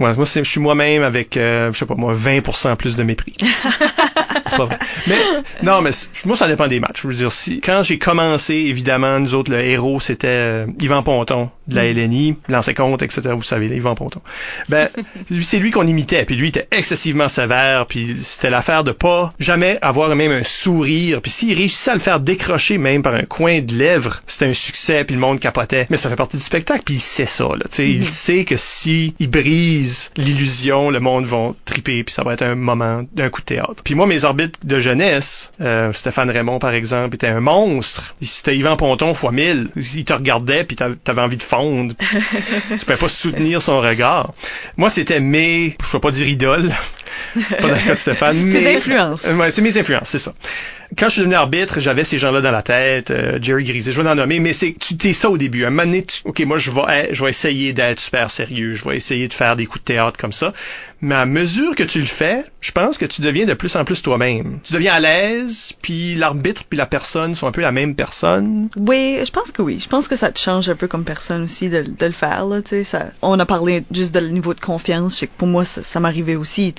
Ouais. 0.00 0.14
moi, 0.16 0.26
c'est- 0.26 0.44
je 0.44 0.50
suis 0.50 0.60
moi-même 0.60 1.02
avec, 1.02 1.36
euh, 1.36 1.72
je 1.72 1.78
sais 1.78 1.86
pas, 1.86 1.94
moi, 1.94 2.14
20% 2.14 2.76
plus 2.76 2.96
de 2.96 3.02
mépris. 3.02 3.34
c'est 4.46 4.56
pas 4.56 4.64
vrai. 4.64 4.78
Mais, 5.06 5.16
non, 5.62 5.82
mais 5.82 5.90
moi, 6.24 6.36
ça 6.36 6.48
dépend 6.48 6.66
des 6.68 6.80
matchs. 6.80 7.02
Je 7.02 7.08
veux 7.08 7.14
dire, 7.14 7.32
si, 7.32 7.60
quand 7.60 7.82
j'ai 7.82 7.98
commencé, 7.98 8.54
évidemment, 8.54 9.18
nous 9.18 9.34
autres, 9.34 9.50
le 9.50 9.60
héros, 9.60 10.00
c'était 10.00 10.26
euh, 10.28 10.66
Yvan 10.80 11.02
Ponton, 11.02 11.50
de 11.68 11.76
la 11.76 11.84
LNI, 11.92 12.36
l'ancien 12.48 12.74
compte, 12.74 13.02
etc. 13.02 13.20
Vous 13.34 13.42
savez, 13.42 13.66
Yvan 13.66 13.94
Ponton. 13.94 14.20
Ben, 14.68 14.88
lui, 15.30 15.44
c'est 15.44 15.58
lui 15.58 15.70
qu'on 15.70 15.86
imitait, 15.86 16.24
puis 16.24 16.36
lui, 16.36 16.48
était 16.48 16.68
excessivement 16.70 17.28
sévère, 17.28 17.86
puis 17.86 18.14
c'était 18.18 18.50
l'affaire 18.50 18.84
de 18.84 18.92
pas 18.92 19.32
jamais 19.38 19.78
avoir 19.82 20.14
même 20.14 20.32
un 20.32 20.44
sourire, 20.44 21.20
puis 21.22 21.30
s'il 21.30 21.56
réussissait 21.56 21.90
à 21.90 21.94
le 21.94 22.00
faire 22.00 22.20
décrocher 22.20 22.78
même 22.78 23.02
par 23.02 23.14
un 23.14 23.24
coin 23.24 23.60
de 23.60 23.74
lèvres, 23.74 24.22
c'était 24.26 24.46
un 24.46 24.54
succès, 24.54 25.04
puis 25.04 25.14
le 25.14 25.20
monde 25.20 25.40
capotait. 25.40 25.86
Mais 25.90 25.96
ça 25.96 26.08
fait 26.08 26.16
partie 26.16 26.36
du 26.36 26.42
spectacle, 26.42 26.82
puis 26.84 26.94
il 26.94 27.00
sait 27.00 27.26
ça, 27.26 27.44
là, 27.44 27.64
tu 27.70 27.76
sais, 27.76 27.88
il 27.88 28.08
sait 28.08 28.44
que 28.44 28.56
si 28.56 29.14
il 29.18 29.30
brise 29.30 30.10
l'illusion, 30.16 30.90
le 30.90 31.00
monde 31.00 31.24
va 31.24 31.52
triper, 31.64 32.04
puis 32.04 32.12
ça 32.12 32.22
va 32.22 32.34
être 32.34 32.42
un 32.42 32.54
moment 32.54 33.02
d'un 33.12 33.30
coup 33.30 33.40
de 33.40 33.46
théâtre. 33.46 33.82
Puis 33.84 33.94
moi, 33.94 34.06
mes 34.06 34.24
orbites 34.24 34.66
de 34.66 34.80
jeunesse, 34.80 35.52
euh, 35.60 35.92
Stéphane 35.92 36.30
Raymond, 36.30 36.58
par 36.58 36.72
exemple, 36.72 37.14
était 37.14 37.28
un 37.28 37.40
monstre. 37.40 38.14
C'était 38.22 38.56
Yvan 38.56 38.76
Ponton 38.76 39.14
fois 39.14 39.32
mille. 39.32 39.70
Il 39.76 40.04
te 40.04 40.12
regardait, 40.12 40.64
puis 40.64 40.76
t'a- 40.76 40.90
t'avais 41.02 41.20
envie 41.22 41.36
de 41.36 41.42
fondre. 41.56 41.94
tu 42.70 42.78
pouvais 42.78 42.96
pas 42.96 43.08
soutenir 43.08 43.60
son 43.60 43.80
regard. 43.80 44.32
Moi, 44.78 44.88
c'était 44.88 45.20
mes, 45.20 45.76
je 45.86 45.92
vais 45.92 46.00
pas 46.00 46.10
dire 46.10 46.26
idole, 46.28 46.72
pas 47.60 47.68
dans 47.68 47.68
le 47.68 47.86
cas 47.86 47.92
de 47.92 47.98
Stéphane, 47.98 48.38
mais... 48.38 48.76
Influences. 48.76 49.24
Ouais, 49.24 49.50
c'est 49.50 49.60
mes 49.60 49.76
influences, 49.76 50.08
c'est 50.08 50.18
ça. 50.18 50.32
Quand 50.98 51.06
je 51.06 51.12
suis 51.12 51.20
devenu 51.20 51.34
arbitre, 51.34 51.80
j'avais 51.80 52.04
ces 52.04 52.18
gens-là 52.18 52.40
dans 52.40 52.50
la 52.50 52.62
tête, 52.62 53.10
euh, 53.10 53.38
Jerry 53.40 53.64
Grisé, 53.64 53.92
je 53.92 54.00
vais 54.02 54.08
en 54.08 54.14
nommer, 54.14 54.40
mais 54.40 54.52
c'est 54.52 54.74
tu 54.78 54.96
t'es 54.96 55.12
ça 55.12 55.30
au 55.30 55.38
début. 55.38 55.64
À 55.64 55.68
un 55.68 55.70
moment 55.70 55.84
donné, 55.84 56.04
tu- 56.04 56.20
ok, 56.24 56.40
moi 56.40 56.58
je 56.58 56.70
vais, 56.70 56.80
eh, 57.10 57.14
je 57.14 57.24
vais 57.24 57.30
essayer 57.30 57.72
d'être 57.72 58.00
super 58.00 58.30
sérieux, 58.30 58.74
je 58.74 58.84
vais 58.88 58.96
essayer 58.96 59.26
de 59.28 59.32
faire 59.32 59.56
des 59.56 59.64
coups 59.66 59.82
de 59.84 59.92
théâtre 59.92 60.18
comme 60.18 60.32
ça. 60.32 60.52
Mais 61.02 61.16
à 61.16 61.26
mesure 61.26 61.74
que 61.74 61.82
tu 61.82 61.98
le 61.98 62.06
fais, 62.06 62.44
je 62.60 62.70
pense 62.70 62.96
que 62.96 63.04
tu 63.04 63.22
deviens 63.22 63.44
de 63.44 63.54
plus 63.54 63.74
en 63.74 63.84
plus 63.84 64.02
toi-même. 64.02 64.60
Tu 64.62 64.72
deviens 64.72 64.94
à 64.94 65.00
l'aise, 65.00 65.72
puis 65.82 66.14
l'arbitre 66.14 66.62
puis 66.68 66.78
la 66.78 66.86
personne 66.86 67.34
sont 67.34 67.48
un 67.48 67.50
peu 67.50 67.60
la 67.60 67.72
même 67.72 67.96
personne. 67.96 68.68
Oui, 68.76 69.18
je 69.24 69.30
pense 69.32 69.50
que 69.50 69.62
oui. 69.62 69.80
Je 69.80 69.88
pense 69.88 70.06
que 70.06 70.14
ça 70.14 70.30
te 70.30 70.38
change 70.38 70.68
un 70.68 70.76
peu 70.76 70.86
comme 70.86 71.02
personne 71.04 71.42
aussi 71.42 71.68
de, 71.68 71.84
le 72.00 72.12
faire. 72.12 72.46
Là, 72.46 72.60
ça, 72.84 73.06
on 73.20 73.38
a 73.40 73.46
parlé 73.46 73.84
juste 73.90 74.14
de 74.14 74.20
le 74.20 74.28
niveau 74.28 74.54
de 74.54 74.60
confiance. 74.60 75.14
Je 75.14 75.18
sais 75.20 75.26
que 75.26 75.36
pour 75.36 75.48
moi, 75.48 75.64
ça, 75.64 75.98
m'arrivait 75.98 76.36
aussi. 76.36 76.72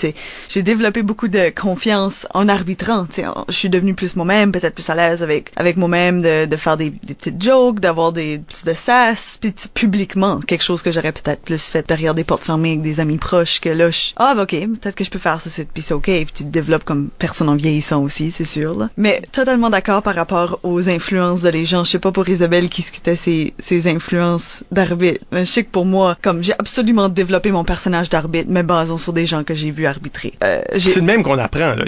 J'ai 0.48 0.64
développé 0.64 1.02
beaucoup 1.02 1.28
de 1.28 1.50
confiance 1.50 2.26
en 2.34 2.48
arbitrant. 2.48 3.08
Je 3.50 3.54
suis 3.54 3.70
devenue 3.70 3.94
plus 3.94 4.16
moi-même, 4.16 4.54
peut-être 4.54 4.74
plus 4.74 4.90
à 4.90 4.96
l'aise 4.96 5.22
avec 5.22 5.52
avec 5.58 5.76
moi-même 5.76 6.22
de, 6.22 6.46
de 6.46 6.56
faire 6.56 6.78
des, 6.78 6.92
petites 6.92 7.44
jokes, 7.44 7.82
d'avoir 7.82 8.14
des 8.14 8.38
de 8.38 8.74
sass, 8.74 9.38
puis 9.42 9.54
publiquement 9.74 10.40
quelque 10.40 10.64
chose 10.64 10.82
que 10.82 10.92
j'aurais 10.92 11.12
peut-être 11.12 11.42
plus 11.42 11.66
fait 11.66 11.86
derrière 11.86 12.14
des 12.14 12.24
portes 12.24 12.44
fermées 12.44 12.70
avec 12.70 12.82
des 12.82 13.02
amis 13.02 13.18
proches. 13.18 13.60
Que 13.60 13.70
là, 13.70 13.92
je, 13.92 14.13
ah 14.18 14.34
bah, 14.36 14.44
ok, 14.44 14.50
peut-être 14.52 14.96
que 14.96 15.04
je 15.04 15.10
peux 15.10 15.20
faire 15.20 15.40
ça, 15.42 15.50
c'est 15.50 15.68
puis 15.68 15.82
c'est 15.82 15.94
ok. 15.94 16.04
Puis 16.06 16.26
tu 16.34 16.44
te 16.44 16.50
développes 16.50 16.84
comme 16.84 17.10
personne 17.18 17.50
en 17.50 17.56
vieillissant 17.56 18.02
aussi, 18.04 18.32
c'est 18.32 18.46
sûr. 18.46 18.78
Là. 18.78 18.90
Mais 18.98 19.22
totalement 19.32 19.70
d'accord 19.70 20.02
par 20.04 20.16
rapport 20.16 20.60
aux 20.64 20.90
influences 20.90 21.42
de 21.42 21.50
les 21.50 21.66
gens. 21.66 21.84
Je 21.84 21.92
sais 21.92 22.00
pas 22.00 22.12
pour 22.12 22.28
Isabelle 22.30 22.70
qui 22.70 22.82
était 22.96 23.16
ses, 23.16 23.54
ses 23.60 23.88
influences 23.88 24.64
d'arbitre. 24.72 25.20
Mais 25.32 25.46
je 25.46 25.52
sais 25.52 25.64
que 25.64 25.70
pour 25.72 25.86
moi, 25.86 26.18
comme 26.22 26.44
j'ai 26.44 26.54
absolument 26.60 27.10
développé 27.10 27.52
mon 27.52 27.64
personnage 27.64 28.10
d'arbitre, 28.10 28.48
mais 28.50 28.64
basant 28.64 28.98
sur 28.98 29.14
des 29.14 29.26
gens 29.26 29.44
que 29.44 29.54
j'ai 29.54 29.72
vu 29.72 29.86
arbitrer. 29.86 30.34
Euh, 30.44 30.62
j'ai- 30.76 30.90
C'est 30.92 31.02
de 31.02 31.06
même 31.06 31.24
qu'on 31.24 31.38
apprend. 31.40 31.76
Là. 31.76 31.86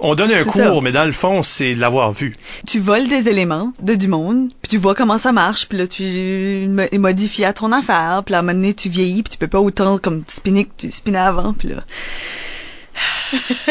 On 0.00 0.14
donne 0.14 0.32
un 0.32 0.44
cours, 0.44 0.52
ça. 0.54 0.80
mais 0.82 0.92
dans 0.92 1.04
le 1.04 1.12
fond, 1.12 1.42
c'est 1.42 1.74
de 1.74 1.80
l'avoir 1.80 2.12
vu. 2.12 2.34
tu 2.66 2.80
voles 2.80 3.08
des 3.08 3.28
éléments 3.28 3.72
de 3.80 3.94
du 3.94 4.08
monde, 4.08 4.48
puis 4.62 4.70
tu 4.70 4.76
vois 4.78 4.94
comment 4.94 5.18
ça 5.18 5.32
marche, 5.32 5.68
puis 5.68 5.78
là 5.78 5.86
tu 5.86 6.66
mo- 6.68 6.98
modifies 6.98 7.44
à 7.44 7.52
ton 7.52 7.72
affaire, 7.72 8.22
puis 8.24 8.34
à 8.34 8.38
un 8.38 8.42
moment 8.42 8.54
donné 8.54 8.74
tu 8.74 8.88
vieillis, 8.88 9.22
puis 9.22 9.32
tu 9.32 9.38
peux 9.38 9.46
pas 9.48 9.60
autant 9.60 9.98
comme 9.98 10.22
spinner 10.28 10.64
que 10.64 10.70
tu 10.76 10.92
spinais 10.92 11.18
avant, 11.18 11.52
puis 11.62 11.68
là 11.74 11.84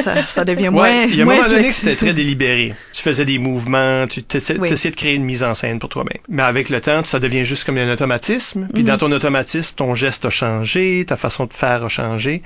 ça, 0.02 0.26
ça 0.26 0.44
devient 0.46 0.70
moins 0.70 0.82
Ouais, 0.90 1.08
il 1.10 1.16
y 1.16 1.20
a 1.20 1.24
un 1.24 1.28
moment 1.28 1.48
donné 1.48 1.68
que 1.68 1.74
c'était 1.76 1.96
très 1.96 2.14
délibéré. 2.14 2.74
Tu 2.94 3.04
faisais 3.04 3.26
des 3.26 3.38
mouvements, 3.38 4.08
tu 4.08 4.22
Oui. 4.22 4.26
t'essayais 4.26 4.92
de 4.92 4.96
créer 4.96 5.14
une 5.14 5.24
mise 5.24 5.44
en 5.44 5.54
scène 5.54 5.78
pour 5.78 5.90
toi-même. 5.90 6.18
Mais 6.28 6.42
avec 6.42 6.70
le 6.70 6.82
temps, 6.82 7.04
ça 7.04 7.20
devient 7.20 7.46
juste 7.46 7.66
comme 7.66 7.78
un 7.78 7.92
automatisme. 7.94 8.68
Puis 8.74 8.82
Mhm. 8.82 8.90
dans 8.90 8.98
ton 8.98 9.12
automatisme, 9.12 9.76
ton 9.76 9.94
geste 9.94 10.26
a 10.26 10.32
changé, 10.32 11.06
ta 11.08 11.16
façon 11.16 11.46
de 11.46 11.54
faire 11.54 11.84
a 11.84 11.90
changé. 11.90 12.42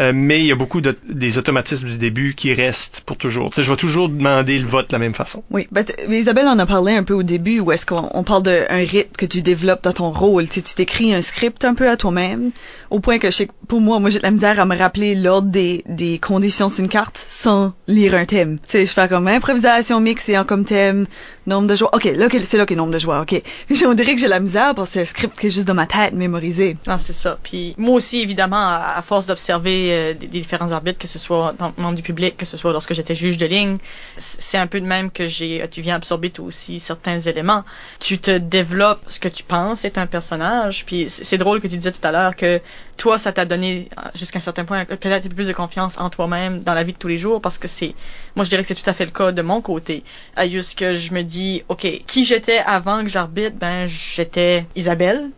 Euh, 0.00 0.10
mais 0.12 0.40
il 0.40 0.46
y 0.46 0.50
a 0.52 0.56
beaucoup 0.56 0.80
de, 0.80 0.96
des 1.08 1.38
automatismes 1.38 1.86
du 1.86 1.98
début 1.98 2.34
qui 2.34 2.52
restent 2.52 3.02
pour 3.06 3.16
toujours. 3.16 3.50
Tu 3.50 3.56
sais, 3.56 3.62
je 3.62 3.70
vais 3.70 3.76
toujours 3.76 4.08
demander 4.08 4.58
le 4.58 4.66
vote 4.66 4.88
de 4.90 4.94
la 4.94 4.98
même 4.98 5.14
façon. 5.14 5.44
Oui, 5.50 5.68
ben, 5.70 5.84
mais 6.08 6.18
Isabelle 6.18 6.48
en 6.48 6.58
a 6.58 6.66
parlé 6.66 6.94
un 6.94 7.04
peu 7.04 7.14
au 7.14 7.22
début, 7.22 7.60
où 7.60 7.70
est-ce 7.70 7.86
qu'on 7.86 8.08
on 8.12 8.24
parle 8.24 8.42
d'un 8.42 8.64
rythme 8.70 9.12
que 9.16 9.26
tu 9.26 9.40
développes 9.42 9.84
dans 9.84 9.92
ton 9.92 10.10
rôle. 10.10 10.48
Tu 10.48 10.54
sais, 10.56 10.62
tu 10.62 10.74
t'écris 10.74 11.14
un 11.14 11.22
script 11.22 11.64
un 11.64 11.74
peu 11.74 11.88
à 11.88 11.96
toi-même, 11.96 12.50
Au 12.90 13.00
point 13.00 13.18
que 13.18 13.30
je 13.30 13.36
sais 13.36 13.48
pour 13.68 13.80
moi, 13.80 13.98
moi 13.98 14.10
j'ai 14.10 14.18
de 14.18 14.24
la 14.24 14.30
misère 14.30 14.60
à 14.60 14.66
me 14.66 14.76
rappeler 14.76 15.14
l'ordre 15.14 15.48
des, 15.48 15.82
des 15.86 16.18
conditions 16.18 16.68
sur 16.68 16.84
une 16.84 16.90
carte 16.90 17.16
sans 17.16 17.72
lire 17.88 18.14
un 18.14 18.24
thème. 18.24 18.58
Tu 18.58 18.70
sais, 18.70 18.86
je 18.86 18.92
fais 18.92 19.08
comme 19.08 19.28
improvisation 19.28 20.00
mix 20.00 20.28
et 20.28 20.38
en 20.38 20.44
comme 20.44 20.64
thème, 20.64 21.06
nombre 21.46 21.68
de 21.68 21.74
joueurs. 21.74 21.94
Ok, 21.94 22.04
là 22.04 22.28
c'est 22.42 22.58
là 22.58 22.66
que 22.66 22.74
nombre 22.74 22.92
de 22.92 22.98
joueurs. 22.98 23.22
Ok, 23.22 23.42
on 23.86 23.94
dirait 23.94 24.14
que 24.14 24.20
j'ai 24.20 24.28
la 24.28 24.40
misère 24.40 24.74
parce 24.74 24.90
que 24.90 24.94
c'est 24.94 24.98
le 25.00 25.06
script 25.06 25.38
qui 25.38 25.46
est 25.46 25.50
juste 25.50 25.68
dans 25.68 25.74
ma 25.74 25.86
tête 25.86 26.12
mémorisé. 26.12 26.76
Non, 26.86 26.98
c'est 26.98 27.12
ça. 27.12 27.38
Puis 27.42 27.74
moi 27.78 27.94
aussi, 27.94 28.20
évidemment, 28.20 28.56
à, 28.56 29.00
force 29.02 29.26
d'observer 29.26 29.92
euh, 29.92 30.14
des, 30.14 30.26
différents 30.26 30.72
arbitres, 30.72 30.98
que 30.98 31.08
ce 31.08 31.18
soit 31.18 31.54
dans 31.58 31.72
le 31.76 31.82
monde 31.82 31.94
du 31.94 32.02
public, 32.02 32.36
que 32.36 32.46
ce 32.46 32.56
soit 32.56 32.72
lorsque 32.72 32.94
j'étais 32.94 33.14
juge 33.14 33.36
de 33.36 33.46
ligne, 33.46 33.76
c'est 34.16 34.58
un 34.58 34.66
peu 34.66 34.80
de 34.80 34.86
même 34.86 35.10
que 35.10 35.26
j'ai, 35.26 35.66
tu 35.70 35.80
viens 35.80 35.96
absorber 35.96 36.30
toi 36.30 36.46
aussi 36.46 36.80
certains 36.80 37.20
éléments. 37.20 37.64
Tu 38.00 38.18
te 38.18 38.36
développes 38.36 39.02
ce 39.06 39.20
que 39.20 39.28
tu 39.28 39.42
penses 39.42 39.84
est 39.84 39.98
un 39.98 40.06
personnage. 40.06 40.84
Puis 40.86 41.06
c'est 41.08 41.38
drôle 41.38 41.60
que 41.60 41.68
tu 41.68 41.76
disais 41.76 41.92
tout 41.92 42.06
à 42.06 42.12
l'heure 42.12 42.36
que 42.36 42.60
toi, 42.96 43.18
ça 43.18 43.32
t'a 43.32 43.44
donné 43.44 43.88
euh, 43.98 44.02
jusqu'à 44.14 44.38
un 44.38 44.42
certain 44.42 44.64
point 44.64 44.84
peut-être 44.84 45.26
un 45.26 45.28
peu 45.28 45.34
plus 45.34 45.48
de 45.48 45.52
confiance 45.52 45.98
en 45.98 46.10
toi-même 46.10 46.60
dans 46.60 46.74
la 46.74 46.82
vie 46.82 46.92
de 46.92 46.98
tous 46.98 47.08
les 47.08 47.18
jours 47.18 47.40
parce 47.40 47.58
que 47.58 47.68
c'est, 47.68 47.94
moi 48.34 48.44
je 48.44 48.50
dirais 48.50 48.62
que 48.62 48.68
c'est 48.68 48.74
tout 48.74 48.88
à 48.88 48.92
fait 48.92 49.04
le 49.04 49.10
cas 49.10 49.32
de 49.32 49.42
mon 49.42 49.60
côté. 49.60 50.02
À 50.34 50.48
juste 50.48 50.78
que 50.78 50.96
je 50.96 51.12
me 51.12 51.22
dis, 51.22 51.62
ok, 51.68 51.86
qui 52.06 52.24
j'étais 52.24 52.58
avant 52.58 53.02
que 53.02 53.08
j'arbitre, 53.08 53.56
ben 53.56 53.86
j'étais 53.86 54.66
Isabelle. 54.76 55.30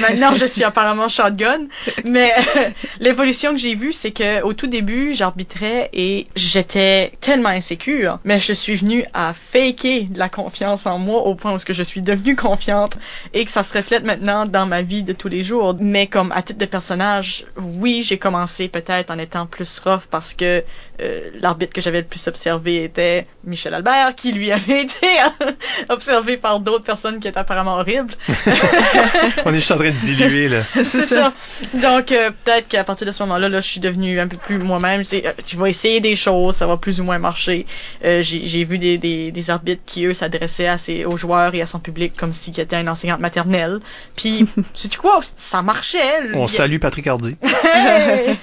Maintenant, 0.00 0.34
je 0.34 0.46
suis 0.46 0.64
apparemment 0.64 1.08
shotgun. 1.08 1.66
Mais 2.04 2.32
l'évolution 3.00 3.52
que 3.52 3.58
j'ai 3.58 3.74
vue, 3.74 3.92
c'est 3.92 4.12
que 4.12 4.42
au 4.42 4.52
tout 4.52 4.66
début, 4.66 5.14
j'arbitrais 5.14 5.90
et 5.92 6.26
j'étais 6.34 7.12
tellement 7.20 7.50
insécure. 7.50 8.18
Mais 8.24 8.38
je 8.38 8.52
suis 8.52 8.76
venue 8.76 9.04
à 9.12 9.32
faker 9.34 10.04
de 10.04 10.18
la 10.18 10.28
confiance 10.28 10.86
en 10.86 10.98
moi 10.98 11.22
au 11.22 11.34
point 11.34 11.52
où 11.54 11.58
ce 11.58 11.64
que 11.64 11.74
je 11.74 11.82
suis 11.82 12.02
devenue 12.02 12.36
confiante 12.36 12.96
et 13.32 13.44
que 13.44 13.50
ça 13.50 13.62
se 13.62 13.76
reflète 13.76 14.04
maintenant 14.04 14.46
dans 14.46 14.66
ma 14.66 14.82
vie 14.82 15.02
de 15.02 15.12
tous 15.12 15.28
les 15.28 15.42
jours. 15.42 15.76
Mais 15.80 16.06
comme 16.06 16.32
à 16.32 16.42
titre 16.42 16.58
de 16.58 16.66
personnage, 16.66 17.44
oui, 17.56 18.02
j'ai 18.02 18.18
commencé 18.18 18.68
peut-être 18.68 19.10
en 19.10 19.18
étant 19.18 19.46
plus 19.46 19.78
rough 19.78 20.06
parce 20.10 20.34
que 20.34 20.64
euh, 21.00 21.30
l'arbitre 21.40 21.72
que 21.72 21.80
j'avais 21.80 22.00
le 22.00 22.06
plus 22.06 22.26
observé 22.28 22.84
était 22.84 23.26
Michel 23.44 23.74
Albert, 23.74 24.14
qui 24.14 24.32
lui 24.32 24.52
avait 24.52 24.82
été 24.84 25.06
observé 25.88 26.36
par 26.36 26.60
d'autres 26.60 26.84
personnes 26.84 27.20
qui 27.20 27.28
étaient 27.28 27.38
apparemment 27.38 27.74
horribles. 27.76 28.14
On 29.44 29.50
est 29.52 29.58
juste 29.58 29.70
en 29.72 29.76
train 29.76 29.90
de 29.90 29.96
diluer, 29.96 30.48
là. 30.48 30.62
C'est 30.84 31.02
ça. 31.02 31.32
Donc 31.74 32.12
euh, 32.12 32.30
peut-être 32.44 32.68
qu'à 32.68 32.84
partir 32.84 33.06
de 33.06 33.12
ce 33.12 33.22
moment-là, 33.24 33.48
là, 33.48 33.60
je 33.60 33.66
suis 33.66 33.80
devenue 33.80 34.20
un 34.20 34.28
peu 34.28 34.36
plus 34.36 34.58
moi-même. 34.58 35.02
Euh, 35.12 35.32
tu 35.44 35.56
vas 35.56 35.68
essayer 35.68 36.00
des 36.00 36.16
choses, 36.16 36.56
ça 36.56 36.66
va 36.66 36.76
plus 36.76 37.00
ou 37.00 37.04
moins 37.04 37.18
marcher. 37.18 37.66
Euh, 38.04 38.22
j'ai, 38.22 38.64
vu 38.64 38.78
des, 38.78 38.98
des, 38.98 39.30
des 39.32 39.50
arbitres 39.50 39.82
qui 39.84 40.04
eux 40.06 40.14
s'adressaient 40.14 40.68
à 40.68 40.78
ses, 40.78 41.04
aux 41.04 41.16
joueurs 41.16 41.54
et 41.54 41.62
à 41.62 41.66
son 41.66 41.78
public 41.78 42.14
comme 42.16 42.32
s'ils 42.32 42.58
étaient 42.60 42.80
une 42.80 42.88
enseignante 42.88 43.20
maternelle. 43.20 43.80
Puis, 44.16 44.46
sais-tu 44.74 44.98
quoi, 44.98 45.20
ça 45.36 45.62
marchait. 45.62 46.32
On 46.34 46.46
Il- 46.46 46.48
salue 46.48 46.78
Patrick 46.78 47.06
Hardy. 47.06 47.36
Hey! 47.42 48.36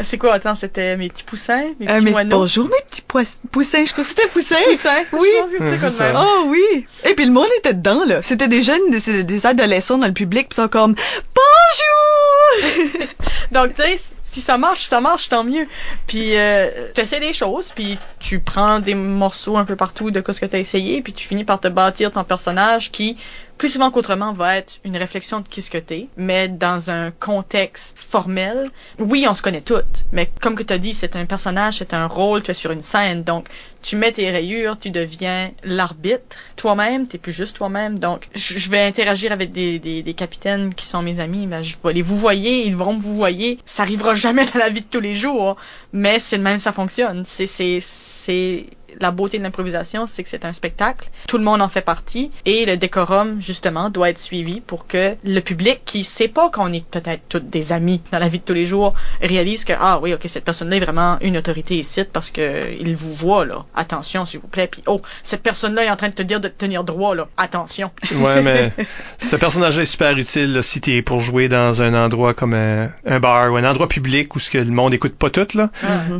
C'est 0.00 0.18
quoi 0.18 0.34
Attends, 0.34 0.54
c'était 0.54 0.96
mes 0.96 1.08
petits 1.08 1.24
poussins, 1.24 1.63
mes 1.80 1.88
Euh, 1.88 1.94
petits 1.96 2.04
mais 2.04 2.10
moineaux. 2.10 2.38
bonjour 2.38 2.64
mes 2.66 2.82
petits 2.88 3.02
pois- 3.02 3.22
poussins, 3.50 3.84
je 3.84 3.92
crois 3.92 4.04
que 4.04 4.08
c'était 4.10 4.28
poussins. 4.28 4.56
Poussins. 4.64 5.04
Oui. 5.12 5.28
Je 5.32 5.40
pense 5.40 5.46
que 5.46 5.52
c'était 5.58 5.64
Ouais, 5.70 5.78
comme 5.78 5.90
c'est 5.90 6.04
même. 6.04 6.14
ça. 6.16 6.24
Oh 6.26 6.44
oui! 6.48 6.86
Et 7.04 7.14
puis 7.14 7.24
le 7.24 7.32
monde 7.32 7.48
était 7.58 7.74
dedans, 7.74 8.04
là. 8.04 8.22
C'était 8.22 8.48
des 8.48 8.62
jeunes, 8.62 8.90
des, 8.90 9.00
c'était 9.00 9.24
des 9.24 9.46
adolescents 9.46 9.98
dans 9.98 10.06
le 10.06 10.12
public, 10.12 10.48
pis 10.48 10.56
sont 10.56 10.68
comme 10.68 10.94
Bonjour! 11.34 13.08
Donc, 13.52 13.74
tu 13.74 13.82
sais, 13.82 14.00
si 14.22 14.40
ça 14.40 14.58
marche, 14.58 14.84
ça 14.86 15.00
marche, 15.00 15.28
tant 15.28 15.44
mieux. 15.44 15.66
Puis, 16.06 16.36
euh, 16.36 16.68
tu 16.94 17.00
essaies 17.02 17.20
des 17.20 17.32
choses, 17.32 17.72
puis 17.74 17.98
tu 18.18 18.40
prends 18.40 18.80
des 18.80 18.94
morceaux 18.94 19.56
un 19.56 19.64
peu 19.64 19.76
partout 19.76 20.10
de 20.10 20.22
ce 20.32 20.40
que 20.40 20.46
tu 20.46 20.56
as 20.56 20.58
essayé, 20.58 21.02
puis 21.02 21.12
tu 21.12 21.26
finis 21.28 21.44
par 21.44 21.60
te 21.60 21.68
bâtir 21.68 22.10
ton 22.10 22.24
personnage 22.24 22.90
qui, 22.90 23.16
plus 23.58 23.70
souvent 23.70 23.90
qu'autrement, 23.90 24.32
va 24.32 24.56
être 24.56 24.80
une 24.84 24.96
réflexion 24.96 25.40
de 25.40 25.48
qui 25.48 25.62
ce 25.62 25.70
que 25.70 25.78
t'es, 25.78 26.08
mais 26.16 26.48
dans 26.48 26.90
un 26.90 27.10
contexte 27.10 27.98
formel. 27.98 28.70
Oui, 28.98 29.26
on 29.28 29.34
se 29.34 29.42
connaît 29.42 29.60
toutes, 29.60 30.04
mais 30.12 30.30
comme 30.40 30.54
que 30.54 30.62
tu 30.62 30.72
as 30.72 30.78
dit, 30.78 30.94
c'est 30.94 31.16
un 31.16 31.26
personnage, 31.26 31.78
c'est 31.78 31.94
un 31.94 32.06
rôle, 32.06 32.42
tu 32.42 32.50
es 32.50 32.54
sur 32.54 32.72
une 32.72 32.82
scène, 32.82 33.22
donc 33.22 33.48
tu 33.82 33.96
mets 33.96 34.12
tes 34.12 34.30
rayures, 34.30 34.78
tu 34.78 34.90
deviens 34.90 35.50
l'arbitre 35.62 36.36
toi-même, 36.56 37.06
t'es 37.06 37.18
plus 37.18 37.32
juste 37.32 37.56
toi-même. 37.56 37.98
Donc, 37.98 38.28
je 38.34 38.70
vais 38.70 38.82
interagir 38.82 39.30
avec 39.30 39.52
des, 39.52 39.78
des, 39.78 40.02
des 40.02 40.14
capitaines 40.14 40.74
qui 40.74 40.86
sont 40.86 41.02
mes 41.02 41.20
amis, 41.20 41.46
ben, 41.46 41.62
je 41.62 41.76
vais 41.84 41.92
les 41.92 42.02
vous 42.02 42.18
voyer, 42.18 42.66
ils 42.66 42.76
vont 42.76 42.96
vous 42.96 43.14
voyer. 43.14 43.58
Ça 43.66 43.82
arrivera 43.82 44.14
jamais 44.14 44.46
dans 44.46 44.58
la 44.58 44.70
vie 44.70 44.80
de 44.80 44.86
tous 44.86 45.00
les 45.00 45.14
jours, 45.14 45.56
mais 45.92 46.18
c'est 46.18 46.38
le 46.38 46.42
même, 46.42 46.58
ça 46.58 46.72
fonctionne. 46.72 47.24
C'est, 47.26 47.46
c'est, 47.46 47.80
c'est 47.80 48.66
la 49.00 49.10
beauté 49.10 49.38
de 49.38 49.42
l'improvisation, 49.42 50.06
c'est 50.06 50.22
que 50.22 50.28
c'est 50.28 50.44
un 50.44 50.52
spectacle. 50.52 51.08
Tout 51.28 51.38
le 51.38 51.44
monde 51.44 51.62
en 51.62 51.68
fait 51.68 51.82
partie 51.82 52.30
et 52.44 52.66
le 52.66 52.76
décorum, 52.76 53.40
justement, 53.40 53.90
doit 53.90 54.10
être 54.10 54.18
suivi 54.18 54.60
pour 54.60 54.86
que 54.86 55.16
le 55.24 55.40
public 55.40 55.82
qui 55.84 56.04
sait 56.04 56.28
pas 56.28 56.50
qu'on 56.50 56.72
est 56.72 56.86
peut-être 56.86 57.22
toutes 57.28 57.50
des 57.50 57.72
amis 57.72 58.00
dans 58.12 58.18
la 58.18 58.28
vie 58.28 58.38
de 58.38 58.44
tous 58.44 58.54
les 58.54 58.66
jours 58.66 58.94
réalise 59.22 59.64
que, 59.64 59.72
ah 59.78 59.98
oui, 60.02 60.14
ok, 60.14 60.22
cette 60.26 60.44
personne-là 60.44 60.76
est 60.76 60.80
vraiment 60.80 61.18
une 61.20 61.36
autorité 61.36 61.76
ici 61.78 62.02
parce 62.12 62.30
que 62.30 62.72
il 62.78 62.96
vous 62.96 63.14
voit, 63.14 63.44
là. 63.44 63.64
Attention, 63.74 64.26
s'il 64.26 64.40
vous 64.40 64.48
plaît. 64.48 64.66
Puis, 64.66 64.82
oh, 64.86 65.00
cette 65.22 65.42
personne-là 65.42 65.84
est 65.84 65.90
en 65.90 65.96
train 65.96 66.08
de 66.08 66.14
te 66.14 66.22
dire 66.22 66.40
de 66.40 66.48
te 66.48 66.58
tenir 66.58 66.84
droit, 66.84 67.14
là. 67.14 67.28
Attention. 67.36 67.90
Ouais, 68.12 68.42
mais 68.42 68.72
ce 69.18 69.36
personnage-là 69.36 69.82
est 69.82 69.86
super 69.86 70.16
utile 70.16 70.52
là, 70.52 70.62
si 70.62 70.80
t'es 70.80 71.02
pour 71.02 71.20
jouer 71.20 71.48
dans 71.48 71.82
un 71.82 71.94
endroit 71.94 72.34
comme 72.34 72.54
un, 72.54 72.90
un 73.06 73.20
bar 73.20 73.52
ou 73.52 73.56
un 73.56 73.64
endroit 73.64 73.88
public 73.88 74.34
où 74.34 74.38
ce 74.38 74.50
que 74.50 74.58
le 74.58 74.70
monde 74.70 74.94
écoute 74.94 75.14
pas 75.16 75.30
tout 75.30 75.46
là. 75.54 75.70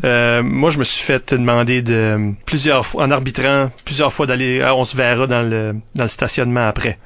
Euh, 0.05 0.43
moi, 0.43 0.71
je 0.71 0.79
me 0.79 0.85
suis 0.85 1.03
fait 1.03 1.35
demander 1.35 1.83
de 1.83 2.33
plusieurs 2.47 2.64
fois 2.65 3.05
en 3.05 3.11
arbitrant 3.11 3.71
plusieurs 3.85 4.13
fois 4.13 4.27
d'aller. 4.27 4.63
ah, 4.63 4.75
on 4.75 4.85
se 4.85 4.97
verra 4.97 5.27
dans 5.27 5.43
le 5.43 5.77
dans 5.95 6.05
le 6.05 6.09
stationnement 6.09 6.67
après. 6.67 6.99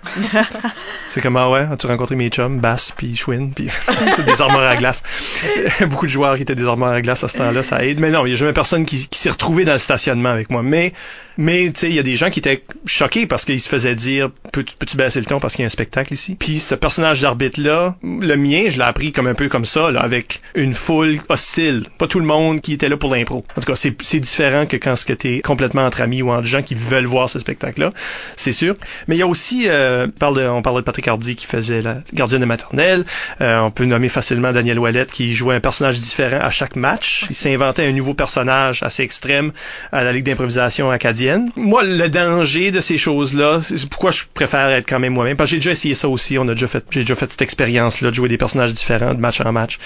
c'est 1.09 1.20
comme 1.20 1.36
ah 1.36 1.51
ouais, 1.51 1.66
as-tu 1.70 1.86
rencontré 1.86 2.16
mes 2.16 2.28
chums, 2.28 2.60
Bass 2.60 2.93
puis 2.97 3.16
Schwinn 3.16 3.52
puis 3.52 3.68
c'est 4.16 4.24
des 4.24 4.40
armoires 4.40 4.68
à 4.68 4.76
glace. 4.76 5.02
Beaucoup 5.80 6.06
de 6.06 6.12
joueurs 6.12 6.36
qui 6.36 6.43
étaient 6.43 6.55
des 6.55 6.66
armoires 6.66 6.93
à 6.93 7.02
glace 7.02 7.24
à 7.24 7.28
ce 7.28 7.36
temps-là, 7.39 7.62
ça 7.62 7.85
aide. 7.85 7.98
Mais 7.98 8.10
non, 8.10 8.26
il 8.26 8.30
y 8.30 8.32
a 8.35 8.36
jamais 8.36 8.52
personne 8.52 8.85
qui, 8.85 9.09
qui 9.09 9.18
s'est 9.18 9.30
retrouvé 9.30 9.64
dans 9.64 9.72
le 9.72 9.78
stationnement 9.78 10.30
avec 10.30 10.51
moi. 10.51 10.62
Mais 10.62 10.93
mais 11.39 11.70
tu 11.73 11.81
sais, 11.81 11.89
il 11.89 11.94
y 11.94 11.98
a 11.98 12.02
des 12.02 12.16
gens 12.16 12.28
qui 12.28 12.40
étaient 12.40 12.62
choqués 12.85 13.27
parce 13.27 13.47
qu'ils 13.47 13.60
se 13.60 13.69
faisaient 13.69 13.94
dire 13.94 14.31
Peux- 14.52 14.65
peux-tu 14.78 14.97
baisser 14.97 15.20
le 15.20 15.27
ton 15.27 15.40
parce 15.40 15.55
qu'il 15.55 15.62
y 15.62 15.65
a 15.65 15.66
un 15.66 15.70
spectacle 15.70 16.12
ici? 16.12 16.36
Puis 16.39 16.59
ce 16.59 16.74
personnage 16.74 17.20
d'arbitre 17.23 17.60
là, 17.60 17.97
le 18.02 18.36
mien, 18.36 18.65
je 18.69 18.77
l'ai 18.77 18.85
appris 18.85 19.12
comme 19.12 19.27
un 19.27 19.35
peu 19.35 19.48
comme 19.48 19.65
ça, 19.65 19.90
là, 19.90 20.01
avec 20.01 20.43
une 20.55 20.74
foule 20.74 21.19
hostile. 21.28 21.86
Pas 21.98 22.06
tout 22.09 22.19
le 22.19 22.27
monde 22.27 22.60
qui 22.60 22.73
était 22.74 22.89
là 22.89 22.97
pour 22.97 23.15
l'impro. 23.15 23.44
En 23.56 23.60
tout 23.60 23.66
cas, 23.73 23.77
c'est 23.77 24.20
différent 24.20 24.66
que 24.66 24.77
quand 24.77 24.97
ce 24.97 25.06
que 25.06 25.12
t'es 25.12 25.40
complètement 25.40 25.85
entre 25.86 26.01
amis 26.02 26.23
ou 26.23 26.31
entre 26.31 26.44
gens 26.47 26.62
qui 26.62 26.74
veulent 26.74 27.06
voir 27.06 27.28
ce 27.31 27.39
spectacle-là, 27.39 27.93
c'est 28.36 28.52
sûr. 28.52 28.77
Mais 29.06 29.16
il 29.16 29.19
y 29.19 29.23
a 29.23 29.27
aussi, 29.27 29.65
euh, 29.69 30.06
on 30.06 30.10
parle 30.19 30.62
parle 30.62 30.77
de 30.77 30.82
Patrick 30.82 31.09
Hardy 31.09 31.36
qui 31.36 31.47
faisait 31.47 31.81
la 31.82 31.98
gardienne 32.12 32.40
de 32.40 32.47
maternelle. 32.47 33.05
Euh, 33.40 33.59
on 33.60 33.70
peut 33.70 33.85
nommer 33.86 34.09
facilement 34.09 34.52
Daniel 34.52 34.78
Ouellette 34.78 35.10
qui 35.12 35.32
jouait 35.35 35.55
un 35.55 35.60
personnage 35.60 35.98
différent 35.98 36.40
à 36.40 36.51
chaque 36.51 36.77
match. 36.77 37.24
Il 37.31 37.35
s'inventait 37.36 37.86
un 37.86 37.93
nouveau 37.93 38.12
personnage 38.15 38.82
assez 38.82 39.02
extrême 39.02 39.52
à 39.93 40.05
la 40.05 40.12
Ligue 40.12 40.24
d'improvisation 40.27 40.90
acadienne. 40.90 41.27
Moi, 41.56 41.84
le 41.84 42.09
danger 42.09 42.70
de 42.70 42.80
ces 42.80 42.98
choses-là, 42.98 43.60
c'est 43.60 43.88
pourquoi 43.88 44.10
je 44.10 44.24
préfère 44.32 44.68
être 44.70 44.88
quand 44.88 44.98
même 44.98 45.12
moi-même. 45.12 45.36
Parce 45.36 45.50
que 45.50 45.56
j'ai 45.56 45.60
déjà 45.60 45.72
essayé 45.72 45.94
ça 45.94 46.09
aussi. 46.09 46.38
On 46.38 46.48
a 46.48 46.55
déjà 46.55 46.68
fait, 46.68 46.84
j'ai 46.90 47.00
déjà 47.00 47.14
fait 47.14 47.30
cette 47.30 47.42
expérience-là 47.42 48.10
de 48.10 48.14
jouer 48.14 48.28
des 48.28 48.38
personnages 48.38 48.74
différents 48.74 49.14
de 49.14 49.20
match 49.20 49.40
en 49.40 49.52
match. 49.52 49.78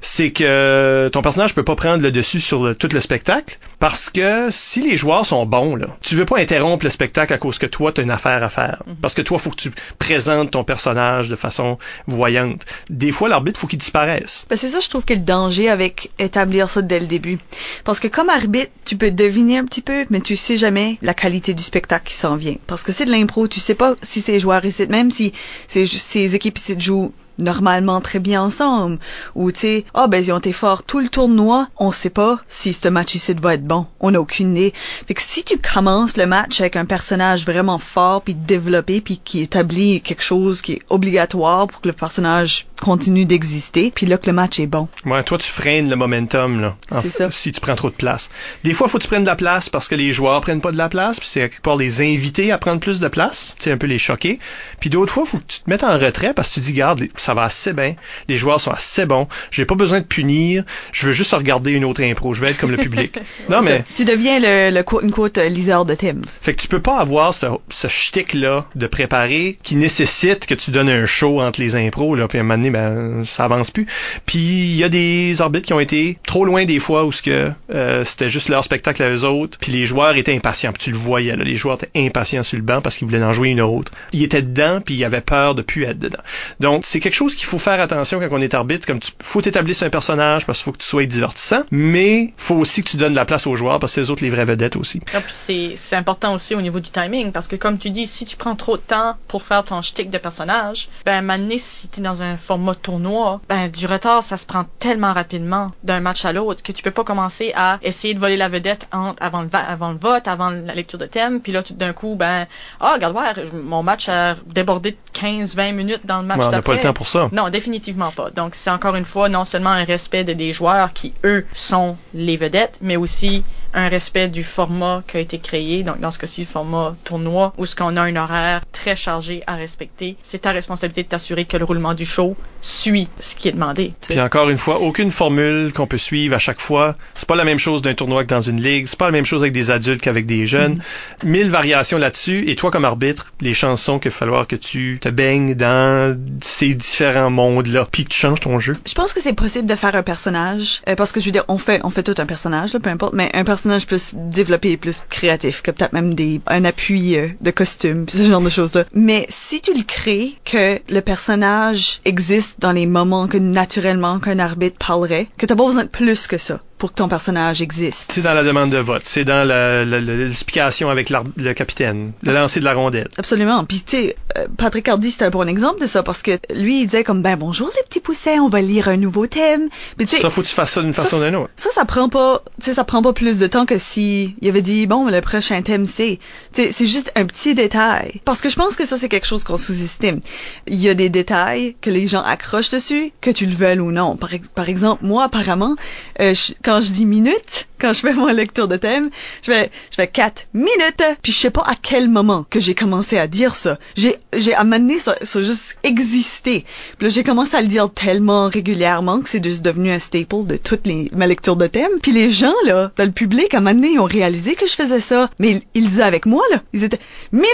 C'est 0.00 0.30
que 0.30 1.08
ton 1.12 1.22
personnage 1.22 1.54
peut 1.54 1.64
pas 1.64 1.76
prendre 1.76 2.02
le 2.02 2.12
dessus 2.12 2.40
sur 2.40 2.76
tout 2.76 2.88
le 2.92 3.00
spectacle 3.00 3.58
parce 3.82 4.10
que 4.10 4.46
si 4.50 4.80
les 4.80 4.96
joueurs 4.96 5.26
sont 5.26 5.44
bons, 5.44 5.74
là, 5.74 5.88
tu 6.02 6.14
veux 6.14 6.24
pas 6.24 6.38
interrompre 6.38 6.84
le 6.84 6.90
spectacle 6.90 7.34
à 7.34 7.38
cause 7.38 7.58
que 7.58 7.66
toi, 7.66 7.90
tu 7.90 8.00
as 8.00 8.04
une 8.04 8.12
affaire 8.12 8.44
à 8.44 8.48
faire. 8.48 8.84
Parce 9.00 9.12
que 9.12 9.22
toi, 9.22 9.40
faut 9.40 9.50
que 9.50 9.56
tu 9.56 9.72
présentes 9.98 10.52
ton 10.52 10.62
personnage 10.62 11.28
de 11.28 11.34
façon 11.34 11.78
voyante. 12.06 12.64
Des 12.90 13.10
fois, 13.10 13.28
l'arbitre, 13.28 13.58
faut 13.58 13.66
qu'il 13.66 13.80
disparaisse. 13.80 14.46
Ben, 14.48 14.54
c'est 14.54 14.68
ça, 14.68 14.78
je 14.78 14.88
trouve 14.88 15.04
que 15.04 15.14
le 15.14 15.18
danger 15.18 15.68
avec 15.68 16.12
établir 16.20 16.70
ça 16.70 16.80
dès 16.80 17.00
le 17.00 17.06
début. 17.06 17.40
Parce 17.82 17.98
que 17.98 18.06
comme 18.06 18.28
arbitre, 18.28 18.70
tu 18.84 18.96
peux 18.96 19.10
deviner 19.10 19.58
un 19.58 19.64
petit 19.64 19.82
peu, 19.82 20.04
mais 20.10 20.20
tu 20.20 20.36
sais 20.36 20.56
jamais 20.56 20.96
la 21.02 21.12
qualité 21.12 21.52
du 21.52 21.64
spectacle 21.64 22.06
qui 22.06 22.14
s'en 22.14 22.36
vient. 22.36 22.54
Parce 22.68 22.84
que 22.84 22.92
c'est 22.92 23.06
de 23.06 23.10
l'impro, 23.10 23.48
tu 23.48 23.58
sais 23.58 23.74
pas 23.74 23.96
si 24.00 24.20
ces 24.20 24.38
joueurs 24.38 24.64
ici, 24.64 24.86
même 24.86 25.10
si 25.10 25.32
ces, 25.66 25.86
ces 25.86 26.36
équipes 26.36 26.56
ici 26.56 26.76
jouent 26.78 27.12
normalement 27.42 28.00
très 28.00 28.18
bien 28.18 28.42
ensemble, 28.42 28.98
ou 29.34 29.52
tu 29.52 29.60
sais, 29.60 29.84
ah 29.94 30.06
ben 30.06 30.22
ils 30.22 30.32
ont 30.32 30.38
été 30.38 30.52
forts 30.52 30.82
tout 30.82 31.00
le 31.00 31.08
tournoi, 31.08 31.68
on 31.78 31.92
sait 31.92 32.10
pas 32.10 32.40
si 32.48 32.72
ce 32.72 32.88
match 32.88 33.14
ici 33.14 33.34
va 33.34 33.54
être 33.54 33.66
bon, 33.66 33.86
on 34.00 34.10
n'a 34.10 34.20
aucune 34.20 34.56
idée. 34.56 34.72
Fait 35.06 35.14
que 35.14 35.22
si 35.22 35.44
tu 35.44 35.58
commences 35.58 36.16
le 36.16 36.26
match 36.26 36.60
avec 36.60 36.76
un 36.76 36.84
personnage 36.84 37.44
vraiment 37.44 37.78
fort 37.78 38.22
puis 38.22 38.34
développé 38.34 39.00
puis 39.00 39.20
qui 39.22 39.40
établit 39.40 40.00
quelque 40.00 40.22
chose 40.22 40.62
qui 40.62 40.72
est 40.74 40.82
obligatoire 40.88 41.66
pour 41.66 41.80
que 41.80 41.88
le 41.88 41.94
personnage 41.94 42.66
continue 42.82 43.26
d'exister, 43.26 43.92
puis 43.94 44.06
là 44.06 44.18
que 44.18 44.26
le 44.26 44.32
match 44.32 44.58
est 44.58 44.66
bon. 44.66 44.88
Ouais, 45.04 45.22
toi, 45.22 45.38
tu 45.38 45.48
freines 45.48 45.88
le 45.88 45.94
momentum, 45.94 46.60
là. 46.60 46.76
C'est 47.00 47.10
ça. 47.10 47.30
Si 47.30 47.52
tu 47.52 47.60
prends 47.60 47.76
trop 47.76 47.90
de 47.90 47.94
place. 47.94 48.28
Des 48.64 48.74
fois, 48.74 48.88
faut 48.88 48.98
que 48.98 49.04
tu 49.04 49.08
prennes 49.08 49.22
de 49.22 49.28
la 49.28 49.36
place 49.36 49.68
parce 49.68 49.86
que 49.86 49.94
les 49.94 50.12
joueurs 50.12 50.40
prennent 50.40 50.60
pas 50.60 50.72
de 50.72 50.76
la 50.76 50.88
place, 50.88 51.20
puis 51.20 51.28
c'est 51.28 51.42
à 51.42 51.48
quelque 51.48 51.62
part 51.62 51.76
les 51.76 52.00
inviter 52.00 52.50
à 52.50 52.58
prendre 52.58 52.80
plus 52.80 52.98
de 52.98 53.06
place, 53.06 53.54
tu 53.60 53.64
sais, 53.64 53.70
un 53.70 53.76
peu 53.76 53.86
les 53.86 53.98
choquer. 53.98 54.40
Puis 54.80 54.90
d'autres 54.90 55.12
fois, 55.12 55.24
faut 55.24 55.38
que 55.38 55.44
tu 55.46 55.60
te 55.60 55.70
mettes 55.70 55.84
en 55.84 55.96
retrait 55.96 56.34
parce 56.34 56.48
que 56.48 56.54
tu 56.54 56.60
dis, 56.60 56.72
garde, 56.72 57.04
ça 57.14 57.34
va 57.34 57.44
assez 57.44 57.72
bien, 57.72 57.94
les 58.26 58.36
joueurs 58.36 58.60
sont 58.60 58.72
assez 58.72 59.06
bons, 59.06 59.28
j'ai 59.52 59.64
pas 59.64 59.76
besoin 59.76 60.00
de 60.00 60.04
punir, 60.04 60.64
je 60.90 61.06
veux 61.06 61.12
juste 61.12 61.34
regarder 61.34 61.70
une 61.70 61.84
autre 61.84 62.02
impro, 62.02 62.34
je 62.34 62.40
vais 62.40 62.50
être 62.50 62.58
comme 62.58 62.72
le 62.72 62.78
public. 62.78 63.16
non, 63.48 63.62
mais, 63.62 63.78
ça. 63.78 63.84
Tu 63.94 64.04
deviens 64.04 64.40
le, 64.40 64.74
le 64.74 64.82
quote 64.82 65.04
unquote 65.04 65.38
euh, 65.38 65.48
liseur 65.48 65.84
de 65.84 65.94
thème. 65.94 66.22
fait 66.40 66.52
que 66.54 66.60
tu 66.60 66.66
peux 66.66 66.82
pas 66.82 66.98
avoir 66.98 67.32
ce, 67.32 67.46
ce 67.68 67.86
shtick-là 67.86 68.66
de 68.74 68.86
préparer 68.88 69.56
qui 69.62 69.76
nécessite 69.76 70.46
que 70.46 70.54
tu 70.54 70.72
donnes 70.72 70.88
un 70.88 71.06
show 71.06 71.40
entre 71.40 71.60
les 71.60 71.76
impros, 71.76 72.16
là, 72.16 72.26
puis 72.26 72.38
à 72.38 72.40
un 72.40 72.44
moment 72.44 72.56
donné, 72.56 72.71
ben 72.72 73.24
ça 73.24 73.44
avance 73.44 73.70
plus. 73.70 73.86
Puis 74.26 74.38
il 74.38 74.76
y 74.76 74.84
a 74.84 74.88
des 74.88 75.40
arbitres 75.40 75.66
qui 75.66 75.72
ont 75.72 75.80
été 75.80 76.18
trop 76.26 76.44
loin 76.44 76.64
des 76.64 76.78
fois 76.78 77.04
où 77.04 77.12
ce 77.12 77.22
que 77.22 77.50
euh, 77.70 78.04
c'était 78.04 78.28
juste 78.28 78.48
leur 78.48 78.64
spectacle 78.64 79.02
à 79.02 79.10
eux 79.10 79.24
autres, 79.24 79.58
puis 79.58 79.72
les 79.72 79.86
joueurs 79.86 80.16
étaient 80.16 80.34
impatients. 80.34 80.72
Puis 80.72 80.84
tu 80.84 80.90
le 80.90 80.96
voyais, 80.96 81.36
là, 81.36 81.44
les 81.44 81.56
joueurs 81.56 81.76
étaient 81.76 81.90
impatients 82.06 82.42
sur 82.42 82.56
le 82.56 82.64
banc 82.64 82.80
parce 82.80 82.96
qu'ils 82.96 83.08
voulaient 83.08 83.22
en 83.22 83.32
jouer 83.32 83.50
une 83.50 83.60
autre. 83.60 83.92
Ils 84.12 84.22
étaient 84.22 84.42
dedans, 84.42 84.80
puis 84.84 84.94
ils 84.94 85.04
avaient 85.04 85.20
peur 85.20 85.54
de 85.54 85.62
plus 85.62 85.84
être 85.84 85.98
dedans. 85.98 86.22
Donc 86.60 86.82
c'est 86.84 87.00
quelque 87.00 87.14
chose 87.14 87.34
qu'il 87.34 87.46
faut 87.46 87.58
faire 87.58 87.80
attention 87.80 88.18
quand 88.20 88.28
on 88.30 88.40
est 88.40 88.54
arbitre. 88.54 88.86
Comme 88.86 89.00
tu, 89.00 89.12
faut 89.22 89.42
t'établir 89.42 89.76
un 89.82 89.90
personnage 89.90 90.46
parce 90.46 90.58
qu'il 90.58 90.64
faut 90.64 90.72
que 90.72 90.78
tu 90.78 90.86
sois 90.86 91.06
divertissant, 91.06 91.62
mais 91.70 92.32
faut 92.36 92.56
aussi 92.56 92.82
que 92.82 92.90
tu 92.90 92.96
donnes 92.96 93.14
la 93.14 93.24
place 93.24 93.46
aux 93.46 93.56
joueurs 93.56 93.78
parce 93.78 93.92
que 93.94 94.02
c'est 94.02 94.08
eux 94.08 94.12
autres 94.12 94.22
les 94.22 94.30
vraies 94.30 94.44
vedettes 94.44 94.76
aussi. 94.76 95.00
Ah, 95.14 95.20
c'est 95.28 95.96
important 95.96 96.34
aussi 96.34 96.54
au 96.54 96.60
niveau 96.60 96.80
du 96.80 96.90
timing 96.90 97.32
parce 97.32 97.48
que 97.48 97.56
comme 97.56 97.78
tu 97.78 97.90
dis, 97.90 98.06
si 98.06 98.24
tu 98.24 98.36
prends 98.36 98.56
trop 98.56 98.76
de 98.76 98.82
temps 98.82 99.16
pour 99.28 99.42
faire 99.42 99.64
ton 99.64 99.82
shtick 99.82 100.10
de 100.10 100.18
personnage, 100.18 100.88
ben 101.04 101.22
maintenant 101.22 101.56
si 101.58 101.88
t'es 101.88 102.00
dans 102.00 102.22
un 102.22 102.36
format 102.36 102.61
tournoi, 102.74 103.40
ben 103.48 103.68
du 103.68 103.86
retard 103.86 104.22
ça 104.22 104.36
se 104.36 104.46
prend 104.46 104.64
tellement 104.78 105.12
rapidement 105.12 105.70
d'un 105.82 106.00
match 106.00 106.24
à 106.24 106.32
l'autre 106.32 106.62
que 106.62 106.72
tu 106.72 106.82
peux 106.82 106.90
pas 106.90 107.04
commencer 107.04 107.52
à 107.56 107.78
essayer 107.82 108.14
de 108.14 108.18
voler 108.20 108.36
la 108.36 108.48
vedette 108.48 108.86
entre, 108.92 109.22
avant, 109.22 109.42
le, 109.42 109.48
va- 109.48 109.58
avant 109.68 109.90
le 109.92 109.98
vote, 109.98 110.28
avant 110.28 110.50
la 110.50 110.74
lecture 110.74 110.98
de 110.98 111.06
thème, 111.06 111.40
puis 111.40 111.52
là 111.52 111.62
tout 111.62 111.74
d'un 111.74 111.92
coup 111.92 112.14
ben 112.16 112.46
ah 112.80 112.92
regarde 112.94 113.12
voir 113.12 113.34
mon 113.52 113.82
match 113.82 114.08
a 114.08 114.36
débordé 114.46 114.92
de 114.92 114.96
15-20 115.18 115.72
minutes 115.72 116.06
dans 116.06 116.20
le 116.20 116.26
match 116.26 116.38
Ouais, 116.38 116.46
on 116.46 116.50
n'a 116.50 116.62
pas 116.62 116.74
le 116.74 116.80
temps 116.80 116.92
pour 116.92 117.08
ça. 117.08 117.28
Non, 117.32 117.48
définitivement 117.50 118.10
pas. 118.10 118.30
Donc, 118.30 118.54
c'est 118.54 118.70
encore 118.70 118.96
une 118.96 119.04
fois 119.04 119.28
non 119.28 119.44
seulement 119.44 119.70
un 119.70 119.84
respect 119.84 120.24
de 120.24 120.32
des 120.32 120.52
joueurs 120.52 120.92
qui, 120.92 121.12
eux, 121.24 121.46
sont 121.52 121.96
les 122.14 122.36
vedettes, 122.36 122.78
mais 122.80 122.96
aussi 122.96 123.44
un 123.74 123.88
respect 123.88 124.28
du 124.28 124.44
format 124.44 125.02
qui 125.06 125.16
a 125.16 125.20
été 125.20 125.38
créé. 125.38 125.82
Donc, 125.82 126.00
dans 126.00 126.10
ce 126.10 126.18
cas-ci, 126.18 126.42
le 126.42 126.46
format 126.46 126.94
tournoi, 127.04 127.52
où 127.58 127.66
ce 127.66 127.74
qu'on 127.74 127.96
a 127.96 128.02
un 128.02 128.16
horaire 128.16 128.62
très 128.72 128.96
chargé 128.96 129.42
à 129.46 129.54
respecter. 129.54 130.16
C'est 130.22 130.42
ta 130.42 130.52
responsabilité 130.52 131.02
de 131.02 131.08
t'assurer 131.08 131.44
que 131.44 131.56
le 131.56 131.64
roulement 131.64 131.94
du 131.94 132.04
show 132.04 132.36
suit 132.60 133.08
ce 133.18 133.34
qui 133.34 133.48
est 133.48 133.52
demandé. 133.52 133.92
Puis 134.08 134.20
encore 134.20 134.50
une 134.50 134.58
fois, 134.58 134.80
aucune 134.80 135.10
formule 135.10 135.72
qu'on 135.72 135.86
peut 135.86 135.98
suivre 135.98 136.34
à 136.34 136.38
chaque 136.38 136.60
fois. 136.60 136.92
C'est 137.14 137.28
pas 137.28 137.36
la 137.36 137.44
même 137.44 137.58
chose 137.58 137.82
d'un 137.82 137.94
tournoi 137.94 138.24
que 138.24 138.28
dans 138.28 138.40
une 138.40 138.60
ligue. 138.60 138.86
C'est 138.86 138.98
pas 138.98 139.06
la 139.06 139.12
même 139.12 139.24
chose 139.24 139.42
avec 139.42 139.52
des 139.52 139.70
adultes 139.70 140.00
qu'avec 140.00 140.26
des 140.26 140.46
jeunes. 140.46 140.80
Mille 141.24 141.50
variations 141.50 141.98
là-dessus. 141.98 142.48
Et 142.48 142.56
toi, 142.56 142.70
comme 142.70 142.84
arbitre, 142.84 143.32
les 143.40 143.54
chansons 143.54 143.98
qu'il 143.98 144.10
va 144.10 144.16
falloir 144.16 144.46
que 144.46 144.56
tu 144.56 144.98
te 145.00 145.08
baignes 145.08 145.54
dans 145.54 146.16
ces 146.40 146.74
différents 146.74 147.30
mondes-là. 147.30 147.86
Puis 147.90 148.04
que 148.04 148.10
tu 148.10 148.18
changes 148.18 148.40
ton 148.40 148.58
jeu. 148.58 148.76
Je 148.86 148.94
pense 148.94 149.12
que 149.12 149.20
c'est 149.20 149.32
possible 149.32 149.66
de 149.66 149.74
faire 149.74 149.94
un 149.96 150.02
personnage 150.02 150.82
euh, 150.88 150.94
parce 150.94 151.12
que 151.12 151.20
je 151.20 151.26
veux 151.26 151.32
dire 151.32 151.44
on 151.48 151.58
fait 151.58 151.80
on 151.84 151.90
fait 151.90 152.02
tout 152.02 152.14
un 152.18 152.26
personnage 152.26 152.72
là, 152.72 152.80
peu 152.80 152.90
importe 152.90 153.14
mais 153.14 153.30
un 153.34 153.44
personnage 153.44 153.61
plus 153.86 154.12
développé 154.14 154.76
plus 154.76 155.02
créatif 155.08 155.62
que 155.62 155.70
peut-être 155.70 155.92
même 155.92 156.14
des 156.14 156.40
un 156.46 156.64
appui 156.64 157.16
euh, 157.16 157.28
de 157.40 157.50
costume 157.50 158.06
ce 158.08 158.24
genre 158.24 158.40
de 158.40 158.50
choses 158.50 158.74
là. 158.74 158.84
Mais 158.92 159.26
si 159.28 159.60
tu 159.60 159.72
le 159.74 159.84
crées 159.84 160.34
que 160.44 160.80
le 160.88 161.00
personnage 161.00 162.00
existe 162.04 162.60
dans 162.60 162.72
les 162.72 162.86
moments 162.86 163.28
que 163.28 163.38
naturellement 163.38 164.18
qu'un 164.18 164.38
arbitre 164.38 164.76
parlerait, 164.78 165.28
que 165.38 165.46
t'as 165.46 165.56
pas 165.56 165.66
besoin 165.66 165.84
de 165.84 165.88
plus 165.88 166.26
que 166.26 166.38
ça 166.38 166.60
pour 166.82 166.90
que 166.90 166.96
ton 166.96 167.06
personnage 167.06 167.62
existe. 167.62 168.10
C'est 168.12 168.22
dans 168.22 168.34
la 168.34 168.42
demande 168.42 168.70
de 168.70 168.78
vote. 168.78 169.02
C'est 169.04 169.22
dans 169.24 169.46
l'explication 169.46 170.90
avec 170.90 171.10
le 171.10 171.52
capitaine. 171.52 172.10
Le 172.24 172.32
lancer 172.32 172.58
de 172.58 172.64
la 172.64 172.74
rondelle. 172.74 173.08
Absolument. 173.18 173.64
Puis 173.64 173.82
tu 173.86 173.96
sais, 173.96 174.16
euh, 174.36 174.46
Patrick 174.56 174.88
Hardy 174.88 175.12
c'était 175.12 175.26
un 175.26 175.30
bon 175.30 175.48
exemple 175.48 175.80
de 175.80 175.86
ça 175.86 176.02
parce 176.02 176.22
que 176.22 176.32
lui 176.52 176.80
il 176.80 176.86
disait 176.86 177.04
comme 177.04 177.22
ben 177.22 177.36
bonjour 177.36 177.70
les 177.76 177.82
petits 177.84 178.00
poussets, 178.00 178.40
on 178.40 178.48
va 178.48 178.60
lire 178.60 178.88
un 178.88 178.96
nouveau 178.96 179.28
thème. 179.28 179.68
Mais 179.98 180.06
Ça, 180.06 180.28
faut 180.28 180.42
que 180.42 180.48
tu 180.48 180.54
fasses 180.54 180.72
ça 180.72 180.82
d'une 180.82 180.92
façon 180.92 181.18
ou 181.18 181.20
c'est- 181.20 181.26
d'une 181.26 181.36
autre. 181.36 181.50
Ça, 181.54 181.70
ça 181.70 181.84
prend 181.84 182.08
pas, 182.08 182.42
tu 182.60 182.64
sais, 182.66 182.72
ça 182.74 182.82
prend 182.82 183.00
pas 183.00 183.12
plus 183.12 183.38
de 183.38 183.46
temps 183.46 183.64
que 183.64 183.78
si 183.78 184.34
il 184.40 184.48
avait 184.48 184.60
dit, 184.62 184.86
bon, 184.88 185.06
le 185.08 185.20
prochain 185.20 185.62
thème 185.62 185.86
c'est, 185.86 186.18
tu 186.52 186.64
sais, 186.64 186.72
c'est 186.72 186.88
juste 186.88 187.12
un 187.14 187.26
petit 187.26 187.54
détail. 187.54 188.20
Parce 188.24 188.40
que 188.40 188.48
je 188.48 188.56
pense 188.56 188.74
que 188.74 188.84
ça, 188.84 188.98
c'est 188.98 189.08
quelque 189.08 189.26
chose 189.28 189.44
qu'on 189.44 189.56
sous-estime. 189.56 190.20
Il 190.66 190.80
y 190.80 190.88
a 190.88 190.94
des 190.94 191.10
détails 191.10 191.76
que 191.80 191.90
les 191.90 192.08
gens 192.08 192.22
accrochent 192.22 192.70
dessus, 192.70 193.12
que 193.20 193.30
tu 193.30 193.46
le 193.46 193.54
veuilles 193.54 193.78
ou 193.78 193.92
non. 193.92 194.16
Par 194.16 194.68
exemple, 194.68 195.04
moi, 195.06 195.24
apparemment, 195.24 195.76
euh, 196.20 196.34
je- 196.34 196.54
quand 196.64 196.71
je 196.80 196.90
dis 196.90 197.04
minutes, 197.04 197.66
quand 197.80 197.92
je 197.92 198.00
fais 198.00 198.14
mon 198.14 198.26
lecture 198.26 198.68
de 198.68 198.76
thème, 198.76 199.10
je 199.42 199.50
fais, 199.50 199.70
je 199.96 200.04
quatre 200.04 200.46
minutes, 200.54 201.02
puis 201.22 201.32
je 201.32 201.38
sais 201.38 201.50
pas 201.50 201.62
à 201.66 201.74
quel 201.74 202.08
moment 202.08 202.46
que 202.48 202.60
j'ai 202.60 202.74
commencé 202.74 203.18
à 203.18 203.26
dire 203.26 203.54
ça. 203.54 203.78
J'ai, 203.96 204.16
j'ai 204.32 204.54
amené 204.54 204.98
ça, 204.98 205.16
ça 205.22 205.42
juste 205.42 205.78
existé. 205.82 206.64
Puis 206.98 207.10
j'ai 207.10 207.24
commencé 207.24 207.56
à 207.56 207.60
le 207.60 207.66
dire 207.66 207.92
tellement 207.92 208.48
régulièrement 208.48 209.20
que 209.20 209.28
c'est 209.28 209.44
juste 209.44 209.64
devenu 209.64 209.90
un 209.90 209.98
staple 209.98 210.46
de 210.46 210.56
toutes 210.56 210.86
les, 210.86 211.10
ma 211.12 211.26
lecture 211.26 211.56
de 211.56 211.66
thème. 211.66 211.90
Puis 212.02 212.12
les 212.12 212.30
gens, 212.30 212.54
là, 212.64 212.92
dans 212.96 213.04
le 213.04 213.12
public, 213.12 213.54
à 213.54 213.58
un 213.58 213.60
moment 213.60 213.74
donné, 213.74 213.92
ils 213.92 213.98
ont 213.98 214.04
réalisé 214.04 214.54
que 214.54 214.66
je 214.66 214.74
faisais 214.74 215.00
ça. 215.00 215.30
Mais 215.38 215.62
ils, 215.74 215.88
disaient 215.88 216.02
avec 216.02 216.26
moi, 216.26 216.42
là, 216.50 216.62
ils 216.72 216.84
étaient 216.84 217.00
«Minute!» 217.32 217.48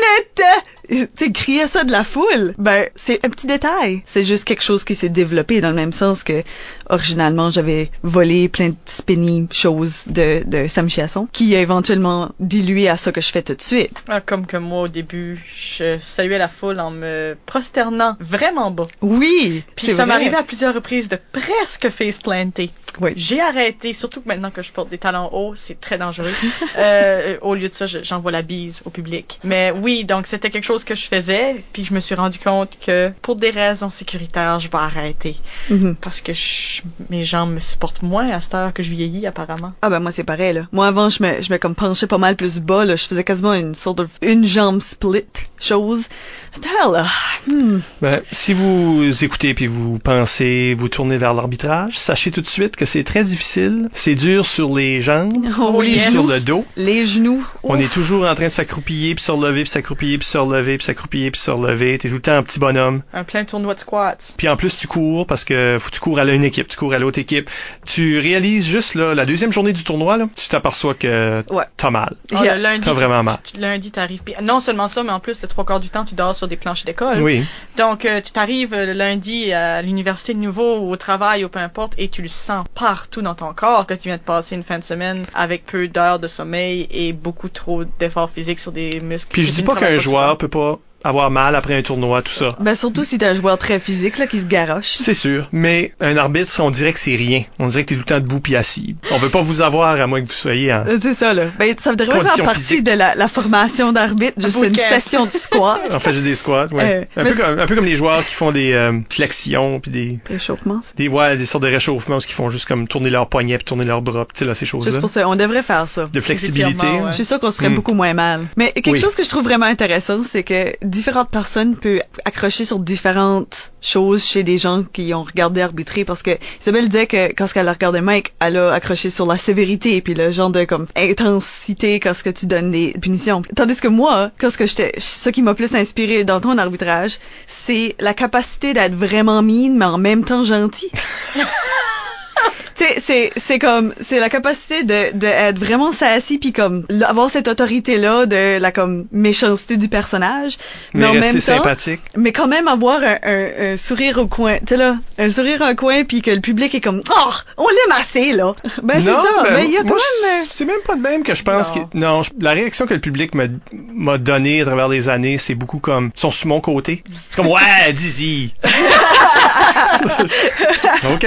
Tu 1.16 1.32
crier 1.32 1.66
ça 1.66 1.84
de 1.84 1.92
la 1.92 2.02
foule. 2.02 2.54
Ben, 2.56 2.88
c'est 2.94 3.24
un 3.24 3.28
petit 3.28 3.46
détail. 3.46 4.02
C'est 4.06 4.24
juste 4.24 4.44
quelque 4.44 4.62
chose 4.62 4.84
qui 4.84 4.94
s'est 4.94 5.10
développé 5.10 5.60
dans 5.60 5.68
le 5.68 5.74
même 5.74 5.92
sens 5.92 6.24
que, 6.24 6.42
originalement, 6.88 7.50
j'avais 7.50 7.90
volé 8.02 8.48
plein 8.48 8.70
de 8.70 8.74
spinning 8.86 9.48
choses 9.52 10.06
de, 10.08 10.42
de 10.46 10.68
Sam 10.68 10.88
Chiasson, 10.88 11.28
qui 11.32 11.54
a 11.56 11.60
éventuellement 11.60 12.30
dilué 12.40 12.88
à 12.88 12.96
ça 12.96 13.12
que 13.12 13.20
je 13.20 13.28
fais 13.28 13.42
tout 13.42 13.54
de 13.54 13.62
suite. 13.62 13.90
Ah, 14.08 14.20
Comme 14.20 14.46
que 14.46 14.56
moi, 14.56 14.82
au 14.82 14.88
début, 14.88 15.42
je 15.56 15.98
saluais 15.98 16.38
la 16.38 16.48
foule 16.48 16.80
en 16.80 16.90
me 16.90 17.36
prosternant 17.46 18.16
vraiment 18.20 18.70
bas. 18.70 18.86
Oui! 19.00 19.64
Puis 19.76 19.88
ça 19.88 20.06
m'arrivait 20.06 20.36
à 20.36 20.42
plusieurs 20.42 20.74
reprises 20.74 21.08
de 21.08 21.18
presque 21.32 21.88
face 21.90 22.18
planter. 22.18 22.70
Oui. 23.00 23.12
J'ai 23.16 23.40
arrêté, 23.40 23.92
surtout 23.92 24.20
que 24.22 24.28
maintenant 24.28 24.50
que 24.50 24.62
je 24.62 24.72
porte 24.72 24.88
des 24.88 24.98
talons 24.98 25.28
hauts, 25.32 25.54
c'est 25.54 25.80
très 25.80 25.98
dangereux. 25.98 26.32
Euh, 26.78 27.38
au 27.40 27.54
lieu 27.54 27.68
de 27.68 27.72
ça, 27.72 27.86
je- 27.86 28.02
j'envoie 28.04 28.30
la 28.30 28.42
bise 28.42 28.80
au 28.84 28.90
public. 28.90 29.40
Mais 29.42 29.72
oui, 29.72 30.04
donc 30.04 30.26
c'était 30.26 30.50
quelque 30.50 30.64
chose 30.64 30.84
que 30.84 30.94
je 30.94 31.06
faisais, 31.06 31.56
puis 31.72 31.84
je 31.84 31.92
me 31.92 32.00
suis 32.00 32.14
rendu 32.14 32.38
compte 32.38 32.78
que 32.84 33.10
pour 33.22 33.36
des 33.36 33.50
raisons 33.50 33.90
sécuritaires, 33.90 34.60
je 34.60 34.68
vais 34.68 34.78
arrêter. 34.78 35.36
Mhm. 35.70 35.96
Parce 35.96 36.20
que 36.20 36.32
je- 36.32 36.77
mes 37.10 37.24
jambes 37.24 37.52
me 37.54 37.60
supportent 37.60 38.02
moins 38.02 38.30
à 38.30 38.40
cette 38.40 38.54
heure 38.54 38.72
que 38.72 38.82
je 38.82 38.90
vieillis, 38.90 39.26
apparemment. 39.26 39.72
Ah 39.82 39.90
ben 39.90 40.00
moi 40.00 40.12
c'est 40.12 40.24
pareil 40.24 40.54
là. 40.54 40.62
Moi 40.72 40.86
avant 40.86 41.08
je 41.08 41.22
me 41.22 41.42
je 41.42 41.52
me 41.52 41.58
comme 41.58 41.74
penchais 41.74 42.06
pas 42.06 42.18
mal 42.18 42.36
plus 42.36 42.58
bas 42.60 42.84
là, 42.84 42.96
je 42.96 43.04
faisais 43.06 43.24
quasiment 43.24 43.54
une 43.54 43.74
sorte 43.74 43.98
de 43.98 44.08
une 44.22 44.44
jambe 44.46 44.80
split 44.80 45.24
chose. 45.60 46.04
C'était 46.52 46.68
là? 46.90 47.06
Hmm. 47.46 47.80
Ben, 48.00 48.20
si 48.32 48.52
vous 48.52 49.24
écoutez 49.24 49.54
puis 49.54 49.66
vous 49.66 49.98
pensez 49.98 50.74
vous 50.78 50.88
tourner 50.88 51.16
vers 51.18 51.34
l'arbitrage, 51.34 51.98
sachez 51.98 52.30
tout 52.30 52.40
de 52.40 52.46
suite 52.46 52.76
que 52.76 52.84
c'est 52.86 53.04
très 53.04 53.24
difficile. 53.24 53.88
C'est 53.92 54.14
dur 54.14 54.46
sur 54.46 54.74
les 54.74 55.00
jambes, 55.00 55.46
Oh, 55.60 55.76
puis 55.78 55.94
les 55.94 55.98
sur 55.98 56.12
genoux. 56.12 56.28
le 56.30 56.40
dos. 56.40 56.64
Les 56.76 57.06
genoux. 57.06 57.44
On 57.62 57.76
est 57.78 57.92
toujours 57.92 58.24
en 58.26 58.34
train 58.34 58.46
de 58.46 58.50
s'accroupiller 58.52 59.14
puis 59.14 59.24
se 59.24 59.30
relever 59.32 59.62
puis 59.62 59.70
s'accroupiller 59.70 60.18
puis 60.18 60.26
se 60.26 60.38
relever 60.38 60.76
puis 60.78 60.84
s'accroupiller 60.86 61.30
puis 61.30 61.40
se 61.40 61.50
relever. 61.50 61.98
T'es 61.98 62.08
tout 62.08 62.14
le 62.14 62.20
temps 62.22 62.36
un 62.36 62.42
petit 62.42 62.58
bonhomme. 62.58 63.02
Un 63.12 63.24
plein 63.24 63.44
tournoi 63.44 63.74
de 63.74 63.80
squats. 63.80 64.16
Puis 64.36 64.48
en 64.48 64.56
plus 64.56 64.76
tu 64.76 64.86
cours 64.86 65.26
parce 65.26 65.44
que 65.44 65.76
faut 65.80 65.90
que 65.90 65.94
tu 65.94 66.00
cours 66.00 66.18
à 66.18 66.24
une 66.24 66.44
équipe, 66.44 66.67
tu 66.68 66.76
cours 66.76 66.92
à 66.92 66.98
l'autre 66.98 67.18
équipe. 67.18 67.50
Tu 67.86 68.18
réalises 68.18 68.66
juste 68.66 68.94
là 68.94 69.14
la 69.14 69.26
deuxième 69.26 69.52
journée 69.52 69.72
du 69.72 69.84
tournoi 69.84 70.16
là, 70.16 70.28
tu 70.34 70.48
t'aperçois 70.48 70.94
que 70.94 71.42
Ouais. 71.50 71.64
t'as 71.76 71.90
mal. 71.90 72.14
Yeah. 72.30 72.56
lundi, 72.56 72.80
T'as 72.84 72.92
vraiment 72.92 73.22
mal. 73.22 73.38
tu- 73.42 73.60
lundi, 73.60 73.90
t'arrives. 73.90 74.22
puis 74.22 74.34
Non 74.42 74.60
seulement 74.60 74.88
ça, 74.88 75.02
mais 75.02 75.10
en 75.12 75.20
plus, 75.20 75.40
le 75.42 75.48
trois 75.48 75.64
quarts 75.64 75.80
du 75.80 75.88
temps, 75.90 76.04
tu 76.04 76.14
dors 76.14 76.34
sur 76.34 76.48
des 76.48 76.56
planches 76.56 76.84
d'école. 76.84 77.22
Oui. 77.22 77.44
Donc, 77.76 78.04
euh, 78.04 78.20
tu 78.20 78.32
t'arrives 78.32 78.74
euh, 78.74 78.86
le 78.86 78.92
lundi 78.92 79.52
à 79.52 79.82
l'université 79.82 80.34
de 80.34 80.38
nouveau, 80.38 80.78
ou 80.78 80.90
au 80.92 80.96
travail, 80.96 81.44
ou 81.44 81.48
peu 81.48 81.58
importe, 81.58 81.94
et 81.98 82.08
tu 82.08 82.22
le 82.22 82.28
sens 82.28 82.64
partout 82.74 83.22
dans 83.22 83.34
ton 83.34 83.52
corps 83.54 83.86
que 83.86 83.94
tu 83.94 84.08
viens 84.08 84.16
de 84.16 84.22
passer 84.22 84.54
une 84.54 84.62
fin 84.62 84.78
de 84.78 84.84
semaine 84.84 85.24
avec 85.34 85.64
peu 85.66 85.88
d'heures 85.88 86.18
de 86.18 86.28
sommeil 86.28 86.86
et 86.90 87.12
beaucoup 87.12 87.48
trop 87.48 87.84
d'efforts 87.84 88.30
physiques 88.30 88.60
sur 88.60 88.72
des 88.72 89.00
muscles. 89.00 89.30
Puis 89.32 89.44
je 89.44 89.52
dis 89.52 89.62
pas 89.62 89.74
qu'un 89.76 89.96
joueur 89.98 90.36
peut 90.38 90.48
pas 90.48 90.78
avoir 91.04 91.30
mal 91.30 91.54
après 91.54 91.74
un 91.74 91.82
tournoi, 91.82 92.22
tout 92.22 92.32
ça. 92.32 92.56
Ben 92.60 92.74
surtout 92.74 93.04
si 93.04 93.18
t'es 93.18 93.26
un 93.26 93.34
joueur 93.34 93.56
très 93.58 93.78
physique 93.78 94.18
là 94.18 94.26
qui 94.26 94.38
se 94.40 94.46
garoche. 94.46 94.96
C'est 94.98 95.14
sûr, 95.14 95.48
mais 95.52 95.92
un 96.00 96.16
arbitre, 96.16 96.60
on 96.60 96.70
dirait 96.70 96.92
que 96.92 96.98
c'est 96.98 97.14
rien. 97.16 97.42
On 97.58 97.68
dirait 97.68 97.84
que 97.84 97.90
t'es 97.90 97.94
tout 97.94 98.00
le 98.00 98.06
temps 98.06 98.20
debout 98.20 98.40
puis 98.40 98.56
assis. 98.56 98.96
On 99.10 99.18
veut 99.18 99.28
pas 99.28 99.40
vous 99.40 99.60
avoir 99.62 100.00
à 100.00 100.06
moins 100.06 100.20
que 100.22 100.26
vous 100.26 100.32
soyez 100.32 100.72
en... 100.72 100.86
Euh, 100.86 100.98
C'est 101.00 101.14
ça 101.14 101.34
là. 101.34 101.44
Ben 101.58 101.74
ça 101.78 101.94
devrait 101.94 102.20
faire 102.24 102.44
partie 102.44 102.82
de 102.82 102.90
la, 102.92 103.14
la 103.14 103.28
formation 103.28 103.92
d'arbitre, 103.92 104.40
juste 104.40 104.62
une 104.62 104.74
session 104.74 105.26
de 105.26 105.30
squat. 105.32 105.80
En 105.92 106.00
fait, 106.00 106.12
juste 106.12 106.24
des 106.24 106.34
squats, 106.34 106.66
ouais. 106.72 107.08
Euh, 107.16 107.20
un, 107.20 107.24
peu 107.24 107.34
comme, 107.34 107.58
un 107.58 107.66
peu 107.66 107.74
comme 107.74 107.84
les 107.86 107.96
joueurs 107.96 108.24
qui 108.24 108.34
font 108.34 108.52
des 108.52 108.72
euh, 108.72 108.92
flexions 109.08 109.80
puis 109.80 109.90
des 109.90 110.18
Réchauffement. 110.28 110.80
c'est- 110.82 110.96
des 110.96 111.08
ouais, 111.08 111.36
des 111.36 111.46
sortes 111.46 111.64
de 111.64 111.68
réchauffements 111.68 112.16
où 112.16 112.20
ils 112.26 112.32
font 112.32 112.50
juste 112.50 112.66
comme 112.66 112.88
tourner 112.88 113.10
leurs 113.10 113.28
poignets 113.28 113.56
puis 113.58 113.64
tourner 113.64 113.84
leurs 113.84 114.02
bras, 114.02 114.26
tu 114.32 114.40
sais 114.40 114.44
là 114.44 114.54
ces 114.54 114.60
Juste 114.60 114.70
choses-là. 114.72 115.00
pour 115.00 115.10
ça, 115.10 115.28
on 115.28 115.36
devrait 115.36 115.62
faire 115.62 115.88
ça. 115.88 116.08
De 116.12 116.20
flexibilité. 116.20 116.86
ouais. 116.86 117.10
Je 117.10 117.14
suis 117.14 117.24
sûre 117.24 117.38
qu'on 117.40 117.50
se 117.50 117.56
ferait 117.58 117.68
Hmm. 117.70 117.74
beaucoup 117.74 117.94
moins 117.94 118.14
mal. 118.14 118.46
Mais 118.56 118.72
quelque 118.72 118.90
Oui. 118.90 119.00
chose 119.00 119.14
que 119.14 119.22
je 119.24 119.28
trouve 119.28 119.44
vraiment 119.44 119.66
intéressant, 119.66 120.22
c'est 120.24 120.42
que 120.42 120.72
différentes 120.88 121.30
personnes 121.30 121.76
peuvent 121.76 122.02
accrocher 122.24 122.64
sur 122.64 122.78
différentes 122.78 123.72
choses 123.80 124.24
chez 124.24 124.42
des 124.42 124.58
gens 124.58 124.82
qui 124.82 125.12
ont 125.14 125.22
regardé 125.22 125.60
arbitrer 125.60 126.04
parce 126.04 126.22
que 126.22 126.36
Isabelle 126.60 126.88
disait 126.88 127.06
que 127.06 127.32
quand 127.32 127.46
elle 127.54 127.68
a 127.68 127.72
regardé 127.72 128.00
Mike, 128.00 128.34
elle 128.40 128.56
a 128.56 128.72
accroché 128.72 129.10
sur 129.10 129.26
la 129.26 129.38
sévérité 129.38 130.00
puis 130.00 130.14
le 130.14 130.30
genre 130.30 130.50
de 130.50 130.64
comme 130.64 130.86
intensité 130.96 132.00
quand 132.00 132.14
ce 132.14 132.22
que 132.22 132.30
tu 132.30 132.46
donnes 132.46 132.72
des 132.72 132.94
punitions. 133.00 133.42
Tandis 133.54 133.80
que 133.80 133.88
moi, 133.88 134.30
quand 134.38 134.50
ce 134.50 134.58
que 134.58 134.66
j'étais, 134.66 134.92
ce 134.98 135.30
qui 135.30 135.42
m'a 135.42 135.54
plus 135.54 135.74
inspiré 135.74 136.24
dans 136.24 136.40
ton 136.40 136.58
arbitrage, 136.58 137.18
c'est 137.46 137.94
la 138.00 138.14
capacité 138.14 138.74
d'être 138.74 138.94
vraiment 138.94 139.42
mine 139.42 139.76
mais 139.76 139.84
en 139.84 139.98
même 139.98 140.24
temps 140.24 140.44
gentil. 140.44 140.90
Tu 142.74 142.84
sais, 142.84 143.00
c'est, 143.00 143.32
c'est 143.36 143.58
comme, 143.58 143.92
c'est 144.00 144.20
la 144.20 144.28
capacité 144.28 144.84
de, 144.84 145.10
de 145.12 145.26
être 145.26 145.58
vraiment 145.58 145.90
sassy 145.90 146.38
puis 146.38 146.52
comme, 146.52 146.86
avoir 147.04 147.28
cette 147.28 147.48
autorité-là 147.48 148.26
de 148.26 148.60
la 148.60 148.70
comme 148.70 149.06
méchanceté 149.10 149.76
du 149.76 149.88
personnage. 149.88 150.58
Mais, 150.94 151.04
en 151.04 151.10
rester 151.10 151.26
même 151.26 151.34
temps, 151.34 151.40
sympathique. 151.40 152.00
mais 152.16 152.30
quand 152.30 152.46
même 152.46 152.68
avoir 152.68 153.00
un, 153.02 153.18
un, 153.24 153.72
un 153.72 153.76
sourire 153.76 154.18
au 154.18 154.28
coin, 154.28 154.58
tu 154.58 154.66
sais 154.68 154.76
là, 154.76 154.96
un 155.18 155.28
sourire 155.28 155.60
au 155.68 155.74
coin 155.74 156.04
puis 156.04 156.22
que 156.22 156.30
le 156.30 156.40
public 156.40 156.72
est 156.76 156.80
comme, 156.80 157.02
oh, 157.10 157.30
on 157.56 157.66
l'aime 157.68 157.98
assez 157.98 158.30
là. 158.32 158.54
Ben 158.84 159.00
c'est 159.00 159.12
ça, 159.12 159.24
ben, 159.42 159.54
mais 159.54 159.64
il 159.64 159.72
y 159.72 159.76
a 159.78 159.82
quand 159.82 159.88
même. 159.96 160.46
C'est 160.48 160.64
même 160.64 160.80
pas 160.86 160.94
de 160.94 161.00
même 161.02 161.24
que 161.24 161.34
je 161.34 161.42
pense 161.42 161.74
Non. 161.74 161.84
que. 161.86 161.96
Non, 161.98 162.22
je- 162.22 162.30
la 162.40 162.52
réaction 162.52 162.86
que 162.86 162.94
le 162.94 163.00
public 163.00 163.34
m'a- 163.34 163.46
m'a 163.72 164.18
donnée 164.18 164.60
à 164.60 164.64
travers 164.66 164.86
les 164.88 165.08
années, 165.08 165.38
c'est 165.38 165.56
beaucoup 165.56 165.80
comme. 165.80 166.12
Ils 166.14 166.20
sont 166.20 166.30
sur 166.30 166.46
mon 166.46 166.60
côté. 166.60 167.02
C'est 167.30 167.36
comme, 167.36 167.48
ouais, 167.48 167.92
dis-y. 167.92 168.54
OK. 171.12 171.26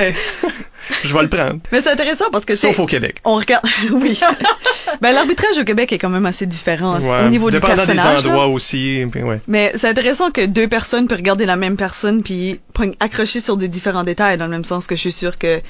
Je 1.03 1.13
vais 1.13 1.21
le 1.23 1.29
prendre. 1.29 1.59
Mais 1.71 1.81
c'est 1.81 1.91
intéressant 1.91 2.25
parce 2.31 2.45
que 2.45 2.55
Sauf 2.55 2.79
au 2.79 2.85
Québec. 2.85 3.17
on 3.25 3.35
regarde, 3.35 3.65
oui. 3.93 4.19
ben 5.01 5.11
l'arbitrage 5.13 5.57
au 5.59 5.63
Québec 5.63 5.91
est 5.93 5.97
quand 5.97 6.09
même 6.09 6.25
assez 6.25 6.45
différent 6.45 6.99
Ouais. 6.99 7.25
au 7.25 7.29
niveau 7.29 7.49
du 7.49 7.57
Dépendant 7.57 7.75
personnage. 7.75 8.23
des 8.23 8.29
là. 8.29 8.33
endroits 8.35 8.47
aussi. 8.47 9.05
puis 9.11 9.23
ouais. 9.23 9.39
Mais 9.47 9.71
c'est 9.75 9.87
intéressant 9.89 10.31
que 10.31 10.45
deux 10.45 10.67
personnes 10.67 11.07
peuvent 11.07 11.17
regarder 11.19 11.45
la 11.45 11.55
même 11.55 11.77
personne 11.77 12.23
puis 12.23 12.59
accrocher 12.99 13.39
sur 13.41 13.57
des 13.57 13.67
différents 13.67 14.03
détails 14.03 14.37
dans 14.37 14.45
le 14.45 14.51
même 14.51 14.65
sens 14.65 14.87
que 14.87 14.95
je 14.95 15.01
suis 15.01 15.11
sûre 15.11 15.37
que 15.37 15.61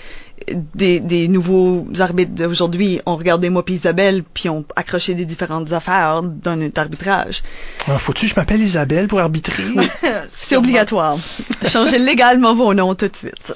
des, 0.74 1.00
des 1.00 1.28
nouveaux 1.28 1.86
arbitres 2.00 2.32
d'aujourd'hui 2.32 3.00
ont 3.06 3.16
regardé 3.16 3.50
moi 3.50 3.64
puis 3.64 3.76
Isabelle 3.76 4.24
puis 4.34 4.50
ont 4.50 4.66
accroché 4.76 5.14
des 5.14 5.26
différentes 5.26 5.72
affaires 5.74 6.24
dans 6.24 6.56
notre 6.56 6.80
arbitrage. 6.82 7.44
Ah, 7.88 7.98
Faut-tu 8.00 8.26
que 8.26 8.32
je 8.32 8.36
m'appelle 8.40 8.62
Isabelle 8.62 9.08
pour 9.08 9.20
arbitrer? 9.20 9.64
C'est 10.30 10.56
obligatoire. 10.56 11.18
Changez 11.68 12.00
légalement 12.00 12.56
vos 12.56 12.74
noms 12.74 12.96
tout 12.96 13.08
de 13.08 13.16
suite. 13.16 13.54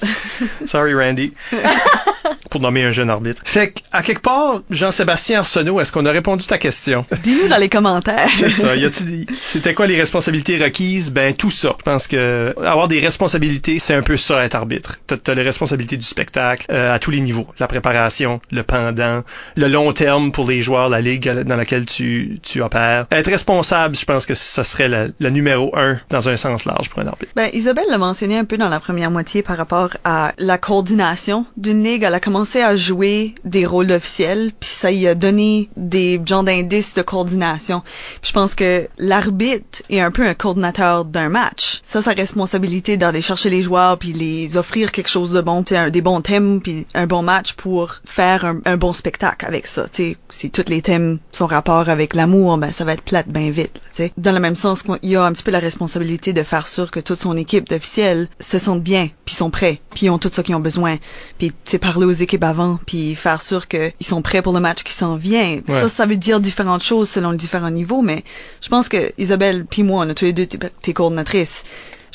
Sorry, 0.67 0.93
Randy. 0.93 1.33
pour 2.49 2.61
nommer 2.61 2.83
un 2.83 2.91
jeune 2.91 3.09
arbitre. 3.09 3.41
Fait 3.45 3.71
que, 3.71 3.79
à 3.91 4.01
quelque 4.01 4.21
part, 4.21 4.61
Jean-Sébastien 4.69 5.39
Arsenault, 5.39 5.79
est-ce 5.81 5.91
qu'on 5.91 6.05
a 6.05 6.11
répondu 6.11 6.43
à 6.45 6.49
ta 6.49 6.57
question? 6.57 7.05
Dis-nous 7.23 7.47
dans 7.47 7.57
les 7.57 7.69
commentaires. 7.69 8.29
C'est 8.37 8.49
ça. 8.49 8.75
Y 8.75 8.85
a-t-il- 8.85 9.25
C'était 9.41 9.73
quoi 9.73 9.87
les 9.87 9.99
responsabilités 9.99 10.57
requises? 10.57 11.11
Ben, 11.11 11.33
tout 11.35 11.51
ça. 11.51 11.75
Je 11.77 11.83
pense 11.83 12.07
que 12.07 12.55
avoir 12.65 12.87
des 12.87 12.99
responsabilités, 12.99 13.79
c'est 13.79 13.93
un 13.93 14.01
peu 14.01 14.17
ça, 14.17 14.43
être 14.45 14.55
arbitre. 14.55 14.99
T'as, 15.07 15.17
t'as 15.17 15.33
les 15.33 15.41
responsabilités 15.41 15.97
du 15.97 16.05
spectacle 16.05 16.65
euh, 16.71 16.93
à 16.93 16.99
tous 16.99 17.11
les 17.11 17.19
niveaux. 17.21 17.47
La 17.59 17.67
préparation, 17.67 18.39
le 18.51 18.63
pendant, 18.63 19.23
le 19.55 19.67
long 19.67 19.91
terme 19.91 20.31
pour 20.31 20.47
les 20.47 20.61
joueurs, 20.61 20.89
la 20.89 21.01
ligue 21.01 21.29
dans 21.29 21.55
laquelle 21.57 21.85
tu, 21.85 22.39
tu 22.41 22.61
opères. 22.61 23.05
Être 23.11 23.29
responsable, 23.29 23.95
je 23.95 24.05
pense 24.05 24.25
que 24.25 24.35
ça 24.35 24.63
serait 24.63 24.87
la, 24.87 25.07
la 25.19 25.29
numéro 25.29 25.75
un 25.77 25.99
dans 26.09 26.29
un 26.29 26.37
sens 26.37 26.65
large 26.65 26.89
pour 26.89 27.01
un 27.01 27.07
arbitre. 27.07 27.31
Ben, 27.35 27.49
Isabelle 27.53 27.85
l'a 27.89 27.97
mentionné 27.97 28.37
un 28.37 28.45
peu 28.45 28.57
dans 28.57 28.69
la 28.69 28.79
première 28.79 29.11
moitié 29.11 29.41
par 29.43 29.57
rapport 29.57 29.89
à 30.05 30.33
la 30.37 30.57
coordination 30.57 31.34
d'une 31.57 31.83
ligue. 31.83 32.03
Elle 32.03 32.13
a 32.13 32.19
commencé 32.19 32.61
à 32.61 32.75
jouer 32.75 33.35
des 33.43 33.65
rôles 33.65 33.91
officiels, 33.91 34.51
puis 34.59 34.69
ça 34.69 34.91
y 34.91 35.07
a 35.07 35.15
donné 35.15 35.69
des 35.75 36.21
genres 36.25 36.43
d'indices 36.43 36.93
de 36.93 37.01
coordination. 37.01 37.81
Puis 38.21 38.29
je 38.29 38.33
pense 38.33 38.55
que 38.55 38.87
l'arbitre 38.97 39.81
est 39.89 39.99
un 39.99 40.11
peu 40.11 40.25
un 40.27 40.33
coordinateur 40.33 41.05
d'un 41.05 41.29
match. 41.29 41.79
Ça, 41.83 42.01
sa 42.01 42.11
responsabilité 42.11 42.97
d'aller 42.97 43.21
chercher 43.21 43.49
les 43.49 43.61
joueurs 43.61 43.97
puis 43.97 44.13
les 44.13 44.57
offrir 44.57 44.91
quelque 44.91 45.09
chose 45.09 45.31
de 45.31 45.41
bon, 45.41 45.63
un- 45.71 45.89
des 45.89 46.01
bons 46.01 46.21
thèmes 46.21 46.61
puis 46.61 46.85
un 46.93 47.07
bon 47.07 47.21
match 47.21 47.53
pour 47.53 47.95
faire 48.05 48.45
un, 48.65 48.77
bon 48.77 48.93
spectacle 48.93 49.45
avec 49.45 49.67
ça. 49.67 49.85
Si 49.91 50.49
tous 50.51 50.65
les 50.67 50.81
thèmes 50.81 51.19
sont 51.31 51.47
rapport 51.47 51.89
avec 51.89 52.13
l'amour, 52.13 52.57
ben 52.57 52.71
ça 52.71 52.83
va 52.85 52.93
être 52.93 53.03
plate 53.03 53.27
bien 53.27 53.49
vite. 53.49 53.71
là, 53.75 53.81
Tu 53.89 53.89
sais, 53.91 54.13
dans 54.17 54.31
le 54.31 54.39
même 54.39 54.55
sens 54.55 54.83
qu'il 54.83 54.97
y 55.09 55.15
a 55.15 55.23
un 55.23 55.31
petit 55.33 55.43
peu 55.43 55.51
la 55.51 55.59
responsabilité 55.59 56.33
de 56.33 56.43
faire 56.43 56.67
sûr 56.67 56.91
que 56.91 56.99
toute 56.99 57.19
son 57.19 57.35
équipe 57.37 57.69
d'officiels 57.69 58.27
se 58.39 58.57
sentent 58.57 58.83
bien, 58.83 59.09
puis 59.25 59.35
sont 59.35 59.49
prêts, 59.49 59.81
puis 59.93 60.09
ont 60.09 60.17
tout 60.17 60.29
ce 60.31 60.41
qu'ils 60.41 60.55
ont 60.55 60.59
besoin, 60.59 60.97
puis 61.37 61.49
tu 61.49 61.55
sais 61.65 61.79
parler 61.79 62.05
aux 62.05 62.11
équipes 62.11 62.43
avant, 62.43 62.79
puis 62.85 63.15
faire 63.15 63.41
sûr 63.41 63.67
qu'ils 63.67 63.93
sont 64.01 64.21
prêts 64.21 64.41
pour 64.41 64.53
le 64.53 64.59
match 64.59 64.83
qui 64.83 64.93
s'en 64.93 65.17
vient. 65.17 65.55
Ouais. 65.55 65.63
Ça, 65.67 65.89
ça 65.89 66.05
veut 66.05 66.15
dire 66.15 66.39
différentes 66.39 66.83
choses 66.83 67.09
selon 67.09 67.31
les 67.31 67.37
différents 67.37 67.71
niveaux, 67.71 68.01
mais 68.01 68.23
je 68.61 68.69
pense 68.69 68.89
que 68.89 69.11
Isabelle 69.17 69.65
puis 69.65 69.83
moi, 69.83 70.05
on 70.05 70.09
a 70.09 70.13
tous 70.13 70.25
les 70.25 70.33
deux 70.33 70.45
tes 70.45 70.57
tes 70.81 70.93
coordinatrices. 70.93 71.63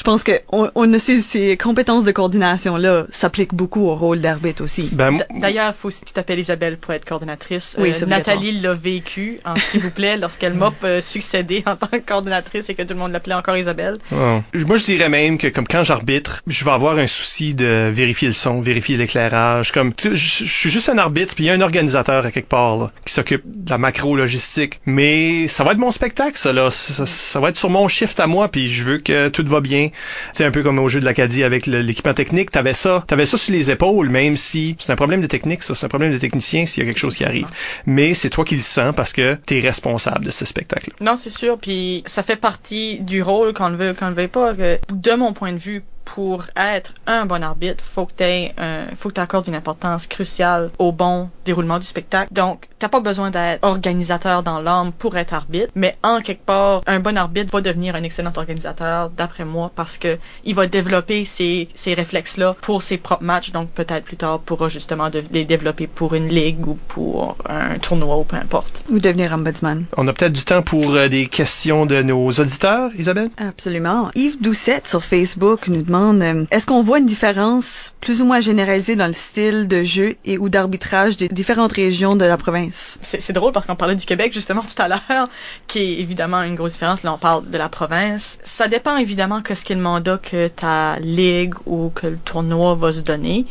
Je 0.01 0.05
pense 0.05 0.25
que 0.25 0.41
on, 0.51 0.71
on 0.77 0.91
a 0.95 0.99
ces, 0.99 1.21
ces 1.21 1.59
compétences 1.59 2.05
de 2.05 2.11
coordination 2.11 2.79
là 2.79 3.05
s'appliquent 3.11 3.53
beaucoup 3.53 3.83
au 3.87 3.95
rôle 3.95 4.23
d'arbitre 4.23 4.65
aussi. 4.65 4.89
Ben, 4.93 5.23
D'ailleurs, 5.39 5.75
il 5.77 5.79
faut 5.79 5.89
aussi 5.89 6.01
que 6.01 6.07
tu 6.07 6.15
t'appelles 6.15 6.39
Isabelle 6.39 6.79
pour 6.79 6.95
être 6.95 7.05
coordinatrice. 7.05 7.77
Oui, 7.79 7.93
Euh. 7.93 8.07
Nathalie 8.07 8.61
l'a 8.63 8.73
vécu, 8.73 9.41
en 9.45 9.57
s'il 9.57 9.81
vous 9.81 9.91
plaît, 9.91 10.17
lorsqu'elle 10.17 10.55
m'a 10.55 10.73
euh, 10.85 11.03
succédé 11.03 11.63
en 11.67 11.77
tant 11.77 11.89
que 11.89 11.99
coordinatrice 11.99 12.71
et 12.71 12.75
que 12.75 12.81
tout 12.83 12.95
le 12.95 12.99
monde 12.99 13.13
l'appelait 13.13 13.35
encore 13.35 13.59
Isabelle. 13.59 13.99
Oh. 14.11 14.41
Moi, 14.55 14.79
je 14.79 14.85
dirais 14.85 15.11
même 15.11 15.37
que 15.37 15.49
comme 15.49 15.67
quand 15.67 15.83
j'arbitre, 15.83 16.43
je 16.47 16.65
vais 16.65 16.71
avoir 16.71 16.97
un 16.97 17.07
souci 17.07 17.53
de 17.53 17.91
vérifier 17.93 18.29
le 18.29 18.33
son, 18.33 18.63
vérifier 18.63 18.97
l'éclairage. 18.97 19.71
Comme 19.71 19.93
tu 19.93 20.09
sais, 20.09 20.17
je 20.17 20.45
je 20.47 20.53
suis 20.53 20.71
juste 20.71 20.89
un 20.89 20.97
arbitre, 20.97 21.35
puis 21.35 21.45
il 21.45 21.47
y 21.49 21.51
a 21.51 21.53
un 21.53 21.61
organisateur 21.61 22.25
à 22.25 22.31
quelque 22.31 22.49
part 22.49 22.79
là, 22.79 22.91
qui 23.05 23.13
s'occupe 23.13 23.43
de 23.45 23.69
la 23.69 23.77
macro 23.77 24.17
logistique. 24.17 24.81
Mais 24.87 25.47
ça 25.47 25.63
va 25.63 25.73
être 25.73 25.79
mon 25.79 25.91
spectacle, 25.91 26.39
ça 26.39 26.55
là. 26.55 26.71
Ça, 26.71 27.05
ça 27.05 27.39
va 27.41 27.51
être 27.51 27.57
sur 27.59 27.69
mon 27.69 27.87
shift 27.87 28.19
à 28.19 28.27
moi, 28.27 28.49
puis 28.49 28.71
je 28.73 28.83
veux 28.85 28.99
que 28.99 29.29
tout 29.29 29.45
va 29.47 29.61
bien. 29.61 29.90
C'est 30.33 30.45
un 30.45 30.51
peu 30.51 30.63
comme 30.63 30.79
au 30.79 30.89
jeu 30.89 31.01
de 31.01 31.05
l'Acadie 31.05 31.45
avec 31.45 31.67
l'équipement 31.67 32.15
technique. 32.15 32.51
T'avais 32.51 32.75
ça, 32.75 33.05
t'avais 33.07 33.27
ça 33.27 33.39
sur 33.39 33.53
les 33.53 33.71
épaules, 33.71 34.09
même 34.09 34.37
si 34.37 34.77
c'est 34.79 34.93
un 34.93 34.97
problème 34.97 35.21
de 35.21 35.27
technique, 35.27 35.63
ça, 35.63 35.75
c'est 35.75 35.87
un 35.87 35.89
problème 35.89 36.13
de 36.13 36.19
technicien 36.19 36.67
s'il 36.67 36.83
y 36.83 36.87
a 36.87 36.91
quelque 36.91 37.01
chose 37.01 37.17
qui 37.17 37.25
arrive. 37.25 37.49
Mais 37.87 38.15
c'est 38.15 38.31
toi 38.31 38.45
qui 38.45 38.57
le 38.57 38.63
sens 38.63 38.95
parce 38.95 39.13
que 39.13 39.35
t'es 39.47 39.61
responsable 39.61 40.25
de 40.25 40.31
ce 40.31 40.45
spectacle. 40.45 40.93
Non, 41.01 41.17
c'est 41.17 41.31
sûr, 41.31 41.59
puis 41.59 42.03
ça 42.07 42.23
fait 42.23 42.37
partie 42.37 42.99
du 43.01 43.23
rôle 43.23 43.53
qu'on 43.53 43.69
le 43.69 43.77
veut, 43.77 43.95
qu'on 43.95 44.09
le 44.09 44.15
veuille 44.15 44.29
pas. 44.29 44.55
que, 44.55 44.79
de 44.93 45.13
mon 45.15 45.33
point 45.33 45.53
de 45.53 45.59
vue, 45.59 45.83
pour 46.15 46.45
être 46.57 46.93
un 47.07 47.27
bon 47.27 47.43
arbitre, 47.43 47.83
faut 47.85 48.07
que 48.07 48.13
t'aies 48.13 48.53
un, 48.59 48.95
faut 48.97 49.09
que 49.11 49.15
t'accordes 49.15 49.47
une 49.49 49.55
importance 49.55 50.07
cruciale 50.07 50.71
au 50.79 50.93
bon 50.93 51.31
déroulement 51.45 51.79
du 51.79 51.87
spectacle. 51.87 52.33
Donc, 52.33 52.69
t'as 52.79 52.89
pas 52.89 53.01
besoin 53.01 53.31
d'être 53.31 53.63
organisateur 53.65 54.43
dans 54.43 54.61
l'âme 54.61 54.93
pour 54.93 55.17
être 55.17 55.35
arbitre, 55.35 55.69
mais 55.75 55.97
en 56.03 56.21
quelque 56.21 56.45
part, 56.45 56.81
un 56.87 57.01
bon 57.01 57.17
arbitre 57.17 57.53
va 57.53 57.61
devenir 57.61 57.95
un 57.95 58.03
excellent 58.03 58.33
organisateur, 58.37 59.11
d'après 59.11 59.45
moi, 59.45 59.71
parce 59.75 59.99
que 59.99 60.19
il 60.45 60.55
va 60.55 60.67
développer 60.67 61.25
ces, 61.25 61.69
ces 61.75 61.95
réflexes-là 61.95 62.57
pour 62.61 62.83
ses 62.83 62.99
propres 62.99 63.23
matchs, 63.23 63.53
donc 63.53 63.71
peut-être 63.71 64.05
plus 64.05 64.17
tard 64.17 64.41
pourra 64.41 64.69
justement 64.69 65.11
de- 65.11 65.23
les 65.31 65.45
développer 65.45 65.87
pour 65.87 66.15
une 66.15 66.29
ligue 66.29 66.67
ou 66.67 66.75
pour 66.89 67.37
un 67.49 67.79
tournoi 67.79 68.17
ou 68.19 68.25
peu 68.25 68.37
importe. 68.37 68.83
Ou 68.91 68.99
devenir 68.99 69.33
ombudsman. 69.33 69.85
On 69.97 70.09
a 70.09 70.13
peut-être 70.13 70.33
du 70.33 70.45
temps 70.45 70.63
pour 70.63 70.95
euh, 70.95 71.09
des 71.09 71.27
questions 71.27 71.87
de 71.87 72.03
nos 72.03 72.31
auditeurs, 72.31 72.91
Isabelle? 72.99 73.31
Absolument. 73.37 74.11
Yves 74.15 74.41
Doucette 74.41 74.89
sur 74.89 75.05
Facebook 75.05 75.69
nous 75.69 75.83
demande 75.83 76.00
euh, 76.01 76.45
est-ce 76.51 76.67
qu'on 76.67 76.83
voit 76.83 76.99
une 76.99 77.07
différence 77.07 77.95
plus 78.01 78.23
ou 78.23 78.25
moins 78.25 78.41
généralisée 78.41 78.97
dans 78.97 79.07
le 79.07 79.13
style 79.13 79.69
de 79.69 79.83
jeu 79.83 80.17
et 80.25 80.39
ou 80.39 80.49
d'arbitrage 80.49 81.17
des 81.17 81.29
différentes 81.29 81.73
régions 81.73 82.17
de 82.17 82.25
la 82.25 82.37
province? 82.37 82.99
C'est 83.03 83.33
drôle 83.33 83.53
parce 83.53 83.67
qu'on 83.67 83.77
parlait 83.77 83.97
du 83.97 84.07
Québec 84.07 84.33
justement 84.33 84.63
tout 84.63 84.81
à 84.81 84.89
l'heure, 84.89 85.29
qui 85.67 85.79
est 85.79 86.01
évidemment 86.01 86.43
une 86.43 86.55
grosse 86.55 86.73
différence. 86.75 87.03
Là, 87.03 87.13
on 87.13 87.19
parle 87.19 87.49
de 87.49 87.59
la 87.59 87.69
province. 87.69 88.39
Ça 88.43 88.69
dépend 88.69 88.97
évidemment 88.97 89.43
que 89.43 89.55
ce 89.55 89.65
qu'est 89.65 89.75
le 89.75 89.81
mandat 89.81 90.19
que 90.19 90.49
ta 90.49 90.99
ligue 91.01 91.55
ou 91.67 91.91
que 91.95 92.07
le 92.07 92.19
tournoi 92.19 92.75
va 92.75 92.93
se 92.93 93.01
donner. 93.01 93.47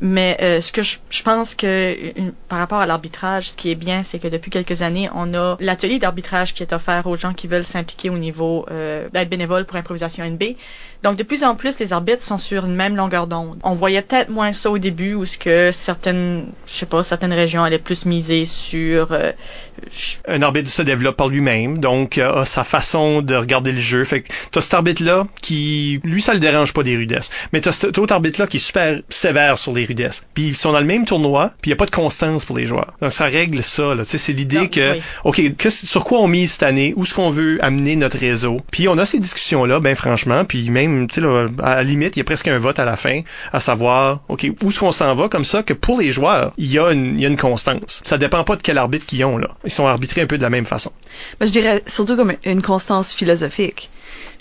Mais 0.00 0.36
euh, 0.42 0.60
ce 0.60 0.72
que 0.72 0.82
je, 0.82 1.22
pense 1.22 1.54
que 1.54 1.96
par 2.48 2.58
rapport 2.58 2.78
à 2.78 2.86
l'arbitrage, 2.86 3.50
ce 3.50 3.56
qui 3.56 3.70
est 3.70 3.74
bien, 3.76 4.02
c'est 4.02 4.18
que 4.18 4.28
depuis 4.28 4.50
quelques 4.50 4.82
années, 4.82 5.08
on 5.14 5.32
a 5.34 5.56
l'atelier 5.60 5.98
d'arbitrage 5.98 6.52
qui 6.54 6.62
est 6.62 6.72
offert 6.72 7.06
aux 7.06 7.16
gens 7.16 7.32
qui 7.32 7.46
veulent 7.46 7.64
s'impliquer 7.64 8.10
au 8.10 8.18
niveau 8.18 8.66
euh, 8.70 9.08
d'être 9.12 9.30
bénévole 9.30 9.64
pour 9.64 9.76
improvisation 9.76 10.24
NB. 10.24 10.42
Donc 11.04 11.16
de 11.16 11.22
plus 11.22 11.44
en 11.44 11.54
plus, 11.54 11.78
les 11.78 11.92
arbitres 11.92 12.22
sont 12.22 12.38
sur 12.38 12.64
une 12.64 12.74
même 12.74 12.96
longueur 12.96 13.26
d'onde. 13.28 13.56
On 13.62 13.74
voyait 13.74 14.02
peut-être 14.02 14.30
moins 14.30 14.52
ça 14.52 14.70
au 14.70 14.78
début, 14.78 15.14
où 15.14 15.24
ce 15.26 15.38
que 15.38 15.70
certaines, 15.72 16.46
je 16.66 16.72
sais 16.74 16.86
pas, 16.86 17.02
certaines 17.02 17.32
régions 17.32 17.62
allaient 17.62 17.78
plus 17.78 18.06
miser 18.06 18.44
sur 18.46 19.12
euh, 19.12 19.30
je- 19.90 20.16
un 20.26 20.42
arbitre 20.42 20.68
se 20.70 20.82
développe 20.82 21.16
par 21.16 21.28
lui-même, 21.28 21.78
donc 21.78 22.18
euh, 22.18 22.40
a 22.40 22.44
sa 22.44 22.64
façon 22.64 23.22
de 23.22 23.34
regarder 23.34 23.72
le 23.72 23.80
jeu. 23.80 24.02
Fait 24.04 24.22
que 24.22 24.32
t'as 24.50 24.60
cet 24.60 24.74
arbitre-là 24.74 25.26
qui, 25.42 26.00
lui, 26.04 26.22
ça 26.22 26.32
le 26.34 26.40
dérange 26.40 26.72
pas 26.72 26.82
des 26.82 26.96
rudesses. 26.96 27.30
Mais 27.52 27.60
t'as 27.60 27.72
cet 27.72 27.98
autre 27.98 28.12
arbitre-là 28.14 28.46
qui 28.46 28.56
est 28.56 28.60
super 28.60 29.00
sévère 29.10 29.58
sur 29.58 29.72
les 29.72 29.84
rudesses. 29.84 30.24
Puis 30.34 30.44
ils 30.48 30.56
sont 30.56 30.72
dans 30.72 30.80
le 30.80 30.86
même 30.86 31.04
tournoi, 31.04 31.52
puis 31.60 31.70
il 31.70 31.72
y 31.72 31.74
a 31.74 31.76
pas 31.76 31.86
de 31.86 31.90
constance 31.90 32.44
pour 32.44 32.56
les 32.56 32.64
joueurs. 32.66 32.94
Donc 33.02 33.12
ça 33.12 33.24
règle 33.26 33.62
ça, 33.62 33.94
là. 33.94 34.04
Tu 34.04 34.10
sais, 34.12 34.18
c'est 34.18 34.32
l'idée 34.32 34.68
que, 34.70 34.94
oui. 34.94 35.02
OK, 35.24 35.56
qu'est-ce- 35.58 35.86
sur 35.86 36.04
quoi 36.04 36.20
on 36.20 36.28
mise 36.28 36.52
cette 36.52 36.62
année? 36.62 36.94
Où 36.96 37.04
est-ce 37.04 37.12
qu'on 37.14 37.30
veut 37.30 37.62
amener 37.62 37.96
notre 37.96 38.16
réseau? 38.18 38.62
Puis 38.70 38.88
on 38.88 38.96
a 38.98 39.04
ces 39.04 39.18
discussions-là, 39.18 39.80
ben 39.80 39.94
franchement, 39.94 40.44
puis 40.44 40.70
même, 40.70 40.93
tu 41.08 41.20
sais, 41.20 41.26
à 41.62 41.76
la 41.76 41.82
limite, 41.82 42.16
il 42.16 42.20
y 42.20 42.22
a 42.22 42.24
presque 42.24 42.48
un 42.48 42.58
vote 42.58 42.78
à 42.78 42.84
la 42.84 42.96
fin, 42.96 43.22
à 43.52 43.60
savoir, 43.60 44.20
OK, 44.28 44.46
où 44.62 44.68
est-ce 44.68 44.78
qu'on 44.78 44.92
s'en 44.92 45.14
va? 45.14 45.28
Comme 45.28 45.44
ça, 45.44 45.62
que 45.62 45.72
pour 45.72 46.00
les 46.00 46.12
joueurs, 46.12 46.52
il 46.56 46.70
y 46.70 46.78
a 46.78 46.90
une, 46.90 47.16
il 47.16 47.22
y 47.22 47.26
a 47.26 47.28
une 47.28 47.36
constance. 47.36 48.02
Ça 48.04 48.18
dépend 48.18 48.44
pas 48.44 48.56
de 48.56 48.62
quel 48.62 48.78
arbitre 48.78 49.06
qu'ils 49.06 49.24
ont, 49.24 49.36
là. 49.36 49.48
Ils 49.64 49.70
sont 49.70 49.86
arbitrés 49.86 50.22
un 50.22 50.26
peu 50.26 50.38
de 50.38 50.42
la 50.42 50.50
même 50.50 50.66
façon. 50.66 50.92
Ben, 51.40 51.46
Je 51.46 51.52
dirais 51.52 51.82
surtout 51.86 52.16
comme 52.16 52.34
une 52.44 52.62
constance 52.62 53.12
philosophique. 53.12 53.90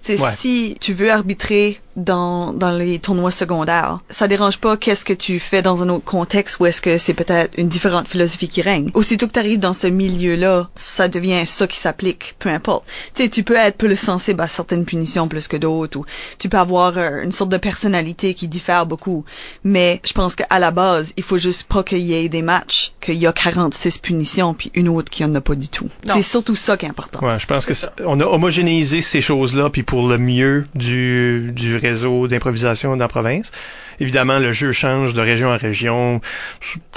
Ouais. 0.10 0.18
si 0.18 0.76
tu 0.82 0.94
veux 0.94 1.12
arbitrer 1.12 1.80
dans, 1.96 2.54
dans 2.54 2.72
les 2.72 3.00
tournois 3.00 3.32
secondaires. 3.32 4.00
Ça 4.10 4.28
dérange 4.28 4.58
pas 4.58 4.78
qu'est-ce 4.78 5.06
que 5.06 5.14
tu 5.14 5.40
fais 5.40 5.62
dans 5.62 5.84
un 5.84 5.90
autre 5.90 6.06
contexte 6.06 6.60
ou 6.60 6.66
est-ce 6.66 6.82
que 6.82 6.98
c'est 6.98 7.14
peut-être 7.14 7.54
une 7.58 7.70
différente 7.70 8.08
philosophie 8.08 8.48
qui 8.48 8.62
règne. 8.62 8.90
Aussitôt 8.94 9.28
que 9.28 9.34
tu 9.34 9.40
arrives 9.40 9.60
dans 9.60 9.74
ce 9.74 9.88
milieu-là, 9.88 10.70
ça 10.76 11.08
devient 11.08 11.46
ça 11.46 11.68
qui 11.68 11.78
s'applique, 11.78 12.36
peu 12.40 12.50
importe. 12.50 12.86
Tu 13.14 13.24
sais, 13.24 13.30
tu 13.30 13.44
peux 13.44 13.56
être 13.56 13.78
plus 13.78 13.96
sensible 13.96 14.42
à 14.42 14.48
certaines 14.48 14.86
punitions 14.86 15.28
plus 15.28 15.48
que 15.48 15.58
d'autres 15.58 16.00
ou 16.00 16.06
tu 16.40 16.50
peux 16.50 16.58
avoir 16.58 16.98
euh, 16.98 17.22
une 17.24 17.32
sorte 17.32 17.52
de 17.52 17.58
personnalité 17.58 18.34
qui 18.34 18.48
diffère 18.48 18.86
beaucoup. 18.86 19.26
Mais 19.64 20.02
je 20.06 20.14
pense 20.14 20.36
qu'à 20.36 20.60
la 20.60 20.72
base, 20.72 21.14
il 21.18 21.24
faut 21.24 21.38
juste 21.38 21.64
pas 21.64 21.84
qu'il 21.84 22.00
y 22.00 22.14
ait 22.14 22.30
des 22.30 22.42
matchs, 22.42 22.94
qu'il 23.02 23.16
y 23.16 23.28
a 23.28 23.34
46 23.34 23.98
punitions 24.00 24.54
puis 24.54 24.72
une 24.74 24.90
autre 24.90 25.10
qui 25.10 25.24
en 25.24 25.34
a 25.36 25.42
pas 25.42 25.56
du 25.56 25.70
tout. 25.70 25.90
C'est 26.06 26.22
surtout 26.22 26.56
ça 26.56 26.78
qui 26.78 26.86
est 26.86 26.90
important. 26.90 27.26
Ouais, 27.26 27.40
je 27.40 27.46
pense 27.46 27.66
que 27.66 27.74
on 28.06 28.20
a 28.20 28.26
homogénéisé 28.26 29.02
ces 29.02 29.22
choses-là 29.22 29.70
puis 29.70 29.84
pour 29.84 30.08
le 30.08 30.18
mieux 30.18 30.66
du, 30.76 31.52
du 31.54 31.78
réseau 31.84 32.28
d'improvisation 32.28 32.92
dans 32.92 33.04
la 33.04 33.08
province. 33.08 33.52
Évidemment, 34.00 34.40
le 34.40 34.52
jeu 34.52 34.72
change 34.72 35.14
de 35.14 35.22
région 35.22 35.50
en 35.50 35.58
région. 35.58 36.22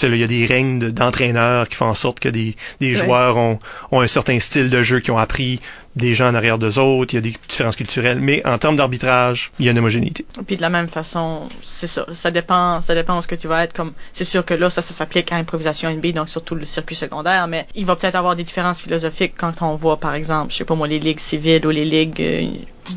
Il 0.02 0.16
y 0.16 0.24
a 0.24 0.26
des 0.26 0.46
règnes 0.46 0.90
d'entraîneurs 0.90 1.68
qui 1.68 1.74
font 1.74 1.86
en 1.86 1.94
sorte 1.94 2.20
que 2.20 2.28
des, 2.28 2.56
des 2.80 2.94
joueurs 2.94 3.36
ont, 3.36 3.58
ont 3.90 4.00
un 4.00 4.06
certain 4.06 4.38
style 4.38 4.70
de 4.70 4.82
jeu 4.82 5.00
qui 5.00 5.10
ont 5.10 5.18
appris 5.18 5.60
des 5.96 6.12
gens 6.14 6.28
en 6.28 6.34
arrière 6.34 6.58
d'eux 6.58 6.78
autres, 6.78 7.14
il 7.14 7.16
y 7.16 7.18
a 7.18 7.22
des 7.22 7.34
différences 7.48 7.74
culturelles, 7.74 8.20
mais 8.20 8.46
en 8.46 8.58
termes 8.58 8.76
d'arbitrage, 8.76 9.50
il 9.58 9.64
y 9.64 9.68
a 9.68 9.72
une 9.72 9.78
homogénéité. 9.78 10.26
Puis 10.46 10.56
de 10.56 10.60
la 10.60 10.68
même 10.68 10.88
façon, 10.88 11.48
c'est 11.62 11.86
ça, 11.86 12.06
ça 12.12 12.30
dépend, 12.30 12.82
ça 12.82 12.94
dépend 12.94 13.16
de 13.16 13.22
ce 13.22 13.26
que 13.26 13.34
tu 13.34 13.48
vas 13.48 13.64
être 13.64 13.72
comme. 13.72 13.92
C'est 14.12 14.24
sûr 14.24 14.44
que 14.44 14.52
là, 14.52 14.68
ça, 14.68 14.82
ça 14.82 14.92
s'applique 14.92 15.32
à 15.32 15.38
l'improvisation 15.38 15.90
NBA, 15.90 16.12
donc 16.12 16.28
surtout 16.28 16.54
le 16.54 16.66
circuit 16.66 16.96
secondaire, 16.96 17.48
mais 17.48 17.66
il 17.74 17.86
va 17.86 17.96
peut-être 17.96 18.14
avoir 18.14 18.36
des 18.36 18.44
différences 18.44 18.82
philosophiques 18.82 19.34
quand 19.36 19.62
on 19.62 19.74
voit, 19.74 19.96
par 19.98 20.14
exemple, 20.14 20.52
je 20.52 20.58
sais 20.58 20.64
pas 20.66 20.74
moi, 20.74 20.86
les 20.86 20.98
ligues 20.98 21.20
civiles 21.20 21.66
ou 21.66 21.70
les 21.70 21.86
ligues 21.86 22.20
euh, 22.20 22.46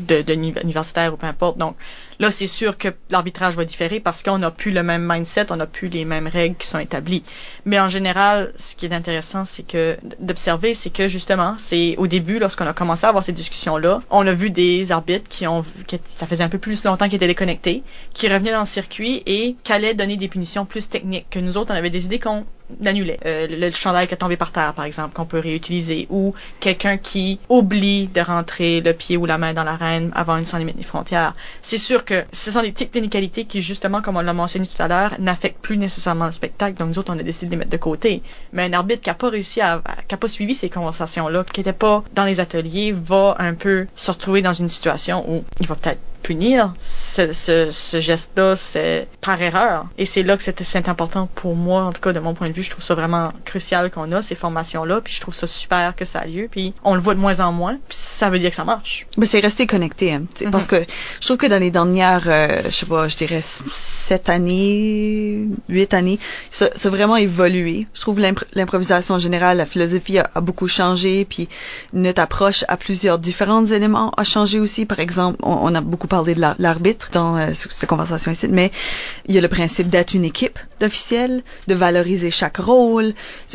de, 0.00 0.22
de 0.22 0.34
universitaires 0.34 1.14
ou 1.14 1.16
peu 1.16 1.26
importe. 1.26 1.56
Donc 1.56 1.76
là, 2.18 2.30
c'est 2.30 2.46
sûr 2.46 2.76
que 2.76 2.88
l'arbitrage 3.08 3.54
va 3.54 3.64
différer 3.64 3.98
parce 3.98 4.22
qu'on 4.22 4.38
n'a 4.38 4.50
plus 4.50 4.72
le 4.72 4.82
même 4.82 5.06
mindset, 5.10 5.50
on 5.50 5.56
n'a 5.56 5.66
plus 5.66 5.88
les 5.88 6.04
mêmes 6.04 6.26
règles 6.26 6.56
qui 6.56 6.66
sont 6.66 6.78
établies. 6.78 7.24
Mais 7.64 7.78
en 7.78 7.88
général, 7.88 8.52
ce 8.58 8.74
qui 8.76 8.86
est 8.86 8.94
intéressant, 8.94 9.44
c'est 9.44 9.62
que 9.62 9.98
d'observer, 10.20 10.74
c'est 10.74 10.90
que 10.90 11.08
justement, 11.08 11.56
c'est 11.58 11.96
au 11.98 12.06
début, 12.06 12.38
lorsqu'on 12.38 12.66
a 12.66 12.72
commencé 12.72 13.06
à 13.06 13.08
avoir 13.08 13.24
ces 13.24 13.32
discussions-là, 13.32 14.02
on 14.10 14.26
a 14.26 14.32
vu 14.32 14.50
des 14.50 14.92
arbitres 14.92 15.28
qui 15.28 15.46
ont, 15.46 15.62
qui, 15.86 15.98
ça 16.16 16.26
faisait 16.26 16.44
un 16.44 16.48
peu 16.48 16.58
plus 16.58 16.84
longtemps 16.84 17.06
qu'ils 17.06 17.16
étaient 17.16 17.26
déconnectés, 17.26 17.82
qui 18.14 18.28
revenaient 18.28 18.52
dans 18.52 18.60
le 18.60 18.66
circuit 18.66 19.22
et 19.26 19.56
qui 19.62 19.72
allaient 19.72 19.94
donner 19.94 20.16
des 20.16 20.28
punitions 20.28 20.64
plus 20.64 20.88
techniques 20.88 21.26
que 21.30 21.38
nous 21.38 21.56
autres, 21.56 21.72
on 21.72 21.76
avait 21.76 21.90
des 21.90 22.04
idées 22.04 22.18
qu'on 22.18 22.44
annulait. 22.84 23.18
Euh, 23.24 23.46
le, 23.48 23.70
chandail 23.70 24.06
qui 24.06 24.14
est 24.14 24.18
tombé 24.18 24.36
par 24.36 24.52
terre, 24.52 24.74
par 24.74 24.84
exemple, 24.84 25.14
qu'on 25.14 25.26
peut 25.26 25.38
réutiliser, 25.38 26.06
ou 26.10 26.34
quelqu'un 26.60 26.96
qui 26.96 27.38
oublie 27.48 28.08
de 28.08 28.20
rentrer 28.20 28.80
le 28.80 28.92
pied 28.92 29.16
ou 29.16 29.26
la 29.26 29.38
main 29.38 29.52
dans 29.52 29.64
l'arène 29.64 30.10
avant 30.14 30.36
une 30.36 30.44
sans 30.44 30.58
limite 30.58 30.76
des 30.76 30.82
frontières. 30.82 31.34
C'est 31.62 31.78
sûr 31.78 32.04
que 32.04 32.24
ce 32.32 32.50
sont 32.50 32.62
des 32.62 32.72
technicalités 32.72 33.44
qui, 33.44 33.60
justement, 33.60 34.02
comme 34.02 34.16
on 34.16 34.20
l'a 34.20 34.32
mentionné 34.32 34.66
tout 34.66 34.82
à 34.82 34.88
l'heure, 34.88 35.14
n'affectent 35.18 35.60
plus 35.60 35.76
nécessairement 35.76 36.26
le 36.26 36.32
spectacle. 36.32 36.76
Donc 36.78 36.88
nous 36.88 36.98
autres, 36.98 37.12
on 37.14 37.18
a 37.18 37.22
décidé 37.22 37.46
de 37.46 37.50
les 37.52 37.56
mettre 37.56 37.70
de 37.70 37.76
côté. 37.76 38.22
Mais 38.52 38.64
un 38.64 38.72
arbitre 38.72 39.02
qui 39.02 39.10
a 39.10 39.14
pas 39.14 39.30
réussi 39.30 39.60
à, 39.60 39.82
qui 40.08 40.14
a 40.14 40.18
pas 40.18 40.28
suivi 40.28 40.54
ces 40.54 40.70
conversations-là, 40.70 41.44
qui 41.52 41.60
était 41.60 41.72
pas 41.72 42.04
dans 42.14 42.24
les 42.24 42.40
ateliers, 42.40 42.92
va 42.92 43.36
un 43.38 43.54
peu 43.54 43.86
se 43.94 44.10
retrouver 44.10 44.42
dans 44.42 44.52
une 44.52 44.68
situation 44.68 45.24
où 45.28 45.44
il 45.60 45.66
va 45.66 45.74
peut-être 45.74 46.00
punir 46.22 46.74
ce, 46.80 47.32
ce, 47.32 47.70
ce 47.70 48.00
geste-là, 48.00 48.56
c'est 48.56 49.08
par 49.20 49.40
erreur. 49.40 49.86
Et 49.98 50.06
c'est 50.06 50.22
là 50.22 50.36
que 50.36 50.42
c'est 50.42 50.88
important 50.88 51.28
pour 51.34 51.56
moi, 51.56 51.84
en 51.84 51.92
tout 51.92 52.00
cas 52.00 52.12
de 52.12 52.20
mon 52.20 52.34
point 52.34 52.48
de 52.48 52.52
vue, 52.52 52.62
je 52.62 52.70
trouve 52.70 52.84
ça 52.84 52.94
vraiment 52.94 53.32
crucial 53.44 53.90
qu'on 53.90 54.10
a 54.12 54.22
ces 54.22 54.34
formations-là, 54.34 55.00
puis 55.00 55.12
je 55.12 55.20
trouve 55.20 55.34
ça 55.34 55.46
super 55.46 55.94
que 55.96 56.04
ça 56.04 56.20
a 56.20 56.26
lieu, 56.26 56.48
puis 56.50 56.74
on 56.84 56.94
le 56.94 57.00
voit 57.00 57.14
de 57.14 57.20
moins 57.20 57.40
en 57.40 57.52
moins, 57.52 57.78
puis 57.88 57.98
ça 57.98 58.30
veut 58.30 58.38
dire 58.38 58.50
que 58.50 58.56
ça 58.56 58.64
marche. 58.64 59.06
Mais 59.16 59.26
c'est 59.26 59.40
rester 59.40 59.66
connecté, 59.66 60.12
hein, 60.12 60.20
mm 60.20 60.46
-hmm. 60.46 60.50
parce 60.50 60.66
que 60.66 60.84
je 61.20 61.26
trouve 61.26 61.38
que 61.38 61.46
dans 61.46 61.58
les 61.66 61.70
dernières, 61.70 62.24
euh, 62.26 62.62
je 62.66 62.70
sais 62.70 62.86
pas, 62.86 63.08
je 63.08 63.16
dirais 63.16 63.42
sept 63.42 64.28
années, 64.28 65.46
huit 65.68 65.94
années, 65.94 66.18
ça, 66.50 66.68
ça 66.74 66.88
a 66.88 66.90
vraiment 66.90 67.16
évolué. 67.16 67.86
Je 67.94 68.00
trouve 68.00 68.18
l'improvisation 68.54 69.14
en 69.14 69.18
général, 69.18 69.56
la 69.56 69.66
philosophie 69.66 70.18
a, 70.18 70.30
a, 70.34 70.40
beaucoup 70.40 70.68
changé, 70.68 71.24
puis 71.24 71.48
notre 71.92 72.22
approche 72.22 72.64
à 72.68 72.76
plusieurs 72.76 73.18
différents 73.18 73.66
éléments 73.66 74.10
a 74.16 74.24
changé 74.24 74.58
aussi. 74.60 74.86
Par 74.86 75.00
exemple, 75.06 75.38
on, 75.42 75.56
on 75.66 75.74
a 75.74 75.80
beaucoup 75.80 76.09
parler 76.10 76.34
de 76.34 76.42
l'arbitre 76.58 77.08
dans 77.12 77.38
euh, 77.38 77.54
cette 77.54 77.88
conversation 77.88 78.30
ici, 78.30 78.48
mais 78.50 78.70
il 79.26 79.34
y 79.34 79.38
a 79.38 79.40
le 79.40 79.48
principe 79.48 79.88
d'être 79.88 80.12
une 80.12 80.24
équipe 80.24 80.58
d'officiels, 80.80 81.42
de 81.68 81.74
valoriser 81.74 82.30
chaque 82.30 82.58
rôle, 82.58 83.14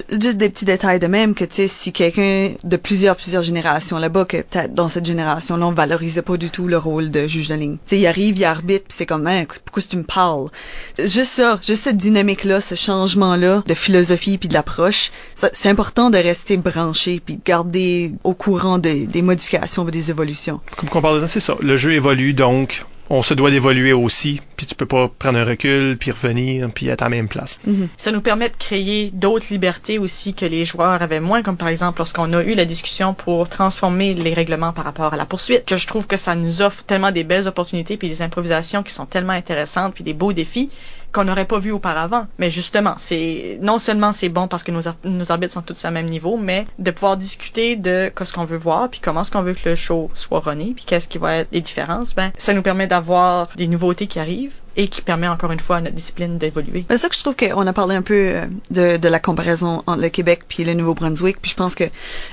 juste 0.10 0.38
des 0.38 0.49
petits 0.49 0.65
détails 0.65 0.99
de 0.99 1.07
même 1.07 1.36
que, 1.36 1.44
tu 1.44 1.56
sais, 1.56 1.68
si 1.68 1.91
quelqu'un 1.91 2.53
de 2.64 2.77
plusieurs, 2.77 3.18
plusieurs 3.18 3.41
générations 3.44 3.98
là-bas, 3.99 4.26
que 4.26 4.38
peut-être 4.38 4.73
dans 4.73 4.88
cette 4.88 5.06
génération-là, 5.06 5.68
on 5.68 5.72
valorisait 5.72 6.22
pas 6.22 6.38
du 6.38 6.49
tout 6.49 6.68
le 6.68 6.77
rôle 6.77 7.11
de 7.11 7.27
juge 7.27 7.49
de 7.49 7.56
ligne. 7.56 7.73
Tu 7.73 7.90
sais, 7.90 7.99
il 7.99 8.07
arrive, 8.07 8.38
il 8.38 8.45
arbitre, 8.45 8.86
c'est 8.90 9.06
comme, 9.06 9.27
hein, 9.27 9.44
pourquoi 9.65 9.84
tu 9.84 9.98
me 9.98 10.03
parles? 10.03 10.49
Juste 10.98 11.32
ça, 11.32 11.60
juste 11.66 11.84
cette 11.84 11.98
dynamique-là, 11.98 12.62
ce 12.62 12.76
changement-là 12.76 13.64
de 13.66 13.74
philosophie 13.74 14.38
puis 14.38 14.48
de 14.48 14.54
l'approche, 14.54 15.12
c'est 15.34 15.70
important 15.70 16.10
de 16.10 16.18
rester 16.18 16.58
branché 16.58 17.22
puis 17.24 17.40
garder 17.44 18.14
au 18.24 18.34
courant 18.34 18.78
de, 18.78 19.06
des 19.06 19.22
modifications 19.22 19.88
et 19.88 19.92
des 19.92 20.10
évolutions. 20.10 20.62
Comme 20.78 20.90
qu'on 20.90 21.02
parle 21.02 21.22
de 21.22 21.28
c'est 21.28 21.40
ça. 21.40 21.58
Le 21.60 21.78
jeu 21.78 21.94
évolue, 21.94 22.34
donc 22.34 22.86
on 23.10 23.22
se 23.22 23.34
doit 23.34 23.52
d'évoluer 23.52 23.94
aussi, 23.94 24.41
puis 24.56 24.65
tu 24.65 24.76
peux 24.76 24.86
pas 24.86 25.07
prendre 25.07 25.38
un 25.38 25.45
recul, 25.45 25.98
puis 25.98 26.11
revenir, 26.11 26.69
puis 26.73 26.88
être 26.88 27.02
à 27.02 27.06
la 27.06 27.10
même 27.10 27.27
place. 27.27 27.60
-hmm. 27.68 27.88
Ça 27.98 28.11
nous 28.11 28.22
permet 28.22 28.49
de 28.49 28.56
créer 28.57 29.11
d'autres 29.14 29.48
libertés 29.52 29.99
aussi 29.99 30.34
que 30.34 30.45
les 30.45 30.65
joueurs 30.65 31.02
avaient 31.02 31.19
moins, 31.19 31.44
comme 31.44 31.57
par 31.57 31.68
exemple 31.68 31.99
lorsqu'on 31.99 32.32
a 32.34 32.44
eu 32.44 32.56
la 32.56 32.65
discussion 32.65 33.14
pour 33.14 33.48
transformer 33.49 34.14
les 34.14 34.34
règlements 34.34 34.73
par 34.73 34.86
rapport 34.86 35.14
à 35.14 35.18
la 35.18 35.26
poursuite, 35.26 35.65
que 35.65 35.77
je 35.77 35.88
trouve 35.88 36.07
que 36.07 36.18
ça 36.18 36.36
nous 36.36 36.61
offre 36.61 36.84
tellement 36.84 37.11
des 37.11 37.23
belles 37.23 37.48
opportunités, 37.48 37.98
puis 37.98 38.10
des 38.10 38.22
improvisations 38.22 38.84
qui 38.84 38.94
sont 38.94 39.06
tellement 39.06 39.34
intéressantes, 39.34 39.94
puis 39.94 40.03
des 40.03 40.14
beaux 40.14 40.34
défis, 40.34 40.69
qu'on 41.16 41.24
n'aurait 41.24 41.46
pas 41.46 41.60
vu 41.60 41.72
auparavant. 41.72 42.28
Mais 42.38 42.50
justement, 42.50 42.96
c'est 42.98 43.58
non 43.62 43.80
seulement 43.80 44.12
c'est 44.12 44.28
bon 44.28 44.50
parce 44.50 44.64
que 44.64 44.72
nos, 44.72 44.82
nos 45.06 45.32
arbitres 45.32 45.54
sont 45.54 45.62
tous 45.62 45.86
à 45.86 45.92
même 45.92 46.08
niveau, 46.08 46.36
mais 46.36 46.66
de 46.78 46.92
pouvoir 46.92 47.16
discuter 47.16 47.78
de 47.78 48.12
ce 48.22 48.34
qu'on 48.34 48.44
veut 48.44 48.58
voir, 48.58 48.90
puis 48.90 49.00
comment 49.00 49.22
est-ce 49.22 49.32
qu'on 49.32 49.42
veut 49.42 49.54
que 49.54 49.70
le 49.70 49.76
show 49.76 50.12
soit 50.14 50.42
runné, 50.42 50.74
puis 50.76 50.84
qu'est-ce 50.84 51.08
qui 51.08 51.18
va 51.18 51.38
être 51.38 51.48
les 51.54 51.62
différences, 51.62 52.14
ben 52.14 52.32
ça 52.38 52.54
nous 52.54 52.62
permet 52.62 52.88
d'avoir 52.88 53.56
des 53.56 53.68
nouveautés 53.68 54.08
qui 54.08 54.20
arrivent 54.20 54.60
et 54.78 54.88
qui 54.88 55.02
permet 55.02 55.28
encore 55.28 55.52
une 55.52 55.60
fois 55.60 55.78
à 55.78 55.82
notre 55.82 55.96
discipline 55.96 56.38
d'évoluer. 56.38 56.86
C'est 56.90 56.98
ça 56.98 57.10
que 57.10 57.16
je 57.16 57.22
trouve 57.22 57.36
qu'on 57.36 57.66
a 57.66 57.74
parlé 57.74 57.96
un 57.96 58.02
peu 58.02 58.34
de, 58.72 58.98
de 58.98 59.08
la 59.08 59.20
comparaison 59.20 59.84
entre 59.88 60.02
le 60.02 60.10
Québec 60.10 60.42
puis 60.48 60.64
le 60.64 60.74
Nouveau-Brunswick, 60.74 61.38
puis 61.42 61.52
je 61.52 61.56
pense 61.56 61.76
que 61.76 61.86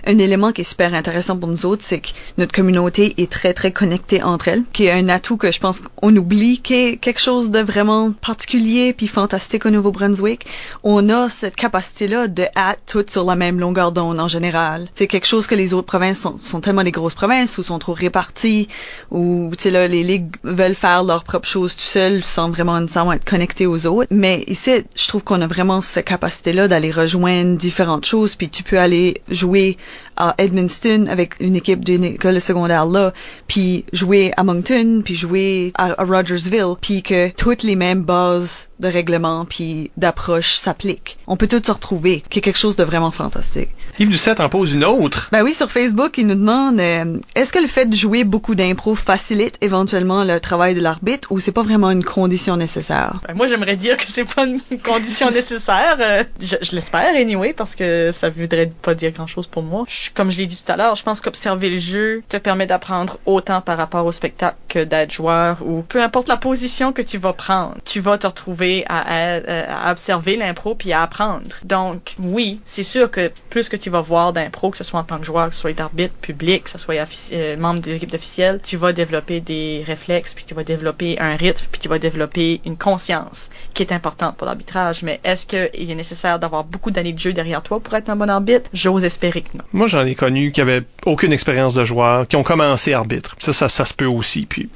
un 0.06 0.19
élément 0.19 0.52
qui 0.52 0.62
est 0.62 0.64
super 0.64 0.94
intéressant 0.94 1.36
pour 1.39 1.48
nous 1.48 1.66
autres, 1.66 1.82
c'est 1.85 2.01
que 2.01 2.09
notre 2.39 2.52
communauté 2.52 3.14
est 3.19 3.31
très 3.31 3.55
très 3.55 3.73
connectée 3.73 4.23
entre 4.23 4.48
elles, 4.48 4.64
qui 4.73 4.85
est 4.85 4.93
un 4.93 5.09
atout 5.09 5.36
que 5.36 5.52
je 5.52 5.60
pense 5.60 5.81
qu'on 5.81 6.14
oublie, 6.16 6.60
qui 6.60 6.74
est 6.74 6.97
quelque 6.97 7.20
chose 7.20 7.51
de 7.51 7.60
vraiment 7.60 8.12
particulier 8.12 8.93
puis 8.93 9.09
fantastique 9.09 9.66
au 9.66 9.70
Nouveau-Brunswick. 9.70 10.47
On 10.82 11.09
a 11.09 11.28
cette 11.28 11.56
capacité-là 11.56 12.28
de 12.28 12.43
être 12.43 12.81
toutes 12.86 13.10
sur 13.10 13.24
la 13.24 13.36
même 13.36 13.59
longueur 13.59 13.93
d'onde 13.93 14.20
en 14.20 14.28
général. 14.28 14.89
C'est 14.94 15.06
quelque 15.06 15.27
chose 15.27 15.47
que 15.47 15.55
les 15.55 15.74
autres 15.74 15.86
provinces 15.86 16.20
sont, 16.20 16.60
tellement 16.60 16.85
des 16.85 16.90
grosses 16.90 17.14
provinces 17.14 17.59
ou 17.59 17.62
sont 17.62 17.78
trop 17.78 17.93
réparties 17.93 18.69
ou 19.10 19.51
tu 19.56 19.64
sais 19.64 19.70
là 19.70 19.89
les 19.89 20.05
ligues 20.05 20.36
veulent 20.44 20.74
faire 20.74 21.02
leurs 21.02 21.24
propres 21.24 21.48
choses 21.48 21.74
tout 21.74 21.82
seuls 21.82 22.24
sans 22.32 22.50
vraiment 22.50 22.80
nécessairement 22.80 23.12
être 23.12 23.24
connecté 23.24 23.66
aux 23.66 23.86
autres. 23.86 24.09
Mais 24.10 24.44
ici, 24.46 24.84
je 24.96 25.09
trouve 25.09 25.22
qu'on 25.22 25.40
a 25.42 25.46
vraiment 25.46 25.80
cette 25.80 26.06
capacité-là 26.06 26.66
d'aller 26.66 26.90
rejoindre 26.90 27.59
différentes 27.59 28.06
choses, 28.06 28.34
puis 28.34 28.48
tu 28.48 28.62
peux 28.62 28.78
aller 28.78 29.20
jouer 29.28 29.76
à 30.16 30.34
Edmundston 30.38 31.06
avec 31.09 31.34
une 31.40 31.56
équipe 31.56 31.84
d'une 31.84 32.04
école 32.04 32.40
secondaire 32.40 32.86
là, 32.86 33.12
puis 33.46 33.84
jouer 33.92 34.32
à 34.36 34.44
Moncton, 34.44 35.02
puis 35.04 35.14
jouer 35.14 35.72
à, 35.74 35.94
Rogersville, 36.02 36.74
puis 36.80 37.02
que 37.02 37.30
toutes 37.30 37.62
les 37.62 37.76
mêmes 37.76 38.04
bases 38.04 38.68
de 38.80 38.88
règlement 38.88 39.44
puis 39.44 39.90
d'approche 39.96 40.56
s'appliquent. 40.56 41.18
On 41.26 41.36
peut 41.36 41.48
tous 41.48 41.62
se 41.64 41.72
retrouver, 41.72 42.22
qui 42.30 42.38
est 42.38 42.42
quelque 42.42 42.59
chose 42.59 42.76
de 42.76 42.84
vraiment 42.84 43.10
fantastique. 43.10 43.70
Yves 43.98 44.10
Doucette 44.10 44.40
en 44.40 44.48
pose 44.48 44.73
une 44.73 44.85
autre. 44.85 45.28
Ben 45.32 45.43
oui, 45.43 45.52
sur 45.52 45.70
Facebook, 45.70 46.16
il 46.16 46.27
nous 46.27 46.35
demande 46.35 46.81
euh, 46.81 47.19
est-ce 47.35 47.52
que 47.52 47.59
le 47.59 47.66
fait 47.66 47.85
de 47.85 47.94
jouer 47.94 48.24
beaucoup 48.24 48.55
d'impro 48.55 48.94
facilite 48.94 49.59
éventuellement 49.60 50.24
le 50.24 50.40
travail 50.40 50.74
de 50.74 50.81
l'arbitre 50.81 51.31
ou 51.31 51.40
c'est 51.40 51.52
pas 51.52 51.62
vraiment 51.62 51.90
une 51.90 52.02
condition 52.02 52.56
nécessaire? 52.56 53.20
Ben 53.28 53.35
Moi, 53.35 53.48
j'aimerais 53.48 53.77
dire 53.77 53.98
que 53.98 54.05
c'est 54.06 54.24
pas 54.24 54.47
une 54.47 54.60
condition 54.85 55.31
nécessaire. 55.31 55.97
Euh, 56.01 56.24
je, 56.40 56.56
je 56.62 56.74
l'espère 56.74 57.14
anyway 57.14 57.52
parce 57.52 57.74
que 57.74 58.10
ça 58.12 58.31
voudrait 58.31 58.73
pas 58.81 58.94
dire 58.94 59.12
grand-chose 59.12 59.47
pour 59.47 59.62
moi. 59.62 59.85
Je, 59.89 60.10
comme 60.14 60.31
je 60.31 60.39
l'ai 60.39 60.47
dit 60.47 60.56
tout 60.56 60.73
à 60.73 60.77
l'heure, 60.77 60.97
je 60.97 61.02
pense 61.02 61.20
qu'observer 61.20 61.69
le 61.69 61.78
jeu 61.78 62.23
te 62.31 62.39
permet 62.39 62.66
d'apprendre 62.66 63.19
autant 63.27 63.60
par 63.60 63.77
rapport 63.77 64.06
au 64.06 64.12
spectacle 64.12 64.56
que 64.69 64.82
d'être 64.85 65.12
joueur 65.12 65.59
ou 65.60 65.82
peu 65.82 66.02
importe 66.02 66.28
la 66.28 66.39
position 66.39 66.93
que 66.93 67.02
tu 67.02 67.19
vas 67.19 67.35
prendre, 67.35 67.77
tu 67.85 68.01
vas 68.01 68.16
te 68.16 68.27
retrouver 68.27 68.85
à, 68.89 69.01
à, 69.36 69.89
à 69.89 69.93
observer 69.93 70.36
l'impro 70.36 70.74
puis 70.74 70.93
à 70.93 71.02
apprendre. 71.02 71.43
Donc 71.62 72.14
oui, 72.19 72.59
c'est 72.64 72.82
sûr 72.82 73.10
que 73.10 73.31
plus 73.52 73.68
que 73.68 73.76
tu 73.76 73.90
vas 73.90 74.00
voir 74.00 74.32
d'impro, 74.32 74.70
que 74.70 74.78
ce 74.78 74.84
soit 74.84 74.98
en 74.98 75.04
tant 75.04 75.18
que 75.18 75.26
joueur, 75.26 75.50
que 75.50 75.54
ce 75.54 75.60
soit 75.60 75.78
arbitre, 75.78 76.14
public, 76.14 76.64
que 76.64 76.70
ce 76.70 76.78
soit 76.78 76.94
euh, 77.34 77.56
membre 77.58 77.82
de 77.82 77.90
l'équipe 77.90 78.10
d'officiel, 78.10 78.60
tu 78.62 78.78
vas 78.78 78.94
développer 78.94 79.40
des 79.40 79.84
réflexes, 79.86 80.32
puis 80.32 80.46
tu 80.46 80.54
vas 80.54 80.64
développer 80.64 81.20
un 81.20 81.36
rythme, 81.36 81.66
puis 81.70 81.78
tu 81.78 81.86
vas 81.86 81.98
développer 81.98 82.62
une 82.64 82.78
conscience 82.78 83.50
qui 83.74 83.82
est 83.82 83.92
importante 83.92 84.38
pour 84.38 84.46
l'arbitrage. 84.46 85.02
Mais 85.02 85.20
est-ce 85.22 85.44
qu'il 85.44 85.90
est 85.90 85.94
nécessaire 85.94 86.38
d'avoir 86.38 86.64
beaucoup 86.64 86.90
d'années 86.90 87.12
de 87.12 87.18
jeu 87.18 87.34
derrière 87.34 87.62
toi 87.62 87.78
pour 87.78 87.92
être 87.92 88.08
un 88.08 88.16
bon 88.16 88.30
arbitre? 88.30 88.70
J'ose 88.72 89.04
espérer 89.04 89.42
que 89.42 89.54
non. 89.54 89.64
Moi, 89.74 89.86
j'en 89.86 90.06
ai 90.06 90.14
connu 90.14 90.50
qui 90.50 90.62
avaient 90.62 90.84
aucune 91.04 91.34
expérience 91.34 91.74
de 91.74 91.84
joueur, 91.84 92.26
qui 92.26 92.36
ont 92.36 92.42
commencé 92.42 92.94
arbitre. 92.94 93.36
Ça, 93.38 93.52
ça, 93.52 93.68
se 93.84 93.92
peut 93.92 94.06
aussi. 94.06 94.46
Puis, 94.46 94.70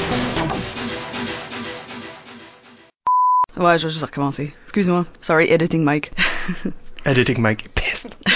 Ouais, 3.58 3.78
je 3.78 3.88
vais 3.88 3.92
juste 3.92 4.06
recommencer. 4.06 4.54
Excuse-moi. 4.64 5.06
Sorry, 5.20 5.50
editing 5.50 5.84
Mike. 5.84 6.12
Editing 7.06 7.42
Mike. 7.42 7.68
Pissed. 7.76 8.18